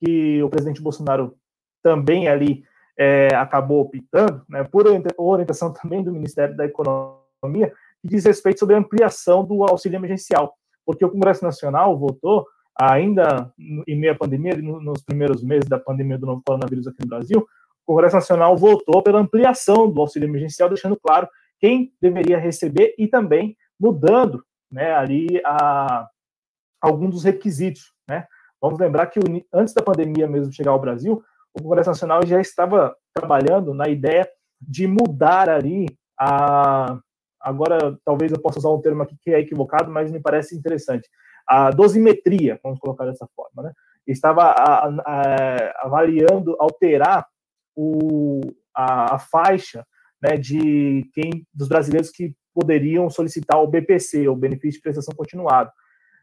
que 0.00 0.42
o 0.42 0.48
presidente 0.48 0.82
Bolsonaro 0.82 1.36
também 1.82 2.28
ali 2.28 2.62
é, 2.98 3.28
acabou 3.34 3.80
optando, 3.80 4.44
né, 4.48 4.64
por 4.64 4.86
orientação 5.16 5.72
também 5.72 6.02
do 6.02 6.12
Ministério 6.12 6.56
da 6.56 6.64
Economia, 6.64 7.72
que 8.00 8.08
diz 8.08 8.24
respeito 8.24 8.60
sobre 8.60 8.74
a 8.74 8.78
ampliação 8.78 9.44
do 9.44 9.64
auxílio 9.64 9.96
emergencial, 9.96 10.54
porque 10.84 11.04
o 11.04 11.10
Congresso 11.10 11.44
Nacional 11.44 11.98
votou 11.98 12.46
ainda 12.80 13.52
em 13.58 13.98
meio 13.98 14.12
à 14.12 14.16
pandemia, 14.16 14.56
nos 14.56 15.02
primeiros 15.02 15.42
meses 15.42 15.68
da 15.68 15.78
pandemia 15.78 16.16
do 16.16 16.26
novo 16.26 16.42
coronavírus 16.46 16.86
aqui 16.86 16.98
no 17.02 17.08
Brasil, 17.08 17.46
o 17.88 17.94
Congresso 17.94 18.16
Nacional 18.16 18.54
votou 18.54 19.02
pela 19.02 19.18
ampliação 19.18 19.90
do 19.90 20.02
auxílio 20.02 20.28
emergencial, 20.28 20.68
deixando 20.68 20.94
claro 20.94 21.26
quem 21.58 21.90
deveria 21.98 22.38
receber 22.38 22.94
e 22.98 23.08
também 23.08 23.56
mudando 23.80 24.44
né, 24.70 24.92
ali 24.92 25.40
a, 25.42 26.06
alguns 26.82 27.10
dos 27.12 27.24
requisitos. 27.24 27.94
Né? 28.06 28.26
Vamos 28.60 28.78
lembrar 28.78 29.06
que 29.06 29.18
antes 29.50 29.72
da 29.72 29.82
pandemia 29.82 30.28
mesmo 30.28 30.52
chegar 30.52 30.72
ao 30.72 30.80
Brasil, 30.80 31.22
o 31.54 31.62
Congresso 31.62 31.88
Nacional 31.88 32.26
já 32.26 32.38
estava 32.38 32.94
trabalhando 33.14 33.72
na 33.72 33.88
ideia 33.88 34.28
de 34.60 34.86
mudar 34.86 35.48
ali 35.48 35.86
a. 36.20 36.98
Agora, 37.40 37.96
talvez 38.04 38.32
eu 38.32 38.40
possa 38.40 38.58
usar 38.58 38.70
um 38.70 38.80
termo 38.80 39.02
aqui 39.02 39.16
que 39.22 39.30
é 39.30 39.38
equivocado, 39.38 39.90
mas 39.90 40.10
me 40.10 40.20
parece 40.20 40.56
interessante. 40.56 41.08
A 41.46 41.70
dosimetria, 41.70 42.58
vamos 42.62 42.80
colocar 42.80 43.06
dessa 43.06 43.28
forma, 43.34 43.62
né? 43.62 43.72
Estava 44.06 44.42
a, 44.42 44.88
a, 44.88 45.86
avaliando 45.86 46.56
alterar 46.58 47.24
o, 47.80 48.40
a, 48.74 49.14
a 49.14 49.18
faixa 49.20 49.86
né, 50.20 50.36
de 50.36 51.08
quem 51.14 51.46
dos 51.54 51.68
brasileiros 51.68 52.10
que 52.10 52.34
poderiam 52.52 53.08
solicitar 53.08 53.62
o 53.62 53.68
BPC, 53.68 54.26
o 54.28 54.34
benefício 54.34 54.78
de 54.78 54.82
prestação 54.82 55.14
continuada. 55.14 55.72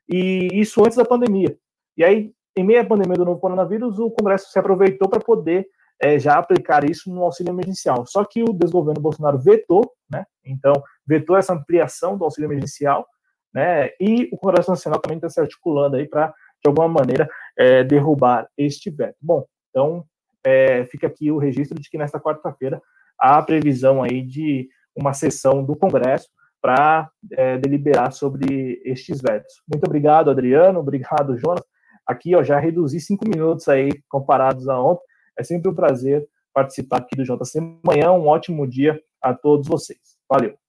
E 0.10 0.50
isso 0.52 0.84
antes 0.84 0.98
da 0.98 1.06
pandemia. 1.06 1.58
E 1.98 2.04
aí, 2.04 2.34
em 2.58 2.64
meio 2.64 2.82
à 2.82 2.86
pandemia 2.86 3.16
do 3.16 3.24
novo 3.24 3.40
coronavírus, 3.40 3.98
o 4.00 4.12
Congresso 4.12 4.52
se 4.52 4.60
aproveitou 4.60 5.08
para 5.08 5.22
poder 5.22 5.66
é, 6.02 6.20
já 6.20 6.38
aplicar 6.38 6.84
isso 6.84 7.10
no 7.10 7.24
auxílio 7.24 7.52
emergencial. 7.52 8.06
Só 8.06 8.26
que 8.26 8.44
o 8.44 8.52
desgoverno 8.52 9.02
Bolsonaro 9.02 9.40
vetou, 9.40 9.90
né? 10.12 10.26
Então, 10.44 10.74
vetou 11.08 11.38
essa 11.38 11.54
ampliação 11.54 12.18
do 12.18 12.26
auxílio 12.26 12.48
emergencial, 12.48 13.08
né? 13.54 13.92
E 13.98 14.30
o 14.34 14.38
Congresso 14.38 14.70
Nacional 14.70 15.00
também 15.00 15.18
está 15.18 15.30
se 15.30 15.40
articulando 15.40 15.96
aí 15.96 16.06
para, 16.06 16.28
de 16.28 16.68
alguma 16.68 16.90
maneira, 16.90 17.30
é, 17.58 17.82
derrubar 17.82 18.46
este 18.58 18.90
veto. 18.90 19.16
Bom, 19.22 19.46
então, 19.70 20.06
é, 20.46 20.86
fica 20.86 21.08
aqui 21.08 21.32
o 21.32 21.38
registro 21.38 21.80
de 21.80 21.90
que 21.90 21.98
nesta 21.98 22.20
quarta-feira 22.20 22.82
há 23.20 23.38
a 23.38 23.44
previsão 23.44 24.04
aí 24.04 24.22
de 24.22 24.70
uma 24.96 25.14
sessão 25.14 25.64
do 25.64 25.76
Congresso 25.76 26.30
para 26.62 27.10
é, 27.34 27.58
deliberar 27.58 28.12
sobre 28.12 28.82
estes 28.86 29.22
vetos. 29.22 29.54
Muito 29.68 29.86
obrigado, 29.86 30.30
Adriano, 30.30 30.80
obrigado, 30.80 31.38
Jonas. 31.38 31.64
Aqui, 32.08 32.36
ó, 32.36 32.44
já 32.44 32.60
reduzi 32.60 33.00
cinco 33.00 33.28
minutos 33.28 33.68
aí 33.68 33.90
comparados 34.08 34.68
a 34.70 34.80
ontem. 34.80 35.04
É 35.38 35.44
sempre 35.44 35.70
um 35.70 35.76
prazer 35.76 36.28
participar 36.54 36.98
aqui 36.98 37.16
do 37.16 37.24
JC 37.24 37.60
Manhã. 37.84 38.12
Um 38.12 38.28
ótimo 38.28 38.68
dia 38.68 39.00
a 39.22 39.34
todos 39.34 39.68
vocês. 39.68 40.00
Valeu. 40.30 40.65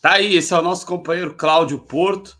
Tá 0.00 0.12
aí, 0.12 0.36
esse 0.36 0.54
é 0.54 0.56
o 0.56 0.62
nosso 0.62 0.86
companheiro 0.86 1.34
Cláudio 1.34 1.80
Porto, 1.80 2.38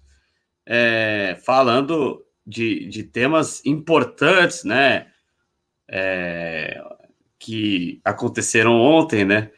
é, 0.64 1.36
falando 1.44 2.24
de, 2.46 2.86
de 2.86 3.02
temas 3.02 3.64
importantes, 3.66 4.62
né? 4.62 5.08
É, 5.90 6.80
que 7.36 8.00
aconteceram 8.04 8.80
ontem, 8.80 9.24
né? 9.24 9.50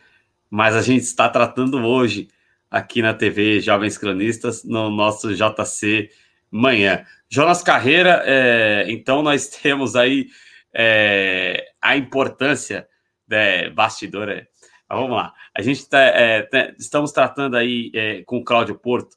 Mas 0.49 0.75
a 0.75 0.81
gente 0.81 1.03
está 1.03 1.29
tratando 1.29 1.77
hoje 1.79 2.29
aqui 2.71 3.03
na 3.03 3.13
TV 3.13 3.61
Jovens 3.61 3.99
Cronistas, 3.99 4.65
no 4.65 4.89
nosso 4.89 5.35
JC 5.35 6.11
Manhã. 6.51 7.05
Jonas 7.29 7.63
Carreira, 7.63 8.23
é, 8.25 8.87
então 8.89 9.23
nós 9.23 9.47
temos 9.63 9.95
aí 9.95 10.29
é, 10.73 11.67
a 11.83 11.99
importância, 11.99 12.89
né, 13.29 13.69
bastidor, 13.69 14.47
é, 14.91 14.95
vamos 14.95 15.17
lá, 15.17 15.33
a 15.57 15.63
gente 15.63 15.89
tá, 15.89 16.01
é, 16.01 16.43
tá, 16.43 16.75
estamos 16.79 17.13
tratando 17.13 17.57
aí 17.57 17.91
é, 17.95 18.23
com 18.25 18.39
o 18.39 18.45
Cláudio 18.45 18.75
Porto 18.75 19.17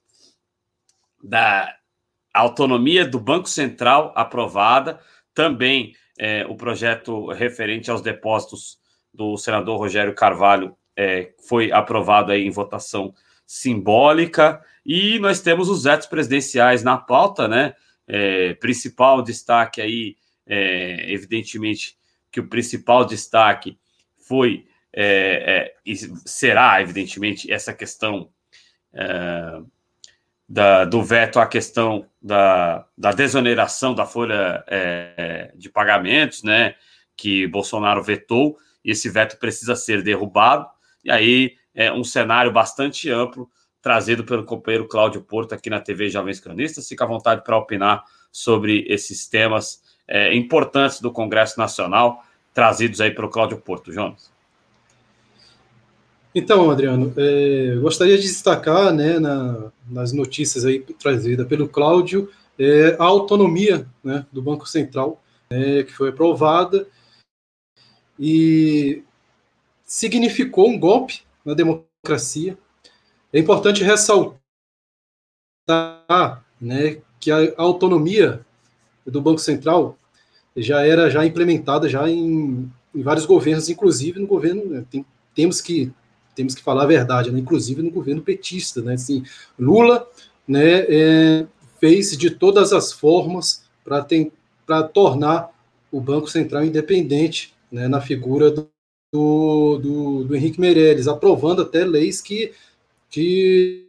da 1.24 1.76
autonomia 2.34 3.06
do 3.06 3.20
Banco 3.20 3.50
Central 3.50 4.12
aprovada, 4.16 5.00
também 5.34 5.95
é, 6.18 6.45
o 6.45 6.56
projeto 6.56 7.28
referente 7.32 7.90
aos 7.90 8.02
depósitos 8.02 8.78
do 9.14 9.38
senador 9.38 9.78
Rogério 9.78 10.14
Carvalho 10.14 10.76
é, 10.95 11.34
foi 11.48 11.72
aprovado 11.72 12.32
aí 12.32 12.45
em 12.45 12.52
votação 12.52 13.14
simbólica 13.45 14.64
e 14.86 15.20
nós 15.20 15.41
temos 15.41 15.70
os 15.70 15.84
vetos 15.84 16.08
presidenciais 16.08 16.84
na 16.84 16.98
pauta, 16.98 17.48
né? 17.48 17.74
É, 18.06 18.54
principal 18.56 19.22
destaque 19.22 19.82
aí, 19.82 20.18
é, 20.45 21.12
evidentemente, 21.12 21.98
que 22.32 22.40
o 22.40 22.50
principal 22.50 23.06
destaque 23.06 23.78
foi 24.28 24.68
é, 24.94 25.74
é, 25.86 25.95
será, 26.26 26.82
evidentemente, 26.82 27.52
essa 27.52 27.74
questão 27.74 28.30
é, 28.94 29.61
da, 30.48 30.86
do 30.86 31.03
veto 31.03 31.40
à 31.40 31.48
questão 31.48 32.06
da, 32.22 32.86
da 32.98 33.11
desoneração 33.11 33.95
da 33.95 34.06
folha 34.06 34.64
é, 34.68 35.52
de 35.56 35.70
pagamentos, 35.70 36.44
né, 36.44 36.76
que 37.15 37.48
Bolsonaro 37.48 38.03
vetou, 38.03 38.57
e 38.86 38.91
esse 38.91 39.10
veto 39.10 39.38
precisa 39.40 39.76
ser 39.76 40.03
derrubado, 40.03 40.68
e 41.03 41.11
aí 41.11 41.56
é 41.74 41.91
um 41.91 42.03
cenário 42.03 42.52
bastante 42.52 43.10
amplo 43.10 43.49
trazido 43.82 44.24
pelo 44.24 44.45
companheiro 44.45 44.88
Cláudio 44.88 45.22
Porto 45.22 45.53
aqui 45.53 45.70
na 45.70 45.82
TV 45.82 46.10
Jovens 46.10 46.40
Cronistas. 46.40 46.88
Fica 46.88 47.03
à 47.03 47.07
vontade 47.07 47.44
para 47.44 47.57
opinar 47.57 48.03
sobre 48.32 48.86
esses 48.88 49.28
temas 49.28 49.82
é, 50.07 50.34
importantes 50.34 51.02
do 51.02 51.11
Congresso 51.11 51.60
Nacional, 51.60 52.24
trazidos 52.53 53.02
aí 53.02 53.11
pelo 53.11 53.30
Cláudio 53.30 53.57
Porto. 53.57 53.91
Jonas. 53.91 54.32
Então, 56.35 56.72
Adriano, 56.72 57.14
é, 57.15 57.76
gostaria 57.76 58.18
de 58.18 58.23
destacar 58.23 58.91
né, 58.91 59.19
na, 59.19 59.72
nas 59.88 60.11
notícias 60.11 60.65
aí 60.65 60.80
trazidas 60.80 61.47
pelo 61.47 61.69
Cláudio 61.69 62.31
é, 62.57 62.95
a 62.99 63.03
autonomia 63.03 63.88
né, 64.03 64.26
do 64.31 64.41
Banco 64.41 64.68
Central, 64.68 65.22
né, 65.49 65.84
que 65.84 65.93
foi 65.93 66.10
aprovada 66.10 66.88
e 68.19 69.03
significou 69.85 70.69
um 70.69 70.80
golpe 70.80 71.22
na 71.45 71.53
democracia. 71.53 72.57
É 73.31 73.39
importante 73.39 73.84
ressaltar 73.84 74.39
né, 76.60 76.99
que 77.19 77.31
a 77.31 77.53
autonomia 77.57 78.43
do 79.05 79.22
Banco 79.22 79.39
Central 79.39 79.97
já 80.55 80.85
era 80.85 81.10
já 81.10 81.26
implementada 81.26 81.89
já 81.89 82.10
em, 82.10 82.72
em 82.93 83.01
vários 83.01 83.26
governos, 83.26 83.69
inclusive 83.69 84.19
no 84.19 84.27
governo, 84.27 84.65
né, 84.65 84.85
tem, 84.89 85.05
temos 85.35 85.61
que 85.61 85.91
temos 86.35 86.55
que 86.55 86.64
falar 86.64 86.84
a 86.84 86.88
verdade, 86.88 87.31
né? 87.31 87.39
inclusive 87.39 87.81
no 87.81 87.91
governo 87.91 88.22
petista, 88.22 88.81
né? 88.81 88.93
Assim, 88.93 89.23
Lula, 89.57 90.07
né, 90.47 90.85
é, 90.89 91.45
fez 91.80 92.18
de 92.18 92.30
todas 92.30 92.73
as 92.73 92.91
formas 92.91 93.64
para 93.84 94.84
tornar 94.84 95.49
o 95.91 95.99
Banco 95.99 96.30
Central 96.30 96.64
independente, 96.64 97.53
né, 97.72 97.88
na 97.88 98.01
figura 98.01 98.51
do, 98.51 98.68
do, 99.11 100.23
do, 100.23 100.35
Henrique 100.35 100.60
Meirelles, 100.60 101.07
aprovando 101.07 101.61
até 101.61 101.85
leis 101.85 102.22
que 102.22 102.51
que, 103.10 103.85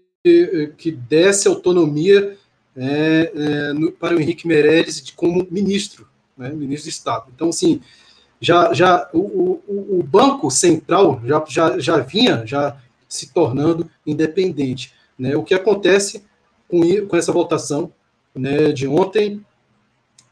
que 0.77 0.93
desse 0.93 1.49
autonomia 1.49 2.37
é, 2.77 3.33
é, 3.35 3.73
no, 3.73 3.91
para 3.91 4.15
o 4.15 4.21
Henrique 4.21 4.47
Meirelles 4.47 5.11
como 5.17 5.47
ministro, 5.51 6.07
né, 6.37 6.51
ministro 6.51 6.91
de 6.91 6.95
Estado. 6.95 7.31
Então, 7.35 7.49
assim, 7.49 7.81
já, 8.41 8.73
já 8.73 9.09
o, 9.13 9.19
o, 9.19 9.99
o, 9.99 10.03
Banco 10.03 10.51
Central 10.51 11.21
já, 11.25 11.45
já, 11.49 11.79
já 11.79 11.99
vinha 11.99 12.45
já 12.47 12.77
se 13.09 13.33
tornando 13.33 13.89
independente. 14.07 14.93
Né? 15.19 15.37
O 15.37 15.43
que 15.43 15.55
acontece 15.55 16.25
com, 16.69 16.81
com 17.07 17.17
essa 17.17 17.33
votação 17.33 17.93
né, 18.35 18.73
de 18.73 18.87
ontem 18.89 19.45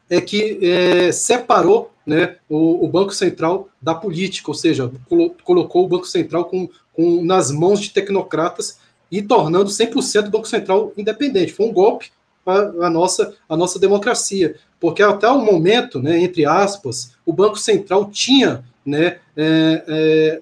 é 0.09 0.19
que 0.19 0.59
é, 0.61 1.11
separou 1.11 1.91
né, 2.05 2.37
o, 2.49 2.85
o, 2.85 2.87
Banco 2.87 3.13
Central 3.13 3.69
da 3.81 3.95
política, 3.95 4.51
ou 4.51 4.55
seja, 4.55 4.91
colo, 5.07 5.35
colocou 5.43 5.85
o 5.85 5.87
Banco 5.87 6.05
Central 6.05 6.45
com, 6.45 6.69
com, 6.93 7.23
nas 7.23 7.49
mãos 7.49 7.79
de 7.79 7.91
tecnocratas 7.91 8.79
e 9.09 9.21
tornando 9.21 9.69
100% 9.69 10.27
o 10.27 10.31
Banco 10.31 10.47
Central 10.47 10.91
independente. 10.97 11.53
Foi 11.53 11.65
um 11.65 11.73
golpe 11.73 12.11
a 12.45 12.89
nossa, 12.89 13.35
a 13.47 13.55
nossa 13.55 13.79
democracia 13.79 14.55
porque 14.83 15.01
até 15.01 15.29
o 15.29 15.39
momento, 15.39 15.97
né, 15.97 16.19
entre 16.19 16.45
aspas, 16.45 17.13
o 17.25 17.31
Banco 17.31 17.57
Central 17.57 18.11
tinha, 18.11 18.65
né, 18.85 19.19
é, 19.33 19.83
é, 19.87 20.41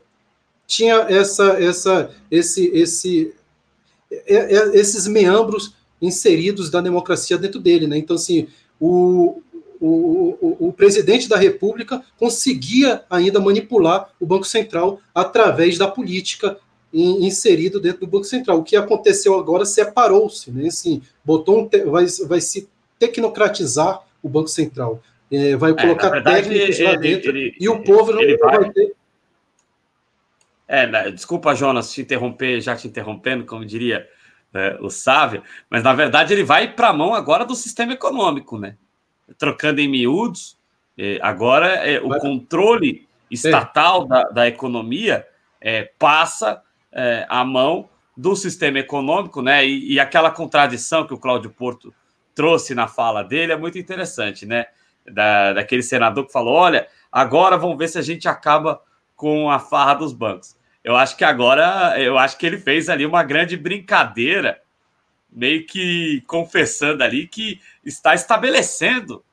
tinha 0.65 0.95
essa, 1.07 1.61
essa, 1.61 2.09
esse, 2.31 2.65
esse, 2.73 3.35
é, 4.11 4.35
é, 4.35 4.75
esses 4.75 5.05
meandros 5.05 5.75
inseridos 6.01 6.71
da 6.71 6.81
democracia 6.81 7.37
dentro 7.37 7.59
dele, 7.59 7.85
né? 7.85 7.99
Então, 7.99 8.15
assim, 8.15 8.47
o, 8.79 9.43
o, 9.79 10.35
o, 10.41 10.69
o, 10.69 10.73
presidente 10.73 11.29
da 11.29 11.37
República 11.37 12.03
conseguia 12.17 13.03
ainda 13.11 13.39
manipular 13.39 14.09
o 14.19 14.25
Banco 14.25 14.45
Central 14.45 14.99
através 15.13 15.77
da 15.77 15.87
política 15.87 16.57
inserido 16.93 17.79
dentro 17.79 18.01
do 18.01 18.07
Banco 18.07 18.25
Central. 18.25 18.59
O 18.59 18.63
que 18.63 18.75
aconteceu 18.75 19.37
agora 19.37 19.65
separou-se, 19.65 20.51
né? 20.51 20.67
Assim, 20.67 21.01
botou 21.23 21.61
um 21.61 21.89
vai, 21.89 22.05
vai 22.27 22.41
se 22.41 22.69
tecnocratizar 22.99 24.01
o 24.21 24.29
Banco 24.29 24.49
Central. 24.49 25.01
É, 25.31 25.55
vai 25.55 25.71
é, 25.71 25.73
colocar 25.75 26.07
é, 26.07 26.11
verdade, 26.11 26.49
técnicos 26.49 26.79
ele, 26.79 26.87
lá 26.87 26.95
dentro 26.95 27.29
ele, 27.29 27.55
e 27.59 27.69
o 27.69 27.83
povo 27.83 28.11
não 28.11 28.21
vai, 28.21 28.59
vai 28.59 28.71
ter. 28.71 28.93
É, 30.67 31.11
desculpa, 31.11 31.55
Jonas, 31.55 31.91
te 31.91 32.01
interromper, 32.01 32.61
já 32.61 32.75
te 32.75 32.87
interrompendo, 32.87 33.45
como 33.45 33.65
diria 33.65 34.07
é, 34.53 34.77
o 34.81 34.89
Sávio, 34.89 35.43
mas 35.69 35.83
na 35.83 35.93
verdade 35.93 36.33
ele 36.33 36.43
vai 36.43 36.73
para 36.73 36.89
a 36.89 36.93
mão 36.93 37.13
agora 37.13 37.45
do 37.45 37.55
sistema 37.55 37.93
econômico, 37.93 38.57
né? 38.57 38.75
Trocando 39.37 39.79
em 39.79 39.87
miúdos, 39.87 40.57
é, 40.97 41.17
agora 41.21 41.67
é, 41.67 41.99
o 41.99 42.09
controle 42.19 43.07
estatal 43.29 44.05
da, 44.05 44.23
da 44.23 44.47
economia 44.47 45.25
é, 45.59 45.89
passa 45.97 46.61
é, 46.91 47.25
mão 47.45 47.89
do 48.15 48.35
sistema 48.35 48.79
econômico, 48.79 49.41
né? 49.41 49.65
E, 49.65 49.93
e, 49.93 49.99
aquela 49.99 50.29
contradição 50.29 51.07
que 51.07 51.13
o 51.13 51.17
Cláudio 51.17 51.49
Porto 51.49 51.93
trouxe 52.35 52.75
na 52.75 52.87
fala 52.87 53.23
dele 53.23 53.53
é 53.53 53.57
muito 53.57 53.77
interessante, 53.77 54.45
né? 54.45 54.65
Da, 55.09 55.53
daquele 55.53 55.81
senador 55.81 56.25
que 56.25 56.31
falou: 56.31 56.53
olha, 56.53 56.87
agora 57.11 57.57
vamos 57.57 57.77
ver 57.77 57.87
se 57.87 57.97
a 57.97 58.01
gente 58.01 58.27
acaba 58.27 58.81
com 59.15 59.49
a 59.49 59.59
farra 59.59 59.95
dos 59.95 60.13
bancos. 60.13 60.55
Eu 60.83 60.95
acho 60.95 61.15
que 61.15 61.23
agora, 61.23 61.99
eu 61.99 62.17
acho 62.17 62.37
que 62.37 62.45
ele 62.45 62.57
fez 62.57 62.89
ali 62.89 63.05
uma 63.05 63.23
grande 63.23 63.55
brincadeira, 63.55 64.59
meio 65.31 65.65
que 65.65 66.23
confessando 66.27 67.03
ali 67.03 67.27
que 67.27 67.61
está 67.85 68.13
estabelecendo 68.13 69.23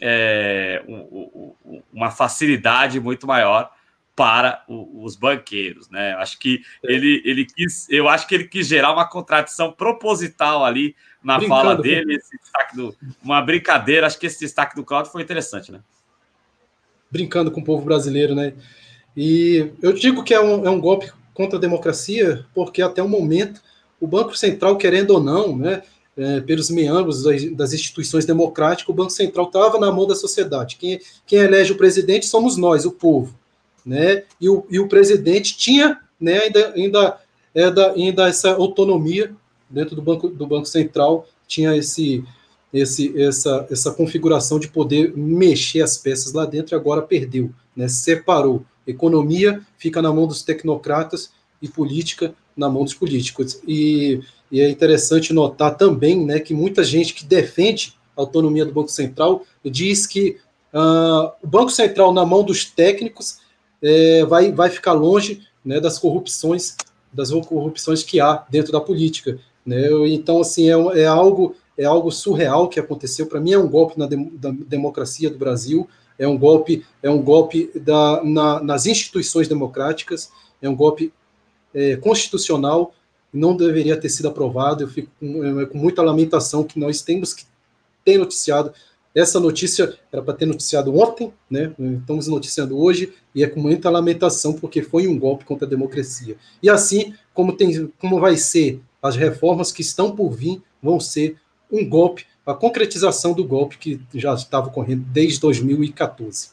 é, 0.00 0.82
um, 0.88 1.54
um, 1.64 1.82
uma 1.92 2.10
facilidade 2.10 3.00
muito 3.00 3.26
maior 3.26 3.70
para 4.16 4.62
o, 4.68 5.04
os 5.04 5.16
banqueiros, 5.16 5.88
né? 5.90 6.12
Acho 6.14 6.38
que 6.38 6.62
é. 6.84 6.92
ele, 6.92 7.22
ele 7.24 7.44
quis, 7.44 7.88
eu 7.90 8.08
acho 8.08 8.26
que 8.26 8.34
ele 8.34 8.44
quis 8.44 8.66
gerar 8.66 8.92
uma 8.92 9.08
contradição 9.08 9.72
proposital 9.72 10.64
ali 10.64 10.94
na 11.22 11.38
Brincando, 11.38 11.60
fala 11.60 11.76
dele, 11.76 12.16
esse 12.16 12.38
destaque 12.38 12.76
do, 12.76 12.94
uma 13.22 13.42
brincadeira. 13.42 14.06
Acho 14.06 14.18
que 14.18 14.26
esse 14.26 14.40
destaque 14.40 14.76
do 14.76 14.84
Claudio 14.84 15.10
foi 15.10 15.22
interessante, 15.22 15.72
né? 15.72 15.80
Brincando 17.10 17.50
com 17.50 17.60
o 17.60 17.64
povo 17.64 17.84
brasileiro, 17.84 18.34
né? 18.34 18.54
E 19.16 19.72
eu 19.82 19.92
digo 19.92 20.22
que 20.22 20.34
é 20.34 20.40
um, 20.40 20.66
é 20.66 20.70
um 20.70 20.80
golpe 20.80 21.10
contra 21.32 21.58
a 21.58 21.60
democracia, 21.60 22.46
porque 22.54 22.82
até 22.82 23.02
o 23.02 23.08
momento 23.08 23.60
o 24.00 24.06
Banco 24.06 24.36
Central, 24.36 24.76
querendo 24.76 25.12
ou 25.12 25.20
não, 25.20 25.56
né, 25.56 25.82
é, 26.16 26.40
pelos 26.40 26.68
meandros 26.68 27.22
das, 27.22 27.44
das, 27.52 27.72
instituições 27.72 28.24
democráticas, 28.26 28.88
o 28.88 28.92
Banco 28.92 29.10
Central 29.10 29.46
estava 29.46 29.78
na 29.78 29.90
mão 29.90 30.06
da 30.06 30.14
sociedade. 30.14 30.76
Quem, 30.76 31.00
quem 31.26 31.38
elege 31.38 31.72
o 31.72 31.76
presidente 31.76 32.26
somos 32.26 32.56
nós, 32.56 32.84
o 32.84 32.92
povo 32.92 33.34
né? 33.84 34.24
E 34.40 34.48
o, 34.48 34.66
e 34.70 34.78
o 34.78 34.88
presidente 34.88 35.56
tinha, 35.56 36.00
né, 36.20 36.38
ainda, 36.38 36.72
ainda, 36.74 37.92
ainda, 37.92 38.28
essa 38.28 38.52
autonomia 38.54 39.34
dentro 39.68 39.94
do 39.96 40.02
banco 40.02 40.28
do 40.28 40.46
banco 40.46 40.66
central, 40.66 41.26
tinha 41.46 41.76
esse 41.76 42.24
esse, 42.74 43.16
essa, 43.22 43.66
essa 43.70 43.92
configuração 43.92 44.58
de 44.58 44.66
poder 44.66 45.16
mexer 45.16 45.80
as 45.80 45.96
peças 45.96 46.32
lá 46.32 46.44
dentro, 46.44 46.74
agora 46.74 47.00
perdeu, 47.00 47.52
né? 47.76 47.86
separou. 47.86 48.64
Economia 48.84 49.62
fica 49.78 50.02
na 50.02 50.12
mão 50.12 50.26
dos 50.26 50.42
tecnocratas 50.42 51.30
e 51.62 51.68
política 51.68 52.34
na 52.56 52.68
mão 52.68 52.82
dos 52.82 52.92
políticos. 52.92 53.60
E, 53.66 54.20
e 54.50 54.60
é 54.60 54.68
interessante 54.68 55.32
notar 55.32 55.76
também 55.76 56.24
né, 56.26 56.40
que 56.40 56.52
muita 56.52 56.82
gente 56.82 57.14
que 57.14 57.24
defende 57.24 57.94
a 58.16 58.20
autonomia 58.20 58.64
do 58.64 58.72
Banco 58.72 58.90
Central 58.90 59.44
diz 59.64 60.04
que 60.04 60.38
uh, 60.72 61.30
o 61.42 61.46
Banco 61.46 61.70
Central 61.70 62.12
na 62.12 62.26
mão 62.26 62.42
dos 62.42 62.64
técnicos 62.64 63.38
é, 63.84 64.24
vai, 64.24 64.50
vai 64.50 64.70
ficar 64.70 64.94
longe 64.94 65.46
né, 65.62 65.78
das 65.78 65.98
corrupções, 65.98 66.74
das 67.12 67.30
corrupções 67.30 68.02
que 68.02 68.18
há 68.18 68.42
dentro 68.48 68.72
da 68.72 68.80
política. 68.80 69.38
Né? 69.64 69.88
Então, 70.08 70.40
assim, 70.40 70.70
é, 70.70 71.02
é, 71.02 71.06
algo, 71.06 71.54
é 71.76 71.84
algo 71.84 72.10
surreal 72.10 72.66
que 72.66 72.80
aconteceu. 72.80 73.26
Para 73.26 73.40
mim, 73.40 73.52
é 73.52 73.58
um 73.58 73.68
golpe 73.68 73.98
na 73.98 74.06
de, 74.06 74.16
democracia 74.66 75.28
do 75.28 75.36
Brasil, 75.36 75.86
é 76.18 76.26
um 76.26 76.38
golpe, 76.38 76.84
é 77.02 77.10
um 77.10 77.20
golpe 77.20 77.70
da, 77.74 78.24
na, 78.24 78.62
nas 78.62 78.86
instituições 78.86 79.48
democráticas, 79.48 80.32
é 80.62 80.68
um 80.68 80.74
golpe 80.74 81.12
é, 81.74 81.96
constitucional, 81.96 82.94
não 83.30 83.54
deveria 83.54 84.00
ter 84.00 84.08
sido 84.08 84.28
aprovado. 84.28 84.84
Eu 84.84 84.88
fico 84.88 85.10
com, 85.20 85.60
é, 85.60 85.66
com 85.66 85.76
muita 85.76 86.02
lamentação 86.02 86.64
que 86.64 86.78
nós 86.78 87.02
temos 87.02 87.34
que 87.34 87.44
ter 88.02 88.16
noticiado 88.16 88.72
essa 89.14 89.38
notícia 89.38 89.96
era 90.12 90.20
para 90.22 90.34
ter 90.34 90.46
noticiado 90.46 90.94
ontem, 90.98 91.32
né? 91.48 91.72
Estamos 92.00 92.26
noticiando 92.26 92.76
hoje 92.76 93.12
e 93.34 93.44
é 93.44 93.46
com 93.46 93.60
muita 93.60 93.88
lamentação 93.88 94.54
porque 94.54 94.82
foi 94.82 95.06
um 95.06 95.18
golpe 95.18 95.44
contra 95.44 95.66
a 95.66 95.70
democracia. 95.70 96.36
E 96.60 96.68
assim 96.68 97.14
como 97.32 97.56
tem, 97.56 97.86
como 97.98 98.18
vai 98.18 98.36
ser 98.36 98.80
as 99.00 99.14
reformas 99.14 99.70
que 99.70 99.82
estão 99.82 100.16
por 100.16 100.30
vir, 100.30 100.60
vão 100.82 100.98
ser 100.98 101.36
um 101.70 101.88
golpe, 101.88 102.26
a 102.44 102.54
concretização 102.54 103.32
do 103.32 103.44
golpe 103.44 103.78
que 103.78 104.00
já 104.14 104.34
estava 104.34 104.66
ocorrendo 104.66 105.04
desde 105.04 105.40
2014. 105.40 106.50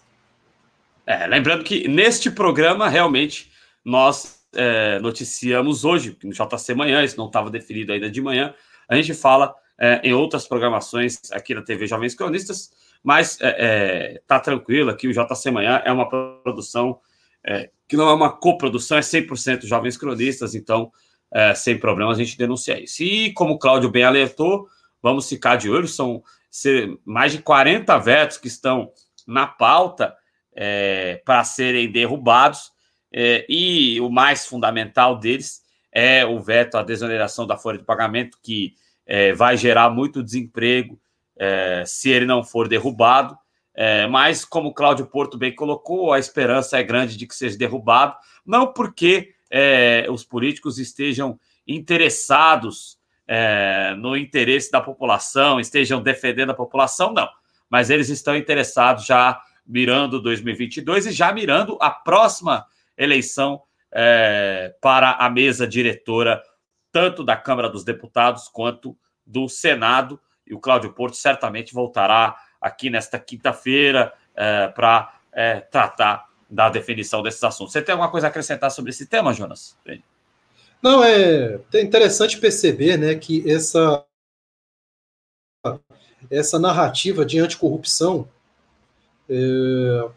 É, 1.05 1.25
lembrando 1.25 1.63
que 1.63 1.87
neste 1.87 2.29
programa 2.29 2.87
realmente 2.87 3.51
nós 3.83 4.39
é, 4.53 4.99
noticiamos 4.99 5.83
hoje, 5.83 6.17
no 6.23 6.31
JC 6.31 6.75
Manhã, 6.75 7.03
isso 7.03 7.17
não 7.17 7.27
estava 7.27 7.49
definido 7.49 7.91
ainda 7.91 8.09
de 8.09 8.21
manhã, 8.21 8.53
a 8.87 8.95
gente 8.95 9.13
fala 9.13 9.55
é, 9.81 9.99
em 10.03 10.13
outras 10.13 10.47
programações 10.47 11.19
aqui 11.31 11.55
na 11.55 11.63
TV 11.63 11.87
Jovens 11.87 12.13
Cronistas, 12.13 12.69
mas 13.03 13.41
é, 13.41 13.55
é, 13.57 14.21
tá 14.27 14.39
tranquilo 14.39 14.91
aqui, 14.91 15.07
o 15.07 15.11
JC 15.11 15.49
Manhã 15.49 15.81
é 15.83 15.91
uma 15.91 16.07
produção 16.07 16.99
é, 17.43 17.71
que 17.87 17.97
não 17.97 18.07
é 18.07 18.13
uma 18.13 18.31
coprodução, 18.31 18.95
é 18.95 19.01
100% 19.01 19.65
Jovens 19.65 19.97
Cronistas, 19.97 20.53
então 20.53 20.91
é, 21.33 21.55
sem 21.55 21.79
problema 21.79 22.11
a 22.11 22.15
gente 22.15 22.37
denuncia 22.37 22.79
isso. 22.79 23.01
E 23.01 23.33
como 23.33 23.55
o 23.55 23.57
Cláudio 23.57 23.89
bem 23.89 24.03
alertou, 24.03 24.67
vamos 25.01 25.27
ficar 25.27 25.55
de 25.55 25.67
olho, 25.67 25.87
são 25.87 26.21
mais 27.03 27.31
de 27.31 27.39
40 27.39 27.97
vetos 27.97 28.37
que 28.37 28.47
estão 28.47 28.91
na 29.25 29.47
pauta 29.47 30.15
para 31.23 31.43
serem 31.45 31.89
derrubados, 31.89 32.71
e 33.13 33.99
o 34.01 34.09
mais 34.09 34.45
fundamental 34.45 35.17
deles 35.17 35.61
é 35.91 36.25
o 36.25 36.39
veto 36.39 36.75
à 36.75 36.83
desoneração 36.83 37.47
da 37.47 37.57
folha 37.57 37.77
de 37.77 37.85
pagamento, 37.85 38.37
que 38.43 38.75
é, 39.05 39.33
vai 39.33 39.57
gerar 39.57 39.89
muito 39.89 40.23
desemprego 40.23 40.99
é, 41.37 41.83
se 41.85 42.09
ele 42.09 42.25
não 42.25 42.43
for 42.43 42.67
derrubado. 42.67 43.37
É, 43.73 44.05
mas, 44.07 44.43
como 44.43 44.69
o 44.69 44.73
Cláudio 44.73 45.05
Porto 45.07 45.37
bem 45.37 45.55
colocou, 45.55 46.11
a 46.11 46.19
esperança 46.19 46.77
é 46.77 46.83
grande 46.83 47.17
de 47.17 47.25
que 47.25 47.35
seja 47.35 47.57
derrubado, 47.57 48.15
não 48.45 48.71
porque 48.71 49.33
é, 49.49 50.05
os 50.09 50.23
políticos 50.23 50.77
estejam 50.77 51.39
interessados 51.67 52.97
é, 53.27 53.95
no 53.97 54.17
interesse 54.17 54.71
da 54.71 54.81
população, 54.81 55.59
estejam 55.59 56.01
defendendo 56.01 56.51
a 56.51 56.55
população, 56.55 57.13
não, 57.13 57.29
mas 57.69 57.89
eles 57.89 58.09
estão 58.09 58.35
interessados 58.35 59.05
já 59.05 59.41
mirando 59.65 60.21
2022 60.21 61.07
e 61.07 61.11
já 61.11 61.31
mirando 61.31 61.77
a 61.79 61.89
próxima 61.89 62.65
eleição 62.97 63.61
é, 63.91 64.73
para 64.81 65.11
a 65.11 65.29
mesa 65.29 65.67
diretora 65.67 66.41
tanto 66.91 67.23
da 67.23 67.35
Câmara 67.35 67.69
dos 67.69 67.83
Deputados 67.83 68.47
quanto 68.47 68.97
do 69.25 69.47
Senado. 69.47 70.19
E 70.45 70.53
o 70.53 70.59
Cláudio 70.59 70.93
Porto 70.93 71.15
certamente 71.15 71.73
voltará 71.73 72.35
aqui 72.59 72.89
nesta 72.89 73.17
quinta-feira 73.17 74.13
é, 74.35 74.67
para 74.67 75.13
é, 75.31 75.59
tratar 75.61 76.29
da 76.49 76.69
definição 76.69 77.23
desses 77.23 77.43
assuntos. 77.43 77.71
Você 77.71 77.81
tem 77.81 77.93
alguma 77.93 78.11
coisa 78.11 78.27
a 78.27 78.29
acrescentar 78.29 78.69
sobre 78.71 78.91
esse 78.91 79.05
tema, 79.05 79.33
Jonas? 79.33 79.77
Não, 80.81 81.03
é, 81.03 81.59
é 81.73 81.81
interessante 81.81 82.37
perceber 82.37 82.97
né, 82.97 83.15
que 83.15 83.49
essa, 83.49 84.03
essa 86.29 86.59
narrativa 86.59 87.25
de 87.25 87.39
anticorrupção 87.39 88.27
é, 89.29 90.09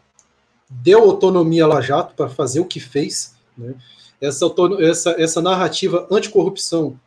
deu 0.69 1.03
autonomia 1.03 1.63
a 1.63 1.67
Lajato 1.67 2.15
para 2.15 2.29
fazer 2.29 2.59
o 2.59 2.65
que 2.65 2.79
fez, 2.79 3.35
né? 3.57 3.75
Essa, 4.21 4.45
essa, 4.79 5.15
essa 5.17 5.41
narrativa 5.41 6.07
anticorrupção 6.11 6.99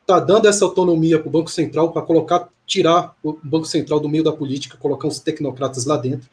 está 0.00 0.18
dando 0.18 0.46
essa 0.48 0.64
autonomia 0.64 1.18
para 1.18 1.28
o 1.28 1.30
Banco 1.30 1.50
Central 1.50 1.92
para 1.92 2.02
colocar, 2.02 2.48
tirar 2.66 3.14
o 3.22 3.38
Banco 3.42 3.66
Central 3.66 4.00
do 4.00 4.08
meio 4.08 4.24
da 4.24 4.32
política, 4.32 4.78
colocar 4.78 5.06
os 5.06 5.20
tecnocratas 5.20 5.84
lá 5.84 5.96
dentro. 5.96 6.28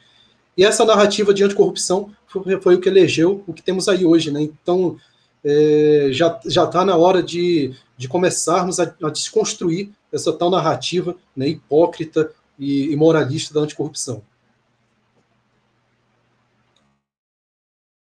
E 0.57 0.64
essa 0.64 0.86
narrativa 0.86 1.34
de 1.34 1.44
anticorrupção 1.44 2.11
foi, 2.27 2.61
foi 2.61 2.76
o 2.76 2.80
que 2.80 2.88
elegeu 2.88 3.44
o 3.45 3.53
que 3.53 3.61
temos 3.61 3.90
aí 3.90 4.06
hoje, 4.06 4.32
né? 4.32 4.41
Então 4.41 4.95
é, 5.44 6.07
já 6.11 6.40
já 6.45 6.64
está 6.64 6.86
na 6.86 6.95
hora 6.95 7.22
de, 7.22 7.73
de 7.98 8.07
começarmos 8.07 8.80
a, 8.80 8.95
a, 9.03 9.10
desconstruir 9.10 9.91
essa 10.11 10.32
tal 10.32 10.49
narrativa 10.49 11.15
né, 11.36 11.49
hipócrita 11.49 12.32
e, 12.57 12.91
e 12.91 12.95
moralista 12.95 13.53
da 13.53 13.60
anticorrupção. 13.60 14.23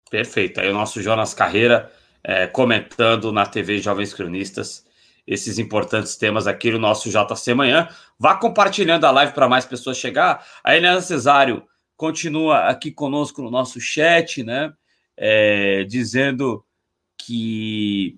Perfeito. 0.10 0.60
Aí 0.60 0.70
o 0.70 0.74
nosso 0.74 1.02
Jonas 1.02 1.34
Carreira 1.34 1.92
é, 2.24 2.48
comentando 2.48 3.32
na 3.32 3.46
TV 3.46 3.80
Jovens 3.80 4.14
Cronistas 4.14 4.86
esses 5.26 5.60
importantes 5.60 6.16
temas 6.16 6.48
aqui 6.48 6.72
no 6.72 6.80
nosso 6.80 7.10
JC 7.10 7.54
Manhã. 7.54 7.88
Vá 8.18 8.36
compartilhando 8.36 9.06
a 9.06 9.12
live 9.12 9.34
para 9.34 9.48
mais 9.48 9.66
pessoas 9.66 9.98
chegar. 9.98 10.46
A 10.64 10.76
Helena 10.76 11.02
Cesário 11.02 11.64
continua 11.96 12.68
aqui 12.68 12.92
conosco 12.92 13.42
no 13.42 13.52
nosso 13.52 13.80
chat, 13.80 14.44
né? 14.44 14.74
É, 15.16 15.84
dizendo 15.84 16.66
que 17.18 18.18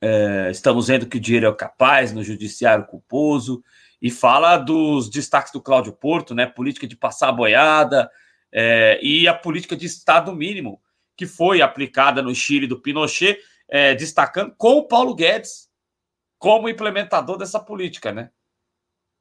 é, 0.00 0.48
estamos 0.50 0.88
vendo 0.88 1.06
que 1.06 1.18
o 1.18 1.20
dinheiro 1.20 1.46
é 1.46 1.54
capaz 1.54 2.12
no 2.12 2.24
judiciário 2.24 2.86
culposo, 2.86 3.62
e 4.02 4.10
fala 4.10 4.56
dos 4.56 5.08
destaques 5.08 5.52
do 5.52 5.62
Cláudio 5.62 5.92
Porto, 5.92 6.34
né? 6.34 6.44
Política 6.44 6.88
de 6.88 6.96
passar 6.96 7.28
a 7.28 7.32
boiada 7.32 8.10
é, 8.50 8.98
e 9.00 9.28
a 9.28 9.32
política 9.32 9.76
de 9.76 9.86
Estado 9.86 10.34
mínimo, 10.34 10.82
que 11.22 11.26
foi 11.26 11.62
aplicada 11.62 12.20
no 12.20 12.34
Chile 12.34 12.66
do 12.66 12.80
Pinochet, 12.80 13.38
é, 13.68 13.94
destacando 13.94 14.52
com 14.58 14.78
o 14.78 14.88
Paulo 14.88 15.14
Guedes 15.14 15.70
como 16.36 16.68
implementador 16.68 17.38
dessa 17.38 17.60
política, 17.60 18.10
né? 18.10 18.30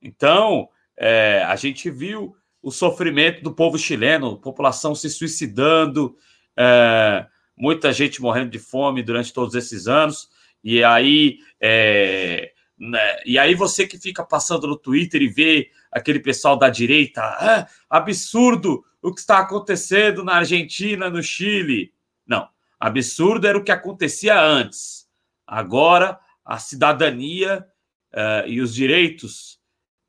Então, 0.01 0.67
é, 0.97 1.43
a 1.47 1.55
gente 1.55 1.91
viu 1.91 2.35
o 2.59 2.71
sofrimento 2.71 3.43
do 3.43 3.53
povo 3.53 3.77
chileno, 3.77 4.41
população 4.41 4.95
se 4.95 5.11
suicidando, 5.11 6.17
é, 6.57 7.27
muita 7.55 7.93
gente 7.93 8.19
morrendo 8.19 8.49
de 8.49 8.57
fome 8.57 9.03
durante 9.03 9.31
todos 9.31 9.53
esses 9.53 9.87
anos, 9.87 10.27
e 10.63 10.83
aí 10.83 11.37
é, 11.59 12.51
né? 12.79 13.19
E 13.27 13.37
aí 13.37 13.53
você 13.53 13.85
que 13.85 13.99
fica 13.99 14.23
passando 14.23 14.65
no 14.65 14.75
Twitter 14.75 15.21
e 15.21 15.27
vê 15.27 15.69
aquele 15.91 16.19
pessoal 16.19 16.57
da 16.57 16.69
direita, 16.69 17.21
ah, 17.21 17.67
absurdo 17.89 18.83
o 19.01 19.13
que 19.13 19.19
está 19.19 19.39
acontecendo 19.39 20.23
na 20.23 20.35
Argentina, 20.35 21.09
no 21.09 21.21
Chile. 21.21 21.93
Não, 22.25 22.47
absurdo 22.79 23.47
era 23.47 23.57
o 23.57 23.63
que 23.63 23.71
acontecia 23.71 24.39
antes. 24.39 25.07
Agora 25.45 26.19
a 26.45 26.57
cidadania 26.57 27.65
uh, 28.13 28.47
e 28.47 28.61
os 28.61 28.73
direitos 28.73 29.59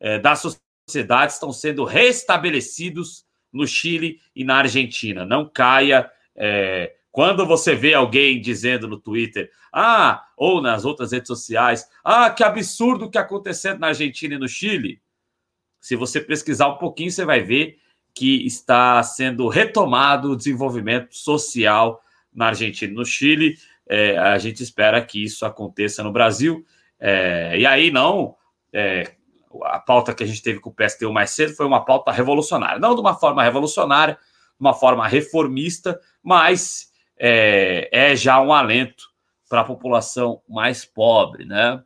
uh, 0.01 0.21
da 0.21 0.35
sociedade 0.37 1.33
estão 1.33 1.53
sendo 1.53 1.85
restabelecidos 1.85 3.25
no 3.53 3.67
Chile 3.67 4.21
e 4.35 4.45
na 4.45 4.57
Argentina. 4.57 5.25
Não 5.25 5.49
caia 5.49 6.11
uh, 6.37 7.03
quando 7.13 7.47
você 7.47 7.75
vê 7.75 7.93
alguém 7.93 8.41
dizendo 8.41 8.89
no 8.89 8.99
Twitter, 8.99 9.51
ah, 9.73 10.25
ou 10.37 10.63
nas 10.63 10.85
outras 10.87 11.13
redes 11.13 11.29
sociais, 11.29 11.87
ah, 12.03 12.31
que 12.31 12.43
absurdo 12.43 13.05
o 13.05 13.11
que 13.11 13.19
acontecendo 13.19 13.81
na 13.81 13.89
Argentina 13.89 14.35
e 14.35 14.39
no 14.39 14.49
Chile. 14.49 15.01
Se 15.83 15.97
você 15.97 16.21
pesquisar 16.21 16.69
um 16.69 16.79
pouquinho, 16.79 17.11
você 17.11 17.25
vai 17.25 17.43
ver 17.43 17.81
que 18.15 18.47
está 18.47 19.03
sendo 19.03 19.49
retomado 19.49 20.31
o 20.31 20.37
desenvolvimento 20.37 21.17
social 21.17 22.01
na 22.33 22.47
Argentina 22.47 22.93
e 22.93 22.95
no 22.95 23.05
Chile. 23.05 23.59
É, 23.89 24.17
a 24.17 24.39
gente 24.39 24.63
espera 24.63 25.05
que 25.05 25.25
isso 25.25 25.45
aconteça 25.45 26.05
no 26.05 26.13
Brasil. 26.13 26.65
É, 27.01 27.59
e 27.59 27.67
aí, 27.67 27.91
não. 27.91 28.37
É, 28.73 29.17
a 29.65 29.81
pauta 29.81 30.15
que 30.15 30.23
a 30.23 30.27
gente 30.27 30.41
teve 30.41 30.61
com 30.61 30.71
o 30.71 30.73
PSTU 30.73 31.13
mais 31.13 31.33
cedo 31.33 31.53
foi 31.55 31.67
uma 31.67 31.85
pauta 31.85 32.13
revolucionária. 32.13 32.79
Não 32.79 32.95
de 32.95 33.01
uma 33.01 33.19
forma 33.19 33.43
revolucionária, 33.43 34.15
de 34.15 34.61
uma 34.61 34.75
forma 34.75 35.09
reformista, 35.09 36.01
mas 36.23 36.93
é, 37.19 37.89
é 37.93 38.15
já 38.15 38.41
um 38.41 38.53
alento 38.53 39.11
para 39.49 39.63
a 39.63 39.65
população 39.65 40.41
mais 40.49 40.85
pobre, 40.85 41.45
né? 41.45 41.83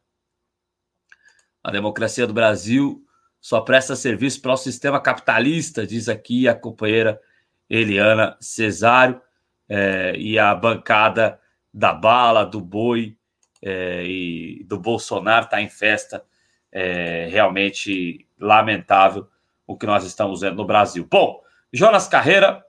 A 1.64 1.70
democracia 1.70 2.26
do 2.26 2.34
Brasil 2.34 3.05
só 3.40 3.60
presta 3.60 3.94
serviço 3.94 4.40
para 4.42 4.52
o 4.52 4.56
sistema 4.56 5.00
capitalista, 5.00 5.86
diz 5.86 6.08
aqui 6.08 6.48
a 6.48 6.54
companheira 6.54 7.20
Eliana 7.68 8.36
Cesário, 8.40 9.20
é, 9.68 10.14
e 10.16 10.38
a 10.38 10.54
bancada 10.54 11.40
da 11.72 11.92
bala, 11.92 12.44
do 12.44 12.60
boi 12.60 13.16
é, 13.62 14.04
e 14.04 14.64
do 14.64 14.78
Bolsonaro 14.78 15.46
está 15.46 15.60
em 15.60 15.68
festa. 15.68 16.24
É, 16.72 17.28
realmente 17.30 18.26
lamentável 18.38 19.26
o 19.66 19.76
que 19.76 19.86
nós 19.86 20.04
estamos 20.04 20.42
vendo 20.42 20.56
no 20.56 20.66
Brasil. 20.66 21.06
Bom, 21.10 21.42
Jonas 21.72 22.06
Carreira, 22.06 22.64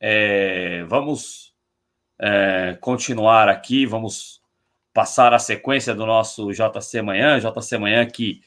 é, 0.00 0.84
vamos 0.84 1.54
é, 2.18 2.76
continuar 2.80 3.48
aqui, 3.48 3.86
vamos 3.86 4.42
passar 4.92 5.32
a 5.32 5.38
sequência 5.38 5.94
do 5.94 6.04
nosso 6.04 6.52
JC 6.52 7.02
Manhã, 7.02 7.38
JC 7.38 7.78
Manhã 7.78 8.06
que 8.06 8.42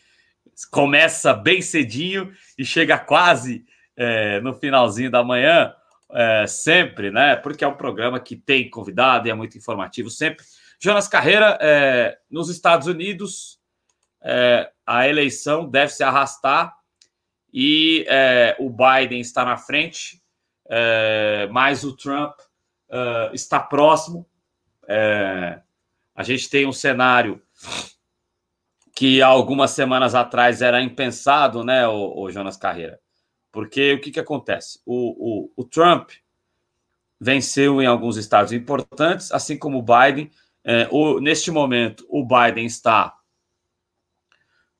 começa 0.65 1.33
bem 1.33 1.61
cedinho 1.61 2.33
e 2.57 2.65
chega 2.65 2.97
quase 2.97 3.65
é, 3.95 4.39
no 4.41 4.53
finalzinho 4.53 5.11
da 5.11 5.23
manhã, 5.23 5.73
é, 6.11 6.47
sempre, 6.47 7.11
né? 7.11 7.35
Porque 7.35 7.63
é 7.63 7.67
um 7.67 7.75
programa 7.75 8.19
que 8.19 8.35
tem 8.35 8.69
convidado 8.69 9.27
e 9.27 9.31
é 9.31 9.33
muito 9.33 9.57
informativo 9.57 10.09
sempre. 10.09 10.45
Jonas 10.79 11.07
Carreira, 11.07 11.57
é, 11.59 12.17
nos 12.29 12.49
Estados 12.49 12.87
Unidos, 12.87 13.59
é, 14.21 14.71
a 14.85 15.07
eleição 15.07 15.67
deve 15.67 15.91
se 15.91 16.03
arrastar 16.03 16.75
e 17.51 18.05
é, 18.07 18.55
o 18.59 18.69
Biden 18.69 19.19
está 19.19 19.43
na 19.43 19.57
frente, 19.57 20.21
é, 20.69 21.47
mas 21.51 21.83
o 21.83 21.95
Trump 21.95 22.37
está 23.33 23.59
próximo. 23.59 24.25
A 26.15 26.23
gente 26.23 26.49
tem 26.49 26.65
um 26.65 26.71
cenário 26.71 27.41
que 28.97 29.21
algumas 29.21 29.69
semanas 29.69 30.15
atrás 30.15 30.59
era 30.59 30.81
impensado, 30.81 31.63
né, 31.63 31.87
o, 31.87 32.19
o 32.19 32.31
Jonas 32.31 32.57
Carreira? 32.57 32.99
Porque 33.51 33.93
o 33.93 34.01
que, 34.01 34.09
que 34.09 34.19
acontece? 34.19 34.79
O, 34.87 35.43
o, 35.45 35.51
o, 35.55 35.63
Trump 35.63 36.09
venceu 37.21 37.79
em 37.79 37.85
alguns 37.85 38.17
estados 38.17 38.51
importantes, 38.51 39.31
assim 39.31 39.55
como 39.55 39.77
o 39.77 39.83
Biden. 39.83 40.31
É, 40.63 40.87
o, 40.89 41.19
neste 41.19 41.51
momento, 41.51 42.07
o 42.09 42.25
Biden 42.25 42.65
está 42.65 43.15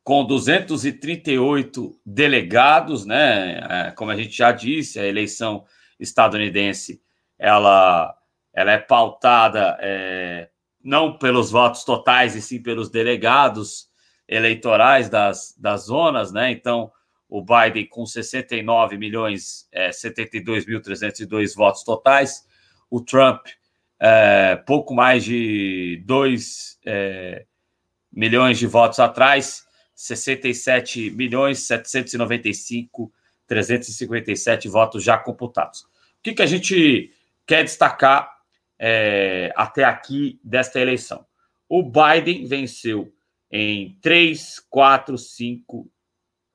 com 0.04 0.26
238 0.26 2.00
delegados, 2.04 3.06
né? 3.06 3.60
É, 3.70 3.92
como 3.92 4.10
a 4.10 4.16
gente 4.16 4.36
já 4.36 4.52
disse, 4.52 5.00
a 5.00 5.06
eleição 5.06 5.64
estadunidense 6.00 7.04
ela, 7.38 8.18
ela 8.52 8.72
é 8.72 8.80
pautada 8.80 9.78
é, 9.80 10.50
não 10.84 11.20
pelos 11.20 11.52
votos 11.52 11.84
totais, 11.84 12.36
e 12.36 12.42
sim 12.42 12.64
pelos 12.64 12.90
delegados 12.90 13.96
eleitorais 14.28 15.10
das, 15.10 15.56
das 15.58 15.86
zonas, 15.86 16.32
né? 16.32 16.52
Então, 16.52 16.92
o 17.30 17.44
Biden 17.44 17.86
com 17.88 18.06
69 18.06 18.98
milhões, 18.98 19.68
é, 19.72 19.90
72.302 19.90 21.56
votos 21.56 21.84
totais, 21.84 22.48
o 22.90 23.02
Trump 23.02 23.48
é, 24.00 24.56
pouco 24.56 24.94
mais 24.94 25.24
de 25.24 26.02
2 26.06 26.80
é, 26.86 27.46
milhões 28.12 28.58
de 28.58 28.68
votos 28.68 29.00
atrás, 29.00 29.66
67 29.96 31.12
milhões 31.12 31.60
795 31.60 33.12
357 33.48 34.68
votos 34.68 35.04
já 35.04 35.18
computados. 35.18 35.82
O 35.82 35.88
que, 36.22 36.34
que 36.34 36.42
a 36.42 36.46
gente 36.46 37.12
quer 37.46 37.64
destacar 37.64 38.38
é, 38.80 39.52
até 39.56 39.84
aqui 39.84 40.40
desta 40.44 40.80
eleição. 40.80 41.26
O 41.68 41.84
Biden 41.84 42.46
venceu 42.46 43.12
em 43.52 43.98
3, 44.02 44.60
4, 44.70 45.18
5. 45.18 45.92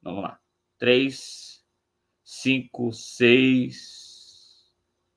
Vamos 0.02 0.22
lá. 0.22 0.38
3, 0.78 1.62
5, 2.24 2.92
6, 2.92 4.70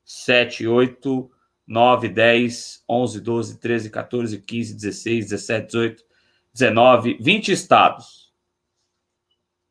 7, 0.04 0.66
8, 0.66 1.30
9, 1.66 2.08
10, 2.08 2.84
11, 2.88 3.20
12, 3.20 3.58
13, 3.58 3.90
14, 3.90 4.38
15, 4.38 4.74
16, 4.74 5.24
17, 5.26 5.66
18, 5.66 6.04
19, 6.52 7.18
20 7.20 7.52
estados. 7.52 8.32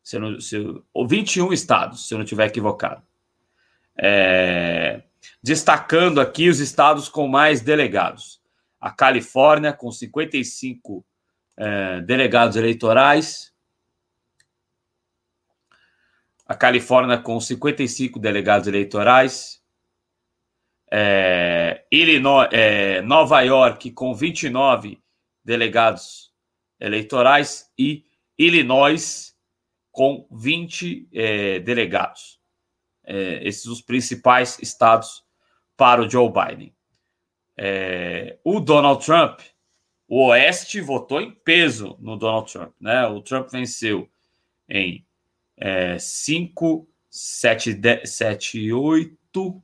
Se 0.03 0.17
eu 0.17 0.21
não, 0.21 0.39
se 0.39 0.55
eu, 0.55 0.85
ou 0.93 1.07
21 1.07 1.51
estados, 1.51 2.07
se 2.07 2.13
eu 2.13 2.17
não 2.17 2.25
estiver 2.25 2.47
equivocado. 2.47 3.01
É, 3.97 5.01
destacando 5.41 6.19
aqui 6.19 6.49
os 6.49 6.59
estados 6.59 7.09
com 7.09 7.27
mais 7.27 7.61
delegados. 7.61 8.41
A 8.79 8.91
Califórnia, 8.91 9.73
com 9.73 9.91
55 9.91 11.03
é, 11.57 12.01
delegados 12.01 12.55
eleitorais. 12.55 13.53
A 16.47 16.55
Califórnia, 16.55 17.17
com 17.17 17.39
55 17.39 18.19
delegados 18.19 18.67
eleitorais. 18.67 19.61
É, 20.91 21.85
Illinois, 21.91 22.49
é, 22.51 23.01
Nova 23.01 23.41
York, 23.41 23.91
com 23.91 24.13
29 24.13 25.01
delegados 25.43 26.31
eleitorais. 26.79 27.71
E 27.77 28.05
Illinois, 28.37 29.35
com 29.91 30.27
20 30.29 31.09
é, 31.13 31.59
delegados. 31.59 32.39
É, 33.03 33.47
esses 33.47 33.65
os 33.65 33.81
principais 33.81 34.59
estados 34.61 35.23
para 35.77 36.01
o 36.01 36.09
Joe 36.09 36.29
Biden. 36.29 36.75
É, 37.57 38.37
o 38.43 38.59
Donald 38.59 39.03
Trump, 39.05 39.39
o 40.07 40.27
Oeste 40.27 40.81
votou 40.81 41.21
em 41.21 41.31
peso 41.31 41.97
no 41.99 42.15
Donald 42.15 42.51
Trump. 42.51 42.73
Né? 42.79 43.05
O 43.07 43.21
Trump 43.21 43.49
venceu 43.49 44.09
em 44.69 45.05
é, 45.57 45.97
5, 45.97 46.87
7, 47.09 47.79
7, 48.05 48.71
8, 48.71 49.61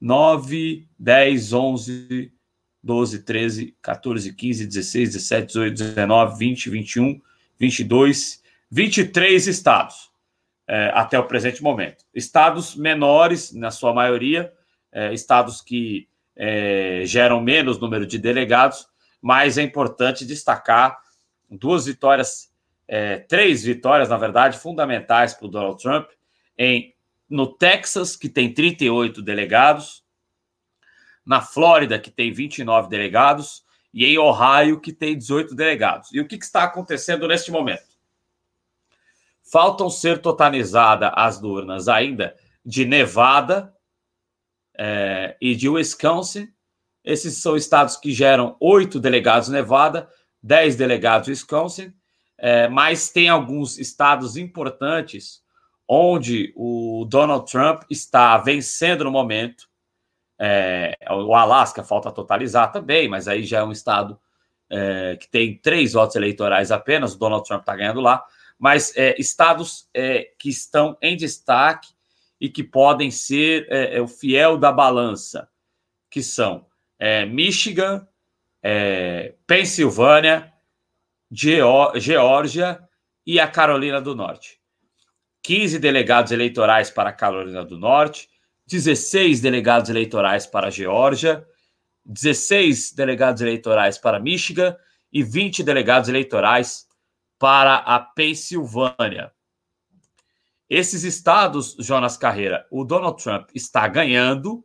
9, 0.00 0.88
10, 0.98 1.52
11, 1.52 2.32
12, 2.82 3.22
13, 3.22 3.76
14, 3.80 4.32
15, 4.32 4.66
16, 4.66 5.08
17, 5.14 5.46
18, 5.46 5.76
19, 5.76 6.38
20, 6.38 6.70
21, 6.70 7.20
22, 7.58 8.42
23 8.70 9.46
estados 9.46 10.10
é, 10.68 10.90
até 10.94 11.18
o 11.18 11.26
presente 11.26 11.62
momento. 11.62 12.04
Estados 12.14 12.74
menores, 12.74 13.52
na 13.52 13.70
sua 13.70 13.94
maioria, 13.94 14.52
é, 14.92 15.12
estados 15.14 15.60
que 15.60 16.08
é, 16.34 17.02
geram 17.04 17.40
menos 17.40 17.78
número 17.78 18.06
de 18.06 18.18
delegados, 18.18 18.86
mas 19.26 19.58
é 19.58 19.62
importante 19.64 20.24
destacar 20.24 20.96
duas 21.50 21.86
vitórias, 21.86 22.48
é, 22.86 23.18
três 23.18 23.64
vitórias, 23.64 24.08
na 24.08 24.16
verdade, 24.16 24.56
fundamentais 24.56 25.34
para 25.34 25.46
o 25.46 25.50
Donald 25.50 25.82
Trump 25.82 26.08
em 26.56 26.94
no 27.28 27.52
Texas, 27.52 28.14
que 28.14 28.28
tem 28.28 28.54
38 28.54 29.20
delegados, 29.20 30.04
na 31.24 31.40
Flórida, 31.40 31.98
que 31.98 32.08
tem 32.08 32.32
29 32.32 32.88
delegados, 32.88 33.64
e 33.92 34.06
em 34.06 34.16
Ohio, 34.16 34.80
que 34.80 34.92
tem 34.92 35.18
18 35.18 35.56
delegados. 35.56 36.12
E 36.12 36.20
o 36.20 36.28
que, 36.28 36.38
que 36.38 36.44
está 36.44 36.62
acontecendo 36.62 37.26
neste 37.26 37.50
momento? 37.50 37.98
Faltam 39.42 39.90
ser 39.90 40.22
totalizadas 40.22 41.10
as 41.16 41.42
urnas 41.42 41.88
ainda 41.88 42.36
de 42.64 42.84
Nevada 42.84 43.74
é, 44.78 45.36
e 45.40 45.56
de 45.56 45.68
Wisconsin. 45.68 46.48
Esses 47.06 47.38
são 47.38 47.56
estados 47.56 47.96
que 47.96 48.12
geram 48.12 48.56
oito 48.58 48.98
delegados 48.98 49.48
Nevada, 49.48 50.08
dez 50.42 50.74
delegados 50.74 51.28
Wisconsin, 51.28 51.94
é, 52.36 52.66
mas 52.68 53.10
tem 53.10 53.28
alguns 53.28 53.78
estados 53.78 54.36
importantes 54.36 55.40
onde 55.88 56.52
o 56.56 57.06
Donald 57.08 57.50
Trump 57.50 57.84
está 57.88 58.36
vencendo 58.38 59.04
no 59.04 59.12
momento. 59.12 59.68
É, 60.36 60.98
o 61.10 61.32
Alasca 61.32 61.84
falta 61.84 62.10
totalizar 62.10 62.72
também, 62.72 63.08
mas 63.08 63.28
aí 63.28 63.44
já 63.44 63.60
é 63.60 63.64
um 63.64 63.72
estado 63.72 64.20
é, 64.68 65.16
que 65.16 65.30
tem 65.30 65.56
três 65.56 65.92
votos 65.92 66.16
eleitorais 66.16 66.72
apenas. 66.72 67.14
O 67.14 67.18
Donald 67.18 67.46
Trump 67.46 67.60
está 67.60 67.76
ganhando 67.76 68.00
lá, 68.00 68.24
mas 68.58 68.92
é, 68.96 69.14
estados 69.16 69.88
é, 69.94 70.28
que 70.40 70.48
estão 70.48 70.98
em 71.00 71.16
destaque 71.16 71.94
e 72.40 72.50
que 72.50 72.64
podem 72.64 73.12
ser 73.12 73.66
é, 73.70 74.00
o 74.00 74.08
fiel 74.08 74.58
da 74.58 74.72
balança, 74.72 75.48
que 76.10 76.20
são 76.20 76.66
Michigan, 77.28 78.06
Pensilvânia, 79.46 80.52
Geórgia 81.30 82.80
e 83.26 83.40
a 83.40 83.48
Carolina 83.48 84.00
do 84.00 84.14
Norte. 84.14 84.60
15 85.42 85.78
delegados 85.78 86.32
eleitorais 86.32 86.90
para 86.90 87.10
a 87.10 87.12
Carolina 87.12 87.64
do 87.64 87.78
Norte, 87.78 88.28
16 88.66 89.40
delegados 89.40 89.88
eleitorais 89.88 90.44
para 90.46 90.66
a 90.68 90.70
Geórgia, 90.70 91.46
16 92.04 92.92
delegados 92.94 93.40
eleitorais 93.42 93.98
para 93.98 94.18
Michigan 94.18 94.76
e 95.12 95.22
20 95.22 95.62
delegados 95.62 96.08
eleitorais 96.08 96.88
para 97.38 97.76
a 97.76 98.00
Pensilvânia. 98.00 99.32
Esses 100.68 101.04
estados, 101.04 101.76
Jonas 101.78 102.16
Carreira, 102.16 102.66
o 102.70 102.84
Donald 102.84 103.22
Trump 103.22 103.50
está 103.54 103.86
ganhando 103.86 104.64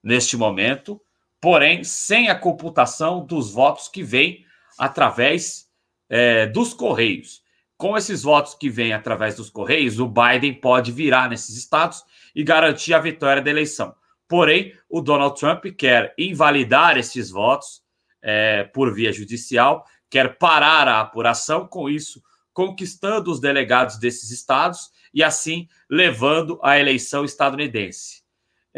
neste 0.00 0.36
momento, 0.36 1.02
porém 1.40 1.84
sem 1.84 2.28
a 2.28 2.34
computação 2.34 3.24
dos 3.24 3.52
votos 3.52 3.88
que 3.88 4.02
vêm 4.02 4.44
através 4.78 5.68
é, 6.08 6.46
dos 6.46 6.72
Correios 6.74 7.42
com 7.78 7.96
esses 7.96 8.24
votos 8.24 8.54
que 8.56 8.68
vêm 8.68 8.92
através 8.92 9.36
dos 9.36 9.48
Correios, 9.48 10.00
o 10.00 10.08
Biden 10.08 10.52
pode 10.52 10.90
virar 10.90 11.30
nesses 11.30 11.56
estados 11.56 12.02
e 12.34 12.42
garantir 12.42 12.92
a 12.92 12.98
vitória 12.98 13.40
da 13.40 13.50
eleição. 13.50 13.94
Porém, 14.26 14.74
o 14.90 15.00
Donald 15.00 15.38
Trump 15.38 15.64
quer 15.78 16.12
invalidar 16.18 16.98
esses 16.98 17.30
votos 17.30 17.80
é, 18.20 18.64
por 18.64 18.92
via 18.92 19.12
judicial, 19.12 19.86
quer 20.10 20.36
parar 20.38 20.88
a 20.88 21.00
apuração, 21.00 21.68
com 21.68 21.88
isso, 21.88 22.20
conquistando 22.52 23.30
os 23.30 23.40
delegados 23.40 23.96
desses 23.96 24.32
estados 24.32 24.90
e, 25.14 25.22
assim, 25.22 25.68
levando 25.88 26.58
a 26.64 26.80
eleição 26.80 27.24
estadunidense. 27.24 28.24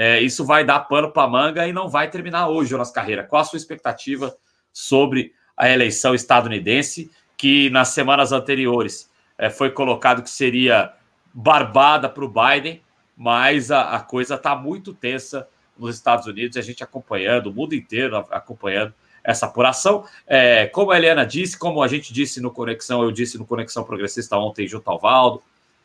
É, 0.00 0.20
isso 0.20 0.46
vai 0.46 0.64
dar 0.64 0.80
pano 0.80 1.10
para 1.10 1.28
manga 1.28 1.66
e 1.66 1.72
não 1.72 1.88
vai 1.88 2.08
terminar 2.08 2.48
hoje, 2.48 2.70
Jonas 2.70 2.90
Carreira. 2.90 3.24
Qual 3.24 3.42
a 3.42 3.44
sua 3.44 3.56
expectativa 3.58 4.34
sobre 4.72 5.32
a 5.56 5.68
eleição 5.68 6.14
estadunidense? 6.14 7.10
que 7.40 7.70
nas 7.70 7.88
semanas 7.88 8.32
anteriores 8.32 9.10
é, 9.38 9.48
foi 9.48 9.70
colocado 9.70 10.22
que 10.22 10.28
seria 10.28 10.92
barbada 11.32 12.06
para 12.06 12.22
o 12.22 12.28
Biden, 12.28 12.82
mas 13.16 13.70
a, 13.70 13.96
a 13.96 14.00
coisa 14.00 14.34
está 14.34 14.54
muito 14.54 14.92
tensa 14.92 15.48
nos 15.78 15.96
Estados 15.96 16.26
Unidos, 16.26 16.58
a 16.58 16.60
gente 16.60 16.84
acompanhando, 16.84 17.46
o 17.46 17.52
mundo 17.54 17.74
inteiro 17.74 18.14
acompanhando 18.30 18.92
essa 19.24 19.46
apuração. 19.46 20.04
É, 20.26 20.66
como 20.66 20.90
a 20.90 20.98
Helena 20.98 21.24
disse, 21.24 21.58
como 21.58 21.82
a 21.82 21.88
gente 21.88 22.12
disse 22.12 22.42
no 22.42 22.50
Conexão, 22.50 23.02
eu 23.02 23.10
disse 23.10 23.38
no 23.38 23.46
Conexão 23.46 23.84
Progressista 23.84 24.36
ontem 24.36 24.68
junto 24.68 24.90
ao 24.90 24.98
Valdo, 24.98 25.42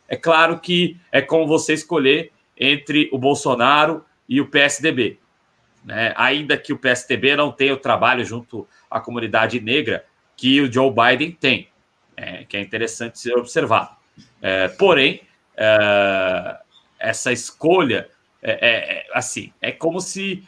é 0.10 0.18
claro 0.18 0.60
que 0.60 0.98
é 1.10 1.22
como 1.22 1.48
você 1.48 1.74
escolher 1.74 2.34
entre 2.58 3.10
o 3.12 3.18
Bolsonaro 3.18 4.06
e 4.28 4.42
o 4.42 4.48
PSDB. 4.48 5.20
Né? 5.84 6.14
Ainda 6.18 6.58
que 6.58 6.74
o 6.74 6.78
PSDB 6.78 7.36
não 7.36 7.52
tenha 7.52 7.74
o 7.74 7.78
trabalho 7.78 8.26
junto 8.26 8.68
à 8.90 9.00
comunidade 9.00 9.60
negra, 9.62 10.06
que 10.36 10.60
o 10.62 10.72
Joe 10.72 10.92
Biden 10.92 11.32
tem, 11.32 11.70
é, 12.18 12.44
que 12.44 12.58
é 12.58 12.62
interessante 12.62 13.20
ser 13.20 13.36
observado. 13.36 13.96
É, 14.42 14.68
porém, 14.70 15.22
é, 15.56 16.58
essa 17.00 17.32
escolha 17.32 18.10
é, 18.42 18.52
é, 18.52 18.58
é, 18.70 19.08
assim, 19.14 19.54
é 19.62 19.72
como 19.72 20.00
se 20.00 20.44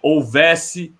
houvesse. 0.00 0.94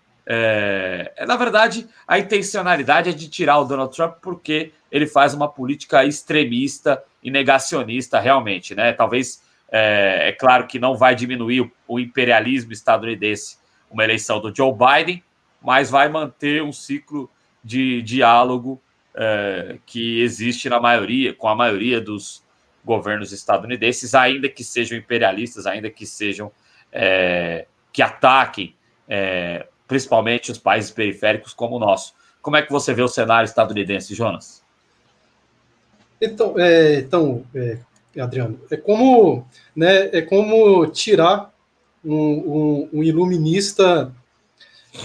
na 1.26 1.36
verdade, 1.36 1.88
a 2.06 2.18
intencionalidade 2.18 3.08
é 3.08 3.12
de 3.12 3.28
tirar 3.28 3.58
o 3.60 3.64
Donald 3.64 3.94
Trump 3.94 4.16
porque 4.20 4.72
ele 4.90 5.06
faz 5.06 5.32
uma 5.32 5.48
política 5.48 6.04
extremista 6.04 7.02
e 7.22 7.30
negacionista 7.30 8.20
realmente, 8.20 8.74
né? 8.74 8.92
Talvez 8.92 9.42
é, 9.70 10.34
claro 10.38 10.66
que 10.66 10.78
não 10.78 10.96
vai 10.96 11.14
diminuir 11.14 11.62
o, 11.62 11.72
o 11.86 12.00
imperialismo 12.00 12.72
estadunidense 12.72 13.58
uma 13.90 14.04
eleição 14.04 14.40
do 14.40 14.54
Joe 14.54 14.72
Biden, 14.72 15.22
mas 15.62 15.90
vai 15.90 16.08
manter 16.08 16.62
um 16.62 16.72
ciclo 16.72 17.30
de 17.64 18.02
diálogo 18.02 18.80
é, 19.14 19.78
que 19.84 20.20
existe 20.20 20.68
na 20.68 20.78
maioria, 20.78 21.34
com 21.34 21.48
a 21.48 21.54
maioria 21.54 22.00
dos 22.00 22.42
governos 22.84 23.32
estadunidenses, 23.32 24.14
ainda 24.14 24.48
que 24.48 24.62
sejam 24.62 24.96
imperialistas, 24.96 25.66
ainda 25.66 25.90
que 25.90 26.06
sejam 26.06 26.50
é, 26.92 27.66
que 27.92 28.00
ataquem 28.00 28.74
é, 29.08 29.66
principalmente 29.86 30.52
os 30.52 30.58
países 30.58 30.90
periféricos 30.90 31.52
como 31.52 31.76
o 31.76 31.78
nosso. 31.78 32.14
Como 32.40 32.56
é 32.56 32.62
que 32.62 32.70
você 32.70 32.94
vê 32.94 33.02
o 33.02 33.08
cenário 33.08 33.46
estadunidense, 33.46 34.14
Jonas? 34.14 34.62
Então, 36.20 36.54
é, 36.58 36.96
então 36.96 37.44
é, 37.54 37.78
Adriano, 38.18 38.58
é 38.70 38.76
como, 38.76 39.46
né, 39.76 40.08
é 40.12 40.22
como 40.22 40.86
tirar 40.86 41.52
um, 42.04 42.14
um, 42.14 42.88
um 42.94 43.04
iluminista 43.04 44.12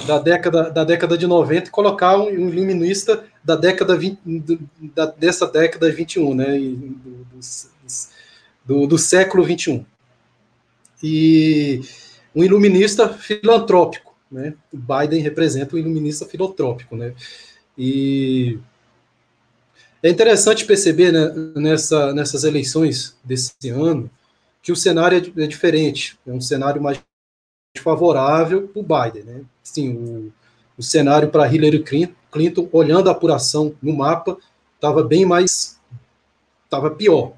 da 0.07 0.17
década, 0.19 0.69
da 0.69 0.84
década 0.84 1.17
de 1.17 1.27
90 1.27 1.67
e 1.67 1.71
colocar 1.71 2.17
um, 2.17 2.27
um 2.27 2.49
iluminista 2.49 3.23
da 3.43 3.55
década 3.55 3.97
20, 3.97 4.19
da, 4.95 5.05
dessa 5.05 5.45
década 5.47 5.91
21, 5.91 6.34
né, 6.34 6.57
do, 6.57 7.19
do, 8.65 8.88
do 8.88 8.97
século 8.97 9.43
21. 9.43 9.85
E 11.03 11.81
um 12.34 12.43
iluminista 12.43 13.09
filantrópico, 13.09 14.15
né? 14.31 14.55
O 14.71 14.77
Biden 14.77 15.21
representa 15.21 15.75
um 15.75 15.80
iluminista 15.80 16.25
filantrópico, 16.25 16.95
né? 16.95 17.13
E 17.77 18.57
é 20.03 20.09
interessante 20.09 20.65
perceber 20.65 21.13
né, 21.13 21.34
nessa, 21.55 22.13
nessas 22.13 22.43
eleições 22.43 23.17
desse 23.23 23.69
ano 23.69 24.09
que 24.61 24.71
o 24.71 24.75
cenário 24.75 25.34
é, 25.38 25.43
é 25.43 25.47
diferente, 25.47 26.19
é 26.27 26.31
um 26.31 26.41
cenário 26.41 26.81
mais 26.81 27.01
favorável 27.80 28.67
para 28.67 28.80
o 28.80 28.84
Biden. 28.84 29.23
Né? 29.23 29.41
Sim, 29.63 29.95
o, 29.95 30.34
o 30.77 30.84
cenário 30.84 31.30
para 31.30 31.47
Hillary 31.47 31.84
Clinton, 32.30 32.67
olhando 32.71 33.07
a 33.07 33.13
apuração 33.13 33.73
no 33.81 33.95
mapa, 33.95 34.38
estava 34.75 35.01
bem 35.01 35.25
mais. 35.25 35.80
estava 36.65 36.91
pior. 36.91 37.34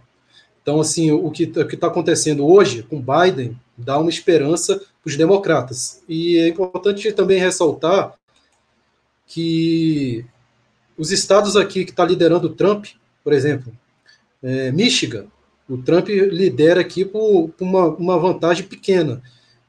Então, 0.61 0.81
assim, 0.81 1.11
o 1.11 1.29
que 1.29 1.43
está 1.43 1.87
acontecendo 1.87 2.47
hoje 2.47 2.81
com 2.81 2.99
Biden 2.99 3.55
dá 3.77 3.99
uma 3.99 4.09
esperança 4.09 4.77
para 4.77 5.09
os 5.09 5.15
democratas. 5.15 6.01
E 6.09 6.39
é 6.39 6.47
importante 6.47 7.11
também 7.11 7.39
ressaltar 7.39 8.15
que 9.27 10.25
os 10.97 11.11
estados 11.11 11.55
aqui 11.55 11.85
que 11.85 11.91
está 11.91 12.05
liderando 12.05 12.47
o 12.47 12.53
Trump, 12.53 12.85
por 13.23 13.33
exemplo, 13.33 13.71
é, 14.41 14.71
Michigan, 14.71 15.27
o 15.67 15.77
Trump 15.77 16.07
lidera 16.09 16.81
aqui 16.81 17.03
por, 17.03 17.49
por 17.49 17.65
uma, 17.65 17.87
uma 17.87 18.19
vantagem 18.19 18.65
pequena. 18.65 19.21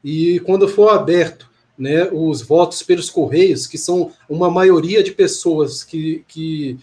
E 0.03 0.39
quando 0.41 0.67
for 0.67 0.89
aberto 0.89 1.49
né, 1.77 2.09
os 2.11 2.41
votos 2.41 2.81
pelos 2.83 3.09
Correios, 3.09 3.67
que 3.67 3.77
são 3.77 4.11
uma 4.29 4.49
maioria 4.49 5.03
de 5.03 5.11
pessoas 5.11 5.83
que, 5.83 6.23
que, 6.27 6.77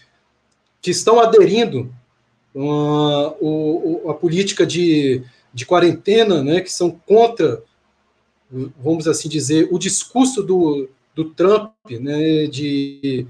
que 0.81 0.91
estão 0.91 1.19
aderindo 1.19 1.93
uh, 2.53 3.35
o, 3.41 4.09
a 4.09 4.13
política 4.13 4.65
de, 4.65 5.23
de 5.53 5.65
quarentena, 5.65 6.43
né, 6.43 6.61
que 6.61 6.71
são 6.71 6.91
contra, 6.91 7.63
vamos 8.77 9.07
assim 9.07 9.29
dizer, 9.29 9.67
o 9.71 9.79
discurso 9.79 10.43
do, 10.43 10.89
do 11.13 11.25
Trump 11.25 11.71
né, 11.89 12.47
de, 12.47 13.25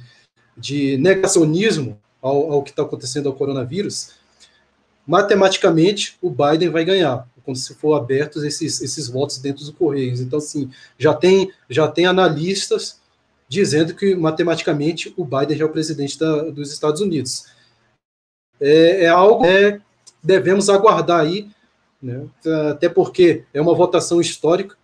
de 0.57 0.97
negacionismo 0.97 1.99
ao, 2.21 2.53
ao 2.53 2.63
que 2.63 2.69
está 2.71 2.83
acontecendo 2.83 3.27
ao 3.27 3.35
coronavírus, 3.35 4.11
matematicamente 5.05 6.17
o 6.21 6.29
Biden 6.29 6.69
vai 6.69 6.83
ganhar 6.83 7.27
quando 7.45 7.57
se 7.57 7.75
for 7.75 7.93
abertos 7.93 8.43
esses, 8.43 8.81
esses 8.81 9.07
votos 9.07 9.37
dentro 9.37 9.63
dos 9.63 9.69
Correios. 9.69 10.19
Então, 10.19 10.39
assim, 10.39 10.69
já 10.97 11.13
tem, 11.13 11.51
já 11.69 11.87
tem 11.87 12.07
analistas 12.07 12.99
dizendo 13.47 13.93
que 13.93 14.15
matematicamente 14.15 15.13
o 15.15 15.23
Biden 15.23 15.55
já 15.55 15.63
é 15.63 15.67
o 15.67 15.71
presidente 15.71 16.17
da, 16.17 16.45
dos 16.45 16.73
Estados 16.73 16.99
Unidos. 16.99 17.45
É, 18.59 19.03
é 19.03 19.07
algo 19.07 19.43
que 19.43 19.79
devemos 20.23 20.69
aguardar 20.69 21.19
aí, 21.19 21.47
né? 22.01 22.25
até 22.71 22.89
porque 22.89 23.43
é 23.53 23.61
uma 23.61 23.75
votação 23.75 24.19
histórica. 24.19 24.75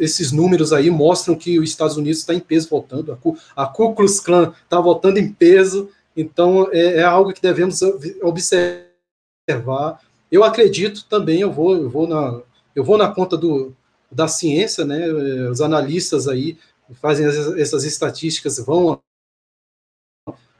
Esses 0.00 0.32
números 0.32 0.72
aí 0.72 0.90
mostram 0.90 1.36
que 1.36 1.58
os 1.60 1.70
Estados 1.70 1.96
Unidos 1.96 2.18
está 2.18 2.34
em 2.34 2.40
peso 2.40 2.68
voltando, 2.68 3.12
a 3.12 3.16
Ku, 3.16 3.38
a 3.54 3.66
Ku 3.66 3.94
Klux 3.94 4.18
Klan 4.18 4.52
está 4.64 4.80
voltando 4.80 5.18
em 5.18 5.32
peso, 5.32 5.88
então 6.16 6.68
é, 6.72 6.96
é 6.96 7.02
algo 7.02 7.32
que 7.32 7.40
devemos 7.40 7.80
observar. 8.22 10.00
Eu 10.30 10.42
acredito 10.42 11.04
também, 11.08 11.40
eu 11.40 11.52
vou, 11.52 11.76
eu 11.76 11.88
vou 11.88 12.08
na, 12.08 12.40
eu 12.74 12.82
vou 12.82 12.98
na 12.98 13.08
conta 13.08 13.36
do, 13.36 13.72
da 14.10 14.26
ciência, 14.26 14.84
né? 14.84 15.06
Os 15.48 15.60
analistas 15.60 16.26
aí 16.26 16.58
fazem 17.00 17.24
essas 17.60 17.84
estatísticas 17.84 18.58
vão 18.58 19.00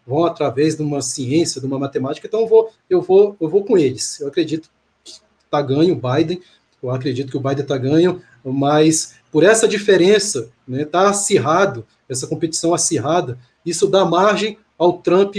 vão 0.07 0.25
através 0.25 0.77
de 0.77 0.83
uma 0.83 1.01
ciência, 1.01 1.61
de 1.61 1.67
uma 1.67 1.79
matemática, 1.79 2.27
então 2.27 2.41
eu 2.41 2.47
vou 2.47 2.73
eu 2.89 3.03
vou 3.03 3.37
eu 3.41 3.49
vou 3.49 3.65
com 3.65 3.77
eles. 3.77 4.21
Eu 4.21 4.29
acredito 4.29 4.71
que 5.03 5.13
está 5.45 5.61
ganho 5.61 5.95
o 5.95 6.01
Biden, 6.01 6.41
eu 6.83 6.91
acredito 6.91 7.31
que 7.31 7.37
o 7.37 7.41
Biden 7.41 7.63
está 7.63 7.79
ganho, 7.79 8.21
mas 8.45 9.15
por 9.31 9.45
essa 9.45 9.69
diferença, 9.69 10.51
né, 10.67 10.85
tá 10.85 11.09
acirrado, 11.09 11.87
essa 12.09 12.27
competição 12.27 12.75
acirrada, 12.75 13.39
isso 13.65 13.87
dá 13.87 14.05
margem 14.05 14.59
ao 14.77 14.99
Trump 14.99 15.37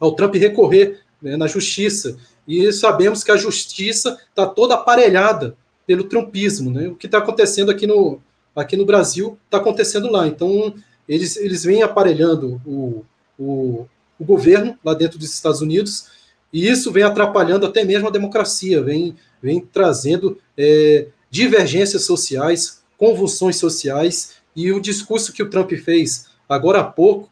ao 0.00 0.16
Trump 0.16 0.34
recorrer 0.34 1.00
né, 1.22 1.36
na 1.36 1.46
justiça. 1.46 2.16
E 2.46 2.72
sabemos 2.72 3.22
que 3.22 3.30
a 3.30 3.36
justiça 3.36 4.18
está 4.28 4.44
toda 4.46 4.74
aparelhada 4.74 5.56
pelo 5.86 6.04
trumpismo, 6.04 6.72
né? 6.72 6.88
O 6.88 6.96
que 6.96 7.06
está 7.06 7.18
acontecendo 7.18 7.70
aqui 7.70 7.86
no, 7.86 8.20
aqui 8.54 8.76
no 8.76 8.84
Brasil 8.84 9.38
está 9.44 9.58
acontecendo 9.58 10.10
lá. 10.10 10.26
Então, 10.26 10.74
eles, 11.08 11.36
eles 11.36 11.64
vêm 11.64 11.82
aparelhando 11.82 12.60
o, 12.66 13.04
o, 13.38 13.86
o, 14.18 14.24
governo 14.24 14.76
lá 14.84 14.94
dentro 14.94 15.18
dos 15.18 15.32
Estados 15.32 15.60
Unidos, 15.60 16.06
e 16.52 16.68
isso 16.68 16.90
vem 16.90 17.02
atrapalhando 17.02 17.66
até 17.66 17.84
mesmo 17.84 18.08
a 18.08 18.10
democracia, 18.10 18.82
vem, 18.82 19.16
vem 19.42 19.60
trazendo 19.60 20.38
é, 20.56 21.08
divergências 21.30 22.04
sociais, 22.04 22.82
convulsões 22.96 23.56
sociais, 23.56 24.34
e 24.54 24.70
o 24.70 24.80
discurso 24.80 25.32
que 25.32 25.42
o 25.42 25.50
Trump 25.50 25.72
fez 25.72 26.26
agora 26.48 26.80
há 26.80 26.84
pouco, 26.84 27.30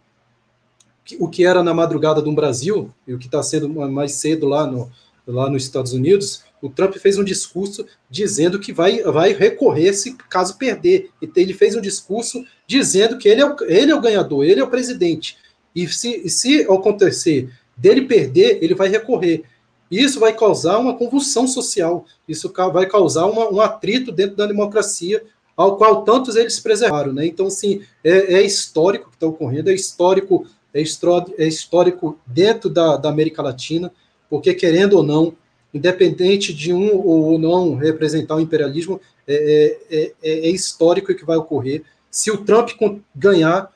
o 1.19 1.29
que 1.29 1.45
era 1.45 1.63
na 1.63 1.75
madrugada 1.75 2.23
do 2.23 2.33
Brasil, 2.33 2.93
e 3.07 3.15
o 3.15 3.19
que 3.19 3.27
está 3.27 3.43
sendo 3.43 3.69
mais 3.69 4.13
cedo 4.13 4.47
lá, 4.47 4.67
no, 4.67 4.91
lá 5.27 5.49
nos 5.51 5.63
Estados 5.63 5.93
Unidos, 5.93 6.43
o 6.63 6.69
Trump 6.69 6.95
fez 6.97 7.19
um 7.19 7.25
discurso 7.25 7.87
dizendo 8.09 8.59
que 8.59 8.73
vai, 8.73 9.03
vai 9.03 9.33
recorrer 9.33 9.93
se 9.95 10.15
caso 10.29 10.59
perder. 10.59 11.11
Ele 11.35 11.55
fez 11.55 11.75
um 11.75 11.81
discurso 11.81 12.45
dizendo 12.67 13.17
que 13.17 13.29
ele 13.29 13.41
é 13.41 13.47
o, 13.47 13.57
ele 13.63 13.91
é 13.91 13.95
o 13.95 14.01
ganhador, 14.01 14.45
ele 14.45 14.61
é 14.61 14.65
o 14.65 14.71
presidente. 14.71 15.39
E 15.75 15.89
se, 15.89 16.29
se 16.29 16.63
acontecer 16.63 17.51
dele 17.77 18.03
perder, 18.03 18.59
ele 18.61 18.75
vai 18.75 18.89
recorrer. 18.89 19.45
Isso 19.91 20.21
vai 20.21 20.33
causar 20.33 20.79
uma 20.79 20.97
convulsão 20.97 21.49
social, 21.49 22.05
isso 22.29 22.53
vai 22.73 22.87
causar 22.87 23.27
uma, 23.27 23.51
um 23.51 23.61
atrito 23.61 24.13
dentro 24.13 24.37
da 24.37 24.47
democracia, 24.47 25.23
ao 25.57 25.77
qual 25.77 26.05
tantos 26.05 26.37
eles 26.37 26.61
preservaram. 26.61 27.13
Né? 27.13 27.27
Então, 27.27 27.51
sim, 27.51 27.83
é, 28.05 28.35
é 28.35 28.43
histórico 28.43 29.09
o 29.09 29.11
que 29.11 29.17
está 29.17 29.27
ocorrendo, 29.27 29.69
é 29.69 29.75
histórico, 29.75 30.47
é, 30.73 30.81
é 30.81 31.47
histórico 31.47 32.19
dentro 32.25 32.71
da, 32.71 32.97
da 32.97 33.09
América 33.09 33.43
Latina, 33.43 33.93
porque, 34.29 34.55
querendo 34.55 34.95
ou 34.95 35.03
não, 35.03 35.35
independente 35.75 36.55
de 36.55 36.73
um 36.73 36.97
ou 36.97 37.39
não 37.39 37.75
representar 37.75 38.37
o 38.37 38.41
imperialismo, 38.41 39.01
é, 39.27 39.77
é, 39.91 40.13
é, 40.23 40.31
é 40.47 40.51
histórico 40.51 41.15
que 41.15 41.25
vai 41.25 41.37
ocorrer. 41.37 41.83
Se 42.11 42.31
o 42.31 42.39
Trump 42.39 42.71
ganhar, 43.15 43.73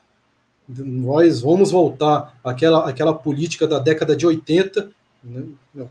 nós 0.67 1.41
vamos 1.41 1.71
voltar 1.71 2.37
àquela, 2.43 2.89
àquela 2.89 3.13
política 3.13 3.67
da 3.67 3.79
década 3.79 4.15
de 4.15 4.25
80, 4.25 4.89
né, 5.25 5.43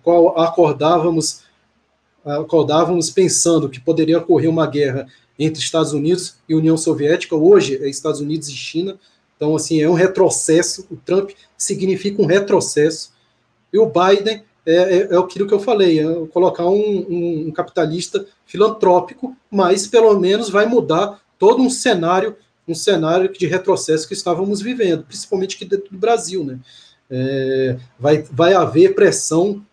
qual 0.02 0.38
acordávamos, 0.38 1.42
acordávamos 2.24 3.10
pensando 3.10 3.68
que 3.68 3.80
poderia 3.80 4.18
ocorrer 4.18 4.48
uma 4.48 4.66
guerra 4.66 5.08
entre 5.38 5.60
Estados 5.60 5.92
Unidos 5.92 6.36
e 6.48 6.54
União 6.54 6.76
Soviética, 6.76 7.34
hoje 7.34 7.76
é 7.82 7.88
Estados 7.88 8.20
Unidos 8.20 8.48
e 8.48 8.52
China, 8.52 8.98
então 9.36 9.56
assim, 9.56 9.80
é 9.80 9.90
um 9.90 9.94
retrocesso, 9.94 10.86
o 10.90 10.96
Trump 10.96 11.30
significa 11.58 12.22
um 12.22 12.26
retrocesso, 12.26 13.12
e 13.72 13.78
o 13.78 13.86
Biden 13.86 14.44
é, 14.64 14.74
é, 14.74 15.08
é 15.12 15.18
aquilo 15.18 15.46
que 15.46 15.52
eu 15.52 15.58
falei, 15.58 15.98
é 15.98 16.26
colocar 16.32 16.66
um, 16.66 17.06
um, 17.08 17.48
um, 17.48 17.50
capitalista 17.50 18.24
filantrópico, 18.46 19.36
mas 19.50 19.86
pelo 19.86 20.18
menos 20.18 20.48
vai 20.48 20.66
mudar 20.66 21.20
todo 21.38 21.60
um 21.60 21.68
cenário, 21.68 22.36
um 22.66 22.74
cenário 22.74 23.30
de 23.32 23.46
retrocesso 23.46 24.06
que 24.06 24.14
estávamos 24.14 24.62
vivendo, 24.62 25.04
principalmente 25.04 25.56
aqui 25.56 25.64
dentro 25.64 25.90
do 25.90 25.98
Brasil, 25.98 26.44
né? 26.44 26.60
É, 27.10 27.76
vai, 27.98 28.22
vai 28.30 28.54
haver 28.54 28.94
pressão 28.94 29.64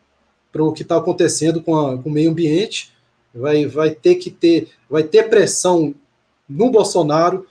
para 0.51 0.63
o 0.63 0.73
que 0.73 0.83
está 0.83 0.97
acontecendo 0.97 1.61
com, 1.61 1.75
a, 1.75 1.97
com 1.97 2.09
o 2.09 2.11
meio 2.11 2.29
ambiente, 2.29 2.91
vai, 3.33 3.65
vai 3.65 3.91
ter 3.91 4.15
que 4.15 4.29
ter, 4.29 4.69
vai 4.89 5.03
ter 5.03 5.29
pressão 5.29 5.95
no 6.47 6.69
Bolsonaro, 6.69 7.47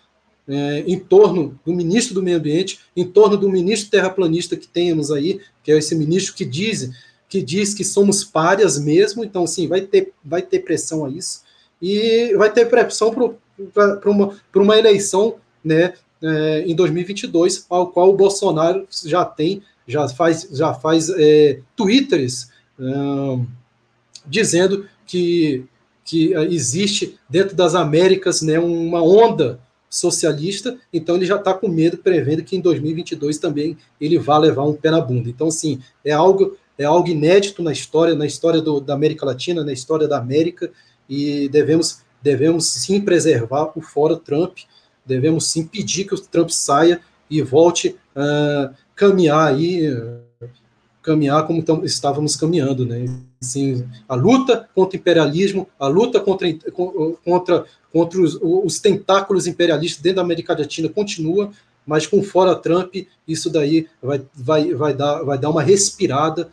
é, 0.47 0.85
em 0.87 0.99
torno 0.99 1.59
do 1.65 1.73
ministro 1.73 2.15
do 2.15 2.23
meio 2.23 2.37
ambiente, 2.37 2.81
em 2.97 3.05
torno 3.05 3.37
do 3.37 3.49
ministro 3.49 3.91
terraplanista 3.91 4.57
que 4.57 4.67
temos 4.67 5.11
aí, 5.11 5.41
que 5.63 5.73
é 5.73 5.79
esse 5.79 5.95
ministro 5.95 6.35
que 6.35 6.45
diz 6.45 6.91
que 7.31 7.41
diz 7.41 7.73
que 7.73 7.85
somos 7.85 8.25
párias 8.25 8.77
mesmo, 8.77 9.23
então, 9.23 9.47
sim, 9.47 9.69
vai 9.69 9.83
ter, 9.83 10.13
vai 10.25 10.43
ter 10.43 10.59
pressão 10.59 11.05
a 11.05 11.09
isso, 11.09 11.43
e 11.81 12.35
vai 12.37 12.53
ter 12.53 12.69
pressão 12.69 13.15
para 13.73 14.11
uma, 14.11 14.37
uma 14.53 14.77
eleição 14.77 15.37
né, 15.65 15.95
é, 16.23 16.65
em 16.67 16.75
2022, 16.75 17.67
ao 17.69 17.89
qual 17.89 18.11
o 18.11 18.17
Bolsonaro 18.17 18.87
já 19.05 19.25
tem, 19.25 19.63
já 19.87 20.09
faz, 20.09 20.49
já 20.53 20.75
faz 20.75 21.11
é, 21.11 21.61
twitters 21.75 22.51
é, 22.79 23.39
dizendo 24.27 24.87
que, 25.07 25.65
que 26.05 26.33
existe 26.35 27.19
dentro 27.29 27.57
das 27.57 27.75
Américas 27.75 28.43
né, 28.43 28.59
uma 28.59 29.03
onda 29.03 29.59
socialista, 29.89 30.79
então 30.93 31.17
ele 31.17 31.27
já 31.27 31.37
está 31.37 31.53
com 31.53 31.67
medo, 31.67 31.99
prevendo 31.99 32.45
que 32.45 32.57
em 32.57 32.61
2022 32.61 33.39
também 33.39 33.77
ele 34.01 34.19
vá 34.19 34.39
levar 34.39 34.65
um 34.65 34.75
pé 34.75 34.91
na 34.91 35.01
bunda. 35.01 35.29
Então, 35.29 35.49
assim, 35.49 35.81
é 36.05 36.13
algo 36.13 36.57
é 36.81 36.85
algo 36.85 37.09
inédito 37.09 37.63
na 37.63 37.73
história, 37.73 38.15
na 38.15 38.25
história 38.25 38.63
do, 38.63 38.81
da 38.81 38.95
América 38.95 39.27
Latina, 39.27 39.63
na 39.63 39.73
história 39.73 40.09
da 40.09 40.17
América, 40.17 40.73
e 41.07 41.47
devemos, 41.51 42.01
devemos 42.23 42.71
sim 42.71 43.03
preservar 43.03 43.71
o 43.77 43.83
fora 43.83 44.17
Trump, 44.17 44.61
devemos 45.11 45.47
sim 45.47 45.67
pedir 45.67 46.05
que 46.05 46.15
o 46.15 46.21
Trump 46.21 46.51
saia 46.51 47.01
e 47.29 47.43
volte 47.43 47.97
a 48.15 48.73
caminhar 48.95 49.53
aí, 49.53 49.89
caminhar 51.03 51.47
como 51.47 51.65
estávamos 51.85 52.37
caminhando, 52.37 52.87
né? 52.87 53.07
Assim, 53.43 53.89
a 54.09 54.15
luta 54.15 54.69
contra 54.75 54.97
o 54.97 55.01
imperialismo, 55.01 55.69
a 55.79 55.87
luta 55.87 56.21
contra, 56.21 56.47
contra, 57.25 57.65
contra 57.93 58.21
os, 58.21 58.39
os 58.41 58.79
tentáculos 58.79 59.47
imperialistas 59.47 60.03
dentro 60.03 60.17
da 60.17 60.23
América 60.23 60.57
Latina 60.57 60.89
continua, 60.89 61.51
mas 61.87 62.07
com 62.07 62.23
fora 62.23 62.55
Trump, 62.55 62.95
isso 63.27 63.51
daí 63.51 63.89
vai, 64.03 64.23
vai, 64.35 64.75
vai, 64.75 64.95
dar, 64.95 65.23
vai 65.23 65.39
dar 65.39 65.51
uma 65.51 65.63
respirada 65.63 66.51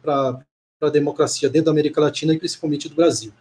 para 0.00 0.40
a 0.80 0.88
democracia 0.88 1.48
dentro 1.50 1.66
da 1.66 1.72
América 1.72 2.00
Latina 2.00 2.32
e 2.32 2.38
principalmente 2.38 2.88
do 2.88 2.94
Brasil. 2.94 3.32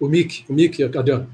O 0.00 0.08
Mick, 0.08 0.44
o 0.48 0.52
Mick, 0.52 0.82
Adriano. 0.82 1.28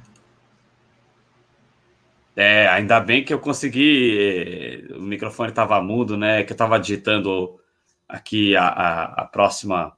É, 2.36 2.66
ainda 2.69 2.99
bem 3.01 3.24
que 3.24 3.32
eu 3.32 3.39
consegui. 3.39 4.86
O 4.97 5.03
microfone 5.03 5.51
estava 5.51 5.81
mudo, 5.81 6.16
né? 6.16 6.43
Que 6.43 6.53
eu 6.53 6.55
estava 6.55 6.78
digitando 6.78 7.61
aqui 8.09 8.57
a, 8.57 8.66
a, 8.66 9.05
a, 9.23 9.24
próxima, 9.27 9.93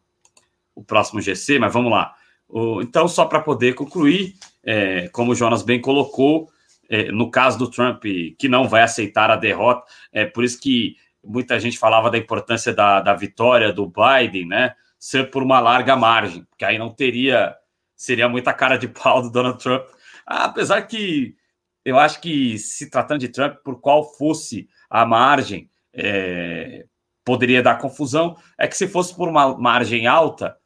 o 0.74 0.82
próximo 0.82 1.20
GC, 1.20 1.58
mas 1.58 1.72
vamos 1.72 1.90
lá. 1.90 2.14
O, 2.48 2.82
então, 2.82 3.08
só 3.08 3.24
para 3.24 3.40
poder 3.40 3.74
concluir, 3.74 4.34
é, 4.62 5.08
como 5.08 5.32
o 5.32 5.34
Jonas 5.34 5.62
bem 5.62 5.80
colocou, 5.80 6.48
é, 6.88 7.10
no 7.10 7.30
caso 7.30 7.58
do 7.58 7.70
Trump, 7.70 8.04
que 8.38 8.48
não 8.48 8.68
vai 8.68 8.82
aceitar 8.82 9.30
a 9.30 9.36
derrota, 9.36 9.84
é 10.12 10.24
por 10.24 10.44
isso 10.44 10.60
que 10.60 10.96
muita 11.24 11.58
gente 11.58 11.78
falava 11.78 12.10
da 12.10 12.18
importância 12.18 12.72
da, 12.72 13.00
da 13.00 13.14
vitória 13.14 13.72
do 13.72 13.86
Biden, 13.90 14.46
né? 14.46 14.74
Ser 14.98 15.30
por 15.30 15.42
uma 15.42 15.60
larga 15.60 15.96
margem, 15.96 16.44
porque 16.44 16.64
aí 16.64 16.78
não 16.78 16.90
teria, 16.90 17.54
seria 17.96 18.28
muita 18.28 18.52
cara 18.52 18.76
de 18.76 18.86
pau 18.86 19.22
do 19.22 19.30
Donald 19.30 19.58
Trump. 19.58 19.86
Apesar 20.26 20.82
que 20.82 21.34
eu 21.84 21.98
acho 21.98 22.20
que 22.20 22.58
se 22.58 22.90
tratando 22.90 23.20
de 23.20 23.28
Trump, 23.28 23.56
por 23.64 23.80
qual 23.80 24.12
fosse 24.16 24.68
a 24.90 25.06
margem, 25.06 25.70
é, 25.92 26.84
poderia 27.24 27.62
dar 27.62 27.78
confusão 27.78 28.36
é 28.58 28.68
que 28.68 28.76
se 28.76 28.86
fosse 28.86 29.14
por 29.14 29.28
uma 29.28 29.56
margem 29.56 30.06
alta, 30.06 30.56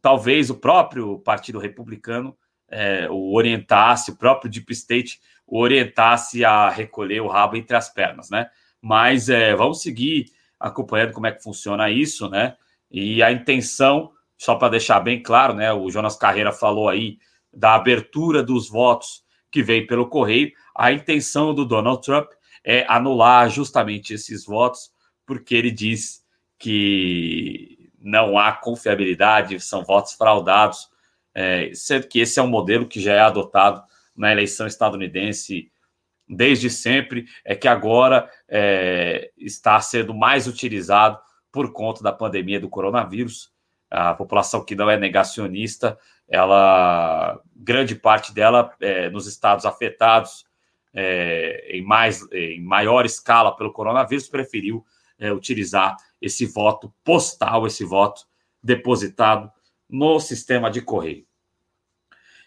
talvez 0.00 0.50
o 0.50 0.56
próprio 0.56 1.18
Partido 1.20 1.58
Republicano 1.58 2.36
é, 2.68 3.08
o 3.10 3.34
orientasse, 3.34 4.10
o 4.10 4.16
próprio 4.16 4.50
Deep 4.50 4.72
State 4.72 5.20
o 5.46 5.58
orientasse 5.58 6.44
a 6.44 6.70
recolher 6.70 7.20
o 7.20 7.28
rabo 7.28 7.56
entre 7.56 7.76
as 7.76 7.92
pernas, 7.92 8.30
né? 8.30 8.48
Mas 8.80 9.28
é, 9.28 9.54
vamos 9.54 9.82
seguir 9.82 10.26
acompanhando 10.58 11.12
como 11.12 11.26
é 11.26 11.32
que 11.32 11.42
funciona 11.42 11.90
isso, 11.90 12.28
né? 12.30 12.56
E 12.90 13.22
a 13.22 13.30
intenção, 13.30 14.12
só 14.42 14.56
para 14.56 14.70
deixar 14.70 14.98
bem 14.98 15.22
claro, 15.22 15.54
né? 15.54 15.72
O 15.72 15.88
Jonas 15.88 16.16
Carreira 16.16 16.50
falou 16.50 16.88
aí 16.88 17.16
da 17.54 17.76
abertura 17.76 18.42
dos 18.42 18.68
votos 18.68 19.22
que 19.52 19.62
veio 19.62 19.86
pelo 19.86 20.08
correio. 20.08 20.50
A 20.76 20.90
intenção 20.90 21.54
do 21.54 21.64
Donald 21.64 22.02
Trump 22.02 22.28
é 22.64 22.84
anular 22.88 23.48
justamente 23.48 24.14
esses 24.14 24.44
votos, 24.44 24.90
porque 25.24 25.54
ele 25.54 25.70
diz 25.70 26.24
que 26.58 27.88
não 28.00 28.36
há 28.36 28.50
confiabilidade, 28.50 29.60
são 29.60 29.84
votos 29.84 30.14
fraudados, 30.14 30.88
é, 31.32 31.70
sendo 31.72 32.08
que 32.08 32.18
esse 32.18 32.40
é 32.40 32.42
um 32.42 32.48
modelo 32.48 32.88
que 32.88 33.00
já 33.00 33.12
é 33.12 33.20
adotado 33.20 33.80
na 34.16 34.32
eleição 34.32 34.66
estadunidense 34.66 35.70
desde 36.28 36.68
sempre, 36.68 37.26
é 37.44 37.54
que 37.54 37.68
agora 37.68 38.28
é, 38.48 39.30
está 39.38 39.80
sendo 39.80 40.12
mais 40.12 40.48
utilizado 40.48 41.16
por 41.52 41.72
conta 41.72 42.02
da 42.02 42.10
pandemia 42.10 42.58
do 42.58 42.68
coronavírus. 42.68 43.51
A 43.92 44.14
população 44.14 44.64
que 44.64 44.74
não 44.74 44.88
é 44.88 44.96
negacionista, 44.96 45.98
ela, 46.28 47.38
grande 47.54 47.94
parte 47.94 48.32
dela 48.32 48.74
é, 48.80 49.10
nos 49.10 49.26
estados 49.26 49.66
afetados 49.66 50.46
é, 50.94 51.76
em, 51.76 51.82
mais, 51.82 52.26
em 52.32 52.62
maior 52.62 53.04
escala 53.04 53.54
pelo 53.54 53.72
coronavírus, 53.72 54.28
preferiu 54.28 54.84
é, 55.18 55.30
utilizar 55.30 55.96
esse 56.20 56.46
voto 56.46 56.92
postal, 57.04 57.66
esse 57.66 57.84
voto 57.84 58.22
depositado 58.62 59.50
no 59.88 60.18
sistema 60.20 60.70
de 60.70 60.80
correio. 60.80 61.26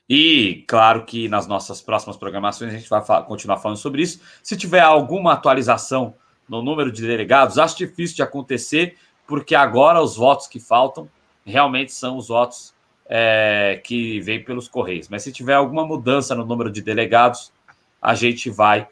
E 0.09 0.63
claro 0.67 1.05
que 1.05 1.27
nas 1.27 1.47
nossas 1.47 1.81
próximas 1.81 2.17
programações 2.17 2.73
a 2.73 2.77
gente 2.77 2.89
vai 2.89 3.03
continuar 3.25 3.57
falando 3.57 3.77
sobre 3.77 4.01
isso. 4.01 4.21
Se 4.41 4.55
tiver 4.55 4.81
alguma 4.81 5.33
atualização 5.33 6.15
no 6.47 6.61
número 6.61 6.91
de 6.91 7.05
delegados, 7.05 7.57
acho 7.57 7.77
difícil 7.77 8.15
de 8.15 8.21
acontecer, 8.21 8.97
porque 9.27 9.55
agora 9.55 10.01
os 10.01 10.15
votos 10.15 10.47
que 10.47 10.59
faltam 10.59 11.09
realmente 11.45 11.91
são 11.91 12.17
os 12.17 12.27
votos 12.27 12.73
é, 13.07 13.79
que 13.83 14.19
vêm 14.21 14.43
pelos 14.43 14.67
Correios. 14.67 15.07
Mas 15.09 15.23
se 15.23 15.31
tiver 15.31 15.53
alguma 15.53 15.85
mudança 15.85 16.33
no 16.33 16.45
número 16.45 16.71
de 16.71 16.81
delegados, 16.81 17.51
a 18.01 18.15
gente 18.15 18.49
vai 18.49 18.87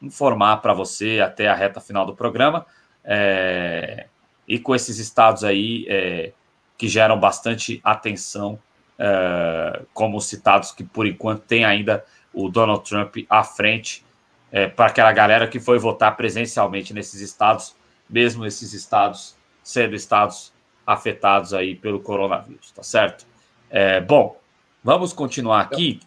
informar 0.00 0.56
para 0.58 0.74
você 0.74 1.20
até 1.20 1.48
a 1.48 1.54
reta 1.54 1.80
final 1.80 2.04
do 2.04 2.14
programa. 2.14 2.66
É, 3.04 4.06
e 4.46 4.58
com 4.58 4.74
esses 4.74 4.98
estados 4.98 5.44
aí 5.44 5.86
é, 5.88 6.32
que 6.76 6.88
geram 6.88 7.18
bastante 7.18 7.80
atenção 7.84 8.58
é, 8.98 9.82
como 9.94 10.20
citados, 10.20 10.72
que 10.72 10.84
por 10.84 11.06
enquanto 11.06 11.42
tem 11.42 11.64
ainda 11.64 12.04
o 12.32 12.48
Donald 12.48 12.88
Trump 12.88 13.16
à 13.28 13.44
frente 13.44 14.04
é, 14.50 14.66
para 14.68 14.86
aquela 14.86 15.12
galera 15.12 15.46
que 15.46 15.60
foi 15.60 15.78
votar 15.78 16.16
presencialmente 16.16 16.92
nesses 16.92 17.20
estados, 17.20 17.74
mesmo 18.08 18.44
esses 18.44 18.72
estados 18.72 19.36
sendo 19.62 19.94
estados 19.94 20.51
afetados 20.86 21.54
aí 21.54 21.74
pelo 21.74 22.00
coronavírus, 22.00 22.70
tá 22.72 22.82
certo? 22.82 23.26
É, 23.70 24.00
bom, 24.00 24.36
vamos 24.82 25.12
continuar 25.12 25.60
aqui. 25.60 26.00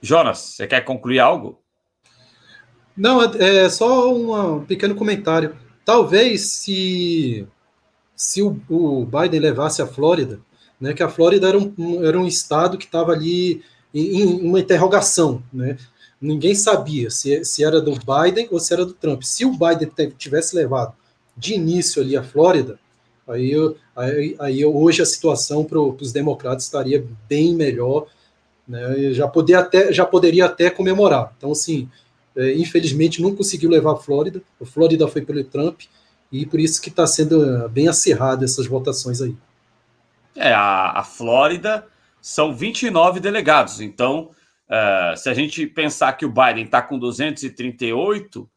Jonas, 0.00 0.38
você 0.38 0.66
quer 0.66 0.82
concluir 0.82 1.20
algo? 1.20 1.58
Não, 2.96 3.22
é, 3.22 3.64
é 3.64 3.68
só 3.68 4.12
um 4.12 4.64
pequeno 4.64 4.94
comentário. 4.94 5.56
Talvez 5.84 6.42
se, 6.46 7.46
se 8.14 8.42
o, 8.42 8.60
o 8.68 9.06
Biden 9.06 9.40
levasse 9.40 9.82
a 9.82 9.86
Flórida, 9.86 10.40
né, 10.80 10.92
que 10.92 11.02
a 11.02 11.08
Flórida 11.08 11.48
era 11.48 11.58
um, 11.58 12.04
era 12.04 12.18
um 12.18 12.26
estado 12.26 12.78
que 12.78 12.84
estava 12.84 13.12
ali 13.12 13.62
em, 13.92 14.20
em, 14.20 14.40
uma 14.40 14.60
interrogação, 14.60 15.42
né? 15.52 15.76
Ninguém 16.20 16.54
sabia 16.54 17.10
se, 17.10 17.44
se 17.44 17.62
era 17.62 17.80
do 17.80 17.92
Biden 17.92 18.48
ou 18.50 18.58
se 18.58 18.72
era 18.72 18.84
do 18.84 18.94
Trump. 18.94 19.22
Se 19.22 19.44
o 19.44 19.50
Biden 19.50 19.90
tivesse 20.16 20.56
levado 20.56 20.94
de 21.36 21.54
início 21.54 22.00
ali 22.00 22.16
a 22.16 22.22
Flórida, 22.22 22.78
aí, 23.26 23.52
aí, 23.96 24.36
aí 24.38 24.64
hoje 24.64 25.02
a 25.02 25.06
situação 25.06 25.64
para 25.64 25.78
os 25.78 26.12
democratas 26.12 26.64
estaria 26.64 27.04
bem 27.28 27.54
melhor, 27.54 28.06
né? 28.66 29.12
Já, 29.12 29.28
poder 29.28 29.54
até, 29.54 29.92
já 29.92 30.04
poderia 30.06 30.46
até 30.46 30.70
comemorar. 30.70 31.32
Então, 31.36 31.52
assim, 31.52 31.88
é, 32.36 32.52
infelizmente 32.54 33.22
não 33.22 33.34
conseguiu 33.34 33.70
levar 33.70 33.92
a 33.92 33.96
Flórida. 33.96 34.42
A 34.60 34.64
Flórida 34.64 35.06
foi 35.08 35.22
pelo 35.22 35.44
Trump 35.44 35.82
e 36.32 36.46
por 36.46 36.58
isso 36.58 36.80
que 36.80 36.88
está 36.88 37.06
sendo 37.06 37.68
bem 37.68 37.88
acirrado 37.88 38.44
essas 38.44 38.66
votações 38.66 39.20
aí. 39.20 39.34
É, 40.36 40.52
a, 40.52 40.98
a 40.98 41.04
Flórida 41.04 41.86
são 42.20 42.54
29 42.54 43.20
delegados. 43.20 43.80
Então, 43.80 44.30
uh, 44.68 45.16
se 45.16 45.28
a 45.28 45.34
gente 45.34 45.66
pensar 45.66 46.14
que 46.14 46.24
o 46.26 46.32
Biden 46.32 46.64
está 46.64 46.82
com 46.82 46.98
238, 46.98 48.50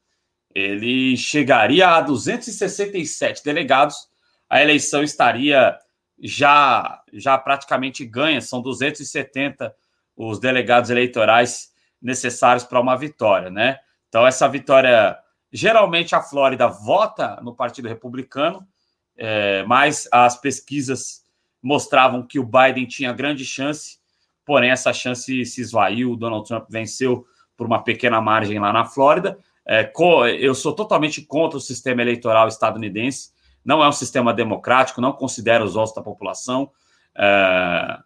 ele 0.55 1.15
chegaria 1.17 1.89
a 1.89 2.01
267 2.01 3.43
delegados. 3.43 4.07
A 4.49 4.61
eleição 4.61 5.03
estaria 5.03 5.77
já, 6.19 7.01
já 7.13 7.37
praticamente 7.37 8.05
ganha. 8.05 8.41
São 8.41 8.61
270 8.61 9.75
os 10.15 10.39
delegados 10.39 10.89
eleitorais 10.89 11.71
necessários 12.01 12.63
para 12.63 12.79
uma 12.79 12.95
vitória, 12.95 13.49
né? 13.49 13.79
Então, 14.09 14.25
essa 14.25 14.47
vitória. 14.47 15.17
Geralmente 15.49 16.13
a 16.13 16.21
Flórida 16.21 16.67
vota 16.67 17.39
no 17.41 17.55
Partido 17.55 17.87
Republicano, 17.87 18.67
é, 19.15 19.63
mas 19.63 20.07
as 20.11 20.39
pesquisas 20.39 21.23
mostravam 21.63 22.21
que 22.21 22.37
o 22.37 22.43
Biden 22.43 22.85
tinha 22.85 23.13
grande 23.13 23.45
chance, 23.45 23.97
porém 24.45 24.71
essa 24.71 24.91
chance 24.91 25.45
se 25.45 25.61
esvaiu. 25.61 26.11
O 26.11 26.15
Donald 26.17 26.45
Trump 26.47 26.67
venceu 26.69 27.25
por 27.55 27.65
uma 27.65 27.81
pequena 27.81 28.19
margem 28.19 28.59
lá 28.59 28.73
na 28.73 28.85
Flórida. 28.85 29.39
É, 29.65 29.91
eu 30.39 30.53
sou 30.53 30.73
totalmente 30.73 31.21
contra 31.21 31.57
o 31.57 31.61
sistema 31.61 32.01
eleitoral 32.01 32.47
estadunidense. 32.47 33.31
Não 33.67 33.83
é 33.83 33.89
um 33.89 33.91
sistema 33.91 34.33
democrático, 34.33 35.01
não 35.01 35.11
considera 35.11 35.61
os 35.61 35.73
votos 35.73 35.93
da 35.93 36.01
população. 36.01 36.71
É, 37.13 37.99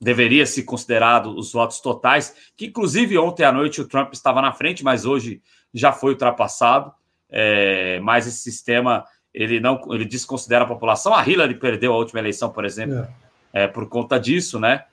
deveria 0.00 0.44
ser 0.44 0.64
considerado 0.64 1.38
os 1.38 1.52
votos 1.52 1.80
totais, 1.80 2.34
que 2.56 2.66
inclusive 2.66 3.16
ontem 3.16 3.44
à 3.44 3.52
noite 3.52 3.80
o 3.80 3.86
Trump 3.86 4.12
estava 4.12 4.42
na 4.42 4.52
frente, 4.52 4.82
mas 4.82 5.06
hoje 5.06 5.40
já 5.72 5.92
foi 5.92 6.10
ultrapassado. 6.14 6.92
É, 7.30 8.00
mas 8.00 8.26
esse 8.26 8.38
sistema 8.38 9.04
ele 9.32 9.60
não 9.60 9.80
ele 9.90 10.04
desconsidera 10.04 10.64
a 10.64 10.68
população. 10.68 11.14
A 11.14 11.24
Hillary 11.24 11.54
perdeu 11.54 11.92
a 11.92 11.96
última 11.96 12.18
eleição, 12.18 12.50
por 12.50 12.64
exemplo, 12.64 13.06
é. 13.52 13.64
é 13.64 13.68
por 13.68 13.88
conta 13.88 14.18
disso, 14.18 14.58
né? 14.58 14.84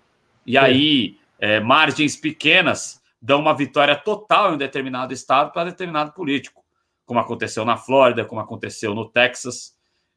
E 0.46 0.56
é. 0.56 0.60
aí, 0.60 1.18
é, 1.40 1.60
margens 1.60 2.16
pequenas 2.16 3.02
dão 3.20 3.40
uma 3.40 3.56
vitória 3.56 3.96
total 3.96 4.52
em 4.52 4.54
um 4.54 4.58
determinado 4.58 5.14
estado 5.14 5.52
para 5.52 5.72
determinado 5.72 6.12
político, 6.12 6.64
como 7.08 7.20
aconteceu 7.20 7.66
na 7.66 7.76
Flórida, 7.76 8.24
como 8.24 8.40
aconteceu 8.40 8.94
no 8.94 9.10
Texas, 9.10 9.75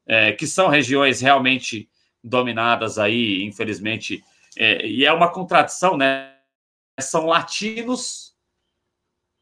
é, 0.09 0.31
que 0.31 0.47
são 0.47 0.67
regiões 0.67 1.21
realmente 1.21 1.87
dominadas 2.23 2.97
aí, 2.97 3.43
infelizmente, 3.43 4.23
é, 4.57 4.85
e 4.85 5.05
é 5.05 5.13
uma 5.13 5.31
contradição, 5.31 5.95
né? 5.95 6.33
São 6.99 7.27
latinos, 7.27 8.33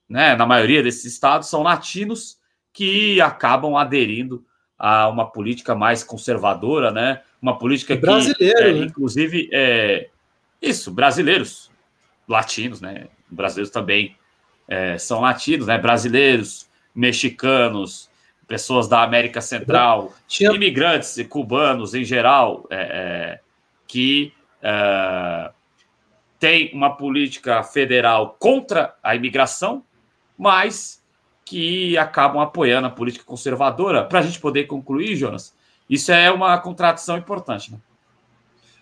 né? 0.09 0.35
Na 0.35 0.45
maioria 0.45 0.83
desses 0.83 1.05
estados 1.05 1.47
são 1.47 1.63
latinos 1.63 2.37
que 2.73 3.19
acabam 3.21 3.77
aderindo 3.77 4.45
a 4.77 5.07
uma 5.07 5.25
política 5.31 5.73
mais 5.73 6.03
conservadora, 6.03 6.91
né? 6.91 7.23
Uma 7.41 7.57
política 7.57 7.95
que, 7.95 8.01
brasileiro, 8.01 8.59
é, 8.59 8.73
né? 8.73 8.85
inclusive, 8.85 9.49
é, 9.53 10.09
isso, 10.61 10.91
brasileiros, 10.91 11.71
latinos, 12.27 12.81
né? 12.81 13.07
Brasileiros 13.31 13.71
também 13.71 14.17
é, 14.67 14.97
são 14.97 15.21
latinos, 15.21 15.65
né? 15.65 15.77
Brasileiros, 15.77 16.69
mexicanos, 16.93 18.09
pessoas 18.47 18.87
da 18.87 19.03
América 19.03 19.41
Central, 19.41 20.13
Tinha... 20.27 20.51
imigrantes 20.51 21.17
e 21.17 21.25
cubanos 21.25 21.93
em 21.93 22.03
geral, 22.03 22.65
é, 22.69 22.77
é, 22.77 23.39
que 23.87 24.33
é, 24.61 25.51
tem 26.39 26.71
uma 26.73 26.95
política 26.95 27.61
federal 27.63 28.35
contra 28.39 28.95
a 29.03 29.15
imigração, 29.15 29.83
mas 30.37 31.03
que 31.43 31.97
acabam 31.97 32.41
apoiando 32.41 32.87
a 32.87 32.91
política 32.91 33.25
conservadora. 33.25 34.03
Para 34.03 34.19
a 34.19 34.21
gente 34.21 34.39
poder 34.39 34.65
concluir, 34.65 35.15
Jonas, 35.15 35.53
isso 35.89 36.11
é 36.11 36.31
uma 36.31 36.57
contradição 36.57 37.17
importante. 37.17 37.71
Né? 37.71 37.77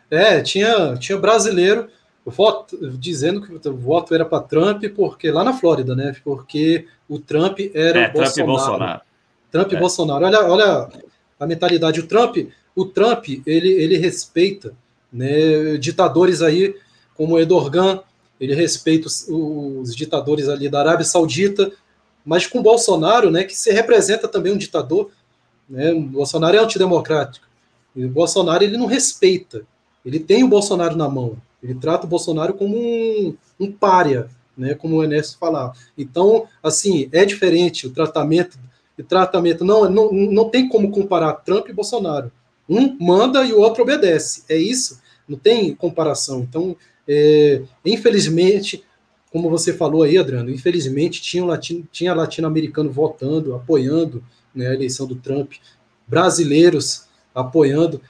É, 0.10 0.42
tinha, 0.42 0.96
tinha 0.96 1.18
brasileiro 1.18 1.88
voto, 2.26 2.78
dizendo 2.98 3.42
que 3.42 3.70
o 3.70 3.78
voto 3.78 4.14
era 4.16 4.26
para 4.26 4.42
Trump, 4.42 4.84
porque 4.96 5.30
lá 5.30 5.44
na 5.44 5.54
Flórida, 5.54 5.96
né? 5.96 6.16
Porque 6.24 6.88
o 7.08 7.20
Trump 7.20 7.60
era 7.74 8.00
é, 8.00 8.08
o 8.08 8.14
Trump 8.14 8.14
Bolsonaro. 8.14 8.40
E 8.40 8.46
Bolsonaro. 8.46 9.02
Trump 9.56 9.72
e 9.72 9.76
é. 9.76 9.80
Bolsonaro. 9.80 10.26
Olha, 10.26 10.45
olha 10.45 10.90
a 11.40 11.45
mentalidade. 11.45 11.99
O 11.99 12.07
Trump, 12.07 12.38
o 12.76 12.86
Trump 12.86 13.27
ele, 13.45 13.69
ele 13.69 13.98
respeita 13.98 14.73
né, 15.11 15.77
ditadores 15.77 16.41
aí 16.41 16.76
como 17.15 17.40
Erdogan, 17.40 18.02
ele 18.40 18.53
respeita 18.53 19.07
os, 19.07 19.26
os 19.30 19.95
ditadores 19.95 20.49
ali 20.49 20.68
da 20.68 20.80
Arábia 20.80 21.06
Saudita, 21.06 21.72
mas 22.26 22.45
com 22.48 22.61
Bolsonaro, 22.61 23.32
né, 23.32 23.44
que 23.44 23.56
se 23.56 23.72
representa 23.72 24.27
também 24.27 24.52
um 24.52 24.57
ditador, 24.57 25.11
né, 25.69 25.94
Bolsonaro 25.94 26.57
é 26.57 26.60
antidemocrático, 26.60 27.48
e 27.95 28.03
o 28.03 28.10
Bolsonaro 28.10 28.64
ele 28.64 28.77
não 28.77 28.88
respeita 28.88 29.65
ele 30.06 30.19
tem 30.19 30.44
o 30.44 30.48
Bolsonaro 30.48 30.95
na 30.95 31.10
mão. 31.10 31.38
Ele 31.64 31.73
trata 31.73 32.06
o 32.06 32.10
Bolsonaro 32.10 32.53
como 32.53 32.77
um, 32.77 33.36
um 33.60 33.72
párea, 33.72 34.30
né, 34.56 34.76
como 34.76 34.98
o 34.98 35.03
Ernesto 35.03 35.38
falava. 35.40 35.73
Então, 35.98 36.48
assim, 36.61 37.10
é 37.11 37.26
diferente 37.26 37.88
o 37.88 37.90
tratamento. 37.90 38.57
O 38.97 39.03
tratamento 39.03 39.65
não, 39.65 39.89
não, 39.89 40.11
não 40.11 40.49
tem 40.49 40.69
como 40.69 40.91
comparar 40.91 41.34
Trump 41.34 41.67
e 41.69 41.73
Bolsonaro. 41.73 42.31
Um 42.67 42.97
manda 42.99 43.45
e 43.45 43.53
o 43.53 43.59
outro 43.59 43.84
obedece. 43.84 44.43
É 44.49 44.55
isso. 44.55 45.01
Não 45.27 45.38
tem 45.38 45.76
comparação. 45.76 46.41
Então, 46.41 46.76
é, 47.07 47.61
infelizmente, 47.85 48.84
como 49.31 49.49
você 49.49 49.73
falou 49.73 50.03
aí, 50.03 50.17
Adriano, 50.17 50.49
infelizmente 50.49 51.22
tinha, 51.22 51.43
latino, 51.43 51.88
tinha 51.91 52.13
latino-americano 52.13 52.89
votando, 52.89 53.53
apoiando 53.53 54.23
né, 54.53 54.69
a 54.69 54.73
eleição 54.73 55.05
do 55.05 55.15
Trump, 55.15 55.53
brasileiros 56.07 57.05
apoiando 57.34 58.01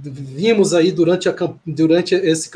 vimos 0.00 0.74
aí 0.74 0.92
durante, 0.92 1.28
a, 1.28 1.34
durante 1.66 2.14
esse, 2.14 2.50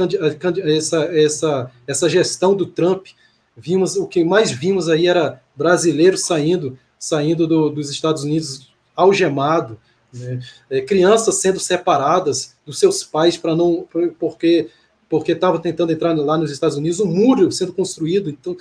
essa, 0.64 1.04
essa, 1.04 1.70
essa 1.86 2.08
gestão 2.08 2.54
do 2.54 2.66
Trump, 2.66 3.08
vimos 3.56 3.96
o 3.96 4.06
que 4.06 4.24
mais 4.24 4.50
vimos 4.50 4.88
aí 4.88 5.06
era 5.06 5.42
brasileiros 5.54 6.24
saindo 6.24 6.78
saindo 7.02 7.48
do, 7.48 7.68
dos 7.68 7.90
Estados 7.90 8.22
Unidos 8.22 8.72
algemado, 8.94 9.76
né? 10.14 10.38
é, 10.70 10.80
crianças 10.80 11.34
sendo 11.34 11.58
separadas 11.58 12.54
dos 12.64 12.78
seus 12.78 13.02
pais 13.02 13.36
para 13.36 13.56
não 13.56 13.84
porque 14.20 14.68
porque 15.08 15.32
estava 15.32 15.58
tentando 15.58 15.92
entrar 15.92 16.16
lá 16.16 16.38
nos 16.38 16.52
Estados 16.52 16.76
Unidos, 16.76 17.00
um 17.00 17.06
muro 17.06 17.50
sendo 17.50 17.72
construído, 17.72 18.30
então 18.30 18.56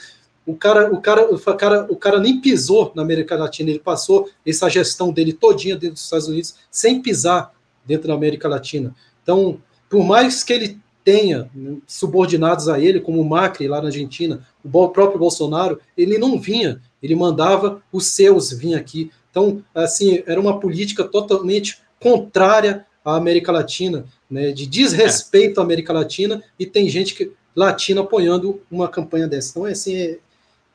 o 0.45 0.55
cara, 0.55 0.91
o 0.91 0.99
cara, 0.99 1.33
o 1.33 1.39
cara, 1.55 1.87
o 1.87 1.95
cara 1.95 2.19
nem 2.19 2.41
pisou 2.41 2.91
na 2.95 3.03
América 3.03 3.37
Latina, 3.37 3.69
ele 3.69 3.79
passou 3.79 4.27
essa 4.45 4.67
gestão 4.67 5.13
dele 5.13 5.33
todinha 5.33 5.75
dentro 5.75 5.93
dos 5.93 6.03
Estados 6.03 6.27
Unidos 6.27 6.55
sem 6.69 6.99
pisar 6.99 7.53
dentro 7.85 8.07
da 8.07 8.15
América 8.15 8.49
Latina. 8.49 8.93
Então, 9.21 9.61
por 9.87 10.03
mais 10.03 10.43
que 10.43 10.51
ele 10.51 10.79
tenha 11.05 11.49
né, 11.53 11.77
subordinados 11.87 12.67
a 12.67 12.79
ele, 12.79 12.99
como 12.99 13.21
o 13.21 13.29
Macri 13.29 13.67
lá 13.67 13.79
na 13.79 13.87
Argentina, 13.87 14.45
o 14.63 14.89
próprio 14.89 15.19
Bolsonaro, 15.19 15.79
ele 15.97 16.17
não 16.17 16.39
vinha, 16.39 16.81
ele 17.01 17.15
mandava 17.15 17.81
os 17.91 18.07
seus 18.07 18.51
vir 18.51 18.75
aqui. 18.75 19.11
Então, 19.29 19.63
assim, 19.73 20.23
era 20.25 20.39
uma 20.39 20.59
política 20.59 21.03
totalmente 21.03 21.81
contrária 21.99 22.85
à 23.03 23.15
América 23.15 23.51
Latina, 23.51 24.05
né, 24.29 24.51
de 24.51 24.67
desrespeito 24.67 25.59
à 25.59 25.63
América 25.63 25.93
Latina, 25.93 26.43
e 26.59 26.65
tem 26.65 26.89
gente 26.89 27.15
que, 27.15 27.31
latina 27.55 28.01
apoiando 28.01 28.61
uma 28.69 28.87
campanha 28.87 29.27
dessa. 29.27 29.51
Então, 29.51 29.65
assim, 29.65 29.95
é, 29.95 30.19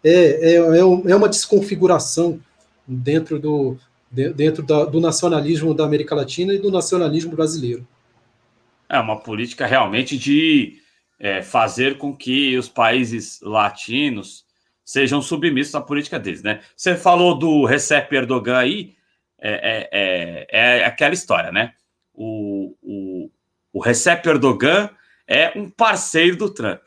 é, 0.05 0.55
é, 0.55 0.79
é 0.79 1.17
uma 1.17 1.29
desconfiguração 1.29 2.41
dentro 2.87 3.39
do, 3.39 3.77
dentro 4.11 4.63
da, 4.63 4.85
do 4.85 5.01
nacionalismo 5.01 5.75
da 5.75 5.85
América 5.85 6.15
Latina 6.15 6.55
e 6.55 6.59
do 6.59 6.71
nacionalismo 6.71 7.35
brasileiro. 7.35 7.87
É 8.89 8.99
uma 9.01 9.19
política 9.19 9.67
realmente 9.67 10.17
de 10.17 10.79
é, 11.19 11.43
fazer 11.43 11.99
com 11.99 12.15
que 12.15 12.57
os 12.57 12.69
países 12.69 13.41
latinos 13.43 14.46
sejam 14.87 15.21
submissos 15.21 15.75
à 15.75 15.81
política 15.81 16.17
deles, 16.17 16.45
né? 16.45 16.61
Você 16.77 16.95
falou 16.95 17.37
do 17.37 17.65
Recep 17.65 18.15
Erdogan 18.15 18.59
aí, 18.59 18.95
é, 19.39 19.89
é, 19.91 20.47
é, 20.53 20.79
é 20.79 20.85
aquela 20.85 21.13
história, 21.13 21.51
né? 21.51 21.75
O, 22.15 22.77
o, 22.81 23.31
o 23.73 23.83
Recep 23.83 24.25
Erdogan 24.27 24.89
é 25.27 25.53
um 25.59 25.69
parceiro 25.69 26.37
do 26.37 26.49
Trump, 26.49 26.83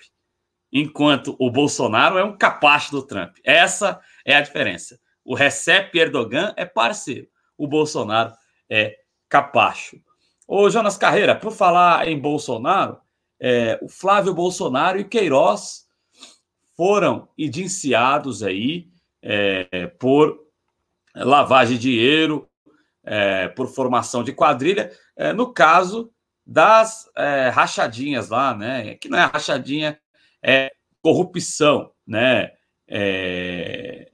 enquanto 0.71 1.35
o 1.37 1.51
Bolsonaro 1.51 2.17
é 2.17 2.23
um 2.23 2.37
capacho 2.37 2.91
do 2.91 3.03
Trump. 3.03 3.35
Essa 3.43 3.99
é 4.23 4.33
a 4.33 4.41
diferença. 4.41 4.97
O 5.25 5.35
Recep 5.35 5.93
Erdogan 5.99 6.53
é 6.55 6.65
parceiro, 6.65 7.27
o 7.57 7.67
Bolsonaro 7.67 8.31
é 8.69 8.95
capacho. 9.27 10.01
Ô, 10.47 10.69
Jonas 10.69 10.97
Carreira, 10.97 11.35
por 11.35 11.51
falar 11.51 12.07
em 12.07 12.17
Bolsonaro, 12.17 12.97
é, 13.41 13.77
o 13.81 13.89
Flávio 13.89 14.33
Bolsonaro 14.33 14.97
e 14.97 15.03
Queiroz 15.03 15.88
foram 16.79 17.27
indiciados 17.37 18.41
aí 18.41 18.87
é, 19.21 19.87
por 19.99 20.39
lavagem 21.13 21.75
de 21.75 21.81
dinheiro, 21.81 22.47
é, 23.03 23.49
por 23.49 23.67
formação 23.67 24.23
de 24.23 24.31
quadrilha, 24.31 24.89
é, 25.13 25.33
no 25.33 25.51
caso 25.51 26.09
das 26.47 27.11
é, 27.17 27.49
rachadinhas 27.49 28.29
lá, 28.29 28.55
né? 28.55 28.95
Que 28.95 29.09
não 29.09 29.19
é 29.19 29.25
rachadinha, 29.25 29.99
é 30.41 30.71
corrupção, 31.01 31.91
né? 32.07 32.53
É, 32.87 34.09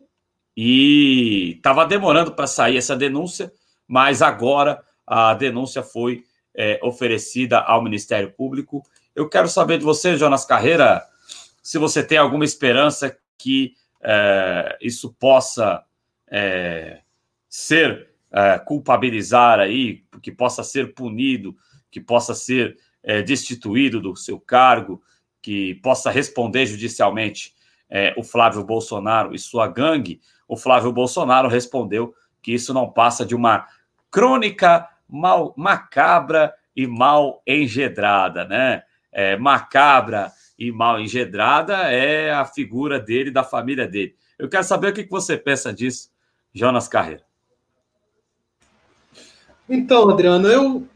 e 0.58 1.58
estava 1.58 1.86
demorando 1.86 2.32
para 2.32 2.48
sair 2.48 2.78
essa 2.78 2.96
denúncia, 2.96 3.54
mas 3.88 4.24
agora 4.24 4.84
a 5.06 5.36
denúncia 5.36 5.84
foi 5.84 6.24
é, 6.56 6.80
oferecida 6.82 7.60
ao 7.60 7.84
Ministério 7.84 8.32
Público. 8.32 8.82
Eu 9.16 9.30
quero 9.30 9.48
saber 9.48 9.78
de 9.78 9.86
você, 9.86 10.18
Jonas 10.18 10.46
Carreira, 10.46 11.08
se 11.66 11.80
você 11.80 12.04
tem 12.04 12.20
alguma 12.20 12.46
esperança 12.46 13.18
que 13.40 13.74
é, 14.00 14.78
isso 14.80 15.12
possa 15.20 15.84
é, 16.30 17.02
ser 17.50 18.12
é, 18.32 18.60
culpabilizar 18.60 19.60
aí, 19.60 20.04
que 20.22 20.32
possa 20.32 20.64
ser 20.64 20.94
punido, 20.94 21.58
que 21.90 22.00
possa 22.00 22.36
ser 22.36 22.78
é, 23.02 23.24
destituído 23.24 24.00
do 24.00 24.16
seu 24.16 24.40
cargo, 24.40 25.02
que 25.42 25.74
possa 25.82 26.12
responder 26.12 26.68
judicialmente 26.68 27.56
é, 27.90 28.14
o 28.16 28.22
Flávio 28.22 28.64
Bolsonaro 28.64 29.34
e 29.34 29.40
sua 29.40 29.68
gangue, 29.68 30.22
o 30.48 30.56
Flávio 30.56 30.94
Bolsonaro 30.94 31.48
respondeu 31.48 32.14
que 32.44 32.54
isso 32.54 32.76
não 32.76 32.92
passa 32.92 33.26
de 33.26 33.34
uma 33.34 33.66
crônica 34.12 34.88
mal, 35.10 35.52
macabra 35.58 36.54
e 36.76 36.86
mal 36.86 37.42
engedrada, 37.48 38.46
né? 38.46 38.84
É, 39.12 39.36
macabra 39.36 40.32
e 40.58 40.72
mal 40.72 41.00
engedrada 41.00 41.92
é 41.92 42.32
a 42.32 42.46
figura 42.46 43.00
dele, 43.00 43.32
da 43.32 43.44
família 43.44 43.88
dele. 43.88 44.16
Eu 44.38 44.50
quero 44.50 44.64
saber 44.64 44.90
o 44.90 44.94
que 44.94 45.08
você 45.10 45.38
pensa 45.38 45.74
disso, 45.74 46.10
Jonas 46.54 46.88
Carreira. 46.88 47.24
Então, 49.70 50.10
Adriano, 50.10 50.48
eu 50.48 50.88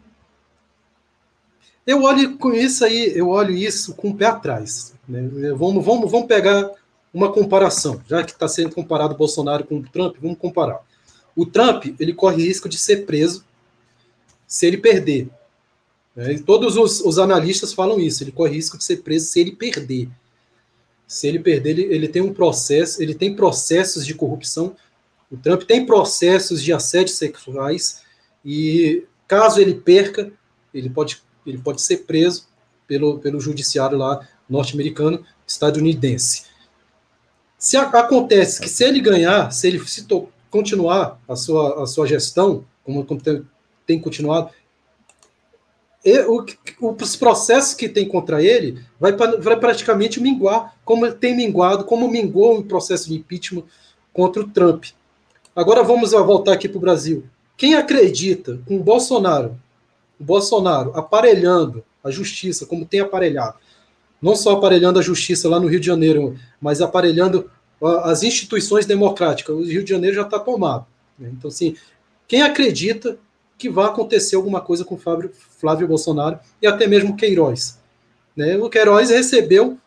eu 1.86 2.04
olho 2.04 2.38
com 2.38 2.54
isso 2.54 2.86
aí, 2.86 3.12
eu 3.16 3.30
olho 3.30 3.52
isso 3.56 3.96
com 3.96 4.10
o 4.10 4.16
pé 4.16 4.28
atrás. 4.28 4.94
Né? 5.08 5.28
Vamos, 5.58 5.84
vamos, 5.84 6.12
vamos 6.12 6.28
pegar 6.28 6.72
uma 7.12 7.32
comparação, 7.32 8.00
já 8.08 8.24
que 8.24 8.32
está 8.32 8.48
sendo 8.48 8.76
comparado 8.76 9.16
o 9.16 9.18
Bolsonaro 9.18 9.66
com 9.66 9.78
o 9.78 9.84
Trump, 9.84 10.16
vamos 10.22 10.38
comparar. 10.38 10.82
O 11.36 11.48
Trump 11.48 11.86
ele 12.00 12.14
corre 12.14 12.44
risco 12.46 12.70
de 12.70 12.78
ser 12.78 13.08
preso 13.08 13.44
se 14.46 14.68
ele 14.68 14.78
perder. 14.78 15.30
Né? 16.20 16.38
Todos 16.46 16.76
os, 16.76 17.00
os, 17.00 17.18
analistas 17.18 17.74
falam 17.74 17.98
isso. 17.98 18.22
Ele 18.24 18.32
corre 18.34 18.56
risco 18.56 18.78
de 18.78 18.84
ser 18.84 18.98
preso 18.98 19.28
se 19.28 19.40
ele 19.40 19.54
perder. 19.54 20.10
Se 21.08 21.28
ele 21.28 21.40
perder, 21.40 21.70
ele, 21.70 21.84
ele 21.84 22.08
tem 22.10 22.22
um 22.22 22.34
processo, 22.34 23.02
ele 23.02 23.16
tem 23.16 23.34
processos 23.34 24.06
de 24.06 24.14
corrupção. 24.14 24.76
O 25.32 25.38
Trump 25.38 25.64
tem 25.64 25.86
processos 25.86 26.62
de 26.62 26.74
assédio 26.74 27.14
sexuais 27.14 28.02
e 28.44 29.06
caso 29.28 29.62
ele 29.62 29.76
perca, 29.76 30.30
ele 30.74 30.90
pode, 30.90 31.22
ele 31.48 31.60
pode 31.60 31.82
ser 31.82 32.00
preso 32.00 32.48
pelo, 32.86 33.20
pelo 33.20 33.40
judiciário 33.40 33.98
lá 33.98 34.28
norte-americano, 34.50 35.24
estadunidense. 35.48 36.44
Se 37.58 37.78
a, 37.78 37.84
acontece 37.84 38.60
que 38.60 38.68
se 38.68 38.84
ele 38.84 39.00
ganhar, 39.00 39.52
se 39.52 39.68
ele 39.68 39.80
se 39.88 40.04
to, 40.06 40.28
continuar 40.50 41.20
a 41.28 41.36
sua, 41.36 41.84
a 41.84 41.88
sua 41.88 42.08
gestão, 42.08 42.66
como, 42.84 43.06
como 43.06 43.22
tem, 43.22 43.46
tem, 43.86 44.00
continuado, 44.00 44.50
o, 46.28 46.46
os 46.82 47.16
processos 47.16 47.74
que 47.74 47.90
tem 47.90 48.08
contra 48.08 48.42
ele 48.42 48.82
vai, 49.00 49.12
vai 49.14 49.60
praticamente 49.60 50.22
minguar, 50.22 50.76
como 50.86 51.12
tem 51.12 51.36
minguado, 51.36 51.84
como 51.84 52.08
minguou 52.08 52.60
o 52.60 52.64
processo 52.64 53.10
de 53.10 53.16
impeachment 53.16 53.64
contra 54.14 54.42
o 54.42 54.50
Trump. 54.50 54.86
Agora 55.56 55.84
vamos 55.84 56.12
voltar 56.12 56.54
aqui 56.54 56.70
para 56.70 56.78
o 56.78 56.82
Brasil. 56.82 57.26
Quem 57.58 57.76
acredita 57.76 58.60
com 58.66 58.78
o 58.78 58.84
Bolsonaro, 58.84 59.60
o 60.20 60.24
Bolsonaro 60.24 60.92
aparelhando 60.96 61.84
a 62.04 62.10
justiça, 62.10 62.66
como 62.66 62.86
tem 62.86 63.02
aparelhado, 63.02 63.58
não 64.22 64.36
só 64.36 64.54
aparelhando 64.54 65.00
a 65.00 65.02
justiça 65.02 65.50
lá 65.50 65.60
no 65.60 65.68
Rio 65.68 65.80
de 65.80 65.88
Janeiro, 65.88 66.38
mas 66.62 66.82
aparelhando 66.82 67.50
as 68.04 68.24
instituições 68.24 68.86
democráticas. 68.86 69.56
O 69.56 69.64
Rio 69.64 69.84
de 69.84 69.90
Janeiro 69.90 70.16
já 70.16 70.24
está 70.24 70.40
tomado. 70.40 70.86
Né? 71.18 71.30
Então, 71.34 71.50
assim, 71.50 71.76
quem 72.28 72.42
acredita 72.42 73.18
que 73.60 73.70
vai 73.70 73.86
acontecer 73.86 74.38
alguma 74.38 74.62
coisa 74.62 74.86
com 74.86 74.98
Flávio, 74.98 75.32
Flávio 75.34 75.88
Bolsonaro 75.88 76.40
e 76.62 76.66
até 76.66 76.88
mesmo 76.88 77.18
Queiroz? 77.18 77.78
Né? 78.36 78.58
O 78.58 78.70
Queiroz 78.70 79.10
recebeu, 79.10 79.78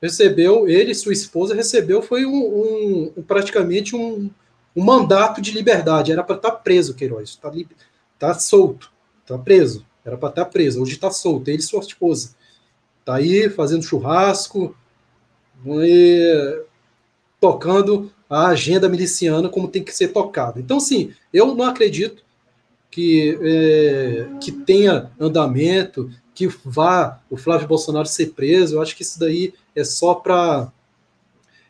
recebeu, 0.00 0.68
ele 0.68 0.94
sua 0.94 1.12
esposa 1.12 1.52
recebeu, 1.52 2.00
foi 2.00 2.24
um, 2.24 3.12
um 3.16 3.22
praticamente 3.22 3.96
um, 3.96 4.30
um, 4.74 4.84
mandato 4.84 5.42
de 5.42 5.50
liberdade. 5.50 6.12
Era 6.12 6.22
para 6.22 6.36
estar 6.36 6.52
tá 6.52 6.56
preso, 6.56 6.94
Queiroz. 6.94 7.30
Está 7.30 7.52
tá 8.18 8.34
solto, 8.38 8.92
está 9.22 9.36
preso. 9.36 9.84
Era 10.04 10.16
para 10.16 10.28
estar 10.28 10.44
tá 10.44 10.50
preso. 10.50 10.80
Hoje 10.80 10.92
está 10.92 11.10
solto, 11.10 11.48
ele 11.48 11.58
e 11.58 11.62
sua 11.62 11.80
esposa. 11.80 12.36
Tá 13.04 13.16
aí 13.16 13.50
fazendo 13.50 13.82
churrasco, 13.82 14.76
e, 15.66 16.62
tocando 17.40 18.12
a 18.30 18.46
agenda 18.48 18.88
miliciana 18.88 19.48
como 19.48 19.66
tem 19.66 19.82
que 19.82 19.92
ser 19.92 20.08
tocada. 20.08 20.60
Então, 20.60 20.78
sim, 20.78 21.12
eu 21.32 21.52
não 21.54 21.64
acredito 21.64 22.22
que, 22.90 23.38
é, 23.42 24.26
que 24.40 24.52
tenha 24.52 25.10
andamento, 25.20 26.10
que 26.34 26.48
vá 26.64 27.20
o 27.28 27.36
Flávio 27.36 27.68
Bolsonaro 27.68 28.06
ser 28.06 28.32
preso. 28.32 28.76
Eu 28.76 28.82
acho 28.82 28.96
que 28.96 29.02
isso 29.02 29.18
daí 29.18 29.52
é 29.74 29.84
só 29.84 30.14
para 30.14 30.72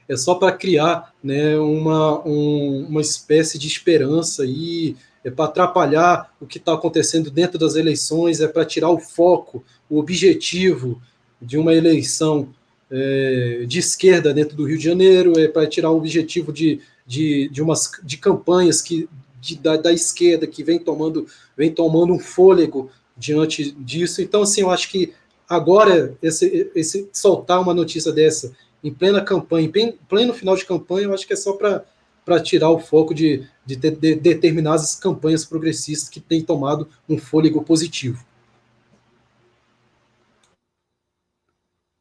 é 0.09 0.17
só 0.17 0.35
para 0.37 0.53
criar 0.53 1.13
né, 1.23 1.59
uma, 1.59 2.27
um, 2.27 2.87
uma 2.89 3.01
espécie 3.03 3.59
de 3.59 3.67
esperança 3.67 4.43
e 4.47 4.97
é 5.23 5.31
para 5.31 5.45
atrapalhar 5.45 6.33
o 6.41 6.47
que 6.47 6.57
está 6.57 6.73
acontecendo 6.73 7.31
dentro 7.31 7.59
das 7.59 7.75
eleições, 7.75 8.41
é 8.41 8.49
para 8.49 8.65
tirar 8.65 8.89
o 8.89 8.99
foco, 8.99 9.63
o 9.89 9.99
objetivo 9.99 11.03
de 11.41 11.59
uma 11.59 11.75
eleição 11.75 12.49
é, 12.91 13.65
de 13.67 13.79
esquerda 13.79 14.33
dentro 14.33 14.57
do 14.57 14.65
Rio 14.65 14.79
de 14.79 14.85
Janeiro, 14.85 15.39
é 15.39 15.47
para 15.47 15.67
tirar 15.67 15.91
o 15.91 15.99
objetivo 15.99 16.53
de, 16.53 16.81
de, 17.07 17.51
de, 17.51 17.63
umas, 17.63 17.91
de 18.03 18.17
campanhas 18.17 18.81
que, 18.81 19.09
de, 19.41 19.57
da, 19.57 19.77
da 19.77 19.93
esquerda 19.93 20.47
que 20.47 20.63
vem 20.63 20.79
tomando, 20.79 21.27
vem 21.57 21.73
tomando 21.73 22.13
um 22.13 22.19
fôlego 22.19 22.91
diante 23.17 23.73
disso. 23.73 24.23
Então, 24.23 24.43
assim, 24.43 24.63
eu 24.63 24.71
acho 24.71 24.89
que 24.91 25.13
agora 25.49 26.17
esse, 26.23 26.71
esse 26.75 27.09
soltar 27.13 27.61
uma 27.61 27.75
notícia 27.75 28.13
dessa 28.13 28.53
em 28.83 28.93
plena 28.93 29.21
campanha, 29.21 29.71
em 29.75 29.93
pleno 30.09 30.33
final 30.33 30.57
de 30.57 30.65
campanha, 30.65 31.07
eu 31.07 31.15
acho 31.15 31.27
que 31.27 31.33
é 31.33 31.37
só 31.37 31.53
para 31.53 32.41
tirar 32.41 32.71
o 32.71 32.79
foco 32.79 33.13
de, 33.13 33.47
de, 33.67 33.75
de, 33.75 33.91
de 33.91 34.15
determinadas 34.15 34.95
campanhas 34.95 35.45
progressistas 35.45 36.09
que 36.09 36.21
têm 36.21 36.43
tomado 36.43 36.89
um 37.09 37.19
fôlego 37.19 37.63
positivo. 37.63 38.25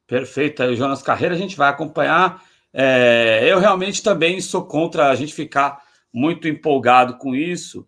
Perfeito. 0.06 0.64
Aí, 0.64 0.76
Jonas 0.76 1.02
Carreira, 1.02 1.36
a 1.36 1.38
gente 1.38 1.58
vai 1.58 1.70
acompanhar. 1.70 2.42
É, 2.74 3.42
eu 3.52 3.60
realmente 3.60 4.02
também 4.02 4.40
sou 4.40 4.64
contra 4.64 5.10
a 5.10 5.16
gente 5.16 5.34
ficar 5.34 5.84
muito 6.18 6.48
empolgado 6.48 7.16
com 7.20 7.36
isso, 7.36 7.88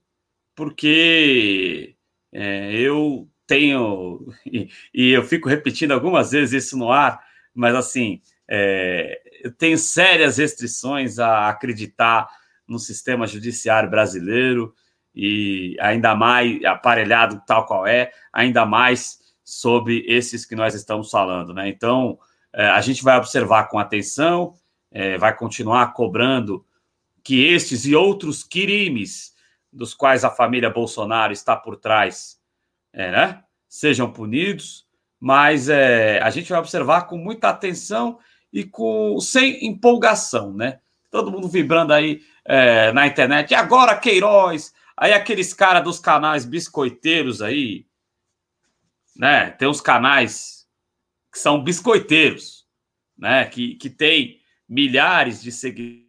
porque 0.56 1.95
é, 2.31 2.72
eu 2.73 3.27
tenho, 3.47 4.27
e, 4.45 4.69
e, 4.93 5.10
eu 5.10 5.23
fico 5.23 5.49
repetindo 5.49 5.93
algumas 5.93 6.30
vezes 6.30 6.65
isso 6.65 6.77
no 6.77 6.91
ar, 6.91 7.19
mas 7.56 7.73
assim, 7.73 8.22
é, 8.47 9.19
eu 9.43 9.51
tenho 9.51 9.80
sérias 9.80 10.38
restrições 10.38 11.18
a 11.18 11.49
acreditar 11.49 12.30
no 12.68 12.77
sistema 12.77 13.26
judiciário 13.26 13.89
brasileiro 13.89 14.76
e 15.15 15.76
ainda 15.80 16.14
mais 16.14 16.64
aparelhado 16.65 17.41
tal 17.47 17.65
qual 17.65 17.88
é, 17.88 18.11
ainda 18.31 18.64
mais 18.64 19.18
sobre 19.43 20.06
esses 20.07 20.45
que 20.45 20.56
nós 20.56 20.76
estamos 20.76 21.10
falando, 21.10 21.51
né? 21.51 21.68
Então, 21.68 22.19
é, 22.53 22.68
a 22.68 22.81
gente 22.81 23.03
vai 23.03 23.18
observar 23.18 23.69
com 23.69 23.80
atenção, 23.80 24.53
é, 24.91 25.18
vai 25.18 25.35
continuar 25.35 25.93
cobrando 25.93 26.64
que 27.24 27.46
estes 27.46 27.86
e 27.86 27.96
outros 27.96 28.44
crimes 28.44 29.34
dos 29.72 29.94
quais 29.94 30.24
a 30.24 30.30
família 30.30 30.70
Bolsonaro 30.70 31.32
está 31.32 31.56
por 31.56 31.78
trás, 31.78 32.40
é, 32.91 33.12
né, 33.12 33.44
sejam 33.68 34.12
punidos, 34.12 34.88
mas 35.20 35.70
é, 35.70 36.20
a 36.22 36.30
gente 36.30 36.50
vai 36.50 36.60
observar 36.60 37.04
com 37.04 37.18
muita 37.18 37.50
atenção 37.50 38.20
e 38.52 38.64
com 38.64 39.20
sem 39.20 39.66
empolgação, 39.66 40.54
né? 40.54 40.80
Todo 41.12 41.32
mundo 41.32 41.48
vibrando 41.48 41.94
aí 41.94 42.22
é, 42.46 42.91
na 42.94 43.06
internet. 43.06 43.52
E 43.52 43.56
agora 43.56 43.98
Queiroz, 43.98 44.74
aí 44.96 45.14
aqueles 45.14 45.54
caras 45.54 45.84
dos 45.84 46.00
canais 46.00 46.46
biscoiteiros 46.46 47.41
aí, 47.41 47.86
né? 49.16 49.52
Tem 49.52 49.68
uns 49.68 49.82
canais 49.82 50.68
que 51.32 51.38
são 51.38 51.64
biscoiteiros, 51.64 52.66
né? 53.18 53.46
Que, 53.46 53.76
que 53.76 53.90
tem 53.90 54.40
milhares 54.68 55.41
de 55.41 55.52
seguidores, 55.52 56.09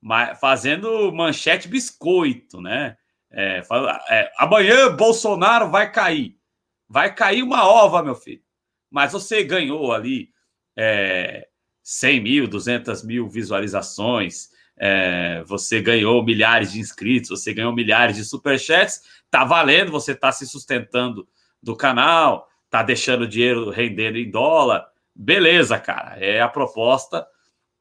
mas 0.00 0.38
fazendo 0.38 1.12
manchete 1.12 1.68
biscoito, 1.68 2.60
né? 2.60 2.96
É, 3.30 3.62
é, 4.08 4.32
amanhã 4.38 4.94
Bolsonaro 4.94 5.70
vai 5.70 5.90
cair. 5.90 6.36
Vai 6.88 7.14
cair 7.14 7.42
uma 7.42 7.66
ova, 7.66 8.02
meu 8.02 8.14
filho. 8.14 8.42
Mas 8.90 9.12
você 9.12 9.44
ganhou 9.44 9.92
ali 9.92 10.30
é, 10.76 11.46
100 11.82 12.20
mil, 12.20 12.48
200 12.48 13.02
mil 13.02 13.28
visualizações, 13.28 14.48
é, 14.78 15.42
você 15.44 15.82
ganhou 15.82 16.24
milhares 16.24 16.72
de 16.72 16.78
inscritos, 16.78 17.28
você 17.28 17.52
ganhou 17.52 17.74
milhares 17.74 18.16
de 18.16 18.24
superchats, 18.24 19.02
tá 19.30 19.44
valendo, 19.44 19.90
você 19.90 20.14
tá 20.14 20.30
se 20.30 20.46
sustentando 20.46 21.28
do 21.62 21.76
canal, 21.76 22.48
tá 22.70 22.82
deixando 22.82 23.22
o 23.22 23.28
dinheiro 23.28 23.70
rendendo 23.70 24.16
em 24.16 24.30
dólar. 24.30 24.86
Beleza, 25.14 25.78
cara. 25.78 26.16
É 26.18 26.40
a 26.40 26.48
proposta 26.48 27.26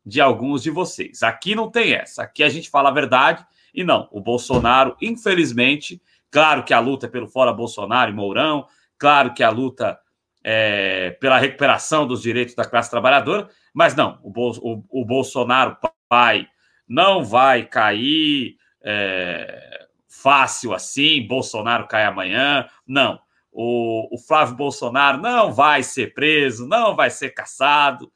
de 0.07 0.21
alguns 0.21 0.63
de 0.63 0.69
vocês. 0.69 1.23
Aqui 1.23 1.53
não 1.53 1.69
tem 1.69 1.93
essa. 1.93 2.23
Aqui 2.23 2.43
a 2.43 2.49
gente 2.49 2.69
fala 2.69 2.89
a 2.89 2.93
verdade 2.93 3.45
e 3.73 3.84
não. 3.84 4.07
O 4.11 4.21
Bolsonaro, 4.21 4.95
infelizmente, 5.01 6.01
claro 6.31 6.63
que 6.63 6.73
a 6.73 6.79
luta 6.79 7.07
é 7.07 7.09
pelo 7.09 7.27
fora 7.27 7.51
Bolsonaro 7.51 8.11
e 8.11 8.13
Mourão, 8.13 8.65
claro 8.97 9.34
que 9.34 9.43
a 9.43 9.49
luta 9.49 9.99
é 10.43 11.11
pela 11.19 11.38
recuperação 11.38 12.07
dos 12.07 12.21
direitos 12.21 12.55
da 12.55 12.63
classe 12.63 12.89
trabalhadora, 12.89 13.49
mas 13.73 13.95
não. 13.95 14.19
O, 14.23 14.31
o, 14.31 15.01
o 15.01 15.05
Bolsonaro 15.05 15.77
pai 16.07 16.47
não 16.88 17.23
vai 17.25 17.65
cair 17.65 18.55
é, 18.81 19.88
fácil 20.07 20.73
assim. 20.73 21.27
Bolsonaro 21.27 21.88
cai 21.88 22.05
amanhã. 22.05 22.65
Não 22.88 23.19
o, 23.59 24.13
o 24.13 24.19
Flávio 24.19 24.55
Bolsonaro 24.55 25.17
não 25.17 25.51
vai 25.51 25.81
ser 25.81 26.13
preso, 26.13 26.67
não 26.67 26.95
vai 26.95 27.09
ser 27.09 27.31
caçado. 27.31 28.11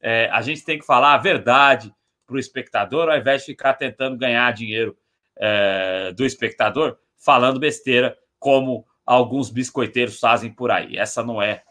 É, 0.00 0.28
a 0.32 0.40
gente 0.40 0.64
tem 0.64 0.78
que 0.78 0.86
falar 0.86 1.14
a 1.14 1.18
verdade 1.18 1.94
para 2.26 2.36
o 2.36 2.38
espectador, 2.38 3.08
ao 3.08 3.18
invés 3.18 3.42
de 3.42 3.46
ficar 3.46 3.74
tentando 3.74 4.16
ganhar 4.16 4.52
dinheiro 4.52 4.96
é, 5.36 6.12
do 6.12 6.24
espectador, 6.24 6.98
falando 7.16 7.58
besteira, 7.60 8.16
como 8.38 8.86
alguns 9.04 9.50
biscoiteiros 9.50 10.18
fazem 10.18 10.52
por 10.52 10.70
aí. 10.70 10.96
Essa 10.96 11.22
não 11.22 11.42
é 11.42 11.62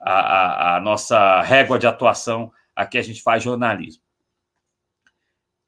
a, 0.00 0.12
a, 0.12 0.76
a 0.76 0.80
nossa 0.80 1.42
régua 1.42 1.78
de 1.78 1.86
atuação. 1.86 2.50
Aqui 2.74 2.98
a 2.98 3.02
gente 3.02 3.22
faz 3.22 3.42
jornalismo. 3.42 4.02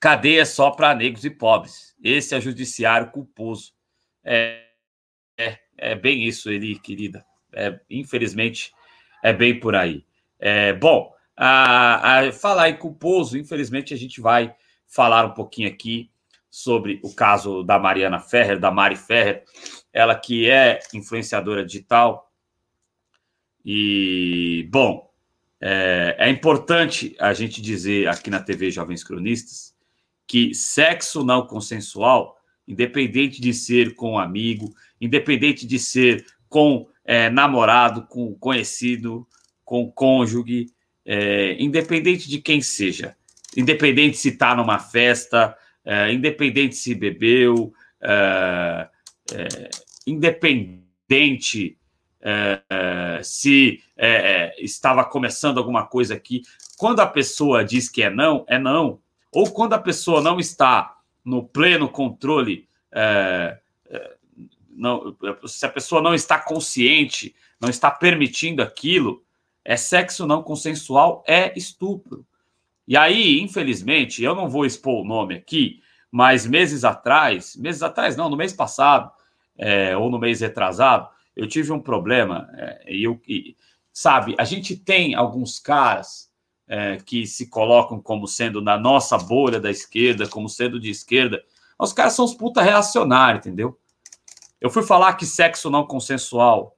Cadeia 0.00 0.44
só 0.44 0.70
para 0.70 0.94
negros 0.94 1.24
e 1.24 1.30
pobres. 1.30 1.94
Esse 2.02 2.34
é 2.34 2.40
judiciário 2.40 3.10
culposo. 3.10 3.72
É, 4.24 4.66
é, 5.38 5.58
é 5.76 5.94
bem 5.94 6.24
isso, 6.24 6.50
Eli, 6.50 6.78
querida. 6.78 7.24
É, 7.52 7.78
infelizmente, 7.88 8.72
é 9.22 9.32
bem 9.32 9.58
por 9.58 9.74
aí. 9.74 10.04
É, 10.38 10.72
bom, 10.72 11.15
a, 11.36 12.20
a 12.20 12.32
falar 12.32 12.70
em 12.70 12.76
culposo, 12.76 13.36
infelizmente, 13.36 13.92
a 13.92 13.96
gente 13.96 14.20
vai 14.20 14.54
falar 14.86 15.26
um 15.26 15.34
pouquinho 15.34 15.68
aqui 15.68 16.10
sobre 16.50 17.00
o 17.02 17.12
caso 17.14 17.62
da 17.62 17.78
Mariana 17.78 18.18
Ferrer, 18.18 18.58
da 18.58 18.70
Mari 18.70 18.96
Ferrer, 18.96 19.44
ela 19.92 20.14
que 20.14 20.48
é 20.48 20.78
influenciadora 20.94 21.64
digital. 21.64 22.32
E, 23.62 24.66
bom, 24.70 25.10
é, 25.60 26.16
é, 26.18 26.30
importante 26.30 27.14
a 27.18 27.34
gente 27.34 27.60
dizer 27.60 28.08
aqui 28.08 28.30
na 28.30 28.40
TV 28.40 28.70
Jovens 28.70 29.04
Cronistas 29.04 29.74
que 30.26 30.54
sexo 30.54 31.24
não 31.24 31.46
consensual, 31.46 32.36
independente 32.66 33.40
de 33.40 33.52
ser 33.52 33.94
com 33.94 34.12
um 34.12 34.18
amigo, 34.18 34.74
independente 35.00 35.66
de 35.66 35.78
ser 35.78 36.24
com 36.48 36.88
é, 37.04 37.28
namorado, 37.28 38.06
com 38.06 38.34
conhecido, 38.34 39.26
com 39.64 39.90
cônjuge, 39.90 40.66
é, 41.06 41.56
independente 41.62 42.28
de 42.28 42.40
quem 42.40 42.60
seja, 42.60 43.16
independente 43.56 44.16
se 44.16 44.30
está 44.30 44.54
numa 44.54 44.78
festa, 44.78 45.56
é, 45.84 46.12
independente 46.12 46.74
se 46.74 46.94
bebeu, 46.94 47.72
é, 48.02 48.88
é, 49.32 49.70
independente 50.04 51.78
é, 52.20 53.20
se 53.22 53.80
estava 54.58 55.04
começando 55.04 55.58
alguma 55.58 55.86
coisa 55.86 56.14
aqui, 56.14 56.42
quando 56.76 57.00
a 57.00 57.06
pessoa 57.06 57.64
diz 57.64 57.88
que 57.88 58.02
é 58.02 58.10
não, 58.10 58.44
é 58.48 58.58
não. 58.58 59.00
Ou 59.32 59.50
quando 59.50 59.74
a 59.74 59.78
pessoa 59.78 60.20
não 60.20 60.40
está 60.40 60.96
no 61.24 61.44
pleno 61.44 61.88
controle 61.88 62.68
não, 64.76 65.16
se 65.46 65.64
a 65.64 65.68
pessoa 65.70 66.02
não 66.02 66.14
está 66.14 66.38
consciente, 66.38 67.34
não 67.60 67.70
está 67.70 67.90
permitindo 67.90 68.62
aquilo, 68.62 69.24
é 69.66 69.76
sexo 69.76 70.26
não 70.28 70.44
consensual, 70.44 71.24
é 71.26 71.52
estupro. 71.58 72.24
E 72.86 72.96
aí, 72.96 73.40
infelizmente, 73.40 74.22
eu 74.22 74.32
não 74.32 74.48
vou 74.48 74.64
expor 74.64 75.02
o 75.02 75.04
nome 75.04 75.34
aqui, 75.34 75.82
mas 76.10 76.46
meses 76.46 76.84
atrás, 76.84 77.56
meses 77.56 77.82
atrás 77.82 78.16
não, 78.16 78.30
no 78.30 78.36
mês 78.36 78.52
passado, 78.52 79.10
é, 79.58 79.96
ou 79.96 80.08
no 80.08 80.20
mês 80.20 80.40
retrasado, 80.40 81.08
eu 81.34 81.48
tive 81.48 81.72
um 81.72 81.80
problema, 81.80 82.48
é, 82.54 82.94
e 82.94 83.02
eu, 83.02 83.20
e, 83.26 83.56
sabe, 83.92 84.36
a 84.38 84.44
gente 84.44 84.76
tem 84.76 85.16
alguns 85.16 85.58
caras 85.58 86.30
é, 86.68 86.98
que 87.04 87.26
se 87.26 87.50
colocam 87.50 88.00
como 88.00 88.28
sendo 88.28 88.62
na 88.62 88.78
nossa 88.78 89.18
bolha 89.18 89.58
da 89.58 89.70
esquerda, 89.70 90.28
como 90.28 90.48
sendo 90.48 90.78
de 90.78 90.90
esquerda, 90.90 91.42
os 91.76 91.92
caras 91.92 92.12
são 92.12 92.24
os 92.24 92.34
puta 92.34 92.62
reacionários, 92.62 93.44
entendeu? 93.44 93.76
Eu 94.60 94.70
fui 94.70 94.84
falar 94.84 95.14
que 95.14 95.26
sexo 95.26 95.68
não 95.68 95.84
consensual 95.84 96.75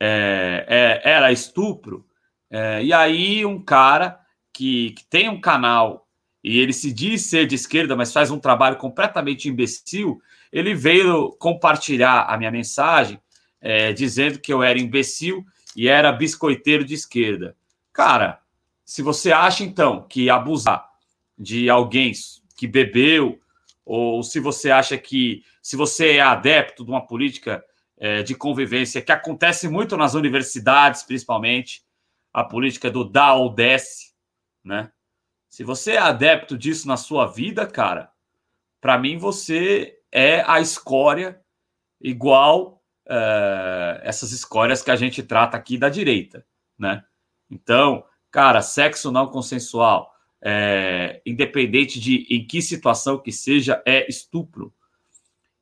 é, 0.00 0.66
é, 0.68 1.10
era 1.10 1.32
estupro, 1.32 2.06
é, 2.50 2.82
e 2.82 2.92
aí 2.92 3.44
um 3.44 3.60
cara 3.60 4.20
que, 4.52 4.90
que, 4.92 5.04
tem 5.06 5.28
um 5.28 5.40
canal 5.40 6.06
e 6.42 6.58
ele 6.58 6.72
se 6.72 6.92
diz 6.92 7.22
ser 7.22 7.46
de 7.46 7.54
esquerda, 7.54 7.96
mas 7.96 8.12
faz 8.12 8.30
um 8.30 8.38
trabalho 8.38 8.76
completamente 8.76 9.48
imbecil, 9.48 10.20
ele 10.52 10.74
veio 10.74 11.32
compartilhar 11.38 12.22
a 12.22 12.38
minha 12.38 12.50
mensagem 12.50 13.20
é, 13.60 13.92
dizendo 13.92 14.38
que 14.38 14.52
eu 14.52 14.62
era 14.62 14.78
imbecil 14.78 15.44
e 15.74 15.88
era 15.88 16.12
biscoiteiro 16.12 16.84
de 16.84 16.94
esquerda. 16.94 17.56
Cara, 17.92 18.40
se 18.84 19.02
você 19.02 19.32
acha 19.32 19.64
então 19.64 20.06
que 20.08 20.30
abusar 20.30 20.88
de 21.36 21.68
alguém 21.68 22.12
que 22.56 22.66
bebeu, 22.66 23.40
ou 23.84 24.22
se 24.22 24.40
você 24.40 24.70
acha 24.70 24.96
que 24.96 25.42
se 25.60 25.76
você 25.76 26.16
é 26.16 26.20
adepto 26.20 26.84
de 26.84 26.90
uma 26.90 27.06
política 27.06 27.64
é, 27.98 28.22
de 28.22 28.34
convivência 28.34 29.02
que 29.02 29.12
acontece 29.12 29.68
muito 29.68 29.96
nas 29.96 30.14
universidades, 30.14 31.02
principalmente, 31.02 31.82
a 32.32 32.44
política 32.44 32.90
do 32.90 33.04
dá 33.04 33.34
ou 33.34 33.54
desce, 33.54 34.12
né? 34.62 34.92
Se 35.48 35.64
você 35.64 35.92
é 35.92 35.98
adepto 35.98 36.58
disso 36.58 36.86
na 36.86 36.96
sua 36.96 37.26
vida, 37.26 37.66
cara, 37.66 38.10
para 38.80 38.98
mim 38.98 39.16
você 39.16 39.98
é 40.12 40.42
a 40.46 40.60
escória 40.60 41.40
igual 42.00 42.82
uh, 43.06 44.00
essas 44.02 44.32
escórias 44.32 44.82
que 44.82 44.90
a 44.90 44.96
gente 44.96 45.22
trata 45.22 45.56
aqui 45.56 45.78
da 45.78 45.88
direita, 45.88 46.44
né? 46.78 47.02
Então, 47.50 48.04
cara, 48.30 48.60
sexo 48.60 49.10
não 49.10 49.28
consensual, 49.28 50.12
é, 50.42 51.22
independente 51.24 51.98
de 51.98 52.26
em 52.28 52.46
que 52.46 52.60
situação 52.60 53.18
que 53.18 53.32
seja, 53.32 53.82
é 53.86 54.06
estupro. 54.08 54.74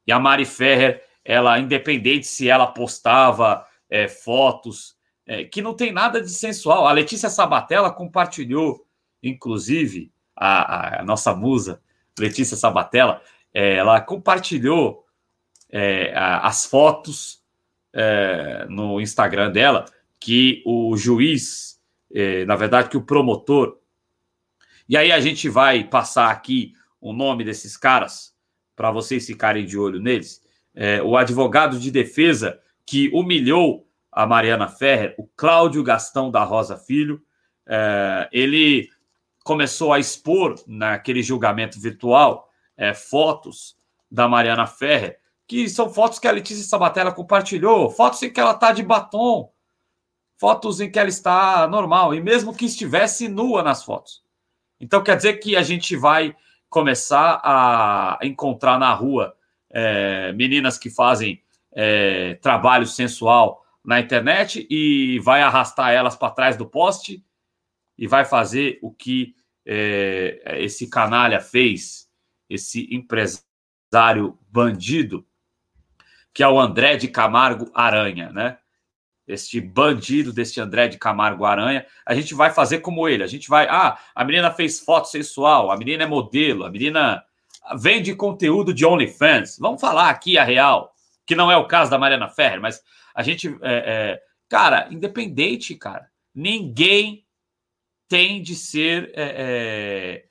E 0.07 0.13
a 0.13 0.19
Mari 0.19 0.45
Ferrer, 0.45 1.03
ela, 1.25 1.59
independente 1.59 2.27
se 2.27 2.49
ela 2.49 2.67
postava 2.67 3.67
é, 3.89 4.09
fotos, 4.09 4.97
é, 5.27 5.45
que 5.45 5.63
não 5.63 5.75
tem 5.75 5.93
nada 5.93 6.21
de 6.21 6.31
sensual. 6.31 6.87
A 6.87 6.93
Letícia 6.93 7.31
Sabatella 7.31 7.91
compartilhou, 7.91 8.87
inclusive, 9.23 10.13
a, 10.37 11.01
a 11.01 11.05
nossa 11.05 11.35
musa, 11.35 11.81
Letícia 12.19 12.57
Sabatella, 12.57 13.23
é, 13.53 13.77
ela 13.77 14.01
compartilhou 14.01 15.05
é, 15.71 16.13
as 16.15 16.67
fotos 16.67 17.43
é, 17.93 18.67
no 18.69 19.01
Instagram 19.01 19.51
dela 19.51 19.87
que 20.21 20.63
o 20.67 20.97
juiz, 20.97 21.81
é, 22.13 22.45
na 22.45 22.57
verdade, 22.57 22.89
que 22.89 22.97
o 22.97 23.03
promotor. 23.05 23.79
E 24.89 24.97
aí 24.97 25.13
a 25.13 25.21
gente 25.21 25.49
vai 25.49 25.85
passar 25.85 26.31
aqui 26.31 26.73
o 27.01 27.13
nome 27.13 27.45
desses 27.45 27.77
caras 27.77 28.35
para 28.77 28.91
vocês 28.91 29.27
ficarem 29.27 29.65
de 29.65 29.79
olho 29.79 30.01
neles. 30.01 30.44
É, 30.75 31.03
o 31.03 31.17
advogado 31.17 31.79
de 31.79 31.91
defesa 31.91 32.61
que 32.85 33.09
humilhou 33.15 33.87
a 34.11 34.27
Mariana 34.27 34.69
Ferrer, 34.69 35.15
o 35.19 35.27
Cláudio 35.37 35.83
Gastão 35.83 36.31
da 36.31 36.45
Rosa 36.45 36.77
Filho, 36.77 37.23
é, 37.67 38.29
ele 38.33 38.89
começou 39.45 39.93
a 39.93 39.99
expor 39.99 40.55
naquele 40.67 41.23
julgamento 41.23 41.81
virtual 41.81 42.49
é, 42.77 42.95
fotos 42.95 43.77
da 44.11 44.29
Mariana 44.29 44.67
Ferrer, 44.67 45.19
que 45.47 45.69
são 45.69 45.91
fotos 45.93 46.19
que 46.19 46.27
a 46.27 46.33
Letícia 46.33 46.65
Sabatella 46.65 47.13
compartilhou, 47.13 47.91
fotos 47.91 48.23
em 48.23 48.33
que 48.33 48.41
ela 48.41 48.53
está 48.53 48.73
de 48.73 48.83
batom, 48.83 49.53
fotos 50.39 50.81
em 50.81 50.91
que 50.91 50.99
ela 50.99 51.09
está 51.09 51.67
normal, 51.69 52.15
e 52.15 52.21
mesmo 52.21 52.55
que 52.55 52.65
estivesse 52.65 53.29
nua 53.29 53.63
nas 53.63 53.85
fotos. 53.85 54.23
Então 54.81 55.03
quer 55.03 55.17
dizer 55.17 55.35
que 55.35 55.57
a 55.57 55.63
gente 55.63 55.97
vai 55.97 56.35
começar 56.69 57.41
a 57.45 58.19
encontrar 58.23 58.79
na 58.79 58.93
rua 58.93 59.37
é, 59.75 60.33
meninas 60.33 60.79
que 60.79 60.89
fazem 60.89 61.43
é, 61.73 62.35
trabalho 62.35 62.87
sensual 62.87 63.67
na 63.85 63.99
internet 63.99 64.65
e 64.71 65.19
vai 65.19 65.43
arrastar 65.43 65.91
elas 65.91 66.15
para 66.15 66.31
trás 66.31 66.57
do 66.57 66.65
poste 66.65 67.23
e 67.99 68.07
vai 68.07 68.25
fazer 68.25 68.79
o 68.81 68.93
que 68.93 69.35
é, 69.67 70.59
esse 70.61 70.89
canalha 70.89 71.41
fez, 71.41 72.09
esse 72.49 72.89
empresário 72.95 74.39
bandido, 74.49 75.27
que 76.33 76.43
é 76.43 76.49
o 76.49 76.61
André 76.61 76.97
de 76.97 77.09
Camargo 77.09 77.71
Aranha, 77.75 78.31
né? 78.31 78.59
Este 79.27 79.61
bandido 79.61 80.33
deste 80.33 80.61
André 80.61 80.87
de 80.87 80.99
Camargo 80.99 81.47
Aranha, 81.47 81.87
a 82.05 82.15
gente 82.15 82.35
vai 82.35 82.51
fazer 82.51 82.81
como 82.81 83.09
ele. 83.09 83.23
A 83.23 83.27
gente 83.27 83.49
vai, 83.49 83.67
ah, 83.69 83.99
a 84.15 84.25
menina 84.25 84.51
fez 84.51 84.81
foto 84.81 85.09
sensual, 85.09 85.71
a 85.71 85.77
menina 85.77 86.05
é 86.05 86.07
modelo, 86.07 86.65
a 86.65 86.71
menina 86.71 87.25
vende 87.79 88.15
conteúdo 88.15 88.75
de 88.75 88.85
OnlyFans. 88.85 89.59
Vamos 89.59 89.81
falar 89.81 90.11
aqui 90.11 90.37
a 90.37 90.45
real, 90.45 90.93
que 91.27 91.35
não 91.35 91.51
é 91.51 91.57
o 91.57 91.67
caso 91.67 91.91
da 91.91 91.99
Mariana 91.99 92.29
Ferrer, 92.29 92.61
mas 92.61 92.83
a 93.15 93.23
gente, 93.23 93.49
é, 93.49 93.53
é, 93.63 94.23
cara, 94.49 94.89
independente, 94.91 95.75
cara, 95.75 96.09
ninguém 96.35 97.25
tem 98.09 98.43
de 98.43 98.55
ser 98.55 99.13
é, 99.15 100.25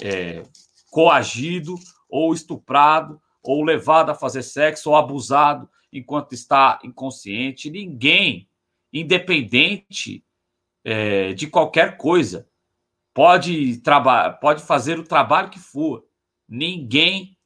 é, 0.00 0.06
é, 0.06 0.42
coagido 0.90 1.74
ou 2.08 2.34
estuprado 2.34 3.20
ou 3.42 3.62
levado 3.62 4.10
a 4.10 4.14
fazer 4.14 4.42
sexo 4.42 4.90
ou 4.90 4.96
abusado 4.96 5.68
enquanto 5.92 6.32
está 6.32 6.78
inconsciente. 6.82 7.70
Ninguém, 7.70 8.48
independente 8.92 10.24
é, 10.84 11.32
de 11.32 11.46
qualquer 11.46 11.96
coisa, 11.96 12.48
pode, 13.12 13.80
pode 14.40 14.62
fazer 14.62 14.98
o 14.98 15.04
trabalho 15.04 15.50
que 15.50 15.58
for. 15.58 16.04
Ninguém 16.48 17.36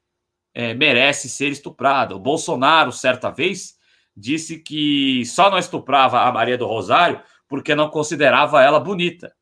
é, 0.54 0.74
merece 0.74 1.28
ser 1.28 1.50
estuprado. 1.50 2.16
O 2.16 2.20
Bolsonaro, 2.20 2.92
certa 2.92 3.30
vez, 3.30 3.78
disse 4.16 4.58
que 4.58 5.24
só 5.24 5.50
não 5.50 5.58
estuprava 5.58 6.22
a 6.22 6.32
Maria 6.32 6.58
do 6.58 6.66
Rosário 6.66 7.22
porque 7.46 7.74
não 7.74 7.88
considerava 7.88 8.62
ela 8.62 8.80
bonita. 8.80 9.34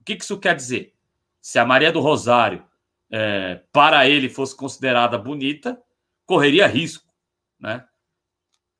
O 0.00 0.04
que 0.04 0.14
isso 0.14 0.38
quer 0.38 0.54
dizer? 0.54 0.94
Se 1.40 1.58
a 1.58 1.64
Maria 1.64 1.90
do 1.90 2.00
Rosário, 2.00 2.64
é, 3.10 3.62
para 3.72 4.08
ele, 4.08 4.28
fosse 4.28 4.56
considerada 4.56 5.18
bonita, 5.18 5.80
correria 6.26 6.66
risco. 6.66 7.08
Né? 7.58 7.84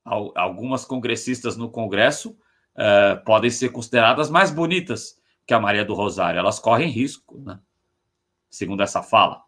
Algumas 0.04 0.84
congressistas 0.84 1.56
no 1.56 1.70
Congresso 1.70 2.38
é, 2.76 3.16
podem 3.16 3.50
ser 3.50 3.70
consideradas 3.70 4.30
mais 4.30 4.50
bonitas 4.50 5.18
que 5.46 5.54
a 5.54 5.60
Maria 5.60 5.84
do 5.84 5.94
Rosário. 5.94 6.38
Elas 6.38 6.58
correm 6.58 6.88
risco, 6.88 7.40
né? 7.40 7.58
segundo 8.50 8.82
essa 8.82 9.02
fala. 9.02 9.42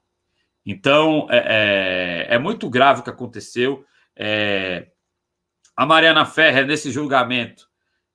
Então, 0.65 1.27
é, 1.31 2.27
é, 2.31 2.35
é 2.35 2.39
muito 2.39 2.71
grave 2.71 3.01
o 3.01 3.05
que 3.05 3.11
aconteceu. 3.11 3.85
É, 4.17 4.89
a 5.77 5.85
Mariana 5.85 6.25
Ferrer, 6.25 6.67
nesse 6.67 6.91
julgamento, 6.91 7.69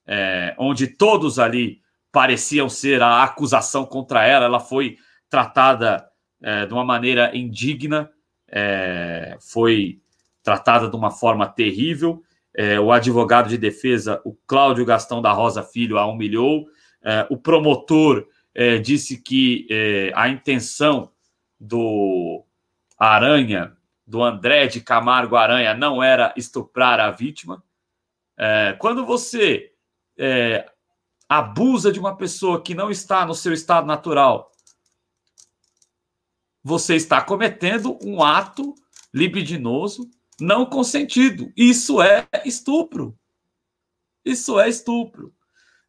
é, 0.05 0.55
onde 0.57 0.87
todos 0.87 1.39
ali 1.39 1.81
pareciam 2.11 2.69
ser 2.69 3.01
a 3.01 3.23
acusação 3.23 3.85
contra 3.85 4.25
ela, 4.25 4.45
ela 4.45 4.59
foi 4.59 4.97
tratada 5.29 6.07
é, 6.41 6.65
de 6.65 6.73
uma 6.73 6.85
maneira 6.85 7.35
indigna, 7.35 8.09
é, 8.47 9.37
foi 9.41 9.99
tratada 10.41 10.89
de 10.89 10.95
uma 10.95 11.11
forma 11.11 11.47
terrível. 11.47 12.23
É, 12.55 12.79
o 12.79 12.91
advogado 12.91 13.49
de 13.49 13.57
defesa, 13.57 14.21
o 14.23 14.33
Cláudio 14.47 14.85
Gastão 14.85 15.21
da 15.21 15.31
Rosa 15.31 15.61
Filho, 15.61 15.97
a 15.97 16.05
humilhou. 16.05 16.65
É, 17.03 17.27
o 17.29 17.37
promotor 17.37 18.25
é, 18.55 18.77
disse 18.77 19.21
que 19.21 19.67
a 20.15 20.29
intenção 20.29 21.11
do 21.59 22.43
Aranha 22.97 23.77
do 24.07 24.23
André 24.23 24.67
de 24.67 24.79
Camargo 24.79 25.35
Aranha 25.35 25.73
não 25.73 26.01
era 26.01 26.33
estuprar 26.37 26.99
a 26.99 27.11
vítima. 27.11 27.61
É, 28.37 28.73
quando 28.79 29.05
você 29.05 29.73
é, 30.17 30.71
abusa 31.27 31.91
de 31.91 31.99
uma 31.99 32.15
pessoa 32.15 32.61
que 32.61 32.73
não 32.73 32.89
está 32.89 33.25
no 33.25 33.35
seu 33.35 33.51
estado 33.51 33.85
natural, 33.85 34.49
você 36.63 36.95
está 36.95 37.21
cometendo 37.21 37.99
um 38.01 38.23
ato 38.23 38.73
libidinoso 39.13 40.09
não 40.39 40.65
consentido. 40.65 41.51
Isso 41.55 42.01
é 42.01 42.27
estupro. 42.45 43.17
Isso 44.23 44.59
é 44.59 44.69
estupro. 44.69 45.33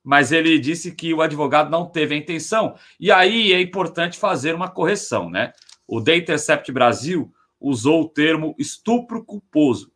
Mas 0.09 0.33
ele 0.33 0.59
disse 0.59 0.93
que 0.93 1.13
o 1.13 1.21
advogado 1.21 1.69
não 1.69 1.85
teve 1.85 2.15
a 2.15 2.17
intenção. 2.17 2.75
E 2.99 3.13
aí 3.13 3.53
é 3.53 3.61
importante 3.61 4.19
fazer 4.19 4.55
uma 4.55 4.71
correção, 4.71 5.29
né? 5.29 5.53
O 5.87 6.01
The 6.01 6.17
Intercept 6.17 6.73
Brasil 6.73 7.31
usou 7.61 8.01
o 8.01 8.09
termo 8.09 8.55
estupro 8.59 9.23
culposo. 9.23 9.93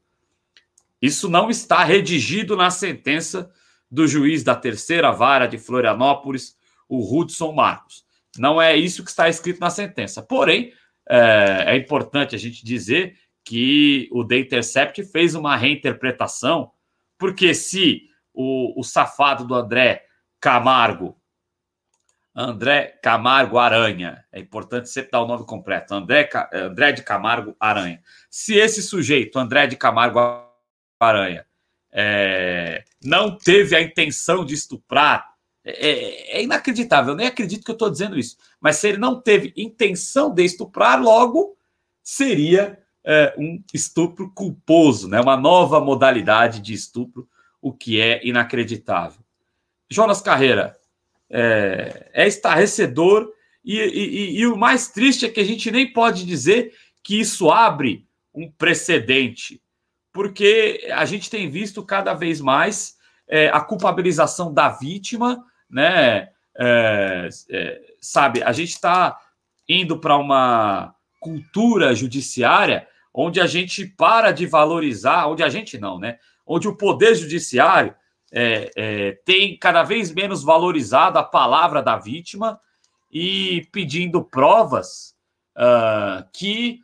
Isso 1.01 1.31
não 1.31 1.49
está 1.49 1.83
redigido 1.83 2.55
na 2.55 2.71
sentença 2.71 3.51
do 3.91 4.07
juiz 4.07 4.45
da 4.45 4.55
terceira 4.55 5.11
vara 5.13 5.47
de 5.47 5.57
Florianópolis, 5.57 6.59
o 6.87 7.01
Hudson 7.01 7.51
Marcos. 7.53 8.05
Não 8.37 8.61
é 8.61 8.77
isso 8.77 9.03
que 9.03 9.09
está 9.09 9.31
escrito 9.31 9.61
na 9.61 9.71
sentença. 9.71 10.21
Porém, 10.21 10.75
é, 11.09 11.65
é 11.69 11.77
importante 11.79 12.35
a 12.37 12.39
gente 12.39 12.63
dizer 12.63 13.17
que 13.43 14.11
o 14.13 14.23
The 14.27 14.41
Intercept 14.41 15.05
fez 15.05 15.35
uma 15.35 15.57
reinterpretação, 15.57 16.71
porque 17.17 17.55
se 17.55 18.12
o, 18.33 18.79
o 18.81 18.85
safado 18.85 19.47
do 19.47 19.55
André 19.55 20.05
Camargo 20.41 21.17
André 22.35 22.99
Camargo 23.03 23.59
Aranha. 23.59 24.25
É 24.33 24.41
importante 24.41 24.89
sempre 24.89 25.11
dar 25.11 25.23
o 25.23 25.27
nome 25.27 25.45
completo. 25.45 25.95
André, 25.95 26.29
André 26.53 26.93
de 26.93 27.03
Camargo 27.03 27.55
Aranha. 27.61 28.01
Se 28.31 28.55
esse 28.55 28.83
sujeito, 28.83 29.39
André 29.39 29.67
de 29.67 29.77
Camargo 29.77 30.19
Aranha, 30.99 31.45
é, 31.93 32.85
não 33.05 33.37
teve 33.37 33.77
a 33.77 33.83
intenção 33.83 34.47
de 34.47 34.55
estuprar, 34.55 35.31
é, 35.63 35.91
é, 35.91 36.39
é 36.39 36.43
inacreditável. 36.43 37.13
Eu 37.13 37.17
nem 37.17 37.27
acredito 37.27 37.65
que 37.65 37.71
eu 37.71 37.75
estou 37.75 37.91
dizendo 37.91 38.19
isso. 38.19 38.39
Mas 38.59 38.77
se 38.77 38.89
ele 38.89 38.99
não 38.99 39.21
teve 39.21 39.53
intenção 39.55 40.33
de 40.33 40.43
estuprar, 40.43 41.01
logo 41.03 41.55
seria 42.03 42.79
é, 43.05 43.35
um 43.37 43.63
estupro 43.75 44.31
culposo, 44.31 45.07
né? 45.07 45.21
uma 45.21 45.37
nova 45.37 45.81
modalidade 45.81 46.61
de 46.61 46.73
estupro, 46.73 47.29
o 47.63 47.73
que 47.73 48.01
é 48.01 48.21
inacreditável. 48.27 49.23
Jonas 49.89 50.21
Carreira, 50.21 50.77
é, 51.31 52.11
é 52.13 52.27
estarrecedor 52.27 53.33
e, 53.65 53.79
e, 53.79 54.41
e, 54.41 54.47
o 54.47 54.57
mais 54.57 54.89
triste 54.89 55.25
é 55.25 55.31
que 55.31 55.41
a 55.41 55.45
gente 55.45 55.71
nem 55.71 55.91
pode 55.91 56.27
dizer 56.27 56.75
que 57.03 57.21
isso 57.21 57.51
abre 57.51 58.05
um 58.35 58.51
precedente, 58.51 59.63
porque 60.13 60.89
a 60.93 61.05
gente 61.05 61.31
tem 61.31 61.49
visto 61.49 61.83
cada 61.85 62.13
vez 62.13 62.41
mais 62.41 62.97
é, 63.29 63.49
a 63.49 63.61
culpabilização 63.61 64.53
da 64.53 64.69
vítima, 64.69 65.45
né? 65.71 66.29
É, 66.55 67.29
é, 67.51 67.81
sabe, 68.01 68.43
a 68.43 68.53
gente 68.53 68.71
está 68.71 69.19
indo 69.67 69.99
para 69.99 70.19
uma 70.19 70.95
cultura 71.19 71.95
judiciária 71.95 72.87
onde 73.15 73.41
a 73.41 73.47
gente 73.47 73.87
para 73.87 74.33
de 74.33 74.45
valorizar, 74.45 75.27
onde 75.29 75.43
a 75.43 75.49
gente 75.49 75.79
não, 75.79 75.99
né? 75.99 76.19
Onde 76.55 76.69
o 76.69 76.77
poder 76.77 77.15
judiciário 77.15 77.95
é, 78.31 78.71
é, 78.77 79.13
tem 79.25 79.57
cada 79.57 79.83
vez 79.83 80.13
menos 80.13 80.45
valorizado 80.45 81.19
a 81.19 81.23
palavra 81.23 81.83
da 81.83 81.97
vítima 81.97 82.61
e 83.11 83.67
pedindo 83.73 84.23
provas 84.23 85.15
uh, 85.57 86.23
que 86.31 86.81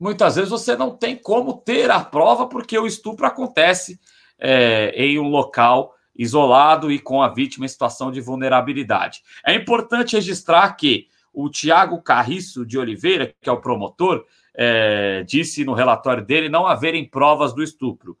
muitas 0.00 0.34
vezes 0.34 0.50
você 0.50 0.76
não 0.76 0.96
tem 0.96 1.14
como 1.14 1.58
ter 1.58 1.92
a 1.92 2.00
prova 2.00 2.48
porque 2.48 2.76
o 2.76 2.88
estupro 2.88 3.24
acontece 3.24 4.00
é, 4.36 4.90
em 4.96 5.16
um 5.16 5.28
local 5.28 5.94
isolado 6.16 6.90
e 6.90 6.98
com 6.98 7.22
a 7.22 7.28
vítima 7.28 7.66
em 7.66 7.68
situação 7.68 8.10
de 8.10 8.20
vulnerabilidade. 8.20 9.22
É 9.46 9.54
importante 9.54 10.16
registrar 10.16 10.72
que 10.72 11.06
o 11.32 11.48
Tiago 11.48 12.02
Carriço 12.02 12.66
de 12.66 12.76
Oliveira, 12.76 13.32
que 13.40 13.48
é 13.48 13.52
o 13.52 13.60
promotor, 13.60 14.24
é, 14.52 15.22
disse 15.22 15.64
no 15.64 15.72
relatório 15.72 16.24
dele 16.24 16.48
não 16.48 16.66
haverem 16.66 17.08
provas 17.08 17.54
do 17.54 17.62
estupro. 17.62 18.18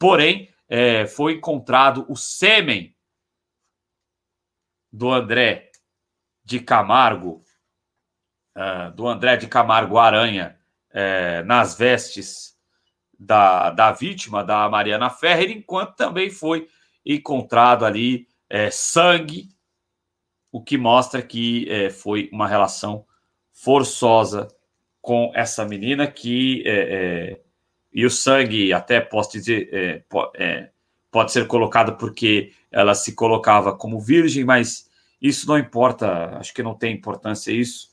Porém, 0.00 0.50
é, 0.66 1.06
foi 1.06 1.34
encontrado 1.34 2.06
o 2.08 2.16
sêmen 2.16 2.96
do 4.90 5.10
André 5.12 5.70
de 6.42 6.58
Camargo, 6.58 7.44
uh, 8.56 8.90
do 8.96 9.06
André 9.06 9.36
de 9.36 9.46
Camargo 9.46 9.98
Aranha, 9.98 10.58
é, 10.90 11.42
nas 11.42 11.76
vestes 11.76 12.56
da, 13.18 13.70
da 13.70 13.92
vítima, 13.92 14.42
da 14.42 14.68
Mariana 14.70 15.10
Ferrer, 15.10 15.50
enquanto 15.50 15.94
também 15.94 16.30
foi 16.30 16.66
encontrado 17.04 17.84
ali 17.84 18.26
é, 18.48 18.70
sangue, 18.70 19.50
o 20.50 20.62
que 20.62 20.78
mostra 20.78 21.22
que 21.22 21.70
é, 21.70 21.90
foi 21.90 22.30
uma 22.32 22.48
relação 22.48 23.06
forçosa 23.52 24.48
com 25.00 25.30
essa 25.34 25.64
menina 25.64 26.10
que 26.10 26.62
é, 26.66 26.72
é, 26.72 27.40
e 27.92 28.06
o 28.06 28.10
sangue 28.10 28.72
até 28.72 29.00
posso 29.00 29.32
dizer 29.32 29.68
é, 29.72 30.02
é, 30.36 30.70
pode 31.10 31.32
ser 31.32 31.46
colocado 31.46 31.96
porque 31.96 32.52
ela 32.70 32.94
se 32.94 33.14
colocava 33.14 33.76
como 33.76 34.00
virgem, 34.00 34.44
mas 34.44 34.88
isso 35.20 35.46
não 35.46 35.58
importa, 35.58 36.36
acho 36.38 36.54
que 36.54 36.62
não 36.62 36.74
tem 36.74 36.94
importância 36.94 37.50
isso, 37.50 37.88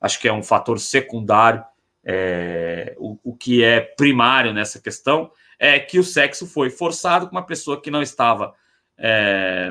acho 0.00 0.20
que 0.20 0.28
é 0.28 0.32
um 0.32 0.42
fator 0.42 0.78
secundário. 0.78 1.64
É, 2.02 2.94
o, 2.96 3.18
o 3.22 3.36
que 3.36 3.62
é 3.62 3.80
primário 3.80 4.54
nessa 4.54 4.80
questão 4.80 5.30
é 5.58 5.78
que 5.78 5.98
o 5.98 6.04
sexo 6.04 6.46
foi 6.46 6.70
forçado 6.70 7.26
com 7.26 7.36
uma 7.36 7.44
pessoa 7.44 7.78
que 7.78 7.90
não 7.90 8.00
estava 8.00 8.54
é, 8.96 9.70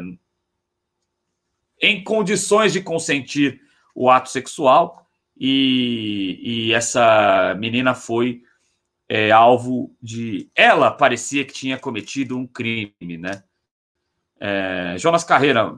em 1.82 2.04
condições 2.04 2.72
de 2.72 2.82
consentir 2.82 3.62
o 3.96 4.10
ato 4.10 4.30
sexual 4.30 5.08
e, 5.36 6.40
e 6.44 6.74
essa 6.74 7.56
menina 7.58 7.96
foi 7.96 8.44
é, 9.10 9.32
alvo 9.32 9.92
de. 10.00 10.48
Ela 10.56 10.92
parecia 10.92 11.44
que 11.44 11.52
tinha 11.52 11.80
cometido 11.80 12.38
um 12.38 12.46
crime, 12.46 13.18
né? 13.18 13.44
É, 14.40 14.96
Jonas 15.00 15.24
Carreira, 15.24 15.76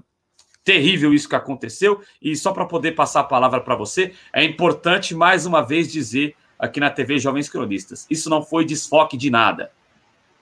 terrível 0.66 1.14
isso 1.14 1.30
que 1.30 1.36
aconteceu. 1.36 2.04
E 2.22 2.36
só 2.36 2.52
para 2.52 2.66
poder 2.66 2.92
passar 2.92 3.22
a 3.22 3.24
palavra 3.24 3.62
para 3.62 3.74
você, 3.74 4.14
é 4.34 4.44
importante 4.44 5.16
mais 5.16 5.46
uma 5.46 5.62
vez 5.62 5.90
dizer 5.90 6.36
aqui 6.60 6.82
na 6.82 6.90
TV 6.90 7.18
Jovens 7.18 7.50
Cronistas: 7.50 8.06
isso 8.10 8.30
não 8.30 8.44
foi 8.44 8.66
desfoque 8.66 9.16
de 9.16 9.30
nada. 9.30 9.72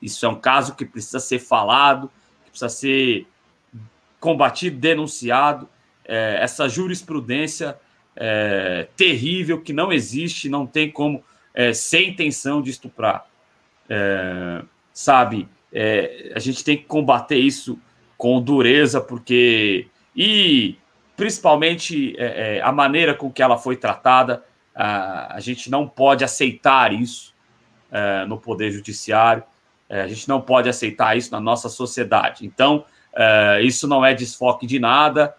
Isso 0.02 0.26
é 0.26 0.30
um 0.30 0.40
caso 0.40 0.76
que 0.76 0.86
precisa 0.86 1.20
ser 1.20 1.40
falado, 1.40 2.10
que 2.46 2.50
precisa 2.50 2.70
ser 2.70 3.28
combatido, 4.20 4.78
denunciado. 4.78 5.70
É, 6.04 6.40
essa 6.42 6.68
jurisprudência 6.68 7.78
é, 8.16 8.88
terrível 8.98 9.62
que 9.62 9.72
não 9.72 9.92
existe, 9.92 10.50
não 10.50 10.66
tem 10.66 10.90
como 10.90 11.24
é, 11.54 11.74
sem 11.74 12.10
intenção 12.10 12.62
de 12.62 12.70
estuprar. 12.70 13.26
É, 13.90 14.62
sabe, 14.94 15.48
é, 15.74 16.32
a 16.36 16.40
gente 16.40 16.64
tem 16.64 16.78
que 16.78 16.84
combater 16.84 17.38
isso 17.38 17.80
com 18.18 18.42
dureza, 18.42 19.00
porque. 19.02 19.88
E 20.16 20.76
principalmente 21.16 22.16
é, 22.18 22.58
é, 22.58 22.62
a 22.62 22.72
maneira 22.72 23.14
com 23.14 23.32
que 23.32 23.42
ela 23.42 23.58
foi 23.58 23.76
tratada, 23.76 24.44
a, 24.76 25.36
a 25.36 25.40
gente 25.40 25.70
não 25.70 25.88
pode 25.88 26.24
aceitar 26.24 26.94
isso 26.94 27.34
é, 27.92 28.26
no 28.26 28.38
Poder 28.38 28.72
Judiciário, 28.72 29.44
a 29.90 30.08
gente 30.08 30.30
não 30.30 30.40
pode 30.40 30.70
aceitar 30.70 31.18
isso 31.18 31.32
na 31.32 31.40
nossa 31.40 31.68
sociedade. 31.68 32.46
Então, 32.46 32.86
isso 33.64 33.88
não 33.88 34.06
é 34.06 34.14
desfoque 34.14 34.68
de 34.68 34.78
nada, 34.78 35.36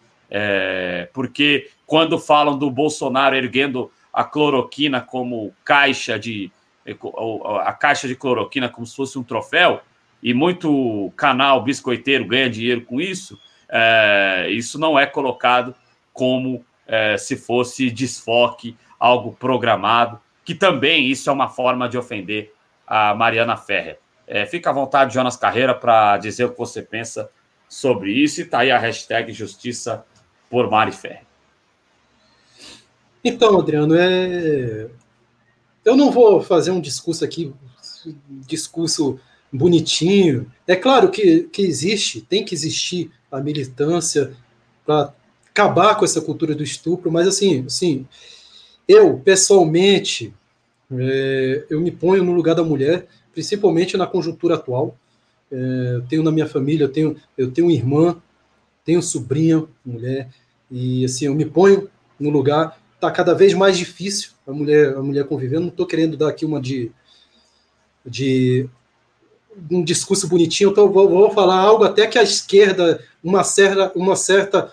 porque 1.13 1.71
quando 1.87 2.19
falam 2.19 2.59
do 2.59 2.69
Bolsonaro 2.69 3.37
erguendo 3.37 3.93
a 4.13 4.25
cloroquina 4.25 5.01
como 5.01 5.53
caixa 5.65 6.19
de 6.19 6.51
a 7.65 7.73
caixa 7.73 8.09
de 8.09 8.17
cloroquina 8.17 8.69
como 8.69 8.87
se 8.87 8.97
fosse 8.97 9.19
um 9.19 9.23
troféu 9.23 9.81
e 10.23 10.35
muito 10.35 11.13
canal 11.17 11.63
biscoiteiro 11.63 12.27
ganha 12.27 12.51
dinheiro 12.51 12.83
com 12.83 13.01
isso, 13.01 13.39
é, 13.69 14.49
isso 14.51 14.79
não 14.79 14.99
é 14.99 15.07
colocado 15.07 15.75
como 16.13 16.65
é, 16.87 17.17
se 17.17 17.37
fosse 17.37 17.91
desfoque, 17.91 18.77
algo 18.99 19.33
programado, 19.33 20.21
que 20.45 20.55
também 20.55 21.07
isso 21.07 21.31
é 21.31 21.33
uma 21.33 21.49
forma 21.49 21.89
de 21.89 21.97
ofender 21.97 22.53
a 22.87 23.15
Mariana 23.15 23.57
Ferrer. 23.57 23.99
É, 24.27 24.45
fica 24.45 24.71
à 24.71 24.73
vontade, 24.73 25.15
Jonas 25.15 25.37
Carreira, 25.37 25.75
para 25.75 26.19
dizer 26.19 26.45
o 26.45 26.51
que 26.51 26.59
você 26.59 26.83
pensa 26.83 27.31
sobre 27.69 28.13
isso 28.13 28.41
e 28.41 28.45
tá 28.45 28.61
aí 28.61 28.71
a 28.71 28.79
hashtag 28.79 29.33
Justiça 29.33 30.05
por 30.51 30.69
Mari 30.69 30.93
Ferrer. 30.93 31.30
Então, 33.23 33.59
Adriano, 33.59 33.95
é... 33.95 34.89
eu 35.85 35.97
não 35.97 36.11
vou 36.11 36.41
fazer 36.41 36.71
um 36.71 36.81
discurso 36.81 37.25
aqui, 37.25 37.53
discurso 38.47 39.19
bonitinho. 39.53 40.51
É 40.67 40.77
claro 40.77 41.11
que, 41.11 41.45
que 41.45 41.63
existe, 41.63 42.21
tem 42.21 42.45
que 42.45 42.55
existir 42.55 43.11
a 43.31 43.41
militância 43.41 44.33
para 44.87 45.13
acabar 45.49 45.97
com 45.97 46.05
essa 46.05 46.21
cultura 46.21 46.55
do 46.55 46.63
estupro, 46.63 47.11
mas 47.11 47.27
assim, 47.27 47.65
assim 47.67 48.07
eu, 48.89 49.19
pessoalmente, 49.19 50.35
é, 50.91 51.65
eu 51.71 51.81
me 51.81 51.91
ponho 51.91 52.25
no 52.25 52.33
lugar 52.33 52.55
da 52.55 52.65
mulher, 52.65 53.07
principalmente 53.33 53.97
na 53.97 54.07
conjuntura 54.07 54.57
atual. 54.57 54.97
É, 55.51 55.93
eu 55.95 56.03
tenho 56.09 56.23
na 56.23 56.33
minha 56.33 56.47
família, 56.47 56.85
eu 56.85 56.89
tenho, 56.89 57.17
eu 57.39 57.51
tenho 57.51 57.71
irmã, 57.71 58.21
tenho 58.85 59.03
sobrinha, 59.03 59.65
mulher, 59.85 60.29
e 60.71 61.05
assim, 61.05 61.27
eu 61.27 61.35
me 61.35 61.45
ponho 61.45 61.89
no 62.19 62.31
lugar 62.31 62.77
está 63.01 63.11
cada 63.11 63.35
vez 63.35 63.55
mais 63.55 63.79
difícil 63.79 64.33
a 64.47 64.53
mulher, 64.53 64.95
a 64.95 65.03
mulher 65.03 65.25
conviver. 65.25 65.57
Eu 65.57 65.61
não 65.63 65.69
estou 65.69 65.87
querendo 65.87 66.19
dar 66.19 66.29
aqui 66.29 66.45
uma 66.45 66.61
de, 66.61 66.93
de 68.05 68.69
um 69.71 69.83
discurso 69.83 70.29
bonitinho, 70.29 70.75
tô, 70.75 70.89
vou, 70.89 71.09
vou, 71.09 71.31
falar 71.31 71.57
algo 71.57 71.83
até 71.83 72.07
que 72.07 72.19
a 72.19 72.23
esquerda, 72.23 73.03
uma 73.25 73.43
certa, 73.43 73.91
uma 73.97 74.15
certa, 74.15 74.71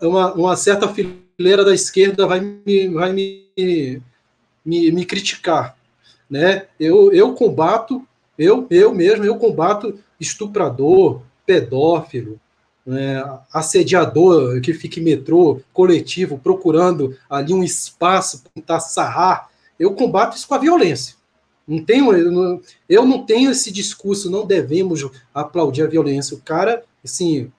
uma, 0.00 0.34
uma 0.34 0.56
certa 0.56 0.88
fileira 0.88 1.64
da 1.64 1.74
esquerda 1.74 2.26
vai 2.26 2.40
me, 2.40 2.88
vai 2.88 3.12
me, 3.12 4.02
me, 4.64 4.92
me 4.92 5.04
criticar. 5.06 5.74
Né? 6.28 6.66
Eu, 6.78 7.10
eu 7.12 7.32
combato, 7.32 8.06
eu, 8.38 8.66
eu 8.70 8.94
mesmo, 8.94 9.24
eu 9.24 9.36
combato 9.36 9.98
estuprador, 10.20 11.22
pedófilo, 11.46 12.38
é, 12.88 13.22
assediador 13.52 14.60
que 14.60 14.72
fica 14.72 15.00
em 15.00 15.02
metrô, 15.02 15.60
coletivo, 15.72 16.38
procurando 16.38 17.16
ali 17.28 17.52
um 17.52 17.62
espaço 17.62 18.42
para 18.42 18.52
tentar 18.54 18.80
sarrar, 18.80 19.50
eu 19.78 19.94
combato 19.94 20.36
isso 20.36 20.48
com 20.48 20.54
a 20.54 20.58
violência. 20.58 21.14
Não 21.66 21.84
tenho, 21.84 22.12
eu 22.12 22.32
não, 22.32 22.60
eu 22.88 23.06
não 23.06 23.24
tenho 23.24 23.50
esse 23.50 23.70
discurso, 23.70 24.30
não 24.30 24.46
devemos 24.46 25.08
aplaudir 25.32 25.82
a 25.82 25.86
violência. 25.86 26.36
O 26.36 26.40
cara, 26.40 26.82
assim, 27.04 27.50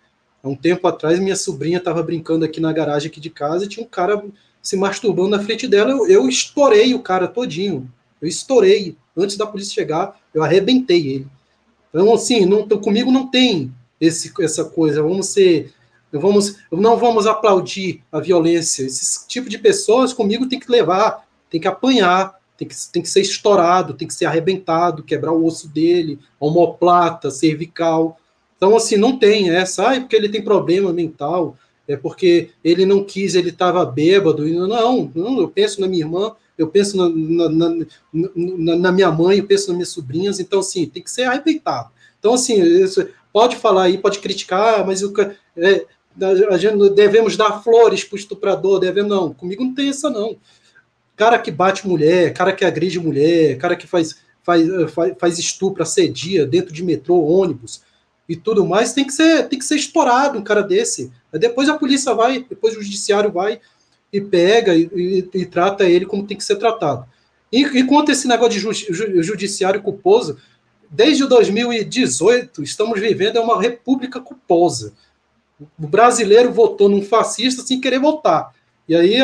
há 0.44 0.50
um 0.50 0.56
tempo 0.56 0.88
atrás, 0.88 1.20
minha 1.20 1.36
sobrinha 1.36 1.78
estava 1.78 2.04
brincando 2.04 2.44
aqui 2.44 2.60
na 2.60 2.74
garagem 2.74 3.10
aqui 3.10 3.20
de 3.20 3.30
casa 3.30 3.66
e 3.66 3.68
tinha 3.68 3.86
um 3.86 3.90
cara 3.90 4.24
se 4.62 4.76
masturbando 4.76 5.30
na 5.30 5.44
frente 5.44 5.68
dela. 5.68 5.92
Eu, 5.92 6.08
eu 6.08 6.28
estourei 6.28 6.94
o 6.94 7.02
cara 7.02 7.28
todinho. 7.28 7.90
Eu 8.22 8.28
estourei. 8.28 8.98
Antes 9.16 9.36
da 9.38 9.48
polícia 9.48 9.74
chegar, 9.74 10.20
eu 10.34 10.44
arrebentei 10.44 11.08
ele. 11.08 11.28
Então, 11.90 12.14
assim, 12.14 12.46
não, 12.46 12.68
comigo 12.68 13.12
não 13.12 13.28
tem 13.28 13.74
esse, 14.02 14.34
essa 14.42 14.66
coisa. 14.66 15.04
Vamos 15.04 15.28
ser. 15.28 15.72
Vamos, 16.12 16.58
não 16.70 16.98
vamos 16.98 17.26
aplaudir 17.26 18.04
a 18.12 18.20
violência. 18.20 18.84
Esse 18.84 19.26
tipo 19.28 19.48
de 19.48 19.58
pessoas 19.58 20.12
comigo 20.12 20.50
tem 20.50 20.60
que 20.60 20.70
levar, 20.70 21.26
tem 21.50 21.62
que 21.62 21.68
apanhar, 21.68 22.38
tem 22.58 22.68
que, 22.68 22.76
tem 22.92 23.02
que 23.02 23.10
ser 23.10 23.22
estourado, 23.22 23.94
tem 23.94 24.08
que 24.08 24.14
ser 24.14 24.26
arrebentado, 24.26 25.04
quebrar 25.04 25.32
o 25.32 25.46
osso 25.46 25.70
dele, 25.70 26.20
homoplata, 26.38 27.32
cervical. 27.32 28.20
Então, 28.58 28.76
assim, 28.76 28.98
não 28.98 29.18
tem 29.18 29.50
essa, 29.50 29.90
ah, 29.90 29.96
é 29.96 30.00
porque 30.02 30.16
ele 30.16 30.30
tem 30.30 30.44
problema 30.44 30.92
mental, 30.92 31.56
é 31.88 31.96
porque 31.96 32.50
ele 32.64 32.86
não 32.86 33.04
quis, 33.04 33.34
ele 33.34 33.50
estava 33.50 33.84
bêbado. 33.86 34.46
Não, 34.46 35.10
não, 35.16 35.42
eu 35.42 35.48
penso 35.48 35.80
na 35.80 35.88
minha 35.88 36.04
irmã, 36.04 36.36
eu 36.58 36.68
penso 36.68 36.96
na, 36.98 37.10
na, 37.10 37.70
na, 38.14 38.76
na, 38.76 38.92
minha 38.92 39.12
mãe, 39.12 39.40
eu 39.40 39.48
penso 39.48 39.70
nas 39.70 39.78
minhas 39.78 39.90
sobrinhas, 39.90 40.40
então, 40.40 40.60
assim, 40.60 40.86
tem 40.86 41.02
que 41.02 41.10
ser 41.10 41.24
arrebentado. 41.24 41.90
Então, 42.20 42.36
assim, 42.36 42.62
isso, 42.62 43.08
pode 43.32 43.56
falar 43.56 43.84
aí, 43.84 43.98
pode 43.98 44.20
criticar, 44.20 44.86
mas 44.86 45.02
o, 45.04 45.14
é, 45.58 45.86
a 46.50 46.58
gente 46.58 46.90
devemos 46.90 47.38
dar 47.38 47.62
flores 47.64 48.04
para 48.04 48.16
o 48.16 48.20
estuprador, 48.20 48.80
devemos, 48.80 49.10
não, 49.10 49.34
comigo 49.34 49.64
não 49.64 49.74
tem 49.74 49.90
essa, 49.90 50.10
não. 50.10 50.38
Cara 51.16 51.40
que 51.40 51.52
bate 51.52 51.88
mulher, 51.88 52.34
cara 52.34 52.54
que 52.54 52.66
agride 52.66 53.00
mulher, 53.00 53.58
cara 53.58 53.76
que 53.76 53.88
faz, 53.88 54.18
faz, 54.44 54.68
faz, 54.92 55.14
faz 55.20 55.40
estupro, 55.40 55.84
assedia 55.84 56.46
dentro 56.46 56.74
de 56.74 56.84
metrô, 56.84 57.22
ônibus 57.22 57.82
e 58.28 58.36
tudo 58.36 58.66
mais, 58.66 58.94
tem 58.94 59.06
que 59.06 59.14
ser, 59.14 59.48
tem 59.48 59.60
que 59.60 59.66
ser 59.66 59.76
estourado 59.76 60.38
um 60.38 60.44
cara 60.44 60.62
desse. 60.62 61.12
Depois 61.34 61.70
a 61.70 61.78
polícia 61.78 62.14
vai, 62.14 62.46
depois 62.48 62.76
o 62.76 62.82
judiciário 62.82 63.32
vai 63.32 63.60
e 64.12 64.20
pega 64.20 64.76
e, 64.76 64.90
e, 64.94 65.30
e 65.34 65.46
trata 65.46 65.86
ele 65.86 66.06
como 66.06 66.26
tem 66.26 66.38
que 66.38 66.44
ser 66.44 66.56
tratado. 66.56 67.06
Enquanto 67.52 68.10
esse 68.10 68.28
negócio 68.28 68.54
de 68.54 68.60
ju, 68.60 68.72
ju, 68.72 69.22
judiciário 69.24 69.82
culposo, 69.82 70.38
desde 70.92 71.26
2018 71.26 72.62
estamos 72.62 73.00
vivendo 73.00 73.42
uma 73.42 73.62
república 73.62 74.20
culposa. 74.20 74.94
O 75.80 75.88
brasileiro 75.88 76.52
votou 76.52 76.90
num 76.90 77.02
fascista 77.02 77.64
sem 77.64 77.80
querer 77.80 78.00
votar. 78.00 78.54
E 78.90 78.96
aí 78.96 79.16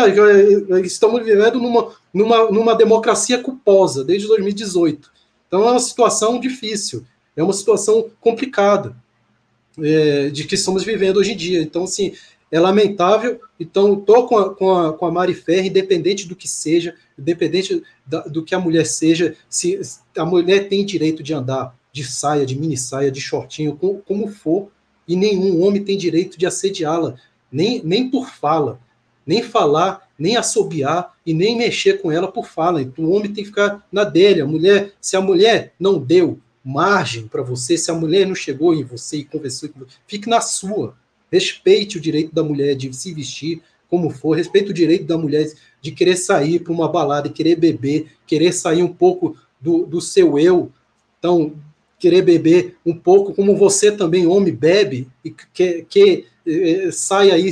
estamos 0.84 1.26
vivendo 1.26 1.60
numa, 1.60 1.92
numa, 2.14 2.50
numa 2.50 2.76
democracia 2.76 3.38
culposa 3.38 4.04
desde 4.04 4.28
2018. 4.28 5.12
Então 5.48 5.68
é 5.68 5.72
uma 5.72 5.80
situação 5.80 6.40
difícil, 6.40 7.06
é 7.36 7.44
uma 7.44 7.54
situação 7.54 8.10
complicada 8.22 8.96
é, 9.82 10.30
de 10.30 10.46
que 10.46 10.56
estamos 10.56 10.84
vivendo 10.84 11.18
hoje 11.18 11.34
em 11.34 11.38
dia. 11.38 11.62
Então, 11.62 11.84
assim, 11.84 12.14
é 12.52 12.60
lamentável. 12.60 13.40
Então, 13.60 13.94
estou 13.94 14.28
com 14.28 14.50
com, 14.56 14.78
a, 14.78 14.94
com 14.94 15.06
a 15.06 15.12
Mari 15.12 15.34
Ferre, 15.34 15.70
independente 15.70 16.28
do 16.28 16.36
que 16.36 16.48
seja, 16.48 16.96
independente 17.18 17.84
da, 18.06 18.22
do 18.22 18.44
que 18.44 18.56
a 18.56 18.60
mulher 18.60 18.86
seja, 18.86 19.36
se 19.50 19.80
a 20.18 20.26
mulher 20.26 20.70
tem 20.70 20.86
direito 20.86 21.22
de 21.24 21.34
andar 21.34 21.76
de 21.92 22.04
saia, 22.04 22.46
de 22.46 22.58
mini 22.58 22.78
saia, 22.78 23.12
de 23.12 23.20
shortinho, 23.20 23.76
como, 23.76 24.02
como 24.06 24.28
for, 24.28 24.70
e 25.08 25.16
nenhum 25.16 25.62
homem 25.64 25.84
tem 25.84 25.98
direito 25.98 26.38
de 26.38 26.46
assediá-la, 26.46 27.16
nem, 27.52 27.82
nem 27.84 28.10
por 28.10 28.30
fala, 28.30 28.80
nem 29.26 29.42
falar, 29.42 30.08
nem 30.18 30.36
assobiar 30.36 31.16
e 31.26 31.34
nem 31.34 31.58
mexer 31.58 32.02
com 32.02 32.12
ela 32.12 32.32
por 32.32 32.48
fala. 32.48 32.82
Então, 32.82 33.06
o 33.06 33.12
homem 33.12 33.34
tem 33.34 33.44
que 33.44 33.50
ficar 33.50 33.86
na 33.92 34.04
dele. 34.04 34.42
A 34.42 34.46
mulher, 34.46 34.94
se 35.00 35.16
a 35.16 35.22
mulher 35.22 35.74
não 35.80 36.00
deu 36.00 36.40
margem 36.64 37.28
para 37.28 37.42
você, 37.42 37.78
se 37.78 37.90
a 37.90 37.94
mulher 37.94 38.28
não 38.28 38.36
chegou 38.36 38.74
em 38.74 38.84
você 38.84 39.18
e 39.18 39.26
conversou 39.26 39.70
com 39.70 39.80
você, 39.80 39.96
fique 40.06 40.30
na 40.30 40.42
sua. 40.42 40.96
Respeite 41.32 41.98
o 41.98 42.02
direito 42.02 42.34
da 42.34 42.44
mulher 42.44 42.76
de 42.76 42.94
se 42.96 43.14
vestir 43.14 43.62
como 43.90 44.10
for, 44.10 44.36
respeite 44.36 44.72
o 44.72 44.74
direito 44.74 45.06
da 45.06 45.18
mulher 45.18 45.50
de 45.82 45.92
querer 45.92 46.18
sair 46.18 46.60
para 46.60 46.74
uma 46.74 46.90
balada, 46.90 47.30
querer 47.30 47.56
beber, 47.56 48.08
querer 48.26 48.52
sair 48.52 48.84
um 48.84 48.94
pouco 48.94 49.38
do, 49.62 49.86
do 49.86 50.02
seu 50.02 50.38
eu. 50.38 50.72
Então, 51.18 51.54
querer 52.00 52.22
beber 52.22 52.78
um 52.86 52.94
pouco, 52.94 53.34
como 53.34 53.56
você 53.56 53.92
também, 53.92 54.28
homem, 54.28 54.54
bebe 54.54 55.08
e 55.24 55.32
que, 55.32 55.86
que 55.90 56.26
eh, 56.46 56.90
sai 56.92 57.32
aí 57.32 57.50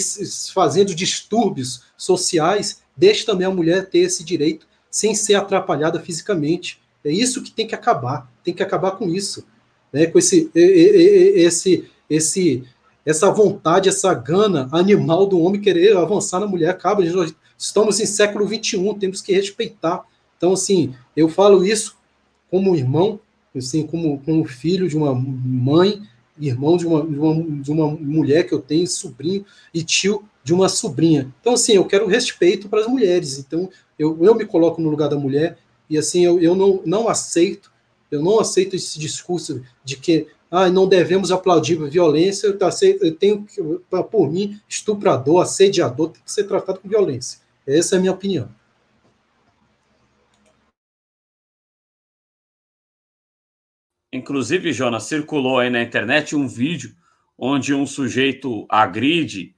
fazendo 0.54 0.94
distúrbios 0.94 1.84
sociais, 1.98 2.82
deixe 2.96 3.26
também 3.26 3.48
a 3.48 3.52
mulher 3.52 3.90
ter 3.90 4.00
esse 4.00 4.24
direito 4.24 4.68
sem 4.92 5.16
ser 5.16 5.36
atrapalhada 5.36 6.00
fisicamente. 6.00 6.80
É 7.04 7.12
isso 7.12 7.42
que 7.42 7.52
tem 7.52 7.68
que 7.68 7.76
acabar, 7.76 8.32
tem 8.44 8.54
que 8.54 8.64
acabar 8.64 8.92
com 8.92 9.10
isso, 9.10 9.46
né? 9.92 10.06
com 10.06 10.20
esse, 10.20 10.50
esse, 10.54 11.86
esse, 12.10 12.64
essa 13.06 13.30
vontade, 13.32 13.88
essa 13.88 14.14
gana 14.14 14.68
animal 14.72 15.28
do 15.28 15.40
homem 15.40 15.62
querer 15.62 15.96
avançar 15.96 16.40
na 16.40 16.48
mulher. 16.48 16.70
Acaba, 16.70 17.04
nós 17.06 17.36
estamos 17.58 18.00
em 18.00 18.06
século 18.06 18.48
XXI, 18.48 18.96
temos 19.00 19.22
que 19.22 19.32
respeitar. 19.32 20.04
Então, 20.38 20.54
assim, 20.54 20.94
eu 21.16 21.30
falo 21.30 21.66
isso 21.66 21.96
como 22.50 22.76
irmão, 22.76 23.20
assim, 23.56 23.86
como, 23.86 24.20
como 24.26 24.44
filho 24.46 24.90
de 24.90 24.98
uma 24.98 25.14
mãe, 25.14 26.02
irmão 26.40 26.76
de 26.78 26.86
uma, 26.86 27.06
de 27.06 27.18
uma, 27.18 27.62
de 27.62 27.72
uma 27.72 27.88
mulher 27.92 28.44
que 28.44 28.54
eu 28.54 28.60
tenho, 28.60 28.88
sobrinho 28.88 29.46
e 29.74 29.84
tio 29.84 30.24
de 30.44 30.54
uma 30.54 30.68
sobrinha. 30.68 31.34
Então, 31.40 31.54
assim, 31.54 31.74
eu 31.74 31.86
quero 31.86 32.08
respeito 32.08 32.68
para 32.68 32.82
as 32.82 32.88
mulheres. 32.88 33.38
Então, 33.40 33.70
eu, 33.98 34.18
eu 34.22 34.36
me 34.36 34.46
coloco 34.46 34.82
no 34.82 34.90
lugar 34.90 35.10
da 35.10 35.16
mulher 35.16 35.58
e, 35.90 35.98
assim, 35.98 36.26
eu, 36.26 36.40
eu 36.40 36.56
não, 36.56 36.82
não 36.86 37.08
aceito, 37.08 37.72
eu 38.12 38.22
não 38.22 38.40
aceito 38.40 38.76
esse 38.76 39.00
discurso 39.00 39.62
de 39.84 39.98
que 39.98 40.28
ah, 40.50 40.70
não 40.70 40.88
devemos 40.88 41.32
aplaudir 41.32 41.76
violência, 41.90 42.48
eu, 42.48 42.58
eu 43.02 43.16
tenho, 43.16 43.46
por 44.12 44.32
mim, 44.32 44.60
estuprador, 44.70 45.42
assediador, 45.42 46.10
tem 46.10 46.24
que 46.24 46.32
ser 46.32 46.46
tratado 46.46 46.80
com 46.80 46.88
violência. 46.88 47.40
Essa 47.68 47.96
é 47.96 47.98
a 47.98 48.00
minha 48.00 48.14
opinião. 48.14 48.50
Inclusive, 54.14 54.72
Jonas, 54.72 55.04
circulou 55.04 55.60
aí 55.60 55.70
na 55.70 55.82
internet 55.82 56.36
um 56.36 56.48
vídeo 56.48 56.96
onde 57.38 57.74
um 57.74 57.86
sujeito 57.86 58.66
agride, 58.70 59.54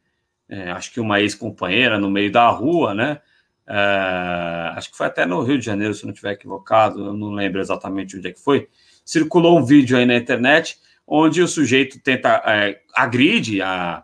é, 0.49 0.71
acho 0.71 0.91
que 0.91 0.99
uma 0.99 1.21
ex-companheira 1.21 1.99
no 1.99 2.09
meio 2.09 2.31
da 2.31 2.49
rua, 2.49 2.93
né? 2.95 3.21
É, 3.67 4.71
acho 4.75 4.89
que 4.89 4.97
foi 4.97 5.07
até 5.07 5.25
no 5.25 5.43
Rio 5.43 5.59
de 5.59 5.65
Janeiro, 5.65 5.93
se 5.93 6.05
não 6.05 6.11
estiver 6.11 6.31
equivocado, 6.31 7.05
eu 7.05 7.13
não 7.13 7.31
lembro 7.33 7.59
exatamente 7.59 8.17
onde 8.17 8.29
é 8.29 8.31
que 8.31 8.39
foi. 8.39 8.67
Circulou 9.07 9.57
um 9.57 9.63
vídeo 9.63 9.97
aí 9.97 10.05
na 10.05 10.17
internet 10.17 10.77
onde 11.07 11.41
o 11.41 11.47
sujeito 11.47 11.97
tenta 12.01 12.43
é, 12.45 12.81
agride 12.93 13.61
a, 13.61 14.03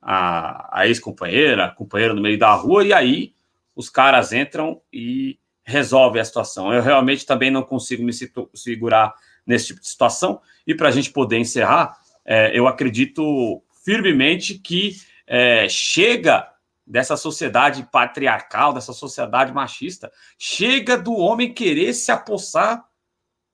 a, 0.00 0.80
a 0.80 0.86
ex-companheira, 0.86 1.64
a 1.64 1.70
companheira 1.70 2.14
no 2.14 2.22
meio 2.22 2.38
da 2.38 2.54
rua, 2.54 2.84
e 2.84 2.92
aí 2.92 3.34
os 3.74 3.90
caras 3.90 4.32
entram 4.32 4.80
e 4.92 5.36
resolvem 5.64 6.22
a 6.22 6.24
situação. 6.24 6.72
Eu 6.72 6.80
realmente 6.80 7.26
também 7.26 7.50
não 7.50 7.64
consigo 7.64 8.04
me 8.04 8.12
segurar 8.54 9.12
nesse 9.44 9.66
tipo 9.66 9.80
de 9.80 9.88
situação. 9.88 10.40
E 10.64 10.76
para 10.76 10.90
a 10.90 10.92
gente 10.92 11.10
poder 11.10 11.38
encerrar, 11.38 11.98
é, 12.24 12.56
eu 12.56 12.68
acredito 12.68 13.60
firmemente 13.84 14.60
que 14.60 14.96
é, 15.26 15.68
chega 15.68 16.48
dessa 16.86 17.16
sociedade 17.16 17.88
patriarcal, 17.90 18.72
dessa 18.72 18.92
sociedade 18.92 19.52
machista, 19.52 20.12
chega 20.38 20.96
do 20.96 21.14
homem 21.16 21.52
querer 21.52 21.92
se 21.92 22.12
apossar 22.12 22.85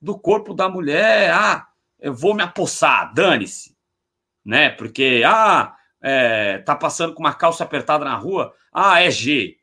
do 0.02 0.18
corpo 0.18 0.52
da 0.52 0.68
mulher. 0.68 1.30
Ah, 1.32 1.68
eu 2.00 2.12
vou 2.12 2.34
me 2.34 2.42
apossar, 2.42 3.14
dane-se, 3.14 3.76
né? 4.44 4.68
Porque 4.70 5.22
ah, 5.24 5.76
é, 6.02 6.58
tá 6.58 6.74
passando 6.74 7.14
com 7.14 7.20
uma 7.20 7.32
calça 7.32 7.62
apertada 7.62 8.04
na 8.04 8.16
rua, 8.16 8.52
ah, 8.72 9.00
é 9.00 9.10
G. 9.10 9.56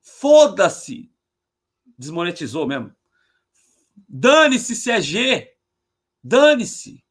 Foda-se, 0.00 1.10
desmonetizou 1.96 2.66
mesmo. 2.66 2.92
Dane-se 4.08 4.74
se 4.74 4.90
é 4.90 5.00
G. 5.00 5.52
Dane-se. 6.22 7.04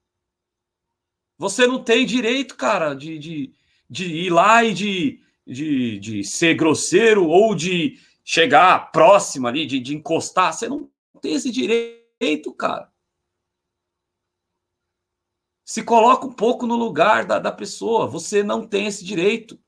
Você 1.37 1.65
não 1.65 1.83
tem 1.83 2.05
direito, 2.05 2.55
cara, 2.55 2.93
de, 2.93 3.17
de, 3.17 3.53
de 3.89 4.05
ir 4.05 4.29
lá 4.29 4.63
e 4.63 4.73
de, 4.73 5.21
de, 5.45 5.99
de 5.99 6.23
ser 6.23 6.55
grosseiro 6.55 7.27
ou 7.27 7.55
de 7.55 7.99
chegar 8.23 8.91
próximo 8.91 9.47
ali, 9.47 9.65
de, 9.65 9.79
de 9.79 9.95
encostar. 9.95 10.53
Você 10.53 10.67
não 10.67 10.89
tem 11.21 11.33
esse 11.33 11.51
direito, 11.51 12.04
cara. 12.57 12.91
Se 15.65 15.83
coloca 15.83 16.27
um 16.27 16.31
pouco 16.31 16.67
no 16.67 16.75
lugar 16.75 17.25
da, 17.25 17.39
da 17.39 17.51
pessoa. 17.51 18.07
Você 18.07 18.43
não 18.43 18.67
tem 18.67 18.85
esse 18.85 19.03
direito. 19.03 19.59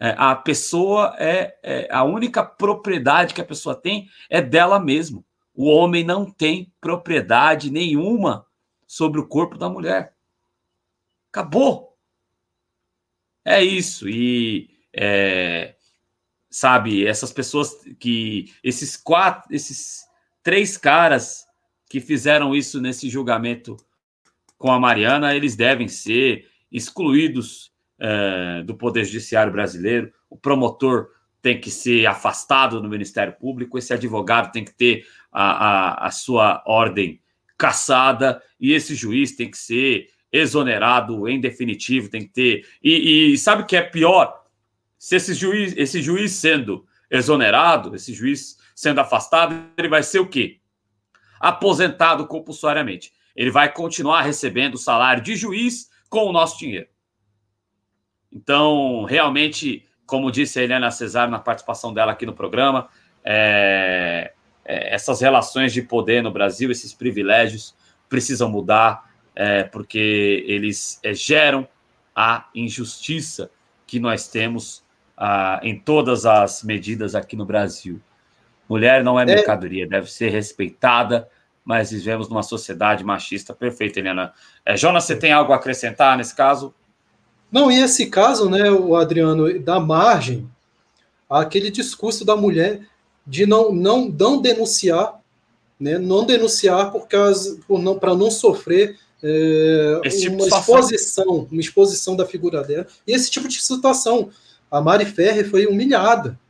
É, 0.00 0.16
a 0.18 0.34
pessoa 0.34 1.14
é, 1.18 1.56
é, 1.62 1.88
a 1.92 2.02
única 2.02 2.44
propriedade 2.44 3.32
que 3.32 3.40
a 3.40 3.44
pessoa 3.44 3.74
tem 3.74 4.08
é 4.28 4.42
dela 4.42 4.80
mesma. 4.80 5.24
O 5.54 5.66
homem 5.66 6.02
não 6.02 6.28
tem 6.28 6.72
propriedade 6.80 7.70
nenhuma 7.70 8.44
sobre 8.84 9.20
o 9.20 9.28
corpo 9.28 9.56
da 9.56 9.68
mulher. 9.68 10.16
Acabou. 11.30 11.96
É 13.44 13.62
isso. 13.62 14.08
E 14.08 14.70
é, 14.92 15.76
sabe, 16.50 17.06
essas 17.06 17.32
pessoas 17.32 17.74
que 17.98 18.52
esses 18.62 18.96
quatro, 18.96 19.54
esses 19.54 20.04
três 20.42 20.76
caras 20.76 21.46
que 21.92 22.00
fizeram 22.00 22.54
isso 22.54 22.80
nesse 22.80 23.10
julgamento 23.10 23.76
com 24.56 24.72
a 24.72 24.80
Mariana, 24.80 25.36
eles 25.36 25.54
devem 25.54 25.88
ser 25.88 26.48
excluídos 26.72 27.70
é, 27.98 28.62
do 28.62 28.74
Poder 28.74 29.04
Judiciário 29.04 29.52
brasileiro. 29.52 30.10
O 30.30 30.34
promotor 30.34 31.08
tem 31.42 31.60
que 31.60 31.70
ser 31.70 32.06
afastado 32.06 32.80
do 32.80 32.88
Ministério 32.88 33.34
Público, 33.34 33.76
esse 33.76 33.92
advogado 33.92 34.50
tem 34.50 34.64
que 34.64 34.72
ter 34.72 35.06
a, 35.30 36.04
a, 36.04 36.06
a 36.06 36.10
sua 36.10 36.62
ordem 36.64 37.20
cassada 37.58 38.42
e 38.58 38.72
esse 38.72 38.94
juiz 38.94 39.36
tem 39.36 39.50
que 39.50 39.58
ser 39.58 40.08
exonerado 40.32 41.28
em 41.28 41.38
definitivo, 41.38 42.08
tem 42.08 42.22
que 42.22 42.32
ter. 42.32 42.66
E, 42.82 43.34
e 43.34 43.36
sabe 43.36 43.64
o 43.64 43.66
que 43.66 43.76
é 43.76 43.82
pior? 43.82 44.46
Se 44.98 45.16
esse 45.16 45.34
juiz, 45.34 45.74
esse 45.76 46.00
juiz 46.00 46.32
sendo 46.32 46.86
exonerado, 47.10 47.94
esse 47.94 48.14
juiz 48.14 48.56
sendo 48.74 48.98
afastado, 48.98 49.62
ele 49.76 49.90
vai 49.90 50.02
ser 50.02 50.20
o 50.20 50.26
quê? 50.26 50.61
Aposentado 51.42 52.26
compulsoriamente. 52.26 53.12
Ele 53.34 53.50
vai 53.50 53.72
continuar 53.72 54.22
recebendo 54.22 54.74
o 54.74 54.78
salário 54.78 55.22
de 55.22 55.34
juiz 55.34 55.90
com 56.08 56.26
o 56.26 56.32
nosso 56.32 56.58
dinheiro. 56.58 56.86
Então, 58.30 59.04
realmente, 59.04 59.84
como 60.06 60.30
disse 60.30 60.60
a 60.60 60.62
Helena 60.62 60.90
Cesar 60.90 61.28
na 61.28 61.38
participação 61.38 61.92
dela 61.92 62.12
aqui 62.12 62.24
no 62.24 62.32
programa, 62.32 62.88
é, 63.24 64.32
é, 64.64 64.94
essas 64.94 65.20
relações 65.20 65.72
de 65.72 65.82
poder 65.82 66.22
no 66.22 66.30
Brasil, 66.30 66.70
esses 66.70 66.94
privilégios, 66.94 67.74
precisam 68.08 68.48
mudar, 68.48 69.10
é, 69.34 69.64
porque 69.64 70.44
eles 70.46 71.00
é, 71.02 71.12
geram 71.12 71.66
a 72.14 72.46
injustiça 72.54 73.50
que 73.86 73.98
nós 73.98 74.28
temos 74.28 74.84
ah, 75.16 75.60
em 75.62 75.78
todas 75.78 76.26
as 76.26 76.62
medidas 76.62 77.14
aqui 77.14 77.36
no 77.36 77.44
Brasil. 77.44 78.00
Mulher 78.72 79.04
não 79.04 79.20
é, 79.20 79.24
é 79.24 79.26
mercadoria, 79.26 79.86
deve 79.86 80.10
ser 80.10 80.30
respeitada, 80.30 81.28
mas 81.62 81.90
vivemos 81.90 82.26
numa 82.30 82.42
sociedade 82.42 83.04
machista. 83.04 83.52
Perfeito, 83.52 83.98
Helena. 83.98 84.32
É, 84.64 84.78
Jonas, 84.78 85.04
você 85.04 85.14
tem 85.14 85.30
algo 85.30 85.52
a 85.52 85.56
acrescentar 85.56 86.16
nesse 86.16 86.34
caso? 86.34 86.72
Não, 87.50 87.70
e 87.70 87.78
esse 87.78 88.06
caso, 88.06 88.48
né, 88.48 88.70
o 88.70 88.96
Adriano, 88.96 89.60
dá 89.60 89.78
margem 89.78 90.48
àquele 91.28 91.70
discurso 91.70 92.24
da 92.24 92.34
mulher 92.34 92.80
de 93.26 93.44
não, 93.44 93.70
não, 93.72 94.08
não 94.08 94.40
denunciar, 94.40 95.20
né, 95.78 95.98
não 95.98 96.24
denunciar 96.24 96.90
por 96.90 97.06
causa, 97.06 97.60
por 97.68 97.78
não, 97.78 97.98
para 97.98 98.14
não 98.14 98.30
sofrer 98.30 98.96
é, 99.22 100.00
tipo 100.08 100.34
uma 100.34 100.46
exposição, 100.46 101.46
uma 101.52 101.60
exposição 101.60 102.16
da 102.16 102.24
figura 102.24 102.64
dela. 102.64 102.86
E 103.06 103.12
esse 103.12 103.30
tipo 103.30 103.46
de 103.46 103.60
situação, 103.60 104.30
a 104.70 104.80
Mari 104.80 105.04
Ferrer 105.04 105.46
foi 105.50 105.66
humilhada, 105.66 106.40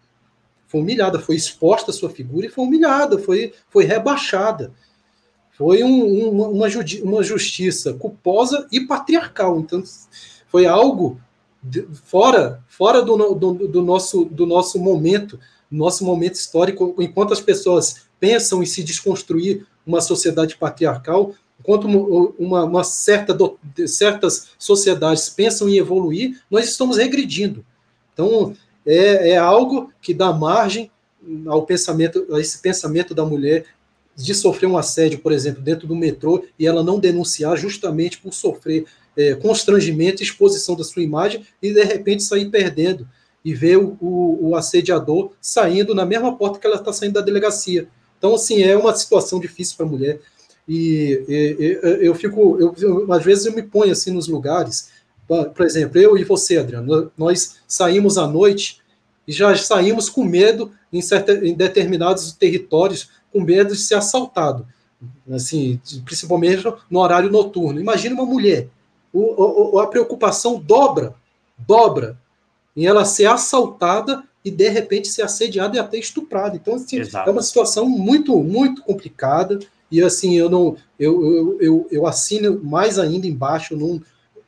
foi 0.72 0.80
humilhada, 0.80 1.18
foi 1.18 1.36
exposta 1.36 1.90
a 1.90 1.94
sua 1.94 2.08
figura 2.08 2.46
e 2.46 2.48
foi 2.48 2.64
humilhada, 2.64 3.18
foi, 3.18 3.52
foi 3.68 3.84
rebaixada. 3.84 4.72
Foi 5.52 5.84
um, 5.84 6.02
um, 6.02 6.50
uma, 6.50 6.66
uma 7.04 7.22
justiça 7.22 7.92
culposa 7.92 8.66
e 8.72 8.80
patriarcal. 8.80 9.60
Então, 9.60 9.84
foi 10.48 10.64
algo 10.64 11.20
de, 11.62 11.86
fora, 12.04 12.64
fora 12.66 13.02
do, 13.02 13.34
do, 13.34 13.68
do, 13.68 13.82
nosso, 13.82 14.24
do 14.24 14.46
nosso 14.46 14.78
momento, 14.78 15.38
nosso 15.70 16.06
momento 16.06 16.36
histórico, 16.36 16.96
enquanto 16.98 17.34
as 17.34 17.40
pessoas 17.40 18.06
pensam 18.18 18.62
em 18.62 18.66
se 18.66 18.82
desconstruir 18.82 19.66
uma 19.86 20.00
sociedade 20.00 20.56
patriarcal, 20.56 21.34
enquanto 21.60 21.84
uma, 21.84 22.64
uma 22.64 22.82
certa 22.82 23.34
do, 23.34 23.58
certas 23.86 24.48
sociedades 24.58 25.28
pensam 25.28 25.68
em 25.68 25.76
evoluir, 25.76 26.40
nós 26.50 26.64
estamos 26.64 26.96
regredindo. 26.96 27.62
Então, 28.14 28.54
é, 28.86 29.30
é 29.30 29.36
algo 29.36 29.92
que 30.00 30.12
dá 30.12 30.32
margem 30.32 30.90
ao 31.46 31.64
pensamento, 31.64 32.26
a 32.32 32.40
esse 32.40 32.58
pensamento 32.58 33.14
da 33.14 33.24
mulher 33.24 33.64
de 34.14 34.34
sofrer 34.34 34.66
um 34.66 34.76
assédio, 34.76 35.20
por 35.20 35.32
exemplo, 35.32 35.62
dentro 35.62 35.86
do 35.86 35.96
metrô 35.96 36.44
e 36.58 36.66
ela 36.66 36.82
não 36.82 36.98
denunciar 36.98 37.56
justamente 37.56 38.18
por 38.18 38.32
sofrer 38.32 38.84
é, 39.16 39.34
constrangimento, 39.34 40.22
exposição 40.22 40.74
da 40.74 40.84
sua 40.84 41.02
imagem 41.02 41.44
e 41.62 41.72
de 41.72 41.82
repente 41.82 42.22
sair 42.22 42.50
perdendo 42.50 43.08
e 43.44 43.54
ver 43.54 43.78
o, 43.78 43.96
o, 44.00 44.50
o 44.50 44.56
assediador 44.56 45.32
saindo 45.40 45.94
na 45.94 46.04
mesma 46.04 46.36
porta 46.36 46.58
que 46.58 46.66
ela 46.66 46.76
está 46.76 46.92
saindo 46.92 47.14
da 47.14 47.20
delegacia. 47.20 47.88
Então, 48.18 48.34
assim, 48.34 48.62
é 48.62 48.76
uma 48.76 48.94
situação 48.94 49.40
difícil 49.40 49.76
para 49.76 49.86
a 49.86 49.88
mulher. 49.88 50.20
E, 50.68 51.24
e, 51.28 52.06
eu 52.06 52.14
fico, 52.14 52.56
eu, 52.60 52.74
eu, 52.78 53.12
às 53.12 53.24
vezes 53.24 53.46
eu 53.46 53.52
me 53.52 53.62
ponho 53.62 53.90
assim 53.90 54.12
nos 54.12 54.28
lugares, 54.28 54.91
por 55.54 55.64
exemplo, 55.64 55.98
eu 55.98 56.16
e 56.16 56.24
você, 56.24 56.58
Adriano, 56.58 57.10
nós 57.16 57.56
saímos 57.66 58.18
à 58.18 58.26
noite 58.26 58.80
e 59.26 59.32
já 59.32 59.54
saímos 59.56 60.08
com 60.08 60.24
medo 60.24 60.72
em, 60.92 61.00
certa, 61.00 61.32
em 61.32 61.54
determinados 61.54 62.32
territórios, 62.32 63.08
com 63.32 63.40
medo 63.40 63.72
de 63.74 63.80
ser 63.80 63.94
assaltado, 63.94 64.66
assim, 65.30 65.80
principalmente 66.04 66.64
no 66.90 67.00
horário 67.00 67.30
noturno. 67.30 67.80
Imagina 67.80 68.14
uma 68.14 68.26
mulher, 68.26 68.68
o, 69.12 69.74
o, 69.76 69.78
a 69.78 69.86
preocupação 69.86 70.58
dobra, 70.58 71.14
dobra 71.56 72.18
em 72.76 72.86
ela 72.86 73.04
ser 73.04 73.26
assaltada 73.26 74.24
e 74.44 74.50
de 74.50 74.68
repente 74.68 75.08
ser 75.08 75.22
assediada 75.22 75.76
e 75.76 75.80
até 75.80 75.98
estuprada. 75.98 76.56
Então, 76.56 76.74
assim, 76.74 76.98
é 77.00 77.30
uma 77.30 77.42
situação 77.42 77.88
muito, 77.88 78.36
muito 78.42 78.82
complicada. 78.82 79.58
E 79.90 80.02
assim, 80.02 80.36
eu 80.36 80.48
não 80.48 80.76
eu, 80.98 81.24
eu, 81.24 81.58
eu, 81.60 81.88
eu 81.90 82.06
assino 82.06 82.60
mais 82.64 82.98
ainda 82.98 83.26
embaixo, 83.26 83.76
não, 83.76 84.00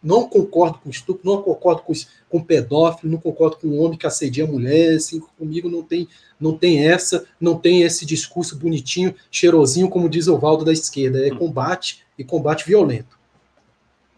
não 0.05 0.29
concordo 0.29 0.79
com 0.79 0.91
estupro, 0.91 1.23
não 1.25 1.43
concordo 1.43 1.83
com, 1.83 1.93
com 2.29 2.45
pedófilo, 2.45 3.11
não 3.11 3.19
concordo 3.19 3.57
com 3.57 3.69
um 3.69 3.83
homem 3.83 3.97
que 3.97 4.07
assedia 4.07 4.45
a 4.45 4.47
mulher, 4.47 4.97
assim, 4.97 5.19
comigo 5.39 5.71
não 5.71 5.83
tem, 5.83 6.07
não 6.39 6.57
tem 6.57 6.87
essa, 6.87 7.25
não 7.41 7.57
tem 7.57 7.83
esse 7.83 8.05
discurso 8.05 8.59
bonitinho, 8.59 9.15
cheirosinho, 9.31 9.89
como 9.89 10.09
diz 10.09 10.29
o 10.29 10.39
Valdo 10.39 10.65
da 10.65 10.73
esquerda, 10.73 11.27
é 11.27 11.31
combate 11.31 12.05
e 12.19 12.23
combate 12.23 12.67
violento. 12.67 13.19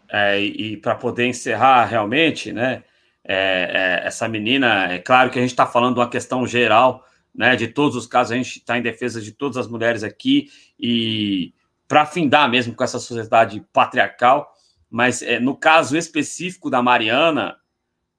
É, 0.09 0.39
e, 0.41 0.75
para 0.77 0.95
poder 0.95 1.25
encerrar 1.25 1.85
realmente, 1.85 2.51
né, 2.51 2.83
é, 3.23 4.01
é, 4.03 4.07
essa 4.07 4.27
menina, 4.27 4.91
é 4.93 4.99
claro 4.99 5.29
que 5.29 5.39
a 5.39 5.41
gente 5.41 5.51
está 5.51 5.65
falando 5.65 5.95
de 5.95 5.99
uma 6.01 6.09
questão 6.09 6.45
geral, 6.45 7.05
né, 7.33 7.55
de 7.55 7.67
todos 7.67 7.95
os 7.95 8.05
casos, 8.05 8.33
a 8.33 8.35
gente 8.35 8.57
está 8.57 8.77
em 8.77 8.81
defesa 8.81 9.21
de 9.21 9.31
todas 9.31 9.57
as 9.57 9.67
mulheres 9.67 10.03
aqui 10.03 10.49
e 10.77 11.53
para 11.87 12.05
findar 12.05 12.49
mesmo 12.49 12.73
com 12.73 12.83
essa 12.83 12.99
sociedade 12.99 13.63
patriarcal, 13.71 14.51
mas 14.89 15.21
é, 15.21 15.39
no 15.39 15.55
caso 15.55 15.97
específico 15.97 16.69
da 16.69 16.81
Mariana, 16.81 17.57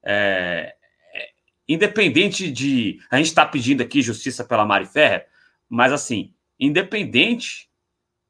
é, 0.03 0.75
é, 1.13 1.29
independente 1.67 2.51
de. 2.51 2.99
A 3.09 3.17
gente 3.17 3.27
está 3.27 3.45
pedindo 3.45 3.81
aqui 3.81 4.01
justiça 4.01 4.43
pela 4.43 4.65
Mari 4.65 4.85
Ferrer, 4.85 5.27
mas 5.67 5.91
assim, 5.91 6.33
independente 6.59 7.69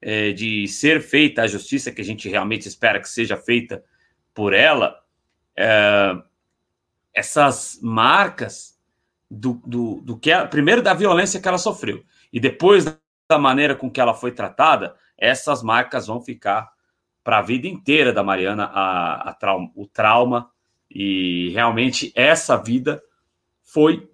é, 0.01 0.31
de 0.31 0.67
ser 0.67 1.01
feita 1.01 1.43
a 1.43 1.47
justiça 1.47 1.91
que 1.91 2.01
a 2.01 2.05
gente 2.05 2.29
realmente 2.29 2.67
espera 2.67 2.99
que 2.99 3.09
seja 3.09 3.35
feita 3.35 3.83
por 4.33 4.53
ela, 4.53 5.03
é, 5.55 6.15
essas 7.13 7.79
marcas 7.81 8.79
do, 9.29 9.61
do, 9.65 10.01
do 10.01 10.17
que 10.17 10.31
ela, 10.31 10.47
primeiro 10.47 10.81
da 10.81 10.93
violência 10.93 11.39
que 11.39 11.47
ela 11.47 11.57
sofreu 11.57 12.03
e 12.31 12.39
depois 12.39 12.85
da 13.29 13.37
maneira 13.37 13.75
com 13.75 13.91
que 13.91 13.99
ela 13.99 14.13
foi 14.13 14.31
tratada, 14.31 14.95
essas 15.17 15.61
marcas 15.61 16.07
vão 16.07 16.21
ficar 16.21 16.71
para 17.29 17.37
a 17.37 17.41
vida 17.43 17.67
inteira 17.67 18.11
da 18.11 18.23
Mariana 18.23 18.71
a, 18.73 19.29
a 19.29 19.55
o 19.75 19.85
trauma 19.85 20.49
e 20.89 21.51
realmente 21.53 22.11
essa 22.15 22.57
vida 22.57 22.99
foi 23.61 24.09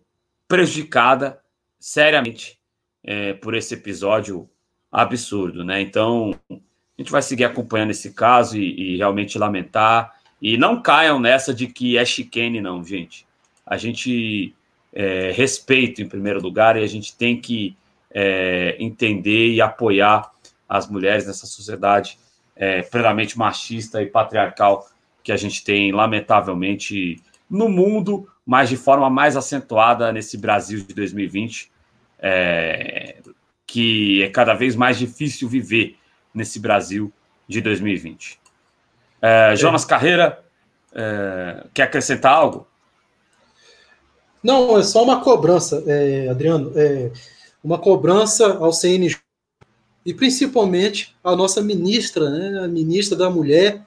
prejudicada 0.49 1.39
seriamente 1.79 2.59
é, 3.01 3.31
por 3.31 3.55
esse 3.55 3.73
episódio 3.73 4.49
absurdo, 4.91 5.63
né? 5.63 5.79
Então 5.79 6.37
a 6.51 6.55
gente 6.97 7.09
vai 7.09 7.21
seguir 7.21 7.45
acompanhando 7.45 7.91
esse 7.91 8.13
caso 8.13 8.57
e, 8.57 8.95
e 8.95 8.97
realmente 8.97 9.39
lamentar 9.39 10.13
e 10.41 10.57
não 10.57 10.81
caiam 10.81 11.17
nessa 11.17 11.53
de 11.53 11.67
que 11.67 11.97
é 11.97 12.03
chicane, 12.03 12.59
não, 12.59 12.83
gente. 12.83 13.25
A 13.65 13.77
gente 13.77 14.53
é, 14.91 15.31
respeito 15.31 16.01
em 16.01 16.09
primeiro 16.09 16.41
lugar 16.41 16.75
e 16.75 16.83
a 16.83 16.87
gente 16.87 17.15
tem 17.15 17.39
que 17.39 17.77
é, 18.11 18.75
entender 18.77 19.53
e 19.53 19.61
apoiar 19.61 20.29
as 20.67 20.89
mulheres 20.89 21.25
nessa 21.25 21.45
sociedade 21.45 22.19
é, 22.55 22.81
plenamente 22.81 23.37
machista 23.37 24.01
e 24.01 24.05
patriarcal 24.05 24.87
que 25.23 25.31
a 25.31 25.37
gente 25.37 25.63
tem, 25.63 25.91
lamentavelmente, 25.91 27.21
no 27.49 27.67
mundo, 27.67 28.27
mas 28.45 28.69
de 28.69 28.77
forma 28.77 29.09
mais 29.09 29.35
acentuada 29.35 30.11
nesse 30.11 30.37
Brasil 30.37 30.83
de 30.83 30.93
2020, 30.93 31.71
é, 32.19 33.17
que 33.65 34.23
é 34.23 34.29
cada 34.29 34.53
vez 34.53 34.75
mais 34.75 34.97
difícil 34.97 35.49
viver 35.49 35.97
nesse 36.33 36.59
Brasil 36.59 37.11
de 37.47 37.61
2020. 37.61 38.39
É, 39.21 39.55
Jonas 39.55 39.83
Carreira, 39.83 40.43
é, 40.93 41.65
quer 41.73 41.83
acrescentar 41.83 42.33
algo? 42.33 42.67
Não, 44.43 44.77
é 44.77 44.83
só 44.83 45.03
uma 45.03 45.21
cobrança, 45.21 45.83
é, 45.87 46.29
Adriano. 46.29 46.71
É, 46.75 47.11
uma 47.63 47.79
cobrança 47.79 48.57
ao 48.59 48.71
CNJ 48.71 49.24
e 50.05 50.13
principalmente 50.13 51.15
a 51.23 51.35
nossa 51.35 51.61
ministra, 51.61 52.29
né, 52.29 52.59
a 52.63 52.67
ministra 52.67 53.17
da 53.17 53.29
Mulher. 53.29 53.83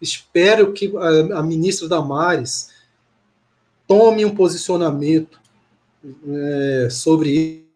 Espero 0.00 0.72
que 0.72 0.92
a, 0.96 1.40
a 1.40 1.42
ministra 1.42 1.86
Damares 1.86 2.70
tome 3.86 4.24
um 4.24 4.34
posicionamento 4.34 5.38
é, 6.26 6.88
sobre 6.90 7.66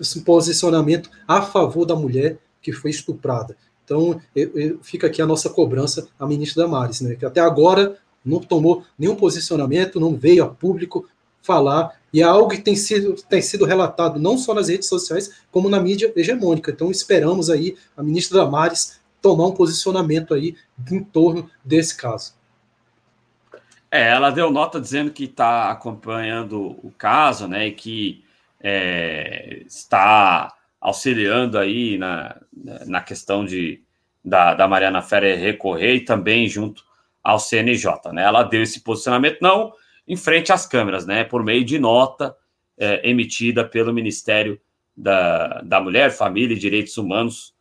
isso, 0.00 0.18
um 0.18 0.24
posicionamento 0.24 1.10
a 1.28 1.42
favor 1.42 1.84
da 1.84 1.94
mulher 1.94 2.38
que 2.62 2.72
foi 2.72 2.90
estuprada. 2.90 3.56
Então, 3.84 4.20
eu, 4.34 4.50
eu, 4.58 4.78
fica 4.82 5.08
aqui 5.08 5.20
a 5.20 5.26
nossa 5.26 5.50
cobrança 5.50 6.08
à 6.18 6.26
ministra 6.26 6.64
Damares, 6.64 7.02
né, 7.02 7.14
que 7.14 7.26
até 7.26 7.40
agora 7.40 7.98
não 8.24 8.40
tomou 8.40 8.84
nenhum 8.98 9.16
posicionamento, 9.16 10.00
não 10.00 10.16
veio 10.16 10.44
a 10.44 10.48
público 10.48 11.06
falar, 11.42 12.00
e 12.12 12.20
é 12.20 12.24
algo 12.24 12.50
que 12.50 12.60
tem 12.60 12.76
sido, 12.76 13.14
tem 13.28 13.40
sido 13.40 13.64
relatado 13.64 14.20
não 14.20 14.36
só 14.36 14.52
nas 14.52 14.68
redes 14.68 14.88
sociais, 14.88 15.42
como 15.50 15.68
na 15.68 15.80
mídia 15.80 16.12
hegemônica. 16.14 16.70
Então 16.70 16.90
esperamos 16.90 17.48
aí 17.48 17.76
a 17.96 18.02
ministra 18.02 18.38
Damares 18.38 19.00
tomar 19.20 19.46
um 19.46 19.52
posicionamento 19.52 20.34
aí 20.34 20.56
em 20.90 21.02
torno 21.02 21.48
desse 21.64 21.96
caso. 21.96 22.34
É, 23.90 24.10
ela 24.10 24.30
deu 24.30 24.50
nota 24.50 24.80
dizendo 24.80 25.10
que 25.10 25.24
está 25.24 25.70
acompanhando 25.70 26.78
o 26.82 26.92
caso, 26.96 27.46
né, 27.46 27.68
e 27.68 27.72
que 27.72 28.24
é, 28.60 29.62
está 29.66 30.54
auxiliando 30.80 31.58
aí 31.58 31.96
na, 31.98 32.36
na 32.86 33.00
questão 33.00 33.44
de, 33.44 33.82
da, 34.24 34.54
da 34.54 34.66
Mariana 34.66 35.02
Ferreira 35.02 35.38
recorrer 35.38 35.94
e 35.96 36.04
também 36.04 36.48
junto 36.48 36.84
ao 37.22 37.38
CNJ, 37.38 38.12
né? 38.12 38.24
Ela 38.24 38.42
deu 38.42 38.62
esse 38.62 38.80
posicionamento 38.80 39.38
não 39.40 39.72
em 40.06 40.16
frente 40.16 40.52
às 40.52 40.66
câmeras, 40.66 41.06
né? 41.06 41.24
Por 41.24 41.44
meio 41.44 41.64
de 41.64 41.78
nota 41.78 42.36
é, 42.76 43.08
emitida 43.08 43.64
pelo 43.64 43.92
Ministério 43.92 44.60
da, 44.96 45.60
da 45.62 45.80
Mulher, 45.80 46.10
Família 46.10 46.54
e 46.54 46.58
Direitos 46.58 46.96
Humanos 46.98 47.54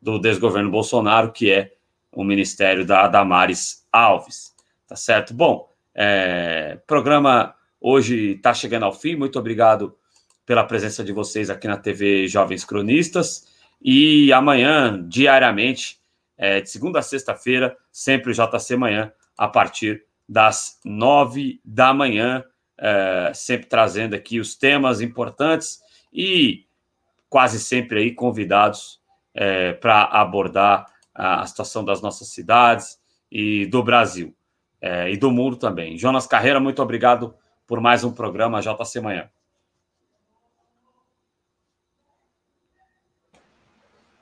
do 0.00 0.18
desgoverno 0.18 0.70
Bolsonaro, 0.70 1.32
que 1.32 1.50
é 1.50 1.72
o 2.10 2.24
Ministério 2.24 2.84
da 2.84 3.08
Damares 3.08 3.86
Alves, 3.90 4.54
tá 4.86 4.96
certo? 4.96 5.32
Bom, 5.32 5.68
é, 5.94 6.78
programa 6.86 7.54
hoje 7.80 8.32
está 8.32 8.52
chegando 8.52 8.84
ao 8.84 8.92
fim. 8.92 9.16
Muito 9.16 9.38
obrigado 9.38 9.96
pela 10.44 10.64
presença 10.64 11.02
de 11.04 11.12
vocês 11.12 11.48
aqui 11.50 11.66
na 11.66 11.76
TV 11.76 12.26
Jovens 12.28 12.64
Cronistas. 12.64 13.48
E 13.80 14.32
amanhã, 14.32 15.04
diariamente, 15.08 16.00
é, 16.36 16.60
de 16.60 16.70
segunda 16.70 16.98
a 16.98 17.02
sexta-feira, 17.02 17.76
sempre 17.90 18.30
o 18.30 18.34
JC 18.34 18.76
Manhã, 18.76 19.12
a 19.36 19.48
partir 19.48 20.04
das 20.32 20.80
nove 20.82 21.60
da 21.62 21.92
manhã, 21.92 22.42
é, 22.78 23.32
sempre 23.34 23.66
trazendo 23.66 24.14
aqui 24.14 24.40
os 24.40 24.56
temas 24.56 25.02
importantes 25.02 25.80
e 26.10 26.64
quase 27.28 27.60
sempre 27.60 28.00
aí 28.00 28.14
convidados 28.14 28.98
é, 29.34 29.74
para 29.74 30.04
abordar 30.04 30.86
a, 31.14 31.42
a, 31.42 31.46
situação 31.46 31.84
das 31.84 32.00
nossas 32.00 32.28
cidades 32.28 32.98
e 33.30 33.66
do 33.66 33.82
Brasil 33.82 34.34
é, 34.80 35.10
e 35.12 35.18
do 35.18 35.30
mundo 35.30 35.56
também. 35.56 35.98
Jonas 35.98 36.26
Carreira, 36.26 36.58
muito 36.58 36.82
obrigado 36.82 37.34
por 37.66 37.78
mais 37.78 38.02
um 38.02 38.10
programa 38.10 38.62
JC 38.62 39.00
Manhã. 39.02 39.28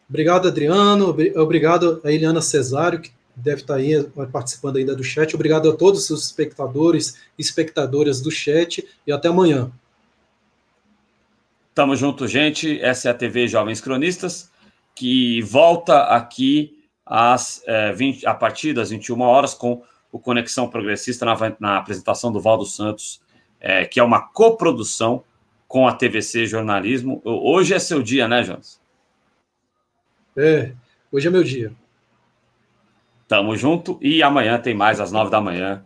Obrigado, 0.09 0.49
Adriano. 0.49 1.17
Obrigado 1.37 2.01
a 2.03 2.11
Eliana 2.11 2.43
Cesário, 2.43 3.01
que 3.01 3.13
deve 3.35 3.63
estar 3.63 3.77
aí 3.77 4.03
participando 4.33 4.77
ainda 4.77 4.95
do 4.95 5.05
chat. 5.05 5.35
Obrigado 5.35 5.71
a 5.71 5.77
todos 5.77 6.11
os 6.11 6.25
espectadores 6.25 7.17
e 7.39 7.43
espectadoras 7.43 8.21
do 8.21 8.31
chat 8.31 8.87
e 9.07 9.13
até 9.13 9.29
amanhã. 9.29 9.71
Tamo 11.75 11.97
junto, 11.97 12.27
gente. 12.27 12.81
Essa 12.81 13.09
é 13.09 13.11
a 13.11 13.15
TV 13.15 13.49
Jovens 13.49 13.81
Cronistas, 13.81 14.51
que 14.95 15.41
volta 15.43 16.05
aqui 16.05 16.79
às, 17.07 17.63
é, 17.67 17.93
20, 17.93 18.27
a 18.27 18.35
partir 18.35 18.75
das 18.75 18.91
21 18.91 19.21
horas 19.21 19.55
com 19.55 19.83
o 20.13 20.19
Conexão 20.19 20.69
Progressista 20.69 21.25
na, 21.25 21.37
na 21.59 21.77
apresentação 21.79 22.33
do 22.33 22.41
Valdo 22.41 22.67
Santos, 22.67 23.21
é, 23.61 23.85
que 23.85 24.01
é 24.01 24.03
uma 24.03 24.21
coprodução 24.21 25.23
com 25.69 25.87
a 25.87 25.95
TVC 25.95 26.47
Jornalismo. 26.47 27.23
Hoje 27.25 27.75
é 27.75 27.79
seu 27.79 28.03
dia, 28.03 28.27
né, 28.27 28.43
Jonas? 28.43 28.81
É, 30.37 30.73
hoje 31.13 31.29
é 31.29 31.31
meu 31.31 31.45
dia. 31.45 31.73
Tamo 33.31 33.55
junto 33.55 33.97
e 34.03 34.25
amanhã 34.25 34.59
tem 34.59 34.75
mais 34.75 34.99
às 34.99 35.13
nove 35.13 35.31
da 35.31 35.41
manhã, 35.41 35.85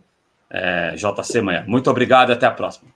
é, 0.49 0.95
JC 0.95 1.41
Manhã. 1.41 1.63
Muito 1.67 1.87
obrigado 1.91 2.31
e 2.31 2.33
até 2.33 2.47
a 2.47 2.51
próxima. 2.51 2.89